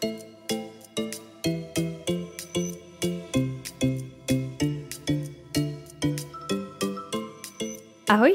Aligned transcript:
Thank 0.00 0.22
you. 0.22 0.31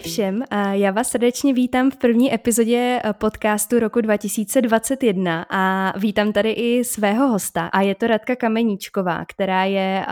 Všem, 0.07 0.43
já 0.71 0.91
vás 0.91 1.09
srdečně 1.09 1.53
vítám 1.53 1.91
v 1.91 1.95
první 1.95 2.33
epizodě 2.33 3.01
eh, 3.03 3.13
podcastu 3.13 3.79
roku 3.79 4.01
2021 4.01 5.45
a 5.49 5.93
vítám 5.99 6.33
tady 6.33 6.51
i 6.51 6.83
svého 6.83 7.27
hosta 7.27 7.67
a 7.67 7.81
je 7.81 7.95
to 7.95 8.07
Radka 8.07 8.35
Kameníčková, 8.35 9.25
která 9.25 9.63
je 9.63 10.05
eh, 10.07 10.11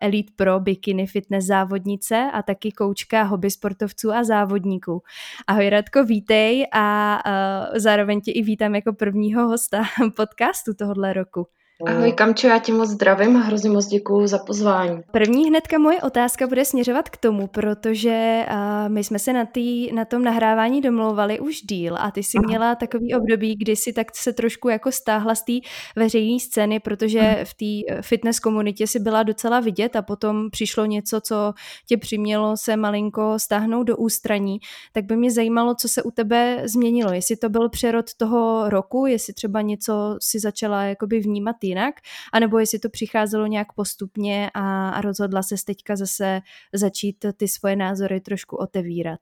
Elite 0.00 0.32
Pro 0.36 0.60
bikini 0.60 1.06
fitness 1.06 1.44
závodnice 1.44 2.30
a 2.32 2.42
taky 2.42 2.72
koučka 2.72 3.22
hobby 3.22 3.50
sportovců 3.50 4.12
a 4.12 4.24
závodníků. 4.24 5.02
Ahoj 5.46 5.70
Radko, 5.70 6.04
vítej 6.04 6.66
a 6.72 7.18
eh, 7.26 7.80
zároveň 7.80 8.20
tě 8.20 8.32
i 8.32 8.42
vítám 8.42 8.74
jako 8.74 8.92
prvního 8.92 9.48
hosta 9.48 9.82
podcastu 10.16 10.74
tohohle 10.74 11.12
roku. 11.12 11.46
Ahoj 11.84 12.12
Kamčo, 12.12 12.46
já 12.46 12.58
tě 12.58 12.72
moc 12.72 12.88
zdravím 12.88 13.36
a 13.36 13.40
hrozně 13.40 13.70
moc 13.70 13.86
děkuju 13.86 14.26
za 14.26 14.38
pozvání. 14.38 15.00
První 15.12 15.48
hnedka 15.48 15.78
moje 15.78 16.02
otázka 16.02 16.46
bude 16.46 16.64
směřovat 16.64 17.08
k 17.08 17.16
tomu, 17.16 17.46
protože 17.46 18.46
uh, 18.50 18.88
my 18.88 19.04
jsme 19.04 19.18
se 19.18 19.32
na, 19.32 19.44
tý, 19.44 19.92
na 19.92 20.04
tom 20.04 20.24
nahrávání 20.24 20.80
domlouvali 20.80 21.40
už 21.40 21.60
díl 21.60 21.96
a 21.98 22.10
ty 22.10 22.22
si 22.22 22.38
měla 22.46 22.74
takový 22.74 23.14
období, 23.14 23.56
kdy 23.56 23.76
si 23.76 23.92
tak 23.92 24.06
se 24.16 24.32
trošku 24.32 24.68
jako 24.68 24.92
stáhla 24.92 25.34
z 25.34 25.42
té 25.42 25.52
veřejné 25.96 26.40
scény, 26.40 26.80
protože 26.80 27.20
mhm. 27.20 27.44
v 27.44 27.54
té 27.54 27.94
eh, 27.94 28.02
fitness 28.02 28.40
komunitě 28.40 28.86
si 28.86 28.98
byla 28.98 29.22
docela 29.22 29.60
vidět 29.60 29.96
a 29.96 30.02
potom 30.02 30.50
přišlo 30.50 30.84
něco, 30.84 31.20
co 31.20 31.52
tě 31.86 31.96
přimělo 31.96 32.56
se 32.56 32.76
malinko 32.76 33.38
stáhnout 33.38 33.84
do 33.84 33.96
ústraní, 33.96 34.58
tak 34.92 35.04
by 35.04 35.16
mě 35.16 35.30
zajímalo, 35.30 35.74
co 35.74 35.88
se 35.88 36.02
u 36.02 36.10
tebe 36.10 36.62
změnilo, 36.64 37.12
jestli 37.12 37.36
to 37.36 37.48
byl 37.48 37.68
přerod 37.68 38.14
toho 38.14 38.70
roku, 38.70 39.06
jestli 39.06 39.32
třeba 39.32 39.60
něco 39.60 40.16
si 40.20 40.40
začala 40.40 40.82
jakoby 40.82 41.20
vnímat 41.20 41.56
jinak, 41.66 41.94
anebo 42.32 42.58
jestli 42.58 42.78
to 42.78 42.88
přicházelo 42.88 43.46
nějak 43.46 43.72
postupně 43.72 44.50
a, 44.54 44.88
a 44.88 45.00
rozhodla 45.00 45.42
se 45.42 45.54
teďka 45.66 45.96
zase 45.96 46.40
začít 46.74 47.16
ty 47.36 47.48
svoje 47.48 47.76
názory 47.76 48.20
trošku 48.20 48.56
otevírat. 48.56 49.20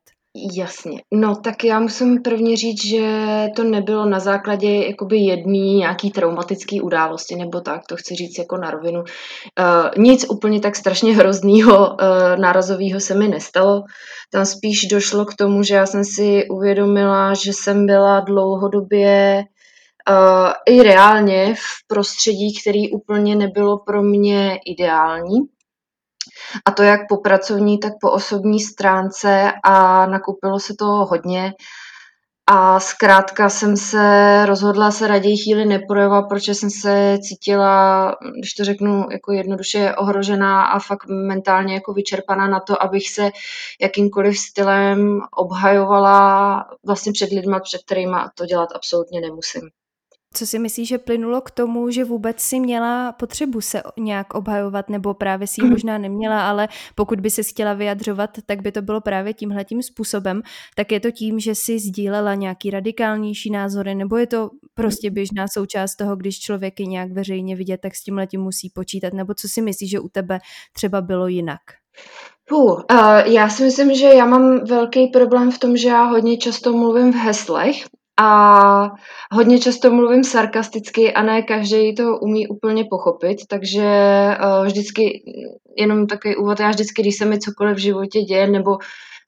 Jasně. 0.56 1.02
No 1.12 1.36
tak 1.36 1.64
já 1.64 1.80
musím 1.80 2.22
prvně 2.22 2.56
říct, 2.56 2.86
že 2.86 3.06
to 3.56 3.64
nebylo 3.64 4.06
na 4.06 4.20
základě 4.20 4.86
jakoby 4.86 5.16
jedný 5.16 5.74
nějaký 5.74 6.10
traumatický 6.10 6.80
události 6.80 7.36
nebo 7.36 7.60
tak, 7.60 7.80
to 7.88 7.96
chci 7.96 8.14
říct 8.14 8.38
jako 8.38 8.56
na 8.56 8.70
rovinu. 8.70 9.00
Uh, 9.00 10.02
nic 10.04 10.26
úplně 10.30 10.60
tak 10.60 10.76
strašně 10.76 11.14
hroznýho 11.14 11.90
uh, 11.90 11.96
nárazového 12.40 13.00
se 13.00 13.14
mi 13.14 13.28
nestalo. 13.28 13.82
Tam 14.32 14.46
spíš 14.46 14.86
došlo 14.86 15.24
k 15.24 15.34
tomu, 15.34 15.62
že 15.62 15.74
já 15.74 15.86
jsem 15.86 16.04
si 16.04 16.48
uvědomila, 16.48 17.34
že 17.34 17.52
jsem 17.52 17.86
byla 17.86 18.20
dlouhodobě 18.20 19.44
uh, 20.10 20.52
i 20.66 20.82
reálně 20.82 21.54
v 21.54 21.86
prostředí, 21.86 22.60
který 22.60 22.90
úplně 22.90 23.36
nebylo 23.36 23.78
pro 23.78 24.02
mě 24.02 24.58
ideální. 24.66 25.38
A 26.64 26.70
to 26.70 26.82
jak 26.82 27.00
po 27.08 27.16
pracovní, 27.16 27.78
tak 27.78 27.92
po 28.00 28.10
osobní 28.10 28.60
stránce 28.60 29.52
a 29.64 30.06
nakupilo 30.06 30.60
se 30.60 30.74
toho 30.78 31.06
hodně. 31.06 31.52
A 32.46 32.80
zkrátka 32.80 33.48
jsem 33.48 33.76
se 33.76 34.46
rozhodla 34.46 34.90
se 34.90 35.08
raději 35.08 35.36
chvíli 35.36 35.64
neprojevovat, 35.64 36.28
protože 36.28 36.54
jsem 36.54 36.70
se 36.70 37.18
cítila, 37.22 38.16
když 38.38 38.54
to 38.54 38.64
řeknu 38.64 39.06
jako 39.12 39.32
jednoduše, 39.32 39.94
ohrožená 39.94 40.64
a 40.64 40.78
fakt 40.78 41.08
mentálně 41.08 41.74
jako 41.74 41.92
vyčerpaná 41.92 42.48
na 42.48 42.60
to, 42.60 42.82
abych 42.82 43.10
se 43.10 43.30
jakýmkoliv 43.80 44.38
stylem 44.38 45.20
obhajovala 45.36 46.64
vlastně 46.86 47.12
před 47.12 47.30
lidma, 47.30 47.60
před 47.60 47.82
kterými 47.84 48.16
to 48.34 48.46
dělat 48.46 48.68
absolutně 48.74 49.20
nemusím. 49.20 49.70
Co 50.36 50.46
si 50.46 50.58
myslíš, 50.58 50.88
že 50.88 50.98
plynulo 50.98 51.40
k 51.40 51.50
tomu, 51.50 51.90
že 51.90 52.04
vůbec 52.04 52.40
si 52.40 52.60
měla 52.60 53.12
potřebu 53.12 53.60
se 53.60 53.82
nějak 53.98 54.34
obhajovat, 54.34 54.88
nebo 54.88 55.14
právě 55.14 55.46
si 55.46 55.64
ji 55.64 55.70
možná 55.70 55.98
neměla, 55.98 56.48
ale 56.48 56.68
pokud 56.94 57.20
by 57.20 57.30
se 57.30 57.42
chtěla 57.42 57.74
vyjadřovat, 57.74 58.30
tak 58.46 58.62
by 58.62 58.72
to 58.72 58.82
bylo 58.82 59.00
právě 59.00 59.34
tímhletím 59.34 59.82
způsobem. 59.82 60.42
Tak 60.76 60.92
je 60.92 61.00
to 61.00 61.10
tím, 61.10 61.40
že 61.40 61.54
si 61.54 61.78
sdílela 61.78 62.34
nějaký 62.34 62.70
radikálnější 62.70 63.50
názory, 63.50 63.94
nebo 63.94 64.16
je 64.16 64.26
to 64.26 64.50
prostě 64.74 65.10
běžná 65.10 65.48
součást 65.48 65.96
toho, 65.96 66.16
když 66.16 66.40
člověk 66.40 66.80
je 66.80 66.86
nějak 66.86 67.12
veřejně 67.12 67.56
vidět, 67.56 67.80
tak 67.80 67.94
s 67.94 68.02
tímhletím 68.02 68.40
musí 68.40 68.70
počítat, 68.70 69.12
nebo 69.12 69.34
co 69.34 69.48
si 69.48 69.62
myslíš, 69.62 69.90
že 69.90 70.00
u 70.00 70.08
tebe 70.08 70.38
třeba 70.72 71.00
bylo 71.00 71.26
jinak? 71.28 71.60
Puh, 72.48 72.84
uh, 72.90 73.18
já 73.24 73.48
si 73.48 73.62
myslím, 73.62 73.94
že 73.94 74.06
já 74.06 74.26
mám 74.26 74.64
velký 74.64 75.06
problém 75.06 75.50
v 75.50 75.58
tom, 75.58 75.76
že 75.76 75.88
já 75.88 76.04
hodně 76.04 76.36
často 76.36 76.72
mluvím 76.72 77.12
v 77.12 77.16
heslech 77.16 77.84
a 78.20 78.90
hodně 79.32 79.58
často 79.58 79.90
mluvím 79.90 80.24
sarkasticky 80.24 81.12
a 81.12 81.22
ne 81.22 81.42
každý 81.42 81.94
to 81.94 82.18
umí 82.18 82.48
úplně 82.48 82.84
pochopit, 82.90 83.38
takže 83.48 83.84
uh, 83.84 84.66
vždycky, 84.66 85.22
jenom 85.76 86.06
takový 86.06 86.36
úvod, 86.36 86.60
já 86.60 86.68
vždycky, 86.68 87.02
když 87.02 87.16
se 87.16 87.24
mi 87.24 87.38
cokoliv 87.38 87.76
v 87.76 87.80
životě 87.80 88.20
děje, 88.20 88.46
nebo 88.46 88.78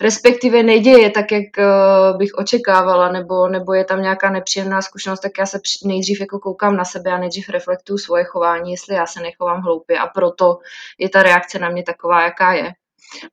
respektive 0.00 0.62
neděje 0.62 1.10
tak, 1.10 1.32
jak 1.32 1.44
uh, 1.58 2.18
bych 2.18 2.30
očekávala, 2.38 3.12
nebo, 3.12 3.48
nebo 3.48 3.74
je 3.74 3.84
tam 3.84 4.02
nějaká 4.02 4.30
nepříjemná 4.30 4.82
zkušenost, 4.82 5.20
tak 5.20 5.32
já 5.38 5.46
se 5.46 5.60
nejdřív 5.84 6.20
jako 6.20 6.38
koukám 6.38 6.76
na 6.76 6.84
sebe 6.84 7.10
a 7.10 7.18
nejdřív 7.18 7.48
reflektuju 7.48 7.98
svoje 7.98 8.24
chování, 8.24 8.70
jestli 8.70 8.94
já 8.94 9.06
se 9.06 9.20
nechovám 9.20 9.60
hloupě 9.60 9.98
a 9.98 10.06
proto 10.06 10.58
je 10.98 11.08
ta 11.08 11.22
reakce 11.22 11.58
na 11.58 11.68
mě 11.68 11.82
taková, 11.82 12.22
jaká 12.22 12.52
je 12.52 12.72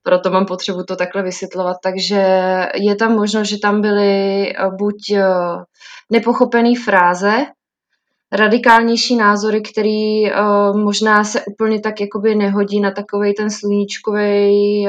proto 0.03 0.29
mám 0.29 0.45
potřebu 0.45 0.83
to 0.83 0.95
takhle 0.95 1.23
vysvětlovat. 1.23 1.77
Takže 1.83 2.25
je 2.75 2.95
tam 2.95 3.15
možnost, 3.15 3.47
že 3.47 3.59
tam 3.59 3.81
byly 3.81 4.49
eh, 4.49 4.69
buď 4.77 5.11
eh, 5.11 5.23
nepochopené 6.11 6.73
fráze, 6.85 7.45
radikálnější 8.31 9.15
názory, 9.15 9.61
který 9.61 10.31
uh, 10.31 10.77
možná 10.77 11.23
se 11.23 11.41
úplně 11.45 11.79
tak 11.79 12.01
jakoby 12.01 12.35
nehodí 12.35 12.79
na 12.79 12.91
takový 12.91 13.33
ten 13.33 13.49
sluníčkový 13.49 14.87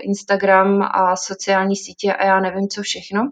Instagram 0.00 0.82
a 0.82 1.16
sociální 1.16 1.76
sítě 1.76 2.12
a 2.12 2.26
já 2.26 2.40
nevím 2.40 2.68
co 2.68 2.82
všechno. 2.82 3.30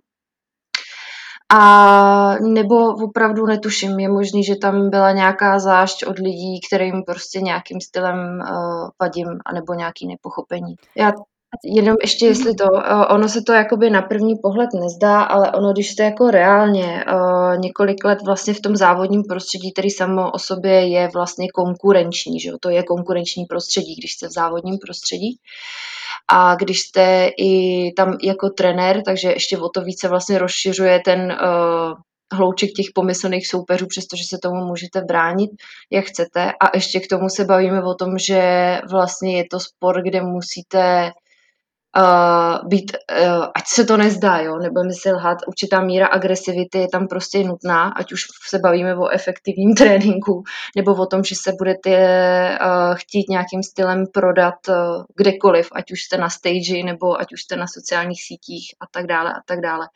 A 1.56 2.36
nebo 2.40 2.94
opravdu 3.04 3.46
netuším, 3.46 4.00
je 4.00 4.08
možný, 4.08 4.44
že 4.44 4.56
tam 4.56 4.90
byla 4.90 5.12
nějaká 5.12 5.58
zášť 5.58 6.06
od 6.06 6.18
lidí, 6.18 6.60
kterým 6.68 7.02
prostě 7.06 7.40
nějakým 7.40 7.80
stylem 7.80 8.16
uh, 8.16 8.88
vadím, 9.02 9.28
anebo 9.46 9.74
nějaký 9.74 10.06
nepochopení. 10.06 10.74
Já 10.96 11.12
Jenom 11.64 11.96
ještě, 12.02 12.26
jestli 12.26 12.54
to, 12.54 12.64
uh, 12.64 12.80
ono 13.08 13.28
se 13.28 13.42
to 13.42 13.52
jakoby 13.52 13.90
na 13.90 14.02
první 14.02 14.34
pohled 14.42 14.70
nezdá, 14.74 15.22
ale 15.22 15.52
ono, 15.52 15.72
když 15.72 15.90
jste 15.90 16.02
jako 16.02 16.30
reálně 16.30 17.04
uh, 17.12 17.58
několik 17.58 18.04
let 18.04 18.18
vlastně 18.24 18.54
v 18.54 18.60
tom 18.60 18.76
závodním 18.76 19.22
prostředí, 19.22 19.72
který 19.72 19.90
samo 19.90 20.30
o 20.30 20.38
sobě 20.38 20.88
je 20.88 21.08
vlastně 21.14 21.48
konkurenční, 21.54 22.40
že 22.40 22.48
jo? 22.48 22.56
to 22.60 22.70
je 22.70 22.82
konkurenční 22.82 23.44
prostředí, 23.44 23.94
když 23.94 24.12
jste 24.12 24.28
v 24.28 24.32
závodním 24.32 24.78
prostředí, 24.78 25.38
a 26.28 26.54
když 26.54 26.80
jste 26.80 27.30
i 27.38 27.92
tam 27.96 28.16
jako 28.22 28.50
trenér, 28.50 29.02
takže 29.04 29.28
ještě 29.28 29.58
o 29.58 29.68
to 29.68 29.80
více 29.80 30.08
vlastně 30.08 30.38
rozšiřuje 30.38 31.00
ten 31.04 31.20
uh, 31.20 31.94
hlouček 32.32 32.70
těch 32.70 32.86
pomyslných 32.94 33.46
soupeřů, 33.46 33.86
přestože 33.86 34.22
se 34.28 34.38
tomu 34.42 34.64
můžete 34.64 35.00
bránit, 35.00 35.50
jak 35.92 36.04
chcete. 36.04 36.52
A 36.60 36.70
ještě 36.74 37.00
k 37.00 37.08
tomu 37.08 37.28
se 37.28 37.44
bavíme 37.44 37.82
o 37.82 37.94
tom, 37.94 38.18
že 38.18 38.42
vlastně 38.90 39.36
je 39.36 39.44
to 39.50 39.60
sport, 39.60 40.02
kde 40.02 40.20
musíte 40.22 41.10
uh, 41.96 42.68
být, 42.68 42.92
uh, 43.22 43.44
ať 43.54 43.66
se 43.66 43.84
to 43.84 43.96
nezdá, 43.96 44.38
jo, 44.38 44.58
nebudeme 44.58 44.92
si 44.92 45.12
lhát, 45.12 45.38
určitá 45.46 45.80
míra 45.80 46.06
agresivity 46.06 46.78
je 46.78 46.88
tam 46.88 47.08
prostě 47.08 47.44
nutná, 47.44 47.88
ať 47.88 48.12
už 48.12 48.20
se 48.48 48.58
bavíme 48.58 48.96
o 48.96 49.08
efektivním 49.08 49.74
tréninku, 49.78 50.42
nebo 50.76 50.94
o 50.94 51.06
tom, 51.06 51.24
že 51.24 51.34
se 51.34 51.52
budete 51.58 51.90
uh, 52.60 52.94
chtít 52.94 53.28
nějakým 53.28 53.62
stylem 53.62 54.04
prodat 54.12 54.54
uh, 54.68 54.74
kdekoliv, 55.16 55.68
ať 55.72 55.92
už 55.92 56.02
jste 56.02 56.16
na 56.16 56.30
stage, 56.30 56.82
nebo 56.84 57.20
ať 57.20 57.32
už 57.32 57.42
jste 57.42 57.56
na 57.56 57.66
sociálních 57.66 58.22
sítích 58.22 58.74
a 58.80 58.84
tak 58.90 59.06
dále 59.06 59.30
a 59.30 59.40
tak 59.46 59.60
dále. 59.60 59.88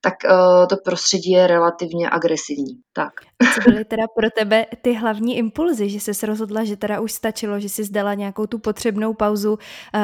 Tak 0.00 0.14
uh, 0.24 0.66
to 0.66 0.76
prostředí 0.84 1.30
je 1.30 1.46
relativně 1.46 2.10
agresivní. 2.10 2.74
Tak. 2.92 3.12
Co 3.54 3.70
byly 3.70 3.84
teda 3.84 4.02
pro 4.16 4.30
tebe 4.30 4.66
ty 4.82 4.92
hlavní 4.92 5.36
impulzy, 5.38 5.88
že 5.90 6.00
jsi 6.00 6.14
se 6.14 6.26
rozhodla, 6.26 6.64
že 6.64 6.76
teda 6.76 7.00
už 7.00 7.12
stačilo, 7.12 7.60
že 7.60 7.68
jsi 7.68 7.84
zdala 7.84 8.14
nějakou 8.14 8.46
tu 8.46 8.58
potřebnou 8.58 9.14
pauzu, 9.14 9.58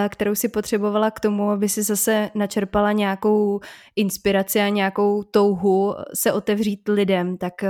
kterou 0.08 0.34
si 0.34 0.48
potřebovala 0.48 1.10
k 1.10 1.20
tomu, 1.24 1.50
aby 1.50 1.68
si 1.68 1.82
zase 1.82 2.30
načerpala 2.34 2.92
nějakou 2.92 3.60
inspiraci 3.96 4.60
a 4.60 4.68
nějakou 4.68 5.22
touhu 5.22 5.94
se 6.14 6.32
otevřít 6.32 6.88
lidem, 6.88 7.36
tak 7.36 7.64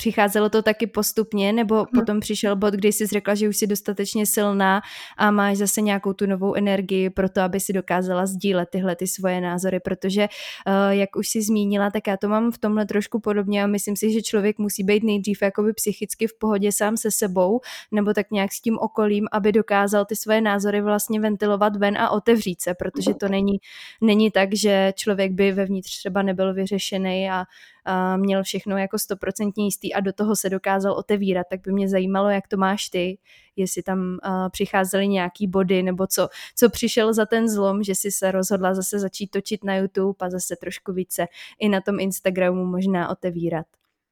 Přicházelo 0.00 0.48
to 0.48 0.62
taky 0.62 0.86
postupně, 0.86 1.52
nebo 1.52 1.74
hmm. 1.74 1.86
potom 1.94 2.20
přišel 2.20 2.56
bod, 2.56 2.74
kdy 2.74 2.92
jsi 2.92 3.06
řekla, 3.06 3.34
že 3.34 3.48
už 3.48 3.56
jsi 3.56 3.66
dostatečně 3.66 4.26
silná 4.26 4.80
a 5.16 5.30
máš 5.30 5.56
zase 5.56 5.80
nějakou 5.80 6.12
tu 6.12 6.26
novou 6.26 6.54
energii 6.54 7.10
pro 7.10 7.28
to, 7.28 7.40
aby 7.40 7.60
si 7.60 7.72
dokázala 7.72 8.26
sdílet 8.26 8.68
tyhle 8.68 8.96
ty 8.96 9.06
svoje 9.06 9.40
názory, 9.40 9.80
protože 9.80 10.28
uh, 10.66 10.90
jak 10.90 11.16
už 11.16 11.28
si 11.28 11.42
zmínila, 11.42 11.90
tak 11.90 12.06
já 12.06 12.16
to 12.16 12.28
mám 12.28 12.52
v 12.52 12.58
tomhle 12.58 12.86
trošku 12.86 13.20
podobně 13.20 13.64
a 13.64 13.66
myslím 13.66 13.96
si, 13.96 14.12
že 14.12 14.22
člověk 14.22 14.58
musí 14.58 14.84
být 14.84 15.02
nejdřív 15.02 15.42
jakoby 15.42 15.72
psychicky 15.72 16.26
v 16.26 16.38
pohodě 16.38 16.72
sám 16.72 16.96
se 16.96 17.10
sebou, 17.10 17.60
nebo 17.92 18.14
tak 18.14 18.30
nějak 18.30 18.52
s 18.52 18.60
tím 18.60 18.78
okolím, 18.78 19.28
aby 19.32 19.52
dokázal 19.52 20.04
ty 20.04 20.16
svoje 20.16 20.40
názory 20.40 20.82
vlastně 20.82 21.20
ventilovat 21.20 21.76
ven 21.76 21.98
a 21.98 22.10
otevřít 22.10 22.62
se, 22.62 22.74
protože 22.74 23.14
to 23.14 23.28
není, 23.28 23.58
není 24.00 24.30
tak, 24.30 24.54
že 24.54 24.92
člověk 24.96 25.32
by 25.32 25.52
vevnitř 25.52 25.98
třeba 25.98 26.22
nebyl 26.22 26.54
vyřešený 26.54 27.30
a 27.30 27.44
uh, 27.88 28.20
měl 28.20 28.42
všechno 28.42 28.78
jako 28.78 28.98
stoprocentně 28.98 29.64
jistý 29.64 29.89
a 29.94 30.00
do 30.00 30.12
toho 30.12 30.36
se 30.36 30.50
dokázal 30.50 30.92
otevírat, 30.92 31.46
tak 31.50 31.60
by 31.60 31.72
mě 31.72 31.88
zajímalo, 31.88 32.28
jak 32.28 32.48
to 32.48 32.56
máš 32.56 32.88
ty, 32.88 33.18
jestli 33.56 33.82
tam 33.82 33.98
uh, 33.98 34.48
přicházely 34.48 35.08
nějaký 35.08 35.46
body 35.46 35.82
nebo 35.82 36.06
co, 36.06 36.28
co 36.56 36.70
přišel 36.70 37.12
za 37.14 37.26
ten 37.26 37.48
zlom, 37.48 37.82
že 37.82 37.94
jsi 37.94 38.10
se 38.10 38.30
rozhodla 38.30 38.74
zase 38.74 38.98
začít 38.98 39.30
točit 39.30 39.64
na 39.64 39.76
YouTube 39.76 40.16
a 40.20 40.30
zase 40.30 40.56
trošku 40.56 40.92
více 40.92 41.26
i 41.58 41.68
na 41.68 41.80
tom 41.80 42.00
Instagramu 42.00 42.64
možná 42.64 43.08
otevírat. 43.08 43.66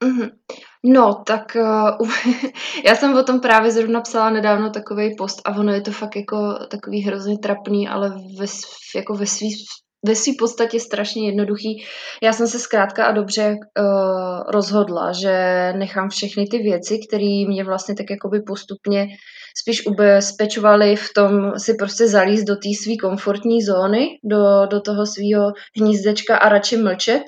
Mm-hmm. 0.05 0.31
No, 0.85 1.23
tak 1.27 1.57
uh, 2.01 2.09
já 2.85 2.95
jsem 2.95 3.17
o 3.17 3.23
tom 3.23 3.41
právě 3.41 3.71
zrovna 3.71 4.01
psala 4.01 4.31
nedávno 4.31 4.71
takový 4.71 5.17
post 5.17 5.41
a 5.45 5.51
ono 5.51 5.73
je 5.73 5.81
to 5.81 5.91
fakt 5.91 6.17
jako 6.17 6.67
takový 6.71 7.01
hrozně 7.01 7.39
trapný, 7.39 7.89
ale 7.89 8.11
ve, 8.11 8.47
jako 8.97 9.15
ve 9.15 9.27
svý 9.27 9.65
ve 10.07 10.15
své 10.15 10.33
podstatě 10.39 10.81
strašně 10.81 11.27
jednoduchý. 11.27 11.85
Já 12.23 12.33
jsem 12.33 12.47
se 12.47 12.59
zkrátka 12.59 13.05
a 13.07 13.13
dobře 13.13 13.57
uh, 13.79 14.51
rozhodla, 14.53 15.13
že 15.13 15.33
nechám 15.77 16.09
všechny 16.09 16.47
ty 16.51 16.59
věci, 16.59 16.99
které 17.09 17.45
mě 17.49 17.65
vlastně 17.65 17.95
tak 17.95 18.07
jakoby 18.11 18.41
postupně 18.41 19.07
spíš 19.61 19.87
ubezpečovaly 19.87 20.97
v 20.97 21.09
tom 21.15 21.53
si 21.59 21.75
prostě 21.75 22.09
zalíst 22.09 22.45
do 22.45 22.55
té 22.55 22.69
své 22.83 22.97
komfortní 22.97 23.63
zóny, 23.63 24.09
do, 24.25 24.67
do 24.67 24.81
toho 24.81 25.07
svého 25.07 25.53
hnízdečka 25.81 26.37
a 26.37 26.49
radši 26.49 26.77
mlčet 26.77 27.23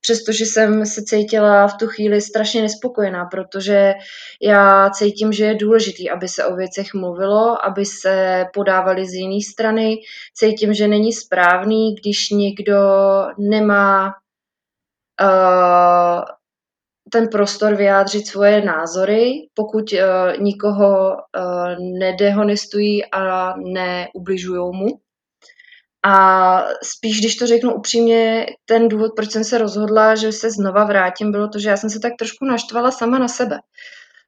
přestože 0.00 0.46
jsem 0.46 0.86
se 0.86 1.02
cítila 1.02 1.68
v 1.68 1.76
tu 1.76 1.86
chvíli 1.86 2.20
strašně 2.20 2.62
nespokojená, 2.62 3.24
protože 3.24 3.94
já 4.42 4.90
cítím, 4.90 5.32
že 5.32 5.44
je 5.44 5.54
důležitý, 5.54 6.10
aby 6.10 6.28
se 6.28 6.44
o 6.44 6.56
věcech 6.56 6.94
mluvilo, 6.94 7.64
aby 7.64 7.84
se 7.84 8.44
podávali 8.54 9.06
z 9.06 9.12
jiné 9.12 9.40
strany. 9.42 9.96
Cítím, 10.34 10.74
že 10.74 10.88
není 10.88 11.12
správný, 11.12 11.94
když 11.94 12.30
někdo 12.30 12.78
nemá 13.38 14.14
uh, 15.22 16.22
ten 17.10 17.28
prostor 17.28 17.74
vyjádřit 17.74 18.26
svoje 18.26 18.64
názory, 18.64 19.48
pokud 19.54 19.92
uh, 19.92 19.98
nikoho 20.42 21.12
uh, 21.12 21.98
nedehonestují 21.98 23.04
a 23.04 23.54
neubližují 23.56 24.76
mu. 24.76 25.03
A 26.06 26.64
spíš, 26.82 27.20
když 27.20 27.36
to 27.36 27.46
řeknu 27.46 27.74
upřímně, 27.74 28.46
ten 28.64 28.88
důvod, 28.88 29.12
proč 29.16 29.30
jsem 29.30 29.44
se 29.44 29.58
rozhodla, 29.58 30.14
že 30.14 30.32
se 30.32 30.50
znova 30.50 30.84
vrátím, 30.84 31.32
bylo 31.32 31.48
to, 31.48 31.58
že 31.58 31.68
já 31.68 31.76
jsem 31.76 31.90
se 31.90 32.00
tak 32.00 32.12
trošku 32.18 32.44
naštvala 32.44 32.90
sama 32.90 33.18
na 33.18 33.28
sebe. 33.28 33.58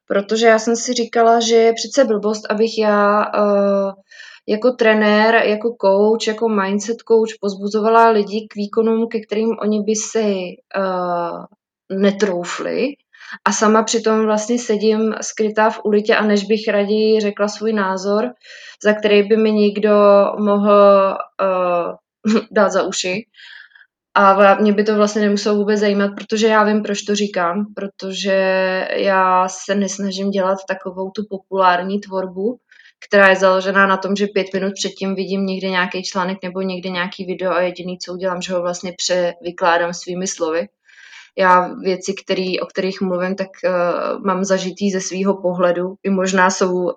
Protože 0.06 0.46
já 0.46 0.58
jsem 0.58 0.76
si 0.76 0.92
říkala, 0.92 1.40
že 1.40 1.54
je 1.54 1.72
přece 1.72 2.04
blbost, 2.04 2.50
abych 2.50 2.78
já 2.78 3.18
uh, 3.18 3.92
jako 4.48 4.70
trenér, 4.70 5.34
jako 5.34 5.76
coach, 5.80 6.26
jako 6.26 6.48
mindset 6.48 6.96
coach 7.08 7.38
pozbuzovala 7.40 8.08
lidi 8.08 8.46
k 8.50 8.54
výkonům, 8.54 9.08
ke 9.08 9.20
kterým 9.20 9.56
oni 9.62 9.82
by 9.82 9.94
si 9.94 10.56
uh, 10.76 11.44
netroufli. 11.98 12.88
A 13.44 13.52
sama 13.52 13.82
přitom 13.82 14.24
vlastně 14.24 14.58
sedím 14.58 15.14
skrytá 15.20 15.70
v 15.70 15.80
ulitě 15.84 16.16
a 16.16 16.24
než 16.24 16.44
bych 16.44 16.68
raději 16.68 17.20
řekla 17.20 17.48
svůj 17.48 17.72
názor, 17.72 18.24
za 18.84 18.92
který 18.92 19.22
by 19.22 19.36
mi 19.36 19.52
někdo 19.52 19.92
mohl 20.38 21.16
uh, 21.42 22.42
dát 22.50 22.72
za 22.72 22.82
uši. 22.82 23.26
A 24.18 24.54
mě 24.54 24.72
by 24.72 24.84
to 24.84 24.96
vlastně 24.96 25.22
nemuselo 25.22 25.56
vůbec 25.56 25.80
zajímat, 25.80 26.10
protože 26.14 26.46
já 26.46 26.64
vím, 26.64 26.82
proč 26.82 27.02
to 27.02 27.14
říkám, 27.14 27.66
protože 27.74 28.34
já 28.92 29.48
se 29.48 29.74
nesnažím 29.74 30.30
dělat 30.30 30.58
takovou 30.68 31.10
tu 31.10 31.22
populární 31.30 32.00
tvorbu, 32.00 32.58
která 33.08 33.28
je 33.28 33.36
založená 33.36 33.86
na 33.86 33.96
tom, 33.96 34.16
že 34.16 34.26
pět 34.26 34.46
minut 34.54 34.72
předtím 34.74 35.14
vidím 35.14 35.46
někde 35.46 35.70
nějaký 35.70 36.02
článek 36.02 36.38
nebo 36.42 36.60
někde 36.60 36.90
nějaký 36.90 37.24
video 37.24 37.52
a 37.52 37.60
jediný, 37.60 37.98
co 37.98 38.12
udělám, 38.12 38.42
že 38.42 38.52
ho 38.52 38.62
vlastně 38.62 38.92
převykládám 38.96 39.94
svými 39.94 40.26
slovy 40.26 40.68
já 41.38 41.74
věci, 41.74 42.14
který, 42.24 42.60
o 42.60 42.66
kterých 42.66 43.00
mluvím, 43.00 43.34
tak 43.34 43.48
uh, 43.64 44.24
mám 44.24 44.44
zažitý 44.44 44.90
ze 44.90 45.00
svého 45.00 45.36
pohledu. 45.42 45.94
I 46.02 46.10
možná 46.10 46.50
jsou 46.50 46.72
uh, 46.72 46.92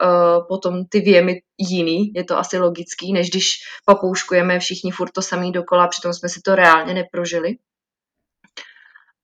potom 0.48 0.86
ty 0.86 1.00
věmy 1.00 1.42
jiný, 1.58 2.12
je 2.16 2.24
to 2.24 2.38
asi 2.38 2.58
logický, 2.58 3.14
než 3.14 3.30
když 3.30 3.46
papouškujeme 3.86 4.60
všichni 4.60 4.92
furt 4.92 5.12
to 5.12 5.22
samý 5.22 5.52
dokola, 5.52 5.88
přitom 5.88 6.14
jsme 6.14 6.30
si 6.30 6.42
to 6.42 6.56
reálně 6.56 6.94
neprožili. 6.94 7.58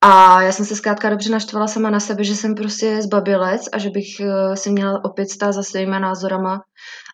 A 0.02 0.42
já 0.42 0.52
jsem 0.52 0.66
se 0.66 0.76
zkrátka 0.76 1.10
dobře 1.10 1.32
naštvala 1.32 1.68
sama 1.68 1.90
na 1.90 2.00
sebe, 2.00 2.24
že 2.24 2.36
jsem 2.36 2.56
prostě 2.56 3.02
zbabilec 3.02 3.62
a 3.72 3.78
že 3.78 3.90
bych 3.90 4.08
uh, 4.20 4.54
si 4.54 4.72
měla 4.72 5.06
opět 5.06 5.30
stát 5.30 5.52
za 5.52 5.64
svýma 5.64 6.00
názorama 6.00 6.62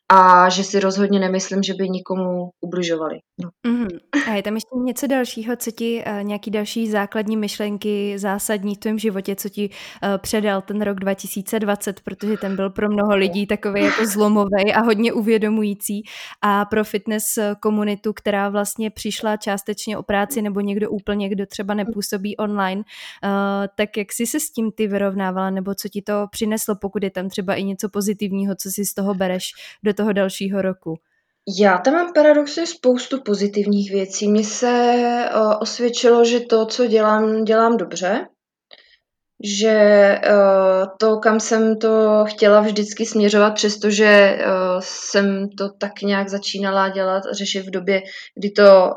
a 0.10 0.50
že 0.50 0.64
si 0.64 0.80
rozhodně 0.80 1.20
nemyslím, 1.20 1.64
že 1.64 1.74
by 1.74 1.90
nikomu 1.90 2.50
ubližovali. 2.62 3.20
No. 3.44 3.72
Mm. 3.72 3.88
A 4.28 4.34
je 4.34 4.44
tam 4.44 4.56
ještě 4.56 4.76
něco 4.76 5.08
dalšího, 5.08 5.56
co 5.56 5.72
ti 5.72 6.04
uh, 6.08 6.24
nějaký 6.24 6.52
další 6.52 6.90
základní 6.90 7.38
myšlenky 7.38 8.20
zásadní 8.20 8.76
v 8.76 8.78
tvém 8.78 9.00
životě, 9.00 9.36
co 9.36 9.50
ti 9.50 9.70
uh, 9.70 10.18
předal 10.18 10.62
ten 10.62 10.82
rok 10.82 11.00
2020, 11.00 12.02
protože 12.02 12.38
ten 12.38 12.56
byl 12.56 12.70
pro 12.70 12.90
mnoho 12.90 13.16
lidí 13.16 13.48
takový 13.48 13.84
jako 13.84 14.06
zlomový 14.06 14.74
a 14.74 14.82
hodně 14.82 15.14
uvědomující 15.14 16.04
a 16.42 16.66
pro 16.66 16.84
fitness 16.84 17.40
komunitu, 17.60 18.14
která 18.14 18.50
vlastně 18.50 18.90
přišla 18.90 19.38
částečně 19.38 19.98
o 19.98 20.04
práci 20.04 20.42
nebo 20.42 20.60
někdo 20.60 20.90
úplně, 20.90 21.30
kdo 21.30 21.46
třeba 21.46 21.74
nepůsobí 21.74 22.38
online, 22.38 22.84
tak 23.76 23.98
jak 23.98 24.14
jsi 24.14 24.28
se 24.28 24.40
s 24.40 24.52
tím 24.52 24.72
ty 24.72 24.88
vyrovnávala 24.88 25.50
nebo 25.50 25.76
co 25.76 25.90
ti 25.90 26.02
to 26.02 26.28
přineslo, 26.32 26.76
pokud 26.76 27.04
je 27.04 27.12
tam 27.12 27.30
třeba 27.30 27.56
i 27.56 27.64
něco 27.64 27.90
pozitivního, 27.90 28.56
co 28.56 28.70
si 28.72 28.86
z 28.86 28.94
toho 28.94 29.14
bereš 29.14 29.52
do 29.84 29.94
toho 29.94 30.14
dalšího 30.14 30.62
roku? 30.62 31.00
Já 31.60 31.78
tam 31.78 31.94
mám 31.94 32.14
paradoxně 32.14 32.68
spoustu 32.68 33.22
pozitivních 33.22 33.92
věcí. 33.92 34.32
Mně 34.32 34.44
se 34.44 34.96
uh, 35.36 35.54
osvědčilo, 35.60 36.26
že 36.26 36.40
to, 36.40 36.66
co 36.66 36.88
dělám, 36.88 37.44
dělám 37.44 37.78
dobře. 37.78 38.28
Že 39.44 40.20
uh, 40.30 40.88
to, 41.00 41.18
kam 41.18 41.40
jsem 41.40 41.80
to 41.80 42.26
chtěla 42.28 42.62
vždycky 42.62 43.06
směřovat, 43.06 43.54
přestože 43.54 44.40
uh, 44.40 44.80
jsem 44.80 45.50
to 45.50 45.70
tak 45.70 46.02
nějak 46.02 46.30
začínala 46.30 46.90
dělat, 46.90 47.24
řešit 47.32 47.62
v 47.62 47.70
době, 47.70 48.02
kdy 48.36 48.52
to 48.52 48.94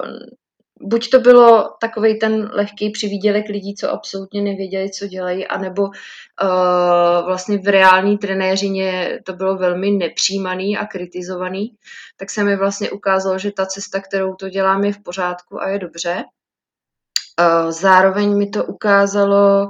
buď 0.85 1.11
to 1.11 1.21
bylo 1.21 1.71
takový 1.81 2.19
ten 2.19 2.51
lehký 2.53 2.91
přivídělek 2.91 3.49
lidí, 3.49 3.75
co 3.75 3.91
absolutně 3.91 4.43
nevěděli, 4.43 4.91
co 4.91 5.07
dělají, 5.07 5.47
anebo 5.47 5.83
uh, 5.83 5.91
vlastně 7.27 7.59
v 7.59 7.69
reální 7.69 8.19
trenéřině 8.19 9.21
to 9.25 9.33
bylo 9.33 9.57
velmi 9.57 9.91
nepřijímaný 9.91 10.79
a 10.79 10.87
kritizovaný, 10.87 11.75
tak 12.17 12.31
se 12.31 12.45
mi 12.45 12.57
vlastně 12.57 12.91
ukázalo, 12.91 13.39
že 13.39 13.53
ta 13.53 13.67
cesta, 13.67 14.01
kterou 14.01 14.35
to 14.35 14.49
dělám, 14.49 14.85
je 14.85 14.93
v 14.93 15.03
pořádku 15.03 15.63
a 15.63 15.69
je 15.69 15.79
dobře. 15.79 16.25
Uh, 17.41 17.71
zároveň 17.71 18.37
mi 18.37 18.51
to 18.51 18.65
ukázalo, 18.65 19.69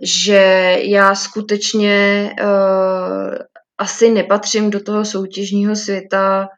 že 0.00 0.76
já 0.80 1.14
skutečně 1.14 2.30
uh, 2.40 3.34
asi 3.78 4.10
nepatřím 4.10 4.70
do 4.70 4.80
toho 4.80 5.04
soutěžního 5.04 5.76
světa 5.76 6.48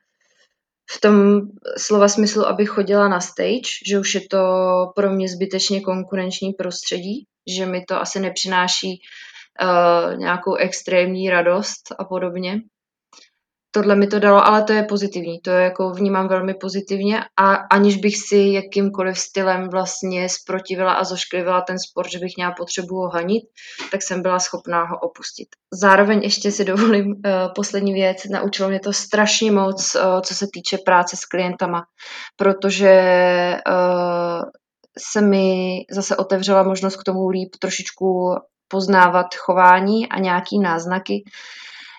v 0.91 1.01
tom 1.01 1.41
slova 1.79 2.09
smyslu, 2.09 2.47
abych 2.47 2.69
chodila 2.69 3.09
na 3.09 3.21
stage, 3.21 3.69
že 3.87 3.99
už 3.99 4.15
je 4.15 4.21
to 4.29 4.39
pro 4.95 5.11
mě 5.11 5.29
zbytečně 5.29 5.81
konkurenční 5.81 6.53
prostředí, 6.53 7.27
že 7.57 7.67
mi 7.67 7.85
to 7.85 8.01
asi 8.01 8.21
nepřináší 8.21 9.01
uh, 9.63 10.17
nějakou 10.19 10.55
extrémní 10.55 11.31
radost 11.31 11.83
a 11.99 12.05
podobně 12.05 12.61
tohle 13.75 13.97
mi 13.97 14.07
to 14.07 14.19
dalo, 14.19 14.47
ale 14.47 14.63
to 14.63 14.73
je 14.73 14.83
pozitivní, 14.83 15.41
to 15.41 15.51
je 15.51 15.65
jako 15.65 15.91
vnímám 15.91 16.29
velmi 16.29 16.55
pozitivně 16.55 17.21
a 17.37 17.55
aniž 17.55 17.97
bych 17.97 18.17
si 18.17 18.37
jakýmkoliv 18.37 19.19
stylem 19.19 19.69
vlastně 19.69 20.29
sprotivila 20.29 20.93
a 20.93 21.05
zošklivila 21.05 21.61
ten 21.61 21.79
sport, 21.79 22.11
že 22.11 22.19
bych 22.19 22.33
měla 22.37 22.53
potřebu 22.53 22.95
ho 22.95 23.09
hanit, 23.09 23.43
tak 23.91 24.03
jsem 24.03 24.23
byla 24.23 24.39
schopná 24.39 24.85
ho 24.85 24.99
opustit. 24.99 25.49
Zároveň 25.73 26.21
ještě 26.23 26.51
si 26.51 26.65
dovolím 26.65 27.07
uh, 27.07 27.23
poslední 27.55 27.95
věc, 27.95 28.25
naučilo 28.31 28.69
mě 28.69 28.81
to 28.81 28.93
strašně 28.93 29.53
moc, 29.53 29.95
uh, 29.95 30.21
co 30.21 30.35
se 30.35 30.47
týče 30.53 30.79
práce 30.79 31.17
s 31.17 31.25
klientama, 31.25 31.83
protože 32.37 32.93
uh, 33.69 34.43
se 34.99 35.21
mi 35.21 35.79
zase 35.91 36.17
otevřela 36.17 36.63
možnost 36.63 36.97
k 36.97 37.05
tomu 37.05 37.29
líp 37.29 37.57
trošičku 37.61 38.35
poznávat 38.69 39.35
chování 39.35 40.09
a 40.09 40.19
nějaký 40.19 40.59
náznaky, 40.59 41.25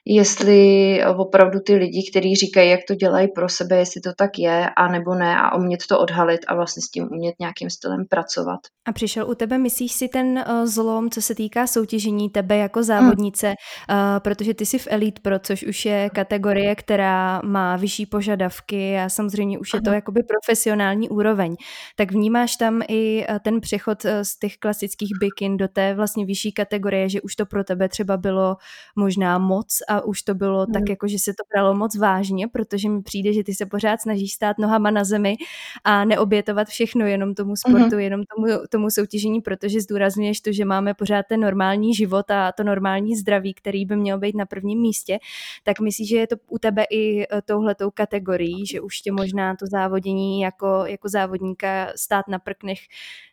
jestli 0.08 1.00
opravdu 1.18 1.60
ty 1.60 1.76
lidi, 1.76 2.10
kteří 2.12 2.36
říkají, 2.36 2.70
jak 2.70 2.80
to 2.88 2.96
dělají 2.96 3.28
pro 3.28 3.50
sebe, 3.50 3.78
jestli 3.78 4.02
to 4.02 4.14
tak 4.18 4.40
je, 4.40 4.70
a 4.70 4.88
nebo 4.88 5.16
ne, 5.16 5.38
a 5.38 5.56
umět 5.56 5.88
to 5.90 6.00
odhalit 6.00 6.40
a 6.48 6.56
vlastně 6.56 6.82
s 6.82 6.90
tím 6.90 7.08
umět 7.12 7.36
nějakým 7.40 7.70
stylem 7.70 8.06
pracovat. 8.10 8.60
A 8.88 8.92
přišel 8.92 9.30
u 9.30 9.36
tebe, 9.36 9.58
myslíš 9.58 9.92
si 9.92 10.08
ten 10.08 10.28
uh, 10.50 10.66
zlom, 10.66 11.10
co 11.10 11.22
se 11.22 11.36
týká 11.36 11.68
soutěžení 11.68 12.30
tebe 12.30 12.58
jako 12.58 12.84
závodnice, 12.84 13.48
hmm. 13.48 14.00
uh, 14.00 14.20
protože 14.20 14.54
ty 14.54 14.66
jsi 14.66 14.80
v 14.80 14.88
Elite 14.90 15.22
Pro, 15.22 15.40
což 15.40 15.64
už 15.64 15.86
je 15.86 16.10
kategorie, 16.10 16.76
která 16.76 17.42
má 17.44 17.76
vyšší 17.76 18.06
požadavky 18.06 18.98
a 18.98 19.10
samozřejmě 19.10 19.60
už 19.60 19.74
je 19.74 19.82
to 19.82 19.90
jakoby 19.90 20.22
profesionální 20.24 21.10
úroveň. 21.10 21.56
Tak 21.96 22.12
vnímáš 22.12 22.56
tam 22.56 22.82
i 22.88 23.26
ten 23.44 23.62
přechod 23.62 24.06
z 24.24 24.40
těch 24.40 24.58
klasických 24.58 25.12
bikin 25.20 25.58
do 25.58 25.68
té 25.68 25.94
vlastně 25.94 26.26
vyšší 26.26 26.52
kategorie, 26.52 27.10
že 27.10 27.22
už 27.22 27.36
to 27.36 27.46
pro 27.46 27.64
tebe 27.64 27.90
třeba 27.90 28.18
bylo 28.18 28.58
možná 28.96 29.38
moc 29.38 29.68
a 29.90 29.95
a 29.96 30.02
už 30.02 30.22
to 30.22 30.34
bylo 30.34 30.64
hmm. 30.64 30.74
tak 30.74 30.90
jako, 30.90 31.08
že 31.08 31.20
se 31.20 31.32
to 31.32 31.44
bralo 31.54 31.74
moc 31.74 31.98
vážně, 31.98 32.48
protože 32.48 32.90
mi 32.90 33.02
přijde, 33.02 33.34
že 33.34 33.44
ty 33.44 33.54
se 33.54 33.66
pořád 33.66 34.02
snažíš 34.02 34.34
stát 34.34 34.58
nohama 34.58 34.92
na 34.92 35.04
zemi 35.04 35.36
a 35.84 36.06
neobětovat 36.06 36.68
všechno 36.68 37.06
jenom 37.06 37.36
tomu 37.36 37.56
sportu, 37.56 37.90
hmm. 37.92 38.00
jenom 38.00 38.22
tomu, 38.36 38.48
tomu 38.70 38.90
soutěžení, 38.90 39.42
protože 39.42 39.82
zdůrazňuješ 39.82 40.42
to, 40.42 40.52
že 40.52 40.66
máme 40.66 40.94
pořád 40.94 41.26
ten 41.30 41.40
normální 41.40 41.94
život 41.94 42.32
a 42.32 42.52
to 42.52 42.64
normální 42.64 43.16
zdraví, 43.16 43.54
který 43.54 43.86
by 43.86 43.96
měl 43.96 44.20
být 44.20 44.36
na 44.36 44.46
prvním 44.46 44.82
místě, 44.82 45.20
tak 45.64 45.80
myslíš, 45.80 46.10
že 46.10 46.18
je 46.18 46.28
to 46.28 46.36
u 46.50 46.60
tebe 46.60 46.84
i 46.90 47.24
e, 47.24 47.28
touhletou 47.46 47.92
kategorií, 47.92 48.66
že 48.66 48.82
už 48.82 49.02
tě 49.02 49.12
možná 49.12 49.56
to 49.56 49.66
závodění 49.68 50.42
jako, 50.42 50.84
jako 50.86 51.10
závodníka 51.10 51.88
stát 51.96 52.28
na 52.28 52.40
prknech 52.40 52.80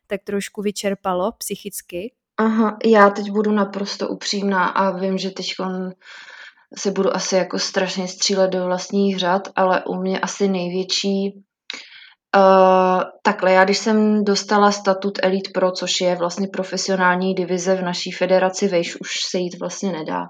tak 0.06 0.20
trošku 0.24 0.62
vyčerpalo 0.62 1.32
psychicky? 1.32 2.12
Aha, 2.36 2.78
já 2.84 3.10
teď 3.10 3.30
budu 3.30 3.52
naprosto 3.52 4.08
upřímná 4.08 4.66
a 4.66 4.90
vím, 4.98 5.18
že 5.18 5.30
teď 5.30 5.54
se 6.76 6.90
budu 6.90 7.16
asi 7.16 7.36
jako 7.36 7.58
strašně 7.58 8.08
střílet 8.08 8.50
do 8.50 8.64
vlastních 8.64 9.18
řad, 9.18 9.48
ale 9.56 9.84
u 9.84 9.94
mě 9.94 10.20
asi 10.20 10.48
největší 10.48 11.42
Uh, 12.36 13.02
takhle, 13.22 13.52
já 13.52 13.64
když 13.64 13.78
jsem 13.78 14.24
dostala 14.24 14.72
statut 14.72 15.18
Elite 15.22 15.50
Pro, 15.54 15.72
což 15.72 16.00
je 16.00 16.16
vlastně 16.16 16.48
profesionální 16.52 17.34
divize 17.34 17.74
v 17.74 17.82
naší 17.82 18.10
federaci, 18.12 18.68
vejš 18.68 19.00
už 19.00 19.08
se 19.30 19.38
jít 19.38 19.60
vlastně 19.60 19.92
nedá, 19.92 20.24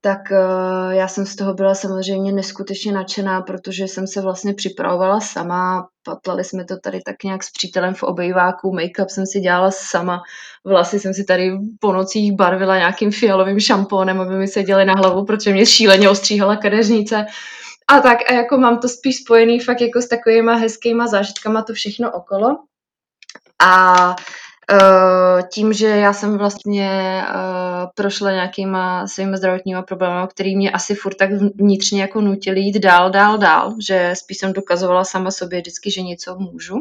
tak 0.00 0.18
uh, 0.30 0.92
já 0.92 1.08
jsem 1.08 1.26
z 1.26 1.36
toho 1.36 1.54
byla 1.54 1.74
samozřejmě 1.74 2.32
neskutečně 2.32 2.92
nadšená, 2.92 3.40
protože 3.40 3.84
jsem 3.84 4.06
se 4.06 4.20
vlastně 4.20 4.54
připravovala 4.54 5.20
sama, 5.20 5.88
patlali 6.04 6.44
jsme 6.44 6.64
to 6.64 6.74
tady 6.84 7.00
tak 7.06 7.24
nějak 7.24 7.42
s 7.42 7.50
přítelem 7.50 7.94
v 7.94 8.02
obejváku, 8.02 8.70
make-up 8.76 9.06
jsem 9.08 9.26
si 9.26 9.40
dělala 9.40 9.70
sama, 9.70 10.20
vlasy 10.66 11.00
jsem 11.00 11.14
si 11.14 11.24
tady 11.24 11.52
po 11.80 11.92
nocích 11.92 12.32
barvila 12.32 12.76
nějakým 12.78 13.10
fialovým 13.10 13.60
šampónem, 13.60 14.20
aby 14.20 14.34
mi 14.34 14.48
se 14.48 14.62
děly 14.62 14.84
na 14.84 14.94
hlavu, 14.98 15.24
protože 15.24 15.52
mě 15.52 15.66
šíleně 15.66 16.08
ostříhala 16.08 16.56
kadeřnice. 16.56 17.26
A 17.90 18.00
tak 18.00 18.18
a 18.30 18.32
jako 18.32 18.56
mám 18.56 18.78
to 18.78 18.88
spíš 18.88 19.16
spojený 19.16 19.60
fakt 19.60 19.80
jako 19.80 20.02
s 20.02 20.08
takovýma 20.08 20.54
hezkýma 20.54 21.06
zážitkama 21.06 21.62
to 21.62 21.72
všechno 21.72 22.12
okolo. 22.12 22.58
A 23.62 24.08
uh, 24.72 25.42
tím, 25.52 25.72
že 25.72 25.86
já 25.86 26.12
jsem 26.12 26.38
vlastně 26.38 27.22
uh, 27.28 27.90
prošla 27.94 28.30
nějakýma 28.30 29.06
svými 29.06 29.36
zdravotníma 29.36 29.82
problémy, 29.82 30.28
který 30.28 30.56
mě 30.56 30.70
asi 30.70 30.94
furt 30.94 31.14
tak 31.14 31.30
vnitřně 31.54 32.00
jako 32.00 32.20
nutili 32.20 32.60
jít 32.60 32.78
dál, 32.78 33.10
dál, 33.10 33.38
dál, 33.38 33.74
že 33.86 34.12
spíš 34.14 34.38
jsem 34.38 34.52
dokazovala 34.52 35.04
sama 35.04 35.30
sobě 35.30 35.60
vždycky, 35.60 35.90
že 35.90 36.02
něco 36.02 36.36
můžu. 36.38 36.74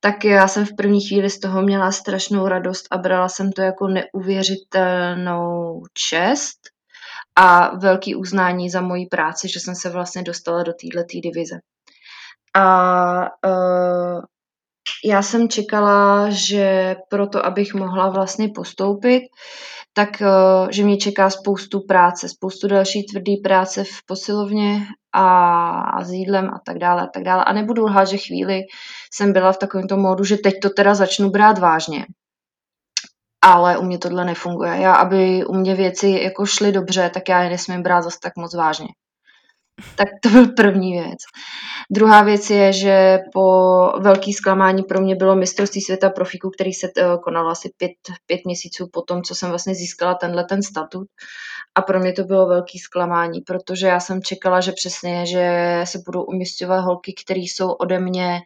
Tak 0.00 0.24
já 0.24 0.48
jsem 0.48 0.66
v 0.66 0.76
první 0.76 1.00
chvíli 1.00 1.30
z 1.30 1.40
toho 1.40 1.62
měla 1.62 1.92
strašnou 1.92 2.48
radost 2.48 2.86
a 2.90 2.98
brala 2.98 3.28
jsem 3.28 3.52
to 3.52 3.62
jako 3.62 3.88
neuvěřitelnou 3.88 5.82
čest, 6.08 6.73
a 7.36 7.76
velký 7.76 8.14
uznání 8.14 8.70
za 8.70 8.80
moji 8.80 9.06
práci, 9.06 9.48
že 9.48 9.60
jsem 9.60 9.74
se 9.74 9.90
vlastně 9.90 10.22
dostala 10.22 10.62
do 10.62 10.72
této 10.72 11.20
divize. 11.22 11.58
A 12.56 13.20
uh, 13.46 14.20
já 15.04 15.22
jsem 15.22 15.48
čekala, 15.48 16.30
že 16.30 16.96
proto, 17.08 17.46
abych 17.46 17.74
mohla 17.74 18.08
vlastně 18.08 18.48
postoupit, 18.54 19.22
tak 19.92 20.08
uh, 20.20 20.70
že 20.70 20.84
mě 20.84 20.96
čeká 20.96 21.30
spoustu 21.30 21.80
práce, 21.88 22.28
spoustu 22.28 22.68
další 22.68 23.06
tvrdý 23.06 23.36
práce 23.36 23.84
v 23.84 23.98
posilovně 24.06 24.86
a, 25.12 25.26
a 25.80 26.04
s 26.04 26.10
jídlem 26.10 26.44
a 26.44 26.60
tak 26.66 26.78
dále 26.78 27.02
a 27.02 27.06
tak 27.06 27.22
dále. 27.22 27.44
A 27.44 27.52
nebudu 27.52 27.84
lhát, 27.84 28.04
že 28.04 28.16
chvíli 28.16 28.60
jsem 29.12 29.32
byla 29.32 29.52
v 29.52 29.58
takovémto 29.58 29.96
módu, 29.96 30.24
že 30.24 30.36
teď 30.36 30.54
to 30.62 30.70
teda 30.70 30.94
začnu 30.94 31.30
brát 31.30 31.58
vážně 31.58 32.06
ale 33.44 33.78
u 33.78 33.84
mě 33.84 33.98
tohle 33.98 34.24
nefunguje. 34.24 34.76
Já, 34.80 34.94
aby 34.94 35.44
u 35.46 35.54
mě 35.54 35.74
věci 35.74 36.08
jako 36.22 36.46
šly 36.46 36.72
dobře, 36.72 37.10
tak 37.14 37.28
já 37.28 37.42
je 37.42 37.50
nesmím 37.50 37.82
brát 37.82 38.02
zase 38.02 38.18
tak 38.22 38.32
moc 38.36 38.54
vážně. 38.54 38.86
Tak 39.96 40.08
to 40.22 40.28
byl 40.28 40.46
první 40.46 40.92
věc. 40.92 41.18
Druhá 41.90 42.22
věc 42.22 42.50
je, 42.50 42.72
že 42.72 43.18
po 43.32 43.42
velký 44.00 44.32
zklamání 44.32 44.82
pro 44.82 45.00
mě 45.00 45.16
bylo 45.16 45.36
mistrovství 45.36 45.80
světa 45.80 46.10
profíků, 46.10 46.50
který 46.50 46.72
se 46.72 46.86
uh, 46.86 47.20
konalo 47.20 47.50
asi 47.50 47.70
pět, 47.76 47.90
pět 48.26 48.40
měsíců 48.44 48.88
po 48.92 49.02
tom, 49.02 49.22
co 49.22 49.34
jsem 49.34 49.48
vlastně 49.48 49.74
získala 49.74 50.14
tenhle 50.14 50.44
ten 50.44 50.62
statut. 50.62 51.08
A 51.74 51.82
pro 51.82 52.00
mě 52.00 52.12
to 52.12 52.24
bylo 52.24 52.46
velký 52.46 52.78
zklamání, 52.78 53.40
protože 53.40 53.86
já 53.86 54.00
jsem 54.00 54.22
čekala, 54.22 54.60
že 54.60 54.72
přesně, 54.72 55.26
že 55.26 55.80
se 55.84 55.98
budou 56.06 56.22
umistovat 56.22 56.84
holky, 56.84 57.14
které 57.24 57.40
jsou 57.40 57.70
ode 57.70 58.00
mě 58.00 58.40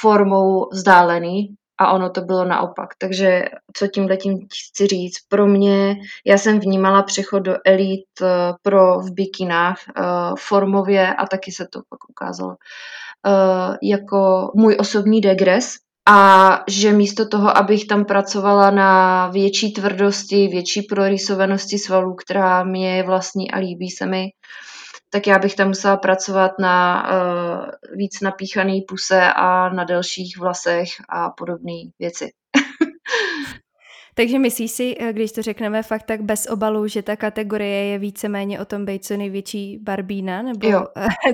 formou 0.00 0.68
vzdálený, 0.72 1.48
a 1.78 1.92
ono 1.92 2.10
to 2.10 2.20
bylo 2.20 2.44
naopak. 2.44 2.88
Takže 2.98 3.44
co 3.76 3.86
tím 3.86 4.04
letím 4.04 4.38
chci 4.70 4.86
říct? 4.86 5.16
Pro 5.28 5.46
mě, 5.46 5.96
já 6.24 6.38
jsem 6.38 6.60
vnímala 6.60 7.02
přechod 7.02 7.38
do 7.38 7.56
elit 7.64 8.06
eh, 8.22 8.26
pro 8.62 9.00
v 9.00 9.10
bikinách 9.12 9.78
eh, 9.88 10.02
formově 10.38 11.14
a 11.14 11.26
taky 11.26 11.52
se 11.52 11.66
to 11.72 11.80
pak 11.88 12.10
ukázalo 12.10 12.56
eh, 13.26 13.76
jako 13.82 14.50
můj 14.54 14.76
osobní 14.80 15.20
degres, 15.20 15.74
a 16.08 16.50
že 16.68 16.92
místo 16.92 17.28
toho, 17.28 17.58
abych 17.58 17.86
tam 17.86 18.04
pracovala 18.04 18.70
na 18.70 19.26
větší 19.26 19.72
tvrdosti, 19.72 20.48
větší 20.48 20.82
prorýsovanosti 20.82 21.78
svalů, 21.78 22.14
která 22.14 22.64
mě 22.64 22.96
je 22.96 23.02
vlastní 23.02 23.50
a 23.50 23.58
líbí 23.58 23.90
se 23.90 24.06
mi, 24.06 24.28
tak 25.16 25.26
já 25.26 25.38
bych 25.38 25.54
tam 25.54 25.68
musela 25.68 25.96
pracovat 25.96 26.52
na 26.58 27.08
uh, 27.10 27.96
víc 27.98 28.20
napíchaný 28.20 28.82
puse 28.82 29.32
a 29.36 29.68
na 29.68 29.84
delších 29.84 30.38
vlasech 30.38 30.88
a 31.08 31.30
podobné 31.30 31.72
věci. 31.98 32.30
Takže 34.14 34.38
myslíš 34.38 34.70
si, 34.70 34.96
eh, 35.00 35.12
když 35.12 35.32
to 35.32 35.42
řekneme 35.42 35.82
fakt 35.82 36.02
tak 36.02 36.20
bez 36.22 36.46
obalu, 36.46 36.88
že 36.88 37.02
ta 37.02 37.16
kategorie 37.16 37.84
je 37.84 37.98
víceméně 37.98 38.60
o 38.60 38.64
tom 38.64 38.84
být 38.84 39.04
co 39.04 39.16
největší 39.16 39.78
barbína, 39.82 40.42
nebo 40.42 40.68
jo. 40.68 40.86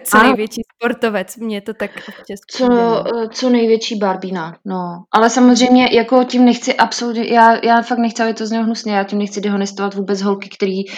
co 0.04 0.18
a... 0.18 0.22
největší 0.22 0.62
sportovec? 0.76 1.36
Mně 1.36 1.60
to 1.60 1.74
tak 1.74 1.90
občas 2.08 2.40
co, 2.50 2.66
eh, 3.06 3.28
co 3.28 3.50
největší 3.50 3.98
barbína, 3.98 4.56
no. 4.64 5.04
Ale 5.12 5.30
samozřejmě 5.30 5.88
jako 5.92 6.24
tím 6.24 6.44
nechci 6.44 6.74
absolutně, 6.74 7.24
já, 7.24 7.66
já 7.66 7.82
fakt 7.82 7.98
nechci, 7.98 8.22
aby 8.22 8.34
to 8.34 8.46
znělo 8.46 8.64
hnusně, 8.64 8.94
já 8.94 9.04
tím 9.04 9.18
nechci 9.18 9.40
dehonestovat 9.40 9.94
vůbec 9.94 10.22
holky, 10.22 10.48
který 10.48 10.84
uh, 10.84 10.94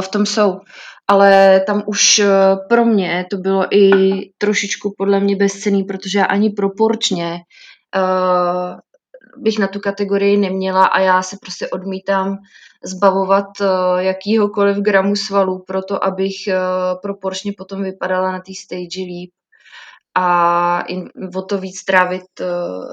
v 0.00 0.08
tom 0.08 0.26
jsou 0.26 0.60
ale 1.08 1.60
tam 1.60 1.82
už 1.86 2.18
eh, 2.18 2.28
pro 2.68 2.84
mě 2.84 3.26
to 3.30 3.36
bylo 3.36 3.76
i 3.76 3.90
trošičku 4.38 4.94
podle 4.98 5.20
mě 5.20 5.36
bezcený, 5.36 5.84
protože 5.84 6.18
já 6.18 6.24
ani 6.24 6.50
proporčně 6.50 7.38
uh, 7.96 8.78
bych 9.42 9.58
na 9.58 9.68
tu 9.68 9.80
kategorii 9.80 10.36
neměla 10.36 10.86
a 10.86 11.00
já 11.00 11.22
se 11.22 11.36
prostě 11.40 11.68
odmítám 11.68 12.38
zbavovat 12.84 13.46
uh, 13.60 13.98
jakýhokoliv 13.98 14.76
gramu 14.76 15.16
svalů 15.16 15.64
proto, 15.66 16.04
abych 16.04 16.36
proporčně 17.02 17.52
potom 17.58 17.82
vypadala 17.82 18.32
na 18.32 18.38
té 18.38 18.52
stage 18.64 19.00
líp 19.06 19.30
a 20.16 20.84
o 21.36 21.42
to 21.42 21.58
víc 21.58 21.84
trávit 21.84 22.22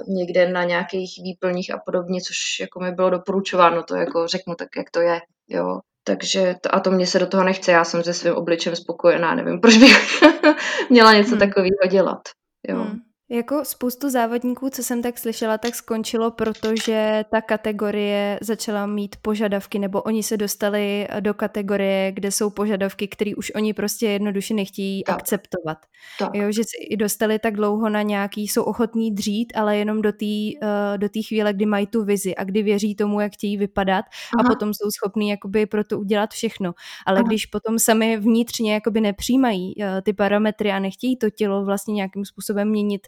někde 0.07 0.51
na 0.51 0.63
nějakých 0.63 1.21
výplních 1.23 1.73
a 1.73 1.77
podobně, 1.85 2.21
což 2.21 2.37
jako 2.59 2.79
mi 2.79 2.91
bylo 2.91 3.09
doporučováno, 3.09 3.83
to 3.83 3.95
jako 3.95 4.27
řeknu 4.27 4.55
tak, 4.55 4.67
jak 4.77 4.91
to 4.91 5.01
je, 5.01 5.19
jo. 5.49 5.79
Takže 6.03 6.55
to, 6.61 6.75
a 6.75 6.79
to 6.79 6.91
mě 6.91 7.07
se 7.07 7.19
do 7.19 7.27
toho 7.27 7.43
nechce, 7.43 7.71
já 7.71 7.83
jsem 7.83 8.03
se 8.03 8.13
svým 8.13 8.33
obličem 8.33 8.75
spokojená, 8.75 9.35
nevím, 9.35 9.59
proč 9.61 9.77
bych 9.77 10.23
měla 10.89 11.13
něco 11.13 11.29
hmm. 11.29 11.39
takového 11.39 11.87
dělat. 11.89 12.21
Jo. 12.67 12.75
Hmm. 12.75 13.10
Jako 13.33 13.65
spoustu 13.65 14.09
závodníků, 14.09 14.69
co 14.69 14.83
jsem 14.83 15.01
tak 15.01 15.17
slyšela, 15.17 15.57
tak 15.57 15.75
skončilo, 15.75 16.31
protože 16.31 17.25
ta 17.31 17.41
kategorie 17.41 18.39
začala 18.41 18.85
mít 18.85 19.15
požadavky, 19.21 19.79
nebo 19.79 20.01
oni 20.01 20.23
se 20.23 20.37
dostali 20.37 21.07
do 21.19 21.33
kategorie, 21.33 22.11
kde 22.11 22.31
jsou 22.31 22.49
požadavky, 22.49 23.07
které 23.07 23.31
už 23.35 23.51
oni 23.55 23.73
prostě 23.73 24.07
jednoduše 24.07 24.53
nechtějí 24.53 25.03
tak. 25.03 25.15
akceptovat. 25.15 25.77
Tak. 26.19 26.29
Jo, 26.33 26.51
že 26.51 26.63
si 26.63 26.95
dostali 26.95 27.39
tak 27.39 27.55
dlouho 27.55 27.89
na 27.89 28.01
nějaký, 28.01 28.47
jsou 28.47 28.63
ochotní 28.63 29.15
dřít, 29.15 29.53
ale 29.55 29.77
jenom 29.77 30.01
do 30.01 30.11
té 30.11 30.25
uh, 30.25 30.97
do 30.97 31.07
chvíle, 31.27 31.53
kdy 31.53 31.65
mají 31.65 31.87
tu 31.87 32.03
vizi 32.03 32.35
a 32.35 32.43
kdy 32.43 32.63
věří 32.63 32.95
tomu, 32.95 33.19
jak 33.19 33.33
chtějí 33.33 33.57
vypadat 33.57 34.05
Aha. 34.39 34.47
a 34.47 34.49
potom 34.49 34.73
jsou 34.73 34.89
schopní 34.91 35.29
jakoby 35.29 35.65
pro 35.65 35.83
to 35.83 35.99
udělat 35.99 36.29
všechno. 36.29 36.73
Ale 37.05 37.19
Aha. 37.19 37.27
když 37.27 37.45
potom 37.45 37.79
sami 37.79 38.17
vnitřně 38.17 38.73
jakoby 38.73 39.01
nepřijímají 39.01 39.75
uh, 39.77 39.85
ty 40.03 40.13
parametry 40.13 40.71
a 40.71 40.79
nechtějí 40.79 41.17
to 41.17 41.29
tělo 41.29 41.65
vlastně 41.65 41.93
nějakým 41.93 42.25
způsobem 42.25 42.69
měnit, 42.69 43.07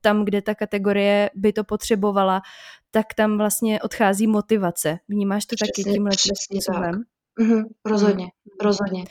tam, 0.00 0.24
kde 0.24 0.42
ta 0.42 0.54
kategorie 0.54 1.30
by 1.34 1.52
to 1.52 1.64
potřebovala, 1.64 2.42
tak 2.90 3.06
tam 3.16 3.38
vlastně 3.38 3.80
odchází 3.80 4.26
motivace. 4.26 4.98
Vnímáš 5.08 5.46
to 5.46 5.56
přesně, 5.56 5.84
taky 5.84 5.94
tímhle 5.94 6.12
způsobem? 6.42 7.02
Mhm, 7.40 7.62
rozhodně, 7.84 8.24
mm. 8.24 8.66
rozhodně. 8.66 9.04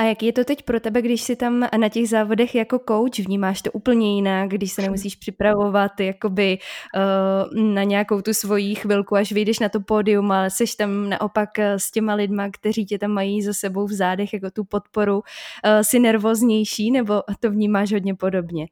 A 0.00 0.02
jak 0.02 0.22
je 0.22 0.32
to 0.32 0.44
teď 0.44 0.62
pro 0.62 0.80
tebe, 0.80 1.02
když 1.02 1.22
jsi 1.22 1.36
tam 1.36 1.68
na 1.76 1.88
těch 1.88 2.08
závodech 2.08 2.54
jako 2.54 2.80
coach? 2.88 3.18
Vnímáš 3.18 3.62
to 3.62 3.72
úplně 3.72 4.14
jinak, 4.14 4.50
když 4.50 4.72
se 4.72 4.82
nemusíš 4.82 5.16
připravovat 5.16 6.00
jakoby 6.00 6.58
uh, 6.96 7.62
na 7.62 7.82
nějakou 7.82 8.22
tu 8.22 8.34
svoji 8.34 8.74
chvilku, 8.74 9.16
až 9.16 9.32
vyjdeš 9.32 9.58
na 9.58 9.68
to 9.68 9.80
pódium, 9.80 10.32
ale 10.32 10.50
jsi 10.50 10.64
tam 10.78 11.08
naopak 11.08 11.58
eh, 11.58 11.78
s 11.78 11.90
těma 11.90 12.14
lidma, 12.14 12.50
kteří 12.50 12.86
tě 12.86 12.98
tam 12.98 13.10
mají 13.10 13.42
za 13.42 13.52
sebou 13.52 13.86
v 13.86 13.92
zádech 13.92 14.32
jako 14.32 14.50
tu 14.50 14.64
podporu. 14.64 15.16
Uh, 15.16 15.22
jsi 15.82 15.98
nervóznější 15.98 16.90
nebo 16.90 17.22
to 17.40 17.50
vnímáš 17.50 17.92
hodně 17.92 18.14
podobně? 18.14 18.66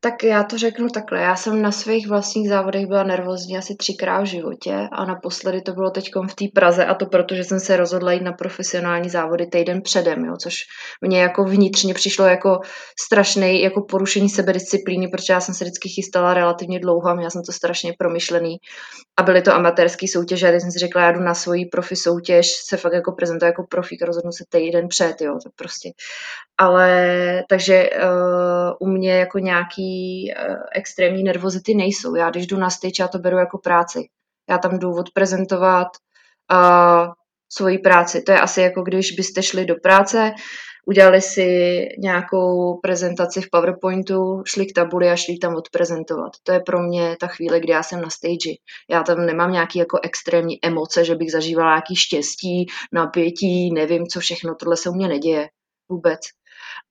Tak 0.00 0.24
já 0.24 0.44
to 0.44 0.58
řeknu 0.58 0.88
takhle. 0.88 1.20
Já 1.20 1.36
jsem 1.36 1.62
na 1.62 1.72
svých 1.72 2.08
vlastních 2.08 2.48
závodech 2.48 2.86
byla 2.86 3.02
nervózní 3.02 3.58
asi 3.58 3.76
třikrát 3.76 4.20
v 4.20 4.24
životě 4.24 4.88
a 4.92 5.04
naposledy 5.04 5.62
to 5.62 5.72
bylo 5.72 5.90
teď 5.90 6.10
v 6.28 6.34
té 6.34 6.44
Praze 6.54 6.84
a 6.86 6.94
to 6.94 7.06
proto, 7.06 7.34
že 7.34 7.44
jsem 7.44 7.60
se 7.60 7.76
rozhodla 7.76 8.12
jít 8.12 8.22
na 8.22 8.32
profesionální 8.32 9.10
závody 9.10 9.46
týden 9.46 9.82
předem, 9.82 10.24
jo, 10.24 10.36
což 10.42 10.54
mě 11.00 11.22
jako 11.22 11.44
vnitřně 11.44 11.94
přišlo 11.94 12.24
jako 12.26 12.60
strašný 13.00 13.62
jako 13.62 13.82
porušení 13.82 14.28
sebedisciplíny, 14.28 15.08
protože 15.08 15.32
já 15.32 15.40
jsem 15.40 15.54
se 15.54 15.64
vždycky 15.64 15.88
chystala 15.88 16.34
relativně 16.34 16.80
dlouho 16.80 17.08
a 17.08 17.14
měla 17.14 17.30
jsem 17.30 17.42
to 17.42 17.52
strašně 17.52 17.92
promyšlený 17.98 18.56
a 19.18 19.22
byly 19.22 19.42
to 19.42 19.54
amatérské 19.54 20.08
soutěže 20.08 20.48
a 20.48 20.50
když 20.50 20.62
jsem 20.62 20.72
si 20.72 20.78
řekla, 20.78 21.02
já 21.02 21.12
jdu 21.12 21.20
na 21.20 21.34
svoji 21.34 21.66
profi 21.66 21.96
soutěž, 21.96 22.46
se 22.68 22.76
fakt 22.76 22.92
jako 22.92 23.12
prezentuje 23.12 23.46
jako 23.48 23.64
profík, 23.70 24.02
rozhodnu 24.02 24.32
se 24.32 24.44
týden 24.48 24.88
před, 24.88 25.20
jo, 25.20 25.38
to 25.44 25.50
prostě. 25.56 25.90
Ale 26.58 27.44
takže 27.48 27.90
uh, 27.90 28.88
u 28.88 28.92
mě 28.92 29.12
jako 29.12 29.38
nějaký 29.60 30.32
uh, 30.48 30.56
extrémní 30.74 31.22
nervozity 31.22 31.74
nejsou. 31.74 32.14
Já 32.14 32.30
když 32.30 32.46
jdu 32.46 32.56
na 32.56 32.70
stage, 32.70 33.02
já 33.02 33.08
to 33.08 33.18
beru 33.18 33.36
jako 33.36 33.58
práci. 33.58 34.08
Já 34.50 34.58
tam 34.58 34.78
jdu 34.78 34.94
odprezentovat 34.94 35.88
uh, 36.52 37.12
svoji 37.52 37.78
práci. 37.78 38.22
To 38.22 38.32
je 38.32 38.40
asi 38.40 38.60
jako 38.60 38.82
když 38.82 39.12
byste 39.12 39.42
šli 39.42 39.66
do 39.66 39.74
práce, 39.82 40.32
udělali 40.86 41.20
si 41.20 41.48
nějakou 41.98 42.78
prezentaci 42.82 43.40
v 43.40 43.50
PowerPointu, 43.50 44.42
šli 44.46 44.66
k 44.66 44.72
tabuli 44.74 45.10
a 45.10 45.16
šli 45.16 45.38
tam 45.38 45.54
odprezentovat. 45.54 46.32
To 46.42 46.52
je 46.52 46.60
pro 46.60 46.82
mě 46.82 47.16
ta 47.20 47.26
chvíle, 47.26 47.60
kdy 47.60 47.72
já 47.72 47.82
jsem 47.82 48.00
na 48.00 48.10
stage. 48.10 48.50
Já 48.90 49.02
tam 49.02 49.26
nemám 49.26 49.52
nějaký 49.52 49.78
jako 49.78 49.98
extrémní 50.02 50.64
emoce, 50.64 51.04
že 51.04 51.14
bych 51.14 51.32
zažívala 51.32 51.70
nějaký 51.70 51.96
štěstí, 51.96 52.66
napětí, 52.92 53.72
nevím, 53.72 54.06
co 54.06 54.20
všechno. 54.20 54.54
Tohle 54.54 54.76
se 54.76 54.90
u 54.90 54.94
mě 54.94 55.08
neděje 55.08 55.48
vůbec. 55.88 56.20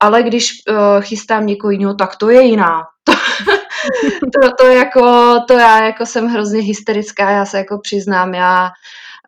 Ale 0.00 0.22
když 0.22 0.50
uh, 0.70 0.76
chystám 1.00 1.46
někoho 1.46 1.70
jiného, 1.70 1.94
tak 1.94 2.16
to 2.16 2.30
je 2.30 2.42
jiná. 2.42 2.82
To, 4.20 4.40
to, 4.40 4.52
to, 4.58 4.66
jako, 4.66 5.34
to 5.48 5.52
já 5.52 5.84
jako 5.84 6.06
jsem 6.06 6.26
hrozně 6.26 6.60
hysterická, 6.60 7.30
já 7.30 7.46
se 7.46 7.58
jako 7.58 7.78
přiznám, 7.78 8.34
já 8.34 8.70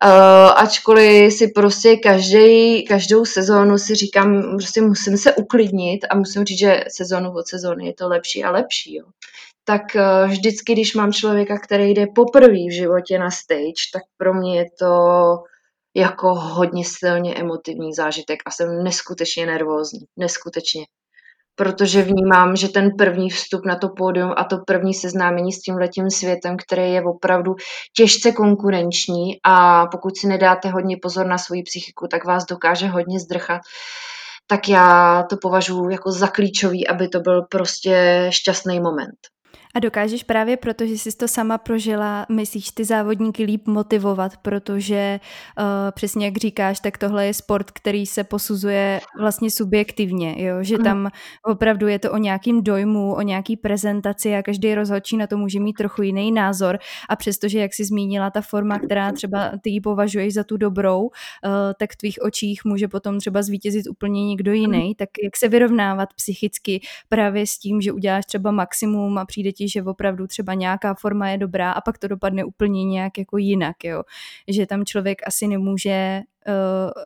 Uh, 0.03 0.51
ačkoliv 0.55 1.33
si 1.33 1.47
prostě 1.47 1.95
každý, 1.95 2.85
každou 2.85 3.25
sezónu 3.25 3.77
si 3.77 3.95
říkám, 3.95 4.57
prostě 4.57 4.81
musím 4.81 5.17
se 5.17 5.35
uklidnit 5.35 6.05
a 6.09 6.15
musím 6.15 6.45
říct, 6.45 6.59
že 6.59 6.83
sezónu 6.87 7.31
od 7.31 7.47
sezóny 7.47 7.85
je 7.85 7.93
to 7.93 8.07
lepší 8.07 8.43
a 8.43 8.51
lepší. 8.51 8.95
Jo. 8.95 9.05
Tak 9.63 9.81
uh, 9.95 10.31
vždycky, 10.31 10.73
když 10.73 10.95
mám 10.95 11.13
člověka, 11.13 11.57
který 11.57 11.93
jde 11.93 12.07
poprvé 12.15 12.67
v 12.67 12.75
životě 12.75 13.19
na 13.19 13.31
stage, 13.31 13.83
tak 13.93 14.03
pro 14.17 14.33
mě 14.33 14.59
je 14.59 14.65
to 14.79 14.95
jako 15.95 16.33
hodně 16.33 16.85
silně 16.85 17.35
emotivní 17.35 17.93
zážitek 17.93 18.39
a 18.45 18.51
jsem 18.51 18.83
neskutečně 18.83 19.45
nervózní. 19.45 20.05
Neskutečně 20.17 20.85
protože 21.55 22.01
vnímám, 22.01 22.55
že 22.55 22.69
ten 22.69 22.91
první 22.97 23.29
vstup 23.29 23.65
na 23.65 23.75
to 23.75 23.89
pódium 23.89 24.33
a 24.37 24.43
to 24.43 24.57
první 24.57 24.93
seznámení 24.93 25.53
s 25.53 25.61
tím 25.61 25.75
letím 25.75 26.09
světem, 26.09 26.57
který 26.67 26.93
je 26.93 27.03
opravdu 27.03 27.55
těžce 27.95 28.31
konkurenční 28.31 29.39
a 29.45 29.85
pokud 29.87 30.17
si 30.17 30.27
nedáte 30.27 30.69
hodně 30.69 30.97
pozor 31.01 31.25
na 31.25 31.37
svoji 31.37 31.63
psychiku, 31.63 32.07
tak 32.07 32.25
vás 32.25 32.45
dokáže 32.45 32.87
hodně 32.87 33.19
zdrchat, 33.19 33.61
tak 34.47 34.69
já 34.69 35.23
to 35.29 35.37
považuji 35.37 35.89
jako 35.89 36.11
za 36.11 36.27
klíčový, 36.27 36.87
aby 36.87 37.07
to 37.07 37.19
byl 37.19 37.41
prostě 37.49 38.25
šťastný 38.29 38.79
moment. 38.79 39.32
A 39.75 39.79
dokážeš 39.79 40.23
právě 40.23 40.57
proto, 40.57 40.85
že 40.85 40.97
jsi 40.97 41.17
to 41.17 41.27
sama 41.27 41.57
prožila, 41.57 42.25
myslíš 42.29 42.71
ty 42.71 42.85
závodníky 42.85 43.43
líp 43.43 43.67
motivovat, 43.67 44.37
protože 44.37 45.19
uh, 45.59 45.65
přesně 45.91 46.25
jak 46.25 46.37
říkáš, 46.37 46.79
tak 46.79 46.97
tohle 46.97 47.25
je 47.25 47.33
sport, 47.33 47.71
který 47.71 48.05
se 48.05 48.23
posuzuje 48.23 49.01
vlastně 49.19 49.51
subjektivně, 49.51 50.35
jo? 50.37 50.55
že 50.61 50.77
tam 50.77 51.09
opravdu 51.45 51.87
je 51.87 51.99
to 51.99 52.11
o 52.11 52.17
nějakým 52.17 52.63
dojmu, 52.63 53.13
o 53.13 53.21
nějaký 53.21 53.57
prezentaci 53.57 54.35
a 54.35 54.43
každý 54.43 54.75
rozhodčí 54.75 55.17
na 55.17 55.27
to 55.27 55.37
může 55.37 55.59
mít 55.59 55.73
trochu 55.73 56.01
jiný 56.01 56.31
názor. 56.31 56.79
A 57.09 57.15
přestože, 57.15 57.59
jak 57.59 57.73
jsi 57.73 57.85
zmínila, 57.85 58.29
ta 58.29 58.41
forma, 58.41 58.79
která 58.79 59.11
třeba 59.11 59.51
ty 59.61 59.69
ji 59.69 59.81
považuješ 59.81 60.33
za 60.33 60.43
tu 60.43 60.57
dobrou, 60.57 61.01
uh, 61.01 61.09
tak 61.79 61.91
v 61.91 61.95
tvých 61.95 62.17
očích 62.21 62.65
může 62.65 62.87
potom 62.87 63.19
třeba 63.19 63.41
zvítězit 63.41 63.87
úplně 63.87 64.27
někdo 64.27 64.53
jiný, 64.53 64.95
tak 64.95 65.09
jak 65.23 65.37
se 65.37 65.47
vyrovnávat 65.47 66.09
psychicky 66.15 66.81
právě 67.09 67.47
s 67.47 67.57
tím, 67.57 67.81
že 67.81 67.91
uděláš 67.91 68.25
třeba 68.25 68.51
maximum 68.51 69.17
a 69.17 69.25
přijde 69.25 69.51
ti 69.51 69.62
ti, 69.63 69.69
že 69.69 69.83
opravdu 69.83 70.27
třeba 70.27 70.53
nějaká 70.53 70.93
forma 70.93 71.29
je 71.29 71.37
dobrá 71.37 71.71
a 71.71 71.81
pak 71.81 71.97
to 71.97 72.07
dopadne 72.07 72.43
úplně 72.43 72.85
nějak 72.85 73.17
jako 73.17 73.37
jinak, 73.37 73.83
jo. 73.83 74.03
Že 74.47 74.65
tam 74.65 74.85
člověk 74.85 75.21
asi 75.27 75.47
nemůže 75.47 76.21
uh, 76.47 77.03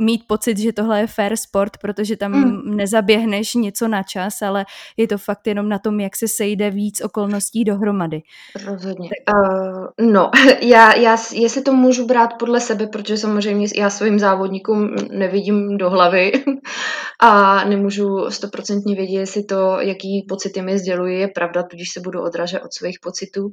mít 0.00 0.22
pocit, 0.26 0.58
že 0.58 0.72
tohle 0.72 1.00
je 1.00 1.06
fair 1.06 1.36
sport, 1.36 1.76
protože 1.76 2.16
tam 2.16 2.32
mm. 2.32 2.76
nezaběhneš 2.76 3.54
něco 3.54 3.88
na 3.88 4.02
čas, 4.02 4.42
ale 4.42 4.66
je 4.96 5.08
to 5.08 5.18
fakt 5.18 5.46
jenom 5.46 5.68
na 5.68 5.78
tom, 5.78 6.00
jak 6.00 6.16
se 6.16 6.28
sejde 6.28 6.70
víc 6.70 7.00
okolností 7.04 7.64
dohromady. 7.64 8.22
Rozhodně. 8.66 9.08
Uh, 9.34 9.86
no, 10.12 10.30
já, 10.60 10.94
já, 10.96 11.16
jestli 11.32 11.62
to 11.62 11.72
můžu 11.72 12.06
brát 12.06 12.30
podle 12.38 12.60
sebe, 12.60 12.86
protože 12.86 13.16
samozřejmě 13.16 13.66
já 13.76 13.90
svým 13.90 14.18
závodníkům 14.18 14.94
nevidím 15.10 15.78
do 15.78 15.90
hlavy 15.90 16.32
a 17.20 17.64
nemůžu 17.64 18.30
stoprocentně 18.30 18.94
vědět, 18.94 19.20
jestli 19.20 19.44
to, 19.44 19.80
jaký 19.80 20.26
pocity 20.28 20.62
mi 20.62 20.78
sdělují, 20.78 21.20
je 21.20 21.28
pravda, 21.28 21.62
tudíž 21.62 21.90
se 21.90 22.00
budu 22.00 22.22
odražet 22.22 22.62
od 22.62 22.72
svých 22.72 22.98
pocitů. 23.00 23.52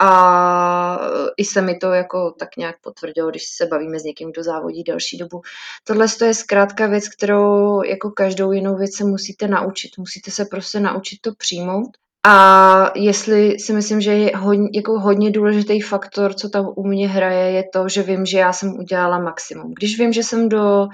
A 0.00 0.98
i 1.36 1.44
se 1.44 1.62
mi 1.62 1.76
to 1.76 1.92
jako 1.92 2.34
tak 2.38 2.56
nějak 2.56 2.76
potvrdilo, 2.80 3.30
když 3.30 3.42
se 3.56 3.66
bavíme 3.66 4.00
s 4.00 4.04
někým, 4.04 4.32
kdo 4.32 4.42
závodí 4.42 4.84
další 4.84 5.18
dobu. 5.18 5.40
Tohle 5.84 6.06
je 6.24 6.34
zkrátka 6.34 6.86
věc, 6.86 7.08
kterou 7.08 7.82
jako 7.82 8.10
každou 8.10 8.52
jinou 8.52 8.76
věc 8.76 8.96
se 8.96 9.04
musíte 9.04 9.48
naučit. 9.48 9.90
Musíte 9.98 10.30
se 10.30 10.44
prostě 10.44 10.80
naučit 10.80 11.18
to 11.20 11.30
přijmout. 11.38 11.90
A 12.26 12.92
jestli 12.96 13.58
si 13.58 13.72
myslím, 13.72 14.00
že 14.00 14.12
je 14.12 14.36
hodně, 14.36 14.68
jako 14.74 15.00
hodně 15.00 15.30
důležitý 15.30 15.80
faktor, 15.80 16.34
co 16.34 16.48
tam 16.48 16.72
u 16.76 16.86
mě 16.86 17.08
hraje, 17.08 17.52
je 17.52 17.64
to, 17.72 17.88
že 17.88 18.02
vím, 18.02 18.26
že 18.26 18.38
já 18.38 18.52
jsem 18.52 18.78
udělala 18.78 19.18
maximum. 19.18 19.74
Když 19.78 19.98
vím, 19.98 20.12
že 20.12 20.22
jsem 20.22 20.48
do 20.48 20.86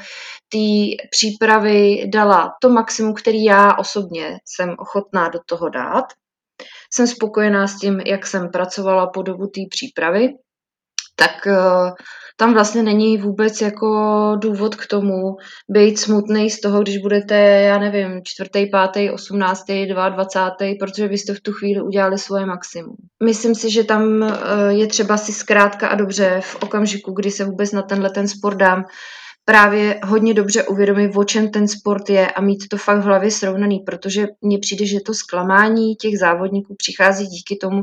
té 0.49 1.05
přípravy 1.11 2.05
dala 2.07 2.53
to 2.61 2.69
maximum, 2.69 3.15
který 3.15 3.45
já 3.45 3.75
osobně 3.75 4.39
jsem 4.45 4.75
ochotná 4.79 5.29
do 5.29 5.39
toho 5.47 5.69
dát, 5.69 6.05
jsem 6.95 7.07
spokojená 7.07 7.67
s 7.67 7.79
tím, 7.79 8.01
jak 8.01 8.27
jsem 8.27 8.49
pracovala 8.49 9.07
po 9.07 9.23
dobu 9.23 9.47
té 9.47 9.61
přípravy, 9.71 10.29
tak 11.17 11.47
uh, 11.47 11.91
tam 12.37 12.55
vlastně 12.55 12.83
není 12.83 13.19
vůbec 13.19 13.61
jako 13.61 13.89
důvod 14.39 14.75
k 14.75 14.87
tomu 14.87 15.37
být 15.71 15.99
smutný 15.99 16.51
z 16.51 16.61
toho, 16.61 16.83
když 16.83 16.99
budete, 16.99 17.35
já 17.41 17.79
nevím, 17.79 18.21
čtvrtý, 18.25 18.67
pátý, 18.67 19.11
osmnáctý, 19.11 19.87
dva, 19.87 20.09
dvacátý, 20.09 20.75
protože 20.75 21.09
vy 21.09 21.19
jste 21.19 21.35
v 21.35 21.41
tu 21.41 21.53
chvíli 21.53 21.83
udělali 21.83 22.19
svoje 22.19 22.47
maximum. 22.47 22.97
Myslím 23.25 23.55
si, 23.55 23.71
že 23.71 23.85
tam 23.85 24.03
uh, 24.03 24.31
je 24.69 24.87
třeba 24.87 25.17
si 25.17 25.33
zkrátka 25.33 25.89
a 25.89 25.95
dobře 25.95 26.41
v 26.43 26.63
okamžiku, 26.63 27.13
kdy 27.13 27.31
se 27.31 27.45
vůbec 27.45 27.73
na 27.73 27.83
tenhle 27.83 28.11
ten 28.11 28.29
sport 28.29 28.57
dám, 28.57 28.85
právě 29.45 30.01
hodně 30.05 30.35
dobře 30.35 30.65
uvědomit, 30.65 31.17
o 31.17 31.25
čem 31.25 31.51
ten 31.51 31.69
sport 31.69 32.11
je 32.11 32.31
a 32.31 32.41
mít 32.41 32.69
to 32.69 32.77
fakt 32.77 32.99
v 32.99 33.05
hlavě 33.05 33.31
srovnaný, 33.31 33.81
protože 33.81 34.27
mně 34.41 34.59
přijde, 34.59 34.87
že 34.87 35.01
to 35.01 35.15
zklamání 35.15 35.97
těch 35.97 36.19
závodníků 36.19 36.75
přichází 36.79 37.27
díky 37.27 37.57
tomu, 37.57 37.83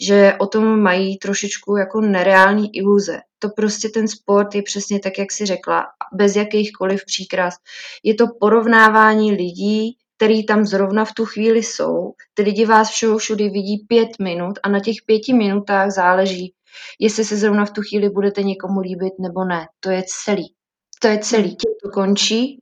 že 0.00 0.34
o 0.38 0.46
tom 0.46 0.80
mají 0.80 1.18
trošičku 1.18 1.76
jako 1.76 2.00
nereální 2.00 2.76
iluze. 2.76 3.18
To 3.38 3.48
prostě 3.48 3.88
ten 3.88 4.08
sport 4.08 4.54
je 4.54 4.62
přesně 4.62 5.00
tak, 5.00 5.18
jak 5.18 5.32
si 5.32 5.46
řekla, 5.46 5.86
bez 6.14 6.36
jakýchkoliv 6.36 7.04
příkras. 7.06 7.54
Je 8.02 8.14
to 8.14 8.24
porovnávání 8.40 9.32
lidí, 9.32 9.96
který 10.16 10.46
tam 10.46 10.64
zrovna 10.64 11.04
v 11.04 11.12
tu 11.12 11.24
chvíli 11.24 11.62
jsou. 11.62 12.12
Ty 12.34 12.42
lidi 12.42 12.66
vás 12.66 12.90
všeho 12.90 13.18
všudy 13.18 13.48
vidí 13.48 13.84
pět 13.88 14.08
minut 14.22 14.58
a 14.62 14.68
na 14.68 14.80
těch 14.80 14.96
pěti 15.06 15.34
minutách 15.34 15.90
záleží, 15.90 16.54
jestli 16.98 17.24
se 17.24 17.36
zrovna 17.36 17.64
v 17.64 17.70
tu 17.70 17.82
chvíli 17.82 18.10
budete 18.10 18.42
někomu 18.42 18.80
líbit 18.80 19.12
nebo 19.20 19.44
ne. 19.44 19.66
To 19.80 19.90
je 19.90 20.02
celý. 20.06 20.59
To 21.02 21.08
je 21.08 21.18
celý, 21.18 21.48
tím 21.48 21.72
to 21.82 21.90
končí 21.90 22.58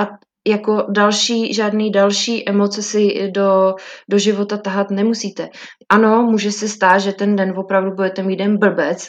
a 0.00 0.08
jako 0.48 0.86
další, 0.90 1.54
žádný 1.54 1.90
další 1.90 2.48
emoce 2.48 2.82
si 2.82 3.30
do, 3.30 3.74
do 4.10 4.18
života 4.18 4.56
tahat 4.56 4.90
nemusíte. 4.90 5.48
Ano, 5.88 6.22
může 6.22 6.52
se 6.52 6.68
stát, 6.68 6.98
že 6.98 7.12
ten 7.12 7.36
den 7.36 7.54
opravdu 7.56 7.90
budete 7.90 8.22
mít 8.22 8.36
den 8.36 8.58
blbec, 8.58 9.08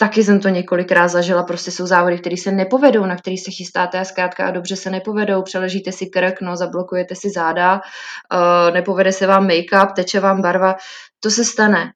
Taky 0.00 0.24
jsem 0.24 0.40
to 0.40 0.48
několikrát 0.48 1.08
zažila, 1.08 1.42
prostě 1.42 1.70
jsou 1.70 1.86
závody, 1.86 2.18
které 2.18 2.36
se 2.36 2.52
nepovedou, 2.52 3.06
na 3.06 3.16
který 3.16 3.38
se 3.38 3.50
chystáte 3.50 3.98
a 3.98 4.04
zkrátka 4.04 4.46
a 4.46 4.50
dobře 4.50 4.76
se 4.76 4.90
nepovedou, 4.90 5.42
přeležíte 5.42 5.92
si 5.92 6.06
krk, 6.06 6.40
no, 6.40 6.56
zablokujete 6.56 7.14
si 7.14 7.30
záda, 7.30 7.74
uh, 7.74 8.74
nepovede 8.74 9.12
se 9.12 9.26
vám 9.26 9.48
make-up, 9.48 9.92
teče 9.92 10.20
vám 10.20 10.42
barva, 10.42 10.74
to 11.20 11.30
se 11.30 11.44
stane. 11.44 11.92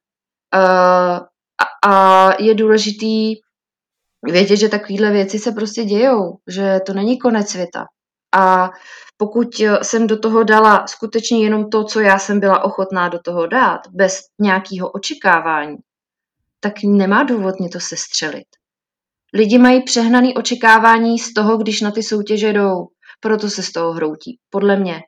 Uh, 0.55 1.19
a, 1.63 1.89
a 1.93 2.33
je 2.43 2.55
důležitý 2.55 3.35
vědět, 4.23 4.57
že 4.57 4.69
takovéhle 4.69 5.11
věci 5.11 5.39
se 5.39 5.53
prostě 5.53 5.85
dějou, 5.85 6.39
že 6.49 6.81
to 6.87 6.93
není 6.93 7.19
konec 7.19 7.49
světa. 7.49 7.85
A 8.37 8.71
pokud 9.17 9.49
jsem 9.83 10.07
do 10.07 10.19
toho 10.19 10.45
dala 10.45 10.87
skutečně 10.87 11.45
jenom 11.45 11.71
to, 11.71 11.85
co 11.85 12.01
já 12.01 12.19
jsem 12.19 12.41
byla 12.41 12.65
ochotná 12.65 13.09
do 13.09 13.19
toho 13.19 13.47
dát, 13.47 13.81
bez 13.91 14.21
nějakého 14.41 14.91
očekávání, 14.91 15.77
tak 16.61 16.73
nemá 16.85 17.23
důvod 17.23 17.61
mě 17.61 17.69
to 17.69 17.81
sestřelit. 17.81 18.47
Lidi 19.35 19.59
mají 19.59 19.83
přehnaný 19.83 20.35
očekávání 20.35 21.19
z 21.19 21.33
toho, 21.33 21.57
když 21.57 21.81
na 21.81 21.91
ty 21.91 22.03
soutěže 22.03 22.53
jdou, 22.53 22.87
proto 23.21 23.51
se 23.51 23.63
z 23.63 23.73
toho 23.73 23.93
hroutí, 23.93 24.39
podle 24.51 24.77
mě. 24.77 25.01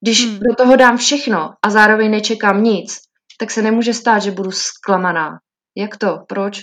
Když 0.00 0.26
hmm. 0.26 0.38
do 0.38 0.54
toho 0.54 0.76
dám 0.76 0.96
všechno 0.96 1.50
a 1.62 1.70
zároveň 1.70 2.10
nečekám 2.10 2.62
nic, 2.62 2.96
tak 3.38 3.50
se 3.50 3.62
nemůže 3.62 3.94
stát, 3.94 4.18
že 4.18 4.30
budu 4.30 4.50
zklamaná. 4.50 5.38
Jak 5.76 5.96
to? 5.96 6.18
Proč? 6.28 6.62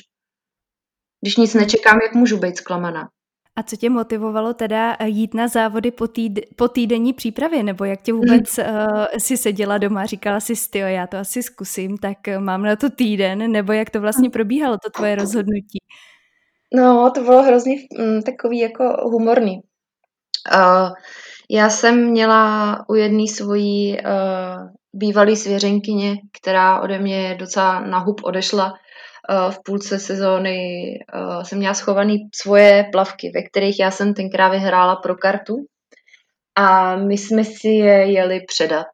Když 1.22 1.38
nic 1.38 1.54
nečekám, 1.54 2.00
jak 2.02 2.16
můžu 2.16 2.38
být 2.38 2.58
zklamaná? 2.58 3.10
A 3.56 3.64
co 3.64 3.76
tě 3.76 3.90
motivovalo 3.90 4.54
teda 4.54 4.96
eh, 5.00 5.08
jít 5.08 5.34
na 5.34 5.48
závody 5.48 5.92
po, 5.92 6.08
týd, 6.08 6.40
po 6.56 6.68
týdenní 6.68 7.14
přípravě, 7.14 7.64
nebo 7.64 7.86
jak 7.86 8.02
tě 8.02 8.14
vůbec 8.14 8.58
hmm. 8.58 8.76
uh, 8.76 9.06
si 9.18 9.38
seděla 9.38 9.78
doma, 9.78 10.06
říkala 10.06 10.40
si, 10.40 10.56
stio, 10.56 10.88
já 10.88 11.08
to 11.08 11.18
asi 11.18 11.44
zkusím, 11.44 11.98
tak 11.98 12.28
eh, 12.28 12.40
mám 12.40 12.64
na 12.64 12.76
to 12.76 12.90
týden, 12.90 13.52
nebo 13.52 13.74
jak 13.74 13.90
to 13.90 14.02
vlastně 14.02 14.30
probíhalo, 14.30 14.78
to 14.84 14.90
tvoje 14.90 15.16
rozhodnutí? 15.16 15.80
No, 16.74 17.12
to 17.16 17.22
bylo 17.22 17.44
hrozně 17.44 17.76
mm, 18.00 18.22
takový 18.22 18.60
jako 18.60 18.84
humorný. 19.04 19.62
Uh, 20.56 20.90
já 21.50 21.70
jsem 21.70 22.10
měla 22.10 22.76
u 22.90 22.96
jedné 22.96 23.28
svojí 23.28 23.98
uh, 24.00 24.70
bývalý 24.94 25.36
svěřenkyně, 25.36 26.16
která 26.42 26.82
ode 26.82 27.00
mě 27.00 27.36
docela 27.40 27.80
na 27.80 28.00
hub 28.00 28.22
odešla, 28.24 28.74
v 29.30 29.58
půlce 29.66 30.00
sezóny 30.00 30.94
jsem 31.44 31.58
měla 31.58 31.74
schovaný 31.74 32.18
svoje 32.36 32.86
plavky, 32.92 33.32
ve 33.36 33.42
kterých 33.44 33.80
já 33.80 33.92
jsem 33.92 34.14
tenkrát 34.14 34.50
vyhrála 34.50 34.96
pro 34.96 35.16
kartu 35.16 35.56
a 36.56 36.96
my 36.96 37.18
jsme 37.18 37.44
si 37.44 37.68
je 37.68 38.12
jeli 38.12 38.42
předat. 38.48 38.88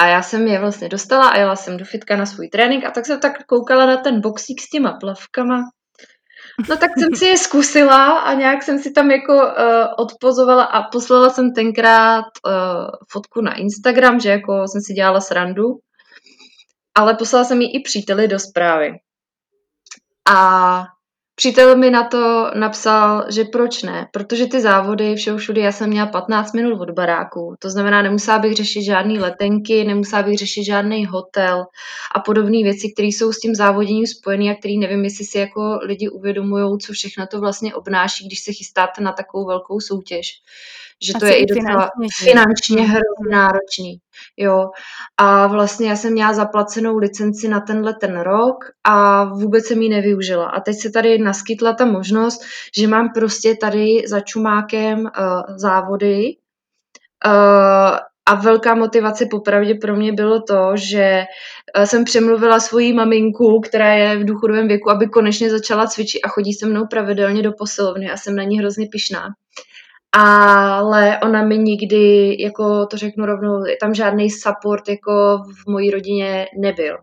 A 0.00 0.06
já 0.06 0.22
jsem 0.22 0.46
je 0.46 0.60
vlastně 0.60 0.88
dostala 0.88 1.28
a 1.28 1.38
jela 1.38 1.56
jsem 1.56 1.76
do 1.76 1.84
fitka 1.84 2.16
na 2.16 2.26
svůj 2.26 2.48
trénink 2.48 2.84
a 2.84 2.90
tak 2.90 3.06
jsem 3.06 3.20
tak 3.20 3.44
koukala 3.46 3.86
na 3.86 3.96
ten 3.96 4.20
boxík 4.20 4.60
s 4.60 4.68
těma 4.68 4.92
plavkama. 5.00 5.62
No 6.68 6.76
tak 6.76 6.90
jsem 6.98 7.14
si 7.14 7.24
je 7.24 7.38
zkusila 7.46 8.18
a 8.18 8.34
nějak 8.34 8.62
jsem 8.62 8.78
si 8.78 8.92
tam 8.92 9.10
jako 9.10 9.34
uh, 9.34 9.42
odpozovala 9.98 10.64
a 10.64 10.82
poslala 10.82 11.30
jsem 11.30 11.54
tenkrát 11.54 12.24
uh, 12.46 12.52
fotku 13.10 13.40
na 13.40 13.54
Instagram, 13.54 14.20
že 14.20 14.30
jako 14.30 14.68
jsem 14.68 14.80
si 14.80 14.92
dělala 14.92 15.20
srandu. 15.20 15.64
Ale 16.94 17.14
poslala 17.14 17.44
jsem 17.44 17.60
ji 17.60 17.68
i 17.78 17.82
příteli 17.82 18.28
do 18.28 18.38
zprávy. 18.38 18.92
A 20.30 20.84
přítel 21.34 21.76
mi 21.76 21.90
na 21.90 22.04
to 22.04 22.50
napsal, 22.54 23.24
že 23.30 23.44
proč 23.44 23.82
ne, 23.82 24.08
protože 24.12 24.46
ty 24.46 24.60
závody 24.60 25.16
všeho 25.16 25.38
všude, 25.38 25.60
já 25.60 25.72
jsem 25.72 25.90
měla 25.90 26.06
15 26.06 26.52
minut 26.52 26.80
od 26.80 26.90
baráku, 26.90 27.54
to 27.58 27.70
znamená, 27.70 28.02
nemusela 28.02 28.38
bych 28.38 28.54
řešit 28.54 28.82
žádné 28.82 29.20
letenky, 29.20 29.84
nemusela 29.84 30.22
bych 30.22 30.38
řešit 30.38 30.64
žádný 30.64 31.06
hotel 31.06 31.64
a 32.14 32.20
podobné 32.20 32.62
věci, 32.62 32.92
které 32.92 33.08
jsou 33.08 33.32
s 33.32 33.38
tím 33.38 33.54
závoděním 33.54 34.06
spojené 34.06 34.50
a 34.50 34.54
které 34.54 34.74
nevím, 34.74 35.04
jestli 35.04 35.24
si 35.24 35.38
jako 35.38 35.78
lidi 35.82 36.08
uvědomují, 36.08 36.78
co 36.78 36.92
všechno 36.92 37.26
to 37.26 37.40
vlastně 37.40 37.74
obnáší, 37.74 38.26
když 38.26 38.44
se 38.44 38.52
chystáte 38.52 39.02
na 39.02 39.12
takovou 39.12 39.46
velkou 39.46 39.80
soutěž 39.80 40.32
že 41.02 41.12
to 41.20 41.26
je 41.26 41.36
i 41.36 41.46
docela 41.46 41.90
finančně, 42.18 42.30
finančně 42.30 42.82
hrozně 42.82 43.30
náročný. 43.30 43.98
Jo. 44.36 44.70
A 45.16 45.46
vlastně 45.46 45.88
já 45.88 45.96
jsem 45.96 46.12
měla 46.12 46.32
zaplacenou 46.32 46.96
licenci 46.96 47.48
na 47.48 47.60
tenhle 47.60 47.94
ten 47.94 48.20
rok 48.20 48.56
a 48.84 49.24
vůbec 49.24 49.66
jsem 49.66 49.82
ji 49.82 49.88
nevyužila. 49.88 50.46
A 50.46 50.60
teď 50.60 50.76
se 50.76 50.90
tady 50.90 51.18
naskytla 51.18 51.72
ta 51.72 51.84
možnost, 51.84 52.40
že 52.78 52.88
mám 52.88 53.12
prostě 53.14 53.54
tady 53.54 54.02
za 54.06 54.20
čumákem 54.20 54.98
uh, 54.98 55.56
závody 55.56 56.36
uh, 57.26 57.96
a 58.26 58.34
velká 58.34 58.74
motivace 58.74 59.26
popravdě 59.30 59.74
pro 59.74 59.96
mě 59.96 60.12
bylo 60.12 60.42
to, 60.42 60.70
že 60.74 61.24
jsem 61.84 62.04
přemluvila 62.04 62.60
svoji 62.60 62.92
maminku, 62.92 63.60
která 63.60 63.92
je 63.92 64.18
v 64.18 64.24
důchodovém 64.24 64.68
věku, 64.68 64.90
aby 64.90 65.06
konečně 65.06 65.50
začala 65.50 65.86
cvičit 65.86 66.20
a 66.24 66.28
chodí 66.28 66.52
se 66.52 66.66
mnou 66.66 66.86
pravidelně 66.86 67.42
do 67.42 67.52
posilovny 67.52 68.10
a 68.10 68.16
jsem 68.16 68.36
na 68.36 68.42
ní 68.42 68.58
hrozně 68.58 68.86
pišná 68.92 69.28
ale 70.12 71.18
ona 71.22 71.42
mi 71.42 71.58
nikdy, 71.58 72.36
jako 72.42 72.86
to 72.86 72.96
řeknu 72.96 73.26
rovnou, 73.26 73.64
tam 73.80 73.94
žádný 73.94 74.30
support 74.30 74.88
jako 74.88 75.38
v 75.38 75.70
mojí 75.70 75.90
rodině 75.90 76.46
nebyl. 76.58 76.98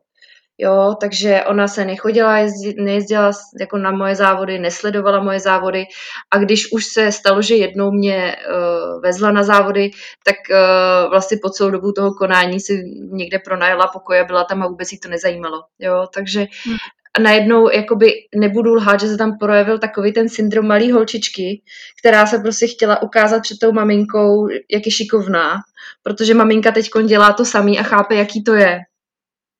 Jo, 0.57 0.95
takže 1.01 1.43
ona 1.47 1.67
se 1.67 1.85
nechodila, 1.85 2.37
nejezdila 2.77 3.31
jako 3.59 3.77
na 3.77 3.91
moje 3.91 4.15
závody, 4.15 4.59
nesledovala 4.59 5.23
moje 5.23 5.39
závody 5.39 5.85
a 6.31 6.37
když 6.37 6.71
už 6.71 6.85
se 6.85 7.11
stalo, 7.11 7.41
že 7.41 7.55
jednou 7.55 7.91
mě 7.91 8.35
uh, 8.35 9.01
vezla 9.01 9.31
na 9.31 9.43
závody, 9.43 9.91
tak 10.25 10.35
uh, 10.51 11.09
vlastně 11.09 11.37
po 11.41 11.49
celou 11.49 11.69
dobu 11.69 11.91
toho 11.91 12.13
konání 12.13 12.59
si 12.59 12.83
někde 13.11 13.39
pronajela 13.39 13.87
pokoje, 13.87 14.23
byla 14.23 14.43
tam 14.43 14.63
a 14.63 14.67
vůbec 14.67 14.91
jí 14.91 14.99
to 14.99 15.09
nezajímalo. 15.09 15.63
Jo, 15.79 16.05
takže 16.13 16.39
hmm 16.39 16.77
a 17.17 17.21
najednou 17.21 17.71
jakoby 17.71 18.13
nebudu 18.35 18.73
lhát, 18.73 18.99
že 18.99 19.07
se 19.07 19.17
tam 19.17 19.37
projevil 19.37 19.79
takový 19.79 20.13
ten 20.13 20.29
syndrom 20.29 20.67
malý 20.67 20.91
holčičky, 20.91 21.61
která 21.99 22.25
se 22.25 22.39
prostě 22.39 22.67
chtěla 22.67 23.01
ukázat 23.01 23.41
před 23.41 23.59
tou 23.61 23.71
maminkou, 23.71 24.47
jak 24.49 24.85
je 24.85 24.91
šikovná, 24.91 25.57
protože 26.03 26.33
maminka 26.33 26.71
teď 26.71 26.89
dělá 27.05 27.33
to 27.33 27.45
samý 27.45 27.79
a 27.79 27.83
chápe, 27.83 28.15
jaký 28.15 28.43
to 28.43 28.53
je. 28.53 28.79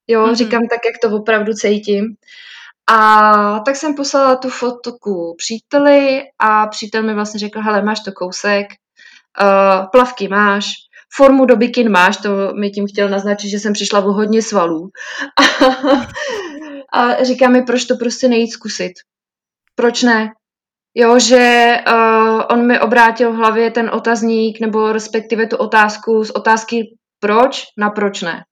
Jo, 0.08 0.26
mm-hmm. 0.26 0.36
říkám 0.36 0.62
tak, 0.70 0.80
jak 0.86 0.96
to 1.02 1.16
opravdu 1.16 1.54
cítím. 1.54 2.06
A 2.90 3.60
tak 3.66 3.76
jsem 3.76 3.96
poslala 3.96 4.36
tu 4.36 4.50
fotku 4.50 5.36
příteli 5.38 6.22
a 6.40 6.68
přítel 6.68 7.04
mi 7.04 7.14
vlastně 7.14 7.40
řekl, 7.40 7.62
hele, 7.62 7.84
máš 7.84 8.00
to 8.00 8.12
kousek, 8.12 8.68
uh, 9.42 9.86
plavky 9.92 10.28
máš, 10.28 10.66
formu 11.16 11.46
do 11.46 11.56
bikin 11.56 11.92
máš, 11.92 12.18
to 12.18 12.54
mi 12.54 12.70
tím 12.70 12.88
chtěl 12.88 13.10
naznačit, 13.10 13.50
že 13.50 13.60
jsem 13.60 13.74
přišla 13.74 14.00
o 14.00 14.12
hodně 14.12 14.42
svalů. 14.42 14.90
a 16.96 17.24
říká 17.24 17.50
mi, 17.50 17.62
proč 17.62 17.86
to 17.86 17.96
prostě 17.96 18.28
nejít 18.28 18.52
zkusit. 18.52 18.94
Proč 19.76 20.04
ne? 20.04 20.32
Jo, 20.98 21.20
že 21.20 21.76
uh, 21.88 22.42
on 22.50 22.68
mi 22.68 22.80
obrátil 22.80 23.32
v 23.34 23.36
hlavě 23.36 23.72
ten 23.72 23.90
otazník, 23.90 24.60
nebo 24.60 24.92
respektive 24.92 25.48
tu 25.48 25.58
otázku 25.58 26.24
z 26.24 26.30
otázky 26.30 26.96
proč 27.20 27.64
na 27.78 27.90
proč 27.90 28.22
ne. 28.22 28.44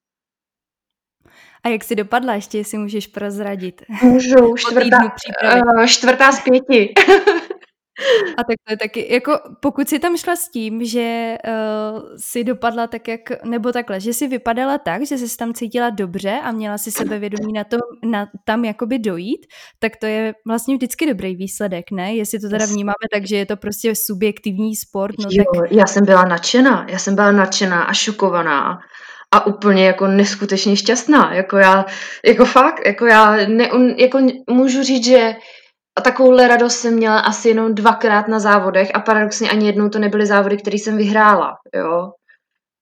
A 1.64 1.70
jak 1.70 1.84
jsi 1.84 1.96
dopadla, 1.96 2.34
ještě 2.34 2.58
jestli 2.58 2.78
můžeš 2.78 3.08
prozradit? 3.08 3.82
Můžu, 4.02 4.56
čtvrtá, 4.58 5.16
uh, 5.56 5.86
čtvrtá 5.86 6.32
z 6.32 6.40
pěti. 6.44 6.94
A 8.38 8.44
tak 8.44 8.56
to 8.68 8.74
je 8.74 8.78
taky, 8.78 9.14
jako 9.14 9.40
pokud 9.60 9.90
si 9.90 10.00
tam 10.00 10.18
šla 10.18 10.36
s 10.36 10.50
tím, 10.50 10.86
že 10.86 11.38
uh, 11.48 12.02
si 12.18 12.44
dopadla 12.44 12.88
tak, 12.88 13.08
jak, 13.08 13.44
nebo 13.46 13.72
takhle, 13.72 14.00
že 14.00 14.14
si 14.14 14.28
vypadala 14.28 14.78
tak, 14.78 15.06
že 15.06 15.18
jsi 15.18 15.38
tam 15.38 15.54
cítila 15.54 15.90
dobře 15.90 16.40
a 16.44 16.52
měla 16.52 16.78
si 16.78 16.92
sebevědomí 16.92 17.54
na 17.54 17.64
to, 17.64 17.78
na, 18.06 18.28
tam 18.46 18.66
jakoby 18.66 19.00
dojít, 19.00 19.46
tak 19.80 19.96
to 19.96 20.06
je 20.06 20.34
vlastně 20.48 20.76
vždycky 20.76 21.06
dobrý 21.06 21.36
výsledek, 21.36 21.92
ne? 21.92 22.16
Jestli 22.16 22.40
to 22.40 22.50
teda 22.50 22.66
vnímáme 22.66 23.06
tak, 23.14 23.28
že 23.28 23.36
je 23.36 23.46
to 23.46 23.58
prostě 23.58 23.96
subjektivní 23.96 24.76
sport, 24.76 25.16
no 25.20 25.30
jo, 25.32 25.44
tak... 25.56 25.72
já 25.72 25.86
jsem 25.86 26.06
byla 26.06 26.24
nadšená, 26.24 26.86
já 26.90 26.98
jsem 26.98 27.16
byla 27.16 27.32
nadšená 27.32 27.84
a 27.84 27.94
šokovaná 27.94 28.80
a 29.32 29.46
úplně 29.46 29.86
jako 29.86 30.08
neskutečně 30.08 30.76
šťastná, 30.76 31.34
jako 31.34 31.58
já, 31.58 31.86
jako 32.26 32.46
fakt, 32.46 32.86
jako 32.86 33.06
já 33.06 33.36
ne, 33.48 33.70
jako 33.98 34.20
můžu 34.50 34.84
říct, 34.84 35.06
že 35.06 35.36
a 35.96 36.02
takovouhle 36.02 36.48
radost 36.48 36.76
jsem 36.76 36.94
měla 36.94 37.20
asi 37.20 37.50
jenom 37.50 37.76
dvakrát 37.76 38.28
na 38.28 38.40
závodech 38.40 38.92
a 38.94 39.00
paradoxně 39.00 39.50
ani 39.50 39.66
jednou 39.66 39.90
to 39.90 40.00
nebyly 40.00 40.26
závody, 40.26 40.58
které 40.58 40.78
jsem 40.78 40.98
vyhrála, 40.98 41.58
jo. 41.76 42.12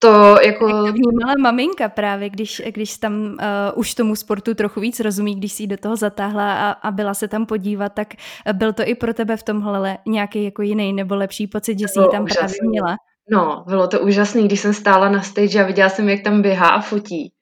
To 0.04 0.42
jako... 0.42 0.68
Jak 0.68 0.86
to 0.86 0.94
vnímala 0.94 1.34
maminka 1.40 1.90
právě, 1.90 2.30
když, 2.30 2.62
když 2.70 2.98
tam 2.98 3.14
uh, 3.14 3.38
už 3.76 3.96
tomu 3.96 4.16
sportu 4.16 4.54
trochu 4.54 4.80
víc 4.80 5.00
rozumí, 5.00 5.36
když 5.36 5.54
si 5.54 5.68
do 5.68 5.78
toho 5.78 5.96
zatáhla 5.96 6.54
a, 6.54 6.72
a 6.72 6.92
byla 6.92 7.14
se 7.14 7.28
tam 7.28 7.46
podívat, 7.46 7.90
tak 7.90 8.08
byl 8.54 8.74
to 8.74 8.84
i 8.86 8.96
pro 8.96 9.14
tebe 9.14 9.38
v 9.38 9.44
tomhle 9.44 9.98
nějaký 10.08 10.44
jako 10.44 10.62
jiný 10.62 10.94
nebo 10.94 11.16
lepší 11.16 11.48
pocit, 11.48 11.80
že 11.80 11.88
jsi 11.88 12.00
ji 12.00 12.08
tam 12.12 12.24
úžasný. 12.24 12.40
právě 12.40 12.70
měla? 12.70 12.96
No, 13.32 13.64
bylo 13.68 13.88
to 13.88 14.00
úžasné, 14.00 14.42
když 14.42 14.60
jsem 14.60 14.74
stála 14.74 15.10
na 15.10 15.22
stage 15.22 15.62
a 15.62 15.68
viděla 15.68 15.90
jsem, 15.90 16.10
jak 16.10 16.24
tam 16.24 16.42
běhá 16.42 16.70
a 16.70 16.82
fotí 16.82 17.34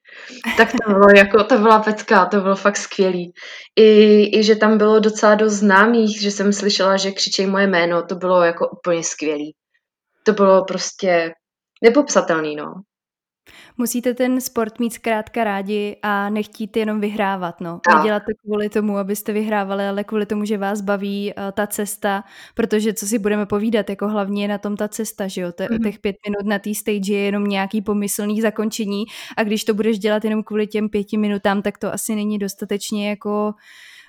tak 0.56 0.68
to 0.72 0.92
bylo 0.92 1.06
jako, 1.16 1.44
to 1.44 1.58
byla 1.58 1.78
pecka, 1.78 2.26
to 2.26 2.40
bylo 2.40 2.56
fakt 2.56 2.76
skvělý. 2.76 3.32
I, 3.76 4.38
I 4.38 4.44
že 4.44 4.56
tam 4.56 4.78
bylo 4.78 5.00
docela 5.00 5.34
dost 5.34 5.52
známých, 5.52 6.20
že 6.20 6.30
jsem 6.30 6.52
slyšela, 6.52 6.96
že 6.96 7.10
křičej 7.10 7.46
moje 7.46 7.66
jméno, 7.66 8.02
to 8.02 8.14
bylo 8.14 8.42
jako 8.42 8.68
úplně 8.68 9.04
skvělý. 9.04 9.54
To 10.22 10.32
bylo 10.32 10.64
prostě 10.64 11.32
nepopsatelný, 11.82 12.56
no. 12.56 12.74
Musíte 13.80 14.14
ten 14.14 14.40
sport 14.40 14.78
mít 14.78 14.92
zkrátka 14.92 15.44
rádi 15.44 15.96
a 16.02 16.30
nechtít 16.30 16.76
jenom 16.76 17.00
vyhrávat. 17.00 17.60
No. 17.60 17.80
Nedělat 17.96 18.22
to 18.26 18.32
kvůli 18.44 18.68
tomu, 18.68 18.98
abyste 18.98 19.32
vyhrávali, 19.32 19.88
ale 19.88 20.04
kvůli 20.04 20.26
tomu, 20.26 20.44
že 20.44 20.58
vás 20.58 20.80
baví 20.80 21.32
uh, 21.34 21.50
ta 21.52 21.66
cesta, 21.66 22.24
protože 22.54 22.94
co 22.94 23.06
si 23.06 23.18
budeme 23.18 23.46
povídat, 23.46 23.90
jako 23.90 24.08
hlavně 24.08 24.44
je 24.44 24.48
na 24.48 24.58
tom 24.58 24.76
ta 24.76 24.88
cesta, 24.88 25.28
že 25.28 25.40
jo? 25.40 25.52
Te, 25.52 25.68
mm. 25.70 25.78
Těch 25.78 25.98
pět 25.98 26.16
minut 26.28 26.48
na 26.50 26.58
té 26.58 26.74
stage 26.74 27.12
je 27.12 27.18
jenom 27.18 27.44
nějaký 27.44 27.82
pomyslný 27.82 28.40
zakončení 28.40 29.04
a 29.36 29.44
když 29.44 29.64
to 29.64 29.74
budeš 29.74 29.98
dělat 29.98 30.24
jenom 30.24 30.42
kvůli 30.42 30.66
těm 30.66 30.88
pěti 30.88 31.18
minutám, 31.18 31.62
tak 31.62 31.78
to 31.78 31.92
asi 31.92 32.14
není 32.14 32.38
dostatečně 32.38 33.08
jako 33.08 33.54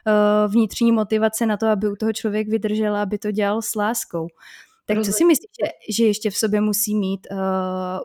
uh, 0.08 0.52
vnitřní 0.52 0.92
motivace 0.92 1.46
na 1.46 1.58
to, 1.58 1.68
aby 1.68 1.90
u 1.90 1.96
toho 1.96 2.14
člověk 2.14 2.48
vydržel, 2.48 2.96
aby 2.96 3.18
to 3.18 3.32
dělal 3.32 3.62
s 3.62 3.76
láskou. 3.76 4.28
Tak 4.96 5.06
co 5.06 5.12
si 5.12 5.26
myslíš, 5.26 5.50
že, 5.64 5.72
že 5.96 6.06
ještě 6.06 6.30
v 6.30 6.38
sobě 6.38 6.62
musí 6.62 6.96
mít 6.96 7.28
uh, 7.32 7.38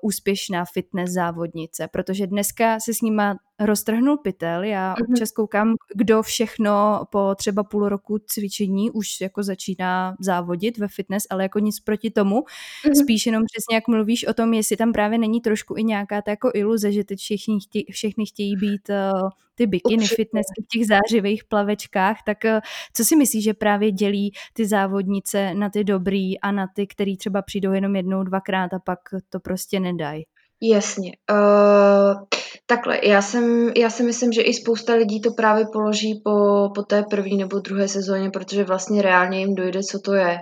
úspěšná 0.03 0.65
fitness 0.65 1.11
závodnice? 1.11 1.89
Protože 1.93 2.27
dneska 2.27 2.81
se 2.81 2.95
s 2.95 3.01
nima 3.01 3.37
roztrhnul 3.61 4.17
pytel. 4.17 4.65
Já 4.65 4.95
mm-hmm. 4.95 5.13
občas 5.13 5.31
koukám, 5.31 5.75
kdo 5.95 6.23
všechno 6.23 7.05
po 7.11 7.35
třeba 7.35 7.65
půl 7.65 7.89
roku 7.89 8.19
cvičení 8.27 8.91
už 8.91 9.21
jako 9.21 9.43
začíná 9.43 10.17
závodit 10.21 10.79
ve 10.79 10.89
fitness, 10.89 11.23
ale 11.31 11.43
jako 11.43 11.59
nic 11.59 11.81
proti 11.81 12.11
tomu. 12.11 12.41
Mm-hmm. 12.41 13.03
Spíš 13.03 13.27
jenom 13.27 13.43
přesně 13.53 13.75
jak 13.75 13.89
mluvíš 13.89 14.27
o 14.27 14.35
tom, 14.35 14.55
jestli 14.55 14.77
tam 14.77 14.93
právě 14.93 15.19
není 15.19 15.41
trošku 15.41 15.77
i 15.77 15.85
nějaká 15.85 16.23
ta 16.23 16.31
jako 16.31 16.51
iluze, 16.55 16.93
že 16.93 17.05
teď 17.05 17.19
všichni 17.19 17.61
chtě, 17.61 17.81
všechny 17.91 18.27
chtějí 18.27 18.57
být 18.57 18.91
uh, 18.91 19.29
ty 19.55 19.67
Určitě. 19.85 20.15
fitness 20.15 20.47
v 20.63 20.67
těch 20.69 20.87
zářivých 20.87 21.45
plavečkách, 21.45 22.17
tak 22.27 22.39
uh, 22.45 22.61
co 22.93 23.05
si 23.05 23.17
myslíš, 23.17 23.45
že 23.45 23.55
právě 23.55 23.93
dělí 23.93 24.33
ty 24.53 24.67
závodnice 24.67 25.55
na 25.55 25.71
ty 25.71 25.85
dobrý 25.85 26.41
a 26.41 26.53
na 26.53 26.67
ty, 26.75 26.87
který 26.87 27.17
třeba 27.17 27.43
přijdou 27.43 27.73
jenom 27.73 27.97
jednou, 27.97 28.23
dvakrát 28.23 28.75
a 28.75 28.79
pak 28.79 28.99
to 29.29 29.41
prostě 29.41 29.81
nedají? 29.81 30.25
Jasně. 30.63 31.13
Uh, 31.31 32.23
takhle, 32.67 33.01
já, 33.03 33.23
jsem, 33.23 33.73
já 33.77 33.91
si 33.91 34.03
myslím, 34.03 34.33
že 34.33 34.43
i 34.43 34.55
spousta 34.55 34.95
lidí 34.95 35.21
to 35.21 35.33
právě 35.33 35.65
položí 35.73 36.21
po, 36.25 36.69
po 36.75 36.83
té 36.83 37.03
první 37.11 37.37
nebo 37.37 37.59
druhé 37.59 37.89
sezóně, 37.89 38.31
protože 38.31 38.65
vlastně 38.65 39.03
reálně 39.03 39.39
jim 39.39 39.55
dojde, 39.55 39.83
co 39.83 39.99
to 39.99 40.15
je. 40.15 40.39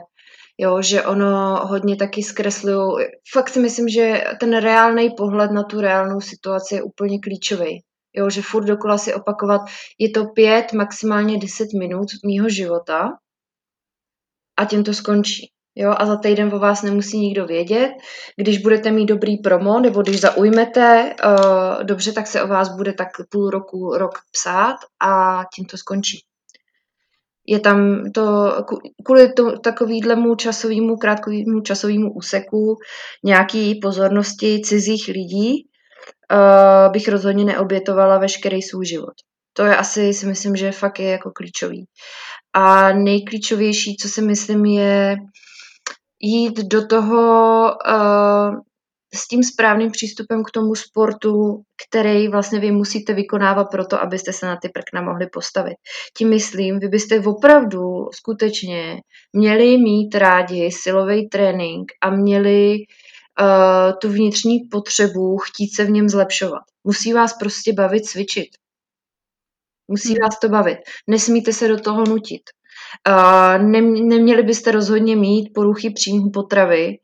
Jo, 0.58 0.82
že 0.82 1.02
ono 1.02 1.60
hodně 1.66 1.96
taky 1.96 2.22
zkreslují. 2.22 3.06
Fakt 3.32 3.48
si 3.48 3.60
myslím, 3.60 3.88
že 3.88 4.24
ten 4.40 4.56
reálný 4.60 5.10
pohled 5.10 5.50
na 5.50 5.62
tu 5.62 5.80
reálnou 5.80 6.20
situaci 6.20 6.74
je 6.74 6.82
úplně 6.82 7.18
klíčový. 7.18 7.82
Jo, 8.16 8.30
že 8.30 8.42
furt 8.42 8.64
dokola 8.64 8.98
si 8.98 9.14
opakovat, 9.14 9.60
je 9.98 10.10
to 10.10 10.24
pět, 10.24 10.72
maximálně 10.72 11.38
deset 11.38 11.68
minut 11.78 12.08
mýho 12.26 12.48
života 12.48 13.10
a 14.56 14.64
tím 14.64 14.84
to 14.84 14.94
skončí. 14.94 15.53
Jo, 15.76 15.94
a 15.98 16.06
za 16.06 16.16
týden 16.16 16.54
o 16.54 16.58
vás 16.58 16.82
nemusí 16.82 17.18
nikdo 17.18 17.46
vědět. 17.46 17.90
Když 18.36 18.58
budete 18.58 18.90
mít 18.90 19.06
dobrý 19.06 19.36
promo, 19.36 19.80
nebo 19.80 20.02
když 20.02 20.20
zaujmete 20.20 21.14
uh, 21.24 21.84
dobře, 21.84 22.12
tak 22.12 22.26
se 22.26 22.42
o 22.42 22.48
vás 22.48 22.76
bude 22.76 22.92
tak 22.92 23.08
půl 23.30 23.50
roku, 23.50 23.96
rok 23.96 24.12
psát 24.32 24.76
a 25.02 25.42
tím 25.54 25.64
to 25.64 25.76
skončí. 25.76 26.18
Je 27.46 27.60
tam 27.60 28.02
to, 28.14 28.52
kvůli 29.04 29.32
to, 29.32 29.58
takovýhlemu 29.58 30.34
časovému, 30.34 30.96
krátkovému 30.96 31.60
časovému 31.60 32.12
úseku 32.12 32.76
nějaký 33.24 33.80
pozornosti 33.82 34.60
cizích 34.64 35.08
lidí 35.08 35.52
uh, 36.32 36.92
bych 36.92 37.08
rozhodně 37.08 37.44
neobětovala 37.44 38.18
veškerý 38.18 38.62
svůj 38.62 38.86
život. 38.86 39.14
To 39.52 39.62
je 39.62 39.76
asi, 39.76 40.14
si 40.14 40.26
myslím, 40.26 40.56
že 40.56 40.72
fakt 40.72 40.98
je 40.98 41.10
jako 41.10 41.30
klíčový. 41.30 41.86
A 42.52 42.92
nejklíčovější, 42.92 43.96
co 43.96 44.08
si 44.08 44.22
myslím, 44.22 44.64
je 44.64 45.16
jít 46.24 46.58
do 46.58 46.86
toho 46.86 47.62
uh, 47.88 48.60
s 49.14 49.28
tím 49.28 49.42
správným 49.42 49.90
přístupem 49.90 50.44
k 50.44 50.50
tomu 50.50 50.74
sportu, 50.74 51.62
který 51.88 52.28
vlastně 52.28 52.60
vy 52.60 52.72
musíte 52.72 53.14
vykonávat 53.14 53.64
proto, 53.70 54.02
abyste 54.02 54.32
se 54.32 54.46
na 54.46 54.56
ty 54.62 54.68
prkna 54.68 55.02
mohli 55.02 55.26
postavit. 55.26 55.74
Tím 56.16 56.28
myslím, 56.28 56.78
vy 56.78 56.88
byste 56.88 57.20
opravdu 57.20 58.08
skutečně 58.14 59.00
měli 59.32 59.78
mít 59.78 60.14
rádi 60.14 60.70
silový 60.72 61.28
trénink 61.28 61.92
a 62.00 62.10
měli 62.10 62.76
uh, 63.40 63.92
tu 64.00 64.08
vnitřní 64.08 64.60
potřebu 64.70 65.38
chtít 65.38 65.74
se 65.74 65.84
v 65.84 65.90
něm 65.90 66.08
zlepšovat. 66.08 66.62
Musí 66.84 67.12
vás 67.12 67.38
prostě 67.38 67.72
bavit 67.72 68.04
cvičit. 68.04 68.48
Musí 69.88 70.08
hmm. 70.08 70.18
vás 70.22 70.38
to 70.38 70.48
bavit. 70.48 70.78
Nesmíte 71.06 71.52
se 71.52 71.68
do 71.68 71.80
toho 71.80 72.04
nutit. 72.04 72.42
Neměli 73.58 74.42
byste 74.42 74.70
rozhodně 74.70 75.16
mít 75.16 75.52
poruchy 75.54 75.90
příjmu 75.90 76.30
potravy 76.30 76.98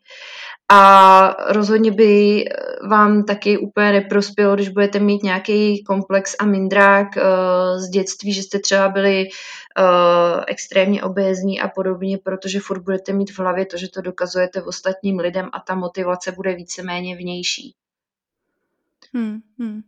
a 0.72 1.53
rozhodně 1.53 1.90
by 1.90 2.44
vám 2.88 3.24
taky 3.24 3.59
úplně 3.59 3.92
neprospělo, 3.92 4.55
když 4.55 4.68
budete 4.68 4.98
mít 4.98 5.22
nějaký 5.22 5.85
komplex 5.85 6.37
a 6.38 6.44
mindrák 6.44 7.09
uh, 7.16 7.22
z 7.81 7.88
dětství, 7.88 8.33
že 8.33 8.42
jste 8.42 8.59
třeba 8.59 8.88
byli 8.88 9.26
uh, 9.26 10.44
extrémně 10.46 11.03
obézní 11.03 11.61
a 11.61 11.68
podobně, 11.68 12.18
protože 12.18 12.61
furt 12.61 12.83
budete 12.83 13.12
mít 13.12 13.31
v 13.31 13.38
hlavě 13.38 13.66
to, 13.66 13.76
že 13.76 13.88
to 13.88 14.00
dokazujete 14.00 14.61
v 14.61 14.66
ostatním 14.66 15.18
lidem 15.18 15.48
a 15.53 15.61
ta 15.61 15.74
motivace 15.74 16.33
bude 16.33 16.55
víceméně 16.55 17.16
vnější. 17.16 17.74
Hmm, 19.14 19.38
hmm. 19.59 19.81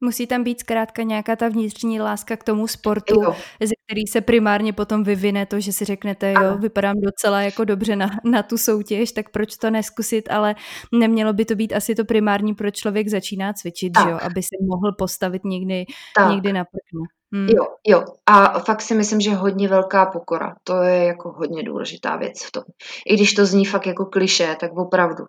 Musí 0.00 0.26
tam 0.26 0.44
být 0.44 0.60
zkrátka 0.60 1.02
nějaká 1.02 1.36
ta 1.36 1.48
vnitřní 1.48 2.00
láska 2.00 2.36
k 2.36 2.44
tomu 2.44 2.66
sportu, 2.66 3.22
jo. 3.22 3.36
ze 3.60 3.74
který 3.92 4.06
se 4.06 4.20
primárně 4.20 4.72
potom 4.72 5.04
vyvine 5.04 5.46
to, 5.46 5.60
že 5.60 5.72
si 5.72 5.84
řeknete, 5.84 6.32
jo, 6.32 6.58
vypadám 6.58 6.96
docela 7.00 7.42
jako 7.42 7.64
dobře 7.64 7.96
na, 7.96 8.10
na 8.24 8.42
tu 8.42 8.58
soutěž, 8.58 9.12
tak 9.12 9.30
proč 9.30 9.56
to 9.56 9.70
neskusit, 9.70 10.30
ale 10.30 10.54
nemělo 10.92 11.32
by 11.32 11.44
to 11.44 11.54
být 11.54 11.72
asi 11.72 11.94
to 11.94 12.04
primární, 12.04 12.54
proč 12.54 12.76
člověk 12.76 13.08
začíná 13.08 13.52
cvičit, 13.52 13.92
tak. 13.92 14.04
že 14.04 14.10
jo, 14.10 14.18
aby 14.22 14.42
se 14.42 14.56
mohl 14.60 14.92
postavit 14.98 15.44
někdy, 15.44 15.84
někdy 16.28 16.52
na 16.52 16.64
prkno. 16.64 17.02
Hmm. 17.32 17.48
Jo, 17.48 17.66
jo. 17.86 18.04
A 18.26 18.58
fakt 18.58 18.80
si 18.80 18.94
myslím, 18.94 19.20
že 19.20 19.34
hodně 19.34 19.68
velká 19.68 20.06
pokora. 20.06 20.54
To 20.64 20.82
je 20.82 21.04
jako 21.04 21.32
hodně 21.32 21.62
důležitá 21.62 22.16
věc 22.16 22.44
v 22.44 22.52
tom. 22.52 22.62
I 23.06 23.14
když 23.14 23.34
to 23.34 23.46
zní 23.46 23.64
fakt 23.64 23.86
jako 23.86 24.04
kliše, 24.04 24.56
tak 24.60 24.72
opravdu. 24.76 25.24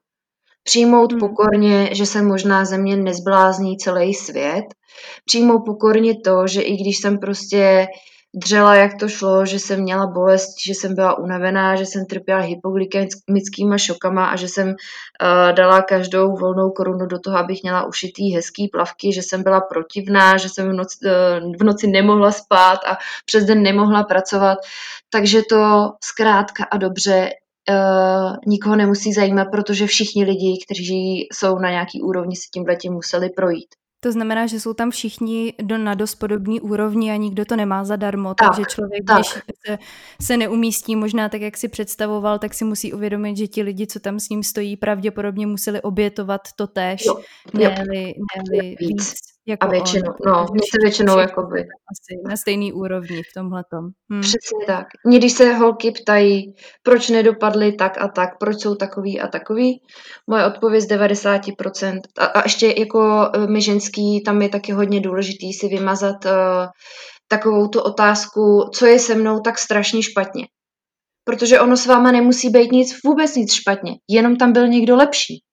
Přijmout 0.64 1.12
hmm. 1.12 1.20
pokorně, 1.20 1.90
že 1.92 2.06
se 2.06 2.22
možná 2.22 2.66
ze 2.66 2.78
mě 2.78 2.96
nezblázní 2.96 3.78
celý 3.78 4.14
svět. 4.14 4.66
Přijmout 5.26 5.62
pokorně 5.66 6.16
to, 6.20 6.48
že 6.48 6.62
i 6.62 6.76
když 6.76 6.98
jsem 6.98 7.18
prostě 7.20 7.88
dřela, 8.36 8.76
jak 8.76 8.92
to 9.00 9.08
šlo, 9.08 9.46
že 9.46 9.60
jsem 9.60 9.82
měla 9.82 10.08
bolest, 10.08 10.56
že 10.66 10.74
jsem 10.74 10.96
byla 10.96 11.18
unavená, 11.18 11.76
že 11.76 11.86
jsem 11.86 12.06
trpěla 12.06 12.42
hypoglykemickýma 12.42 13.78
šokama 13.78 14.26
a 14.26 14.36
že 14.36 14.48
jsem 14.48 14.68
uh, 14.68 14.76
dala 15.56 15.82
každou 15.82 16.36
volnou 16.36 16.72
korunu 16.72 17.06
do 17.06 17.20
toho, 17.20 17.38
abych 17.38 17.64
měla 17.64 17.86
ušitý 17.86 18.36
hezký 18.36 18.68
plavky, 18.68 19.14
že 19.14 19.22
jsem 19.22 19.44
byla 19.44 19.62
protivná, 19.62 20.38
že 20.38 20.50
jsem 20.50 20.70
v 20.70 20.74
noci, 20.74 20.98
uh, 21.06 21.56
v 21.60 21.64
noci 21.64 21.88
nemohla 21.88 22.32
spát 22.32 22.80
a 22.88 22.98
přes 23.26 23.46
den 23.46 23.64
nemohla 23.64 24.04
pracovat. 24.04 24.58
Takže 25.10 25.42
to 25.50 25.90
zkrátka 26.04 26.64
a 26.72 26.78
dobře 26.78 27.30
uh, 27.70 28.36
nikoho 28.48 28.76
nemusí 28.76 29.14
zajímat, 29.14 29.46
protože 29.52 29.88
všichni 29.88 30.24
lidi, 30.24 30.60
kteří 30.66 31.28
jsou 31.34 31.60
na 31.60 31.70
nějaký 31.70 32.02
úrovni, 32.02 32.36
si 32.36 32.50
tím 32.54 32.66
tím 32.82 32.94
museli 32.94 33.30
projít. 33.30 33.83
To 34.04 34.12
znamená, 34.12 34.48
že 34.48 34.60
jsou 34.60 34.74
tam 34.74 34.92
všichni 34.92 35.54
do, 35.62 35.78
na 35.78 35.94
dost 35.94 36.16
podobný 36.16 36.62
úrovni 36.62 37.12
a 37.12 37.16
nikdo 37.16 37.46
to 37.46 37.56
nemá 37.56 37.84
zadarmo, 37.84 38.34
tak, 38.34 38.50
takže 38.50 38.66
člověk, 38.66 39.04
tak. 39.08 39.18
když 39.18 39.28
se, 39.68 39.78
se 40.22 40.38
neumístí 40.38 40.96
možná 40.96 41.30
tak, 41.30 41.42
jak 41.42 41.58
si 41.58 41.68
představoval, 41.68 42.40
tak 42.40 42.54
si 42.54 42.66
musí 42.66 42.94
uvědomit, 42.94 43.38
že 43.38 43.48
ti 43.48 43.62
lidi, 43.62 43.88
co 43.88 44.00
tam 44.00 44.20
s 44.20 44.30
ním 44.30 44.44
stojí, 44.44 44.78
pravděpodobně 44.78 45.48
museli 45.48 45.82
obětovat 45.82 46.42
to 46.56 46.68
též, 46.68 47.04
ne-li, 47.54 48.04
ne-li 48.04 48.76
víc. 48.80 48.80
víc. 48.80 49.33
Jako 49.48 49.68
a 49.68 49.70
většinou, 49.70 50.12
on, 50.26 50.32
no, 50.32 50.46
mě 50.52 50.62
se 50.72 50.78
většinou 50.84 51.20
jakoby. 51.20 51.60
Asi 51.62 52.30
na 52.30 52.38
stejný 52.38 52.74
úrovni 52.74 53.22
v 53.24 53.34
tomhletom. 53.38 53.90
Hm. 54.14 54.22
Přesně 54.22 54.66
tak. 54.68 54.88
Mě 55.06 55.20
když 55.20 55.34
se 55.34 55.54
holky 55.54 55.92
ptají, 55.92 56.54
proč 56.84 57.10
nedopadly 57.10 57.72
tak 57.72 58.02
a 58.02 58.08
tak, 58.08 58.30
proč 58.40 58.62
jsou 58.62 58.76
takový 58.76 59.22
a 59.22 59.28
takový, 59.28 59.82
moje 60.30 60.46
odpověď 60.46 60.84
z 60.84 60.88
90%. 60.88 62.00
A, 62.18 62.26
a 62.26 62.44
ještě 62.44 62.76
jako 62.78 63.32
e, 63.34 63.48
my 63.48 63.62
ženský, 63.62 64.24
tam 64.26 64.42
je 64.42 64.50
taky 64.50 64.72
hodně 64.72 65.02
důležitý 65.02 65.54
si 65.54 65.68
vymazat 65.68 66.26
uh, 66.26 66.32
takovou 67.28 67.68
tu 67.68 67.80
otázku, 67.80 68.70
co 68.74 68.86
je 68.86 69.00
se 69.00 69.16
mnou 69.16 69.40
tak 69.40 69.60
strašně 69.60 70.04
špatně. 70.04 70.48
Protože 71.24 71.60
ono 71.60 71.78
s 71.78 71.86
váma 71.86 72.12
nemusí 72.12 72.50
být 72.50 72.72
nic, 72.72 73.00
vůbec 73.06 73.36
nic 73.36 73.54
špatně, 73.54 73.92
jenom 74.10 74.36
tam 74.36 74.54
byl 74.54 74.68
někdo 74.68 74.96
lepší. 74.96 75.44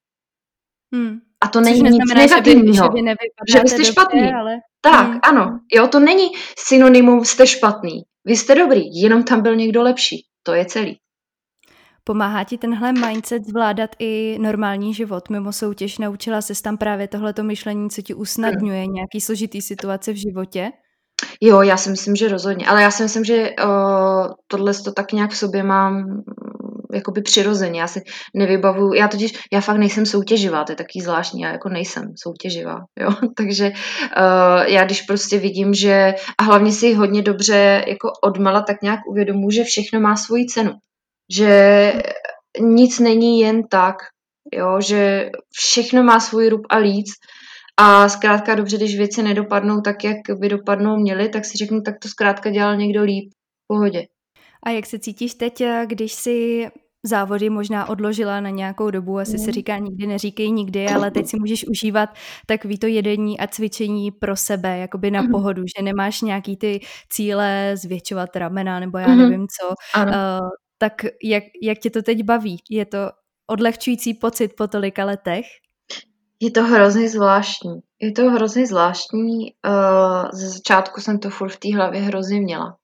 Hmm. 0.95 1.30
A 1.45 1.49
to 1.49 1.61
není 1.61 1.81
nic 1.83 2.15
negativního, 2.15 2.89
že, 2.97 3.03
vy, 3.03 3.53
že, 3.53 3.61
vy 3.61 3.69
jste 3.69 3.85
špatný. 3.85 4.33
Ale... 4.33 4.57
Tak, 4.81 5.07
hmm. 5.07 5.19
ano. 5.23 5.61
Jo, 5.73 5.87
to 5.87 6.01
není 6.01 6.29
synonymum 6.59 7.25
jste 7.25 7.47
špatný. 7.47 8.03
Vy 8.25 8.37
jste 8.37 8.55
dobrý, 8.55 9.01
jenom 9.01 9.23
tam 9.23 9.43
byl 9.43 9.57
někdo 9.57 9.83
lepší. 9.83 10.25
To 10.43 10.55
je 10.55 10.65
celý. 10.65 10.97
Pomáhá 12.05 12.45
ti 12.45 12.59
tenhle 12.59 12.93
mindset 12.93 13.47
zvládat 13.47 13.91
i 13.99 14.39
normální 14.41 14.95
život 14.95 15.31
mimo 15.31 15.53
soutěž? 15.53 15.99
Naučila 15.99 16.43
se 16.43 16.63
tam 16.63 16.79
právě 16.79 17.09
tohleto 17.09 17.43
myšlení, 17.43 17.91
co 17.91 18.03
ti 18.03 18.15
usnadňuje 18.15 18.85
hmm. 18.85 18.95
nějaký 18.95 19.21
složitý 19.21 19.63
situace 19.63 20.13
v 20.13 20.17
životě? 20.17 20.71
Jo, 21.41 21.63
já 21.63 21.77
si 21.77 21.91
myslím, 21.91 22.17
že 22.17 22.29
rozhodně. 22.29 22.67
Ale 22.67 22.83
já 22.83 22.91
si 22.91 23.03
myslím, 23.03 23.25
že 23.25 23.51
uh, 23.65 24.27
tohle 24.47 24.75
to 24.75 24.93
tak 24.93 25.13
nějak 25.13 25.31
v 25.31 25.37
sobě 25.37 25.63
mám 25.63 26.23
jakoby 26.95 27.23
přirozeně. 27.23 27.81
Já 27.81 27.87
si 27.87 28.01
nevybavuju, 28.35 28.93
já 28.93 29.09
totiž, 29.09 29.33
já 29.53 29.61
fakt 29.61 29.77
nejsem 29.77 30.07
soutěživá, 30.07 30.65
to 30.65 30.73
je 30.73 30.77
taky 30.77 31.01
zvláštní, 31.01 31.41
já 31.41 31.53
jako 31.53 31.69
nejsem 31.69 32.05
soutěživá, 32.23 32.77
jo, 33.01 33.11
takže 33.37 33.71
uh, 33.71 34.63
já 34.67 34.85
když 34.85 35.03
prostě 35.03 35.39
vidím, 35.39 35.75
že, 35.75 36.15
a 36.39 36.43
hlavně 36.43 36.73
si 36.73 36.95
hodně 36.95 37.23
dobře 37.23 37.85
jako 37.89 38.13
odmala 38.25 38.63
tak 38.63 38.83
nějak 38.83 39.01
uvědomuji, 39.09 39.51
že 39.51 39.65
všechno 39.65 40.01
má 40.01 40.17
svoji 40.17 40.47
cenu, 40.47 40.73
že 41.37 41.93
nic 42.61 42.99
není 42.99 43.41
jen 43.41 43.63
tak, 43.71 43.97
jo, 44.55 44.81
že 44.81 45.31
všechno 45.53 46.03
má 46.03 46.21
svůj 46.21 46.49
rub 46.49 46.63
a 46.71 46.77
líc 46.77 47.07
a 47.77 48.09
zkrátka 48.09 48.55
dobře, 48.55 48.77
když 48.77 48.97
věci 48.97 49.23
nedopadnou 49.23 49.81
tak, 49.81 50.05
jak 50.05 50.17
by 50.39 50.49
dopadnou 50.49 50.97
měly, 50.97 51.29
tak 51.29 51.45
si 51.45 51.59
řeknu, 51.59 51.81
tak 51.83 51.95
to 52.03 52.09
zkrátka 52.09 52.51
dělal 52.51 52.77
někdo 52.77 53.03
líp, 53.03 53.31
v 53.65 53.67
pohodě. 53.67 54.07
A 54.63 54.71
jak 54.71 54.87
se 54.87 54.99
cítíš 54.99 55.35
teď, 55.35 55.61
eh, 55.61 55.85
když 55.87 56.13
si 56.13 56.67
závody 57.07 57.51
možná 57.51 57.89
odložila 57.89 58.41
na 58.41 58.51
nějakou 58.51 58.91
dobu, 58.91 59.19
asi 59.19 59.39
se 59.39 59.45
Mhm. 59.45 59.53
říká 59.53 59.79
nikdy 59.79 60.07
neříkej 60.07 60.51
nikdy, 60.51 60.89
ale 60.89 61.11
teď 61.11 61.27
si 61.27 61.37
můžeš 61.41 61.69
užívat 61.69 62.11
takový 62.47 62.79
to 62.79 62.87
jedení 62.87 63.41
a 63.41 63.47
cvičení 63.47 64.11
pro 64.11 64.37
sebe, 64.37 64.79
jakoby 64.79 65.11
na 65.11 65.23
Mhm. 65.23 65.31
pohodu, 65.31 65.63
že 65.77 65.83
nemáš 65.85 66.21
nějaký 66.23 66.57
ty 66.57 66.81
cíle 67.11 67.73
zvětšovat 67.77 68.37
ramena 68.37 68.81
nebo 68.81 68.99
já 68.99 69.09
Mhm. 69.09 69.19
nevím 69.19 69.47
co. 69.61 69.75
Ano. 69.95 70.13
Uh, 70.13 70.49
tak 70.79 70.93
jak, 71.25 71.45
jak 71.63 71.79
tě 71.79 71.91
to 71.91 72.03
teď 72.03 72.23
baví? 72.23 72.57
Je 72.71 72.85
to 72.85 72.99
odlehčující 73.47 74.15
pocit 74.15 74.53
po 74.57 74.67
tolika 74.67 75.05
letech? 75.05 75.45
Je 76.41 76.51
to 76.51 76.63
hrozně 76.65 77.09
zvláštní. 77.09 77.75
Je 78.01 78.13
to 78.13 78.31
hrozně 78.31 78.67
zvláštní. 78.67 79.39
Uh, 79.67 80.29
ze 80.33 80.49
začátku 80.49 81.01
jsem 81.01 81.19
to 81.19 81.31
furt 81.31 81.51
v 81.51 81.59
té 81.59 81.77
hlavě 81.77 82.01
hrozně 82.01 82.41
měla. 82.41 82.77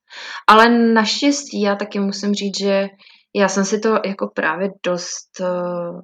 Ale 0.47 0.69
naštěstí 0.93 1.61
já 1.63 1.77
taky 1.77 2.01
musím 2.01 2.35
říct, 2.35 2.59
že 2.59 2.87
já 3.37 3.49
jsem 3.49 3.65
si 3.65 3.79
to 3.79 3.89
jako 4.07 4.31
právě 4.35 4.71
dost 4.87 5.41
uh, 5.41 6.01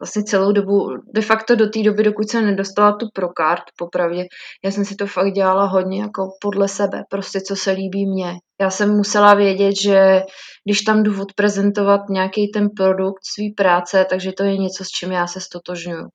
vlastně 0.00 0.24
celou 0.24 0.52
dobu, 0.52 0.88
de 1.14 1.22
facto 1.22 1.56
do 1.56 1.68
té 1.68 1.82
doby, 1.82 2.02
dokud 2.02 2.30
jsem 2.30 2.46
nedostala 2.46 2.92
tu 2.92 3.06
prokart, 3.14 3.62
popravdě, 3.78 4.24
já 4.64 4.70
jsem 4.70 4.84
si 4.84 4.96
to 4.96 5.06
fakt 5.06 5.32
dělala 5.32 5.64
hodně 5.64 6.00
jako 6.00 6.28
podle 6.40 6.68
sebe, 6.68 7.02
prostě 7.10 7.40
co 7.40 7.56
se 7.56 7.70
líbí 7.70 8.06
mně. 8.06 8.32
Já 8.60 8.70
jsem 8.70 8.96
musela 8.96 9.34
vědět, 9.34 9.72
že 9.82 10.22
když 10.64 10.80
tam 10.80 11.02
jdu 11.02 11.22
odprezentovat 11.22 12.00
nějaký 12.10 12.50
ten 12.50 12.68
produkt 12.76 13.20
svý 13.34 13.52
práce, 13.52 14.06
takže 14.10 14.32
to 14.32 14.42
je 14.42 14.58
něco, 14.58 14.84
s 14.84 14.88
čím 14.88 15.12
já 15.12 15.26
se 15.26 15.40
stotožňuju 15.40 16.06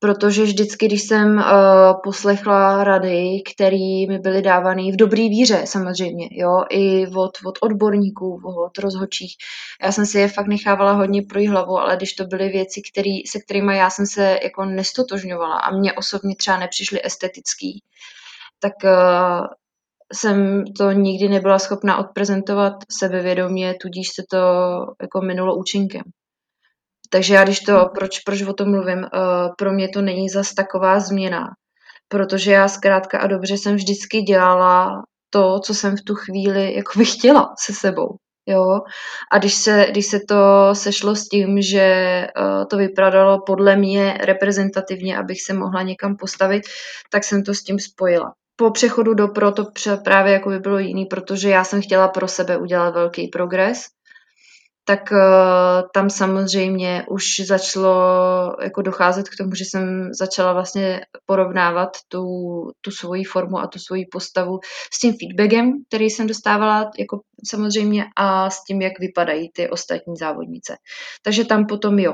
protože 0.00 0.42
vždycky, 0.42 0.86
když 0.86 1.02
jsem 1.02 1.36
uh, 1.36 1.42
poslechla 2.04 2.84
rady, 2.84 3.42
které 3.54 4.06
mi 4.08 4.18
byly 4.18 4.42
dávané 4.42 4.82
v 4.92 4.96
dobrý 4.96 5.28
víře 5.28 5.62
samozřejmě, 5.64 6.28
jo, 6.30 6.64
i 6.70 7.06
od, 7.06 7.30
od 7.46 7.58
odborníků, 7.60 8.42
od 8.66 8.78
rozhodčích, 8.78 9.36
já 9.82 9.92
jsem 9.92 10.06
si 10.06 10.18
je 10.18 10.28
fakt 10.28 10.46
nechávala 10.46 10.92
hodně 10.92 11.22
pro 11.22 11.40
hlavu, 11.48 11.78
ale 11.78 11.96
když 11.96 12.12
to 12.12 12.24
byly 12.24 12.48
věci, 12.48 12.82
který, 12.92 13.26
se 13.26 13.40
kterými 13.40 13.76
já 13.76 13.90
jsem 13.90 14.06
se 14.06 14.38
jako 14.42 14.64
nestotožňovala 14.64 15.58
a 15.58 15.76
mě 15.76 15.92
osobně 15.92 16.36
třeba 16.36 16.58
nepřišly 16.58 17.00
estetický, 17.04 17.82
tak 18.60 18.72
uh, 18.84 19.46
jsem 20.12 20.64
to 20.78 20.92
nikdy 20.92 21.28
nebyla 21.28 21.58
schopna 21.58 21.98
odprezentovat 21.98 22.72
sebevědomě, 22.98 23.74
tudíž 23.80 24.08
se 24.08 24.22
to 24.30 24.38
jako 25.02 25.20
minulo 25.20 25.56
účinkem. 25.56 26.02
Takže 27.12 27.34
já 27.34 27.44
když 27.44 27.60
to, 27.60 27.90
proč, 27.94 28.18
proč 28.20 28.42
o 28.42 28.52
tom 28.52 28.70
mluvím, 28.70 28.98
uh, 28.98 29.08
pro 29.58 29.72
mě 29.72 29.88
to 29.88 30.02
není 30.02 30.28
zas 30.28 30.54
taková 30.54 31.00
změna, 31.00 31.46
protože 32.08 32.52
já 32.52 32.68
zkrátka 32.68 33.18
a 33.18 33.26
dobře 33.26 33.58
jsem 33.58 33.76
vždycky 33.76 34.22
dělala 34.22 35.02
to, 35.30 35.60
co 35.60 35.74
jsem 35.74 35.96
v 35.96 36.02
tu 36.06 36.14
chvíli 36.14 36.74
jako 36.74 36.98
bych 36.98 37.12
chtěla 37.12 37.54
se 37.58 37.72
sebou. 37.72 38.16
Jo? 38.46 38.80
A 39.32 39.38
když 39.38 39.54
se, 39.54 39.86
když 39.90 40.06
se 40.06 40.20
to 40.28 40.70
sešlo 40.72 41.16
s 41.16 41.28
tím, 41.28 41.62
že 41.62 42.26
uh, 42.38 42.64
to 42.70 42.76
vypadalo 42.76 43.42
podle 43.46 43.76
mě 43.76 44.18
reprezentativně, 44.20 45.18
abych 45.18 45.42
se 45.42 45.52
mohla 45.54 45.82
někam 45.82 46.16
postavit, 46.16 46.62
tak 47.10 47.24
jsem 47.24 47.42
to 47.42 47.54
s 47.54 47.62
tím 47.62 47.78
spojila. 47.78 48.32
Po 48.56 48.70
přechodu 48.70 49.14
do 49.14 49.28
pro 49.28 49.52
to 49.52 49.64
právě 50.04 50.32
jako 50.32 50.48
by 50.48 50.58
bylo 50.58 50.78
jiný, 50.78 51.06
protože 51.06 51.50
já 51.50 51.64
jsem 51.64 51.82
chtěla 51.82 52.08
pro 52.08 52.28
sebe 52.28 52.58
udělat 52.58 52.94
velký 52.94 53.28
progres, 53.28 53.82
tak 54.90 55.12
uh, 55.12 55.18
tam 55.94 56.10
samozřejmě 56.10 57.04
už 57.10 57.24
začalo 57.46 58.56
jako 58.62 58.82
docházet 58.82 59.28
k 59.28 59.36
tomu, 59.36 59.54
že 59.54 59.64
jsem 59.64 60.14
začala 60.14 60.52
vlastně 60.52 61.00
porovnávat 61.26 61.88
tu, 62.08 62.24
tu 62.80 62.90
svoji 62.90 63.24
formu 63.24 63.58
a 63.58 63.66
tu 63.66 63.78
svoji 63.78 64.06
postavu 64.06 64.58
s 64.92 64.98
tím 64.98 65.14
feedbackem, 65.20 65.72
který 65.88 66.10
jsem 66.10 66.26
dostávala 66.26 66.90
jako 66.98 67.20
samozřejmě 67.50 68.04
a 68.16 68.50
s 68.50 68.64
tím, 68.64 68.82
jak 68.82 68.98
vypadají 69.00 69.50
ty 69.52 69.70
ostatní 69.70 70.16
závodnice. 70.16 70.76
Takže 71.22 71.44
tam 71.44 71.66
potom 71.66 71.98
jo, 71.98 72.12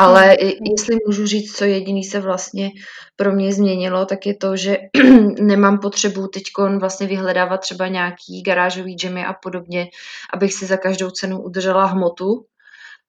ale 0.00 0.26
hmm. 0.26 0.50
jestli 0.70 0.96
můžu 1.06 1.26
říct, 1.26 1.56
co 1.56 1.64
jediný 1.64 2.04
se 2.04 2.20
vlastně 2.20 2.70
pro 3.16 3.32
mě 3.32 3.52
změnilo, 3.52 4.06
tak 4.06 4.26
je 4.26 4.36
to, 4.36 4.56
že 4.56 4.78
nemám 5.40 5.78
potřebu 5.78 6.26
teď 6.26 6.42
vlastně 6.78 7.06
vyhledávat 7.06 7.60
třeba 7.60 7.88
nějaký 7.88 8.42
garážový 8.42 8.94
džemy 8.94 9.24
a 9.24 9.32
podobně, 9.32 9.88
abych 10.32 10.54
si 10.54 10.66
za 10.66 10.76
každou 10.76 11.10
cenu 11.10 11.42
udržela 11.42 11.84
hmotu, 11.84 12.44